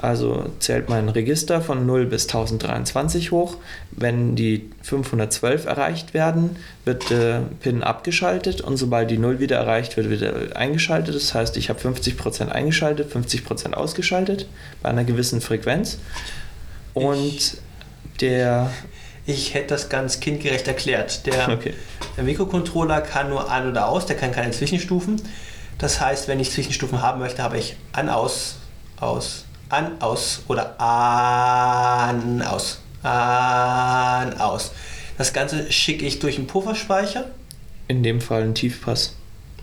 Also 0.04 0.50
zählt 0.58 0.90
mein 0.90 1.08
Register 1.08 1.62
von 1.62 1.86
0 1.86 2.04
bis 2.06 2.24
1023 2.26 3.30
hoch. 3.30 3.56
Wenn 3.90 4.36
die 4.36 4.68
512 4.82 5.64
erreicht 5.64 6.12
werden, 6.12 6.56
wird 6.84 7.08
der 7.08 7.42
PIN 7.60 7.82
abgeschaltet 7.82 8.60
und 8.60 8.76
sobald 8.76 9.10
die 9.10 9.16
0 9.16 9.40
wieder 9.40 9.56
erreicht 9.56 9.96
wird, 9.96 10.10
wieder 10.10 10.54
eingeschaltet. 10.56 11.14
Das 11.14 11.32
heißt, 11.34 11.56
ich 11.56 11.70
habe 11.70 11.80
50% 11.80 12.48
eingeschaltet, 12.50 13.10
50% 13.14 13.72
ausgeschaltet 13.72 14.46
bei 14.82 14.90
einer 14.90 15.04
gewissen 15.04 15.40
Frequenz. 15.40 15.98
Und 16.92 17.16
Ich- 17.24 17.52
der 18.20 18.70
Ich 19.26 19.54
hätte 19.54 19.68
das 19.68 19.88
ganz 19.88 20.20
kindgerecht 20.20 20.68
erklärt. 20.68 21.24
Der, 21.24 21.48
Okay. 21.52 21.72
der 22.18 22.24
Mikrocontroller 22.24 23.00
kann 23.00 23.30
nur 23.30 23.50
an 23.50 23.70
oder 23.70 23.88
aus, 23.88 24.04
der 24.04 24.16
kann 24.16 24.32
keine 24.32 24.50
Zwischenstufen. 24.50 25.20
Das 25.78 25.98
heißt, 25.98 26.28
wenn 26.28 26.40
ich 26.40 26.50
Zwischenstufen 26.50 27.00
haben 27.00 27.20
möchte, 27.20 27.42
habe 27.42 27.56
ich 27.56 27.76
an, 27.92 28.10
aus, 28.10 28.56
aus, 29.00 29.46
an, 29.74 30.00
aus 30.00 30.42
oder 30.48 30.80
an, 30.80 32.42
aus, 32.42 32.80
an, 33.02 34.40
aus. 34.40 34.72
Das 35.18 35.32
Ganze 35.32 35.70
schicke 35.70 36.06
ich 36.06 36.18
durch 36.18 36.38
einen 36.38 36.46
Pufferspeicher. 36.46 37.26
in 37.88 38.02
dem 38.02 38.20
Fall 38.20 38.42
ein 38.42 38.54
Tiefpass. 38.54 39.14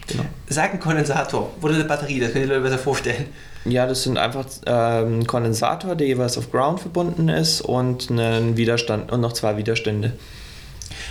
Genau. 0.07 0.23
Sag 0.49 0.73
ein 0.73 0.79
Kondensator 0.79 1.51
oder 1.61 1.75
eine 1.75 1.85
Batterie, 1.85 2.19
das 2.19 2.33
könnt 2.33 2.47
ihr 2.47 2.55
euch 2.55 2.63
besser 2.63 2.79
vorstellen. 2.79 3.27
Ja, 3.65 3.85
das 3.85 4.03
sind 4.03 4.17
einfach 4.17 4.45
ähm, 4.65 5.19
ein 5.19 5.27
Kondensator, 5.27 5.95
der 5.95 6.07
jeweils 6.07 6.37
auf 6.37 6.51
Ground 6.51 6.79
verbunden 6.79 7.29
ist 7.29 7.61
und 7.61 8.09
einen 8.09 8.57
Widerstand 8.57 9.11
und 9.11 9.21
noch 9.21 9.33
zwei 9.33 9.57
Widerstände. 9.57 10.13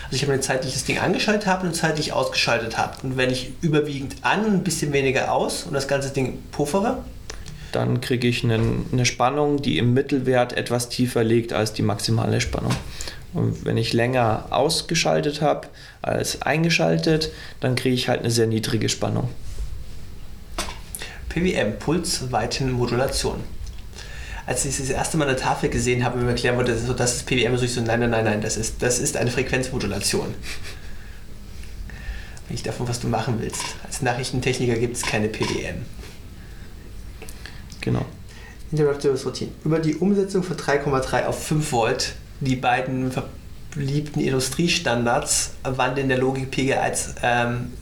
Also 0.04 0.16
ich 0.16 0.22
habe 0.22 0.32
eine 0.32 0.42
Zeit, 0.42 0.64
die 0.64 0.68
ich 0.68 0.74
das 0.74 0.84
Ding 0.84 0.98
angeschaltet 0.98 1.46
habe 1.46 1.62
und 1.62 1.68
eine 1.68 1.74
Zeit, 1.74 1.98
die 1.98 2.02
ich 2.02 2.12
ausgeschaltet 2.12 2.76
habe. 2.76 2.96
Und 3.04 3.16
wenn 3.16 3.30
ich 3.30 3.52
überwiegend 3.60 4.16
an 4.22 4.44
und 4.44 4.54
ein 4.54 4.64
bisschen 4.64 4.92
weniger 4.92 5.32
aus 5.32 5.62
und 5.64 5.72
das 5.72 5.86
ganze 5.86 6.10
Ding 6.10 6.42
puffere, 6.50 7.04
Dann 7.72 8.00
kriege 8.00 8.28
ich 8.28 8.44
einen, 8.44 8.86
eine 8.92 9.06
Spannung, 9.06 9.62
die 9.62 9.78
im 9.78 9.94
Mittelwert 9.94 10.52
etwas 10.56 10.88
tiefer 10.88 11.24
liegt 11.24 11.52
als 11.52 11.72
die 11.72 11.82
maximale 11.82 12.40
Spannung. 12.40 12.74
Und 13.32 13.64
wenn 13.64 13.76
ich 13.76 13.92
länger 13.92 14.46
ausgeschaltet 14.50 15.40
habe 15.40 15.68
als 16.02 16.42
eingeschaltet, 16.42 17.30
dann 17.60 17.76
kriege 17.76 17.94
ich 17.94 18.08
halt 18.08 18.20
eine 18.20 18.30
sehr 18.30 18.46
niedrige 18.46 18.88
Spannung. 18.88 19.28
PWM, 21.28 21.78
Pulsweitenmodulation. 21.78 23.40
Als 24.46 24.64
ich 24.64 24.76
das 24.78 24.90
erste 24.90 25.16
Mal 25.16 25.28
eine 25.28 25.36
Tafel 25.36 25.68
gesehen 25.68 26.04
habe, 26.04 26.18
mir 26.18 26.28
erklären 26.28 26.56
wollte, 26.56 26.72
das 26.72 26.80
ist, 26.80 26.86
so, 26.88 26.92
das 26.92 27.16
ist 27.16 27.26
PWM, 27.26 27.56
so 27.56 27.64
ich 27.64 27.72
so, 27.72 27.80
nein, 27.82 28.00
nein, 28.00 28.10
nein, 28.10 28.24
nein, 28.24 28.40
das 28.40 28.56
ist, 28.56 28.82
das 28.82 28.98
ist 28.98 29.16
eine 29.16 29.30
Frequenzmodulation. 29.30 30.34
Nicht 32.48 32.66
davon, 32.66 32.88
was 32.88 32.98
du 32.98 33.06
machen 33.06 33.36
willst. 33.38 33.62
Als 33.86 34.02
Nachrichtentechniker 34.02 34.74
gibt 34.74 34.96
es 34.96 35.02
keine 35.02 35.28
PWM. 35.28 35.84
Genau. 37.80 38.04
Interrupted 38.72 39.02
Service 39.02 39.26
Routine. 39.26 39.50
Über 39.64 39.78
die 39.78 39.96
Umsetzung 39.96 40.42
von 40.42 40.56
3,3 40.56 41.26
auf 41.26 41.42
5 41.44 41.72
Volt, 41.72 42.14
die 42.40 42.56
beiden 42.56 43.10
verbliebenen 43.10 44.26
Industriestandards, 44.26 45.52
wann 45.64 45.94
denn 45.94 46.08
der 46.08 46.18
Logikpegel 46.18 46.76
als 46.76 47.14
ähm, 47.22 47.72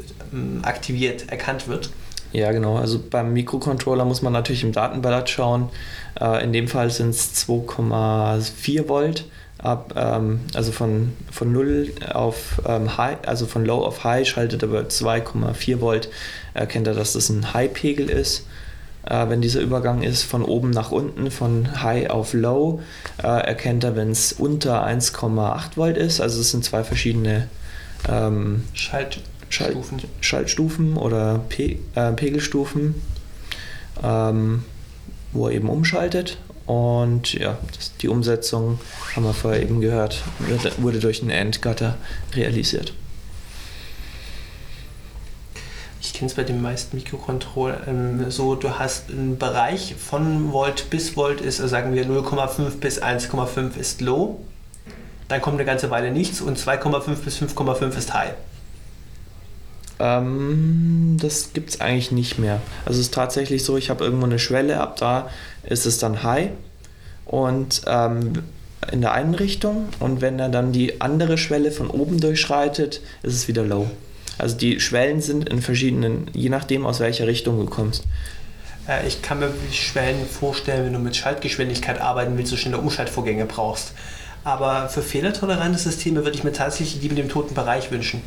aktiviert 0.62 1.30
erkannt 1.30 1.68
wird. 1.68 1.90
Ja, 2.32 2.52
genau. 2.52 2.76
Also 2.76 3.00
beim 3.10 3.32
Mikrocontroller 3.32 4.04
muss 4.04 4.22
man 4.22 4.32
natürlich 4.32 4.62
im 4.62 4.72
Datenblatt 4.72 5.30
schauen. 5.30 5.70
Äh, 6.20 6.44
in 6.44 6.52
dem 6.52 6.68
Fall 6.68 6.90
sind 6.90 7.10
es 7.10 7.34
2,4 7.48 8.88
Volt. 8.88 9.24
Ab, 9.58 9.94
ähm, 9.96 10.40
also 10.54 10.70
von, 10.70 11.14
von 11.32 11.52
0 11.52 11.92
auf 12.12 12.62
ähm, 12.64 12.96
High, 12.96 13.18
also 13.26 13.46
von 13.46 13.64
Low 13.64 13.84
auf 13.84 14.04
High 14.04 14.28
schaltet 14.28 14.62
er 14.62 14.68
bei 14.68 14.82
2,4 14.82 15.80
Volt, 15.80 16.10
erkennt 16.54 16.86
er, 16.86 16.94
dass 16.94 17.14
das 17.14 17.28
ein 17.28 17.54
High-Pegel 17.54 18.08
ist. 18.08 18.46
Äh, 19.08 19.28
wenn 19.28 19.40
dieser 19.40 19.60
Übergang 19.60 20.02
ist 20.02 20.22
von 20.22 20.42
oben 20.42 20.70
nach 20.70 20.90
unten, 20.90 21.30
von 21.30 21.82
High 21.82 22.10
auf 22.10 22.34
Low, 22.34 22.80
äh, 23.22 23.26
erkennt 23.26 23.84
er, 23.84 23.96
wenn 23.96 24.10
es 24.10 24.32
unter 24.32 24.86
1,8 24.86 25.76
Volt 25.76 25.96
ist. 25.96 26.20
Also 26.20 26.40
es 26.40 26.50
sind 26.50 26.64
zwei 26.64 26.84
verschiedene 26.84 27.48
ähm, 28.08 28.64
Schalt, 28.74 29.20
Schaltstufen. 29.48 30.02
Schaltstufen 30.20 30.96
oder 30.96 31.40
Pe 31.48 31.76
äh, 31.94 32.12
Pegelstufen, 32.12 32.96
ähm, 34.02 34.64
wo 35.32 35.48
er 35.48 35.54
eben 35.54 35.70
umschaltet. 35.70 36.38
Und 36.66 37.32
ja, 37.32 37.56
das, 37.74 37.96
die 37.96 38.08
Umsetzung, 38.08 38.78
haben 39.16 39.24
wir 39.24 39.32
vorher 39.32 39.62
eben 39.62 39.80
gehört, 39.80 40.22
wurde, 40.38 40.70
wurde 40.76 40.98
durch 40.98 41.22
einen 41.22 41.30
Endgatter 41.30 41.96
realisiert. 42.34 42.92
Ich 46.00 46.12
kenne 46.12 46.30
es 46.30 46.34
bei 46.34 46.44
den 46.44 46.62
meisten 46.62 46.96
Mikrocontrollern 46.96 48.20
ähm, 48.20 48.30
so, 48.30 48.54
du 48.54 48.78
hast 48.78 49.10
einen 49.10 49.38
Bereich 49.38 49.96
von 49.96 50.52
Volt 50.52 50.90
bis 50.90 51.16
Volt 51.16 51.40
ist, 51.40 51.60
also 51.60 51.70
sagen 51.70 51.94
wir 51.94 52.06
0,5 52.06 52.78
bis 52.78 53.02
1,5 53.02 53.76
ist 53.76 54.00
Low. 54.00 54.40
Dann 55.28 55.42
kommt 55.42 55.56
eine 55.56 55.64
ganze 55.64 55.90
Weile 55.90 56.10
nichts 56.10 56.40
und 56.40 56.58
2,5 56.58 57.16
bis 57.24 57.38
5,5 57.38 57.98
ist 57.98 58.14
High. 58.14 58.34
Ähm, 59.98 61.16
das 61.20 61.52
gibt 61.52 61.70
es 61.70 61.80
eigentlich 61.80 62.12
nicht 62.12 62.38
mehr. 62.38 62.60
Also 62.84 63.00
es 63.00 63.06
ist 63.06 63.14
tatsächlich 63.14 63.64
so, 63.64 63.76
ich 63.76 63.90
habe 63.90 64.04
irgendwo 64.04 64.26
eine 64.26 64.38
Schwelle, 64.38 64.80
ab 64.80 64.96
da 64.96 65.28
ist 65.64 65.86
es 65.86 65.98
dann 65.98 66.22
High 66.22 66.50
und 67.24 67.82
ähm, 67.86 68.44
in 68.92 69.00
der 69.00 69.12
einen 69.12 69.34
Richtung 69.34 69.88
und 69.98 70.20
wenn 70.20 70.38
er 70.38 70.48
dann 70.48 70.72
die 70.72 71.00
andere 71.00 71.36
Schwelle 71.36 71.72
von 71.72 71.90
oben 71.90 72.20
durchschreitet, 72.20 73.00
ist 73.22 73.34
es 73.34 73.48
wieder 73.48 73.64
Low. 73.64 73.90
Also 74.38 74.56
die 74.56 74.80
Schwellen 74.80 75.20
sind 75.20 75.48
in 75.48 75.60
verschiedenen, 75.60 76.30
je 76.32 76.48
nachdem 76.48 76.86
aus 76.86 77.00
welcher 77.00 77.26
Richtung 77.26 77.58
du 77.58 77.66
kommst. 77.66 78.04
Äh, 78.88 79.06
ich 79.06 79.20
kann 79.22 79.40
mir 79.40 79.52
die 79.70 79.76
Schwellen 79.76 80.26
vorstellen, 80.26 80.86
wenn 80.86 80.92
du 80.92 80.98
mit 80.98 81.16
Schaltgeschwindigkeit 81.16 82.00
arbeiten 82.00 82.38
willst, 82.38 82.50
so 82.50 82.56
schnelle 82.56 82.78
Umschaltvorgänge 82.78 83.44
brauchst. 83.44 83.92
Aber 84.44 84.88
für 84.88 85.02
fehlertolerante 85.02 85.78
Systeme 85.78 86.24
würde 86.24 86.36
ich 86.36 86.44
mir 86.44 86.52
tatsächlich 86.52 87.00
die 87.00 87.08
mit 87.08 87.18
dem 87.18 87.28
toten 87.28 87.54
Bereich 87.54 87.90
wünschen. 87.90 88.22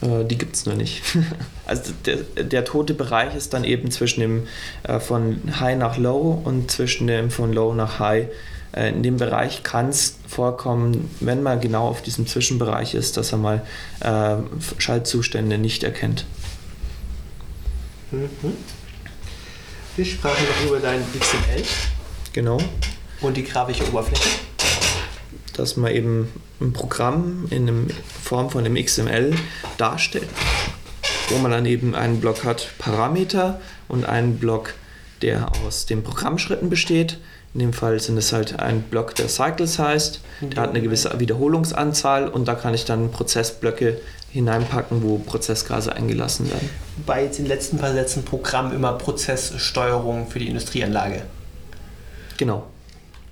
Äh, 0.00 0.24
die 0.24 0.38
gibt 0.38 0.56
es 0.56 0.66
nur 0.66 0.74
nicht. 0.74 1.02
also 1.66 1.92
der, 2.06 2.44
der 2.44 2.64
tote 2.64 2.94
Bereich 2.94 3.34
ist 3.34 3.54
dann 3.54 3.64
eben 3.64 3.90
zwischen 3.90 4.20
dem 4.20 4.46
äh, 4.82 4.98
von 5.00 5.40
High 5.60 5.78
nach 5.78 5.96
Low 5.96 6.40
und 6.44 6.70
zwischen 6.70 7.06
dem 7.06 7.30
von 7.30 7.52
Low 7.52 7.74
nach 7.74 7.98
High. 7.98 8.28
Äh, 8.72 8.90
in 8.90 9.02
dem 9.02 9.16
Bereich 9.16 9.62
kann 9.62 9.88
es 9.88 10.18
vorkommen, 10.26 11.10
wenn 11.20 11.42
man 11.42 11.60
genau 11.60 11.88
auf 11.88 12.02
diesem 12.02 12.26
Zwischenbereich 12.26 12.94
ist, 12.94 13.16
dass 13.16 13.32
er 13.32 13.38
mal 13.38 13.66
äh, 14.00 14.36
Schaltzustände 14.78 15.58
nicht 15.58 15.84
erkennt. 15.84 16.26
Mhm. 18.10 18.28
Wir 19.96 20.04
sprachen 20.04 20.44
noch 20.44 20.70
über 20.70 20.78
dein 20.80 21.00
XML 21.18 21.64
Genau. 22.32 22.58
und 23.20 23.36
die 23.36 23.42
grafische 23.42 23.86
Oberfläche. 23.88 24.28
Dass 25.54 25.76
man 25.76 25.92
eben 25.92 26.28
ein 26.60 26.72
Programm 26.72 27.46
in 27.50 27.68
einem 27.68 27.88
Form 28.22 28.48
von 28.50 28.64
einem 28.64 28.76
XML 28.76 29.34
darstellt, 29.76 30.28
wo 31.30 31.38
man 31.38 31.50
dann 31.50 31.66
eben 31.66 31.94
einen 31.94 32.20
Block 32.20 32.44
hat 32.44 32.68
Parameter 32.78 33.60
und 33.88 34.04
einen 34.04 34.38
Block, 34.38 34.74
der 35.20 35.50
aus 35.66 35.86
den 35.86 36.04
Programmschritten 36.04 36.70
besteht. 36.70 37.18
In 37.54 37.60
dem 37.60 37.72
Fall 37.72 37.98
sind 37.98 38.16
es 38.18 38.32
halt 38.32 38.60
ein 38.60 38.82
Block, 38.82 39.14
der 39.14 39.28
Cycles 39.28 39.78
heißt. 39.78 40.20
Der 40.42 40.62
hat 40.62 40.70
eine 40.70 40.80
gewisse 40.82 41.18
Wiederholungsanzahl 41.18 42.28
und 42.28 42.46
da 42.46 42.54
kann 42.54 42.74
ich 42.74 42.84
dann 42.84 43.10
Prozessblöcke 43.10 44.00
hineinpacken, 44.30 45.02
wo 45.02 45.18
Prozessgase 45.18 45.92
eingelassen 45.94 46.50
werden. 46.50 46.68
Bei 47.06 47.24
jetzt 47.24 47.38
in 47.38 47.46
den 47.46 47.50
letzten 47.52 47.78
paar 47.78 47.92
Sätzen 47.92 48.24
Programm 48.24 48.72
immer 48.72 48.92
Prozesssteuerung 48.92 50.28
für 50.28 50.38
die 50.38 50.48
Industrieanlage 50.48 51.22
Genau. 52.36 52.66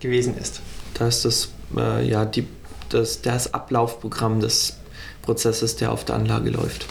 gewesen 0.01 0.37
ist. 0.39 0.61
Da 0.95 1.07
ist 1.07 1.25
das, 1.25 1.51
äh, 1.77 2.09
ja, 2.09 2.25
die, 2.25 2.47
das, 2.89 3.21
das 3.23 3.53
Ablaufprogramm 3.53 4.41
des 4.41 4.79
Prozesses, 5.23 5.77
der 5.77 5.93
auf 5.93 6.05
der 6.05 6.17
Anlage 6.17 6.51
läuft. 6.51 6.87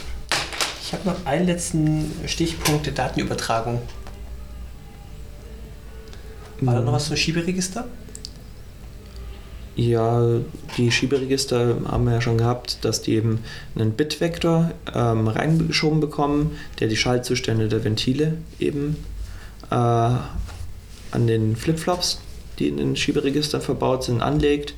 Ich 0.83 0.93
habe 0.93 1.09
noch 1.09 1.25
einen 1.25 1.47
letzten 1.47 2.11
Stichpunkt 2.27 2.85
der 2.85 2.93
Datenübertragung. 2.93 3.81
War 6.65 6.75
da 6.75 6.81
noch 6.81 6.93
was 6.93 7.07
zum 7.07 7.17
Schieberegister? 7.17 7.85
Ja, 9.75 10.39
die 10.77 10.89
Schieberegister 10.89 11.75
haben 11.85 12.05
wir 12.05 12.13
ja 12.13 12.21
schon 12.21 12.37
gehabt, 12.37 12.85
dass 12.85 13.01
die 13.01 13.15
eben 13.15 13.39
einen 13.75 13.91
Bitvektor 13.91 14.71
ähm, 14.93 15.27
reingeschoben 15.27 15.99
bekommen, 15.99 16.57
der 16.79 16.87
die 16.87 16.95
Schaltzustände 16.95 17.67
der 17.67 17.83
Ventile 17.83 18.37
eben 18.57 18.95
äh, 19.69 19.75
an 19.75 21.27
den 21.27 21.57
Flipflops, 21.57 22.21
die 22.57 22.69
in 22.69 22.77
den 22.77 22.95
Schieberegistern 22.95 23.61
verbaut 23.61 24.05
sind, 24.05 24.21
anlegt, 24.21 24.75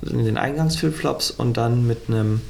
also 0.00 0.16
in 0.16 0.24
den 0.24 0.36
Eingangsflipflops 0.36 1.30
und 1.30 1.56
dann 1.56 1.86
mit 1.86 2.08
einem 2.08 2.40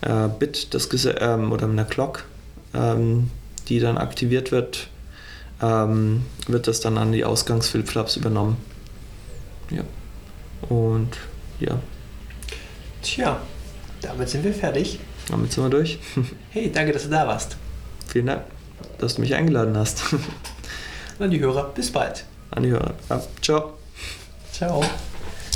äh, 0.00 0.28
Bit 0.28 0.72
das, 0.72 0.88
ähm, 1.20 1.52
oder 1.52 1.66
einer 1.66 1.84
Clock, 1.84 2.24
ähm, 2.72 3.30
die 3.68 3.80
dann 3.80 3.98
aktiviert 3.98 4.50
wird, 4.50 4.88
ähm, 5.62 6.24
wird 6.46 6.66
das 6.66 6.80
dann 6.80 6.98
an 6.98 7.12
die 7.12 7.24
Ausgangsflipflops 7.24 8.16
übernommen. 8.16 8.56
Ja. 9.70 9.82
Und 10.68 11.16
ja, 11.60 11.78
Tja, 13.02 13.40
damit 14.02 14.28
sind 14.28 14.44
wir 14.44 14.52
fertig. 14.54 14.98
damit 15.30 15.52
sind 15.52 15.64
wir 15.64 15.70
durch. 15.70 15.98
Hey, 16.50 16.70
danke, 16.72 16.92
dass 16.92 17.04
du 17.04 17.10
da 17.10 17.26
warst. 17.26 17.56
Vielen 18.08 18.26
Dank. 18.26 18.42
dass 18.98 19.14
du 19.16 19.20
mich 19.20 19.34
eingeladen 19.34 19.76
hast. 19.76 20.02
An 21.18 21.30
die 21.30 21.40
Hörer, 21.40 21.70
bis 21.74 21.90
bald. 21.92 22.24
An 22.50 22.62
die 22.62 22.70
Hörer. 22.70 22.94
Ja, 23.10 23.22
ciao. 23.42 23.74
Ciao. 24.52 24.82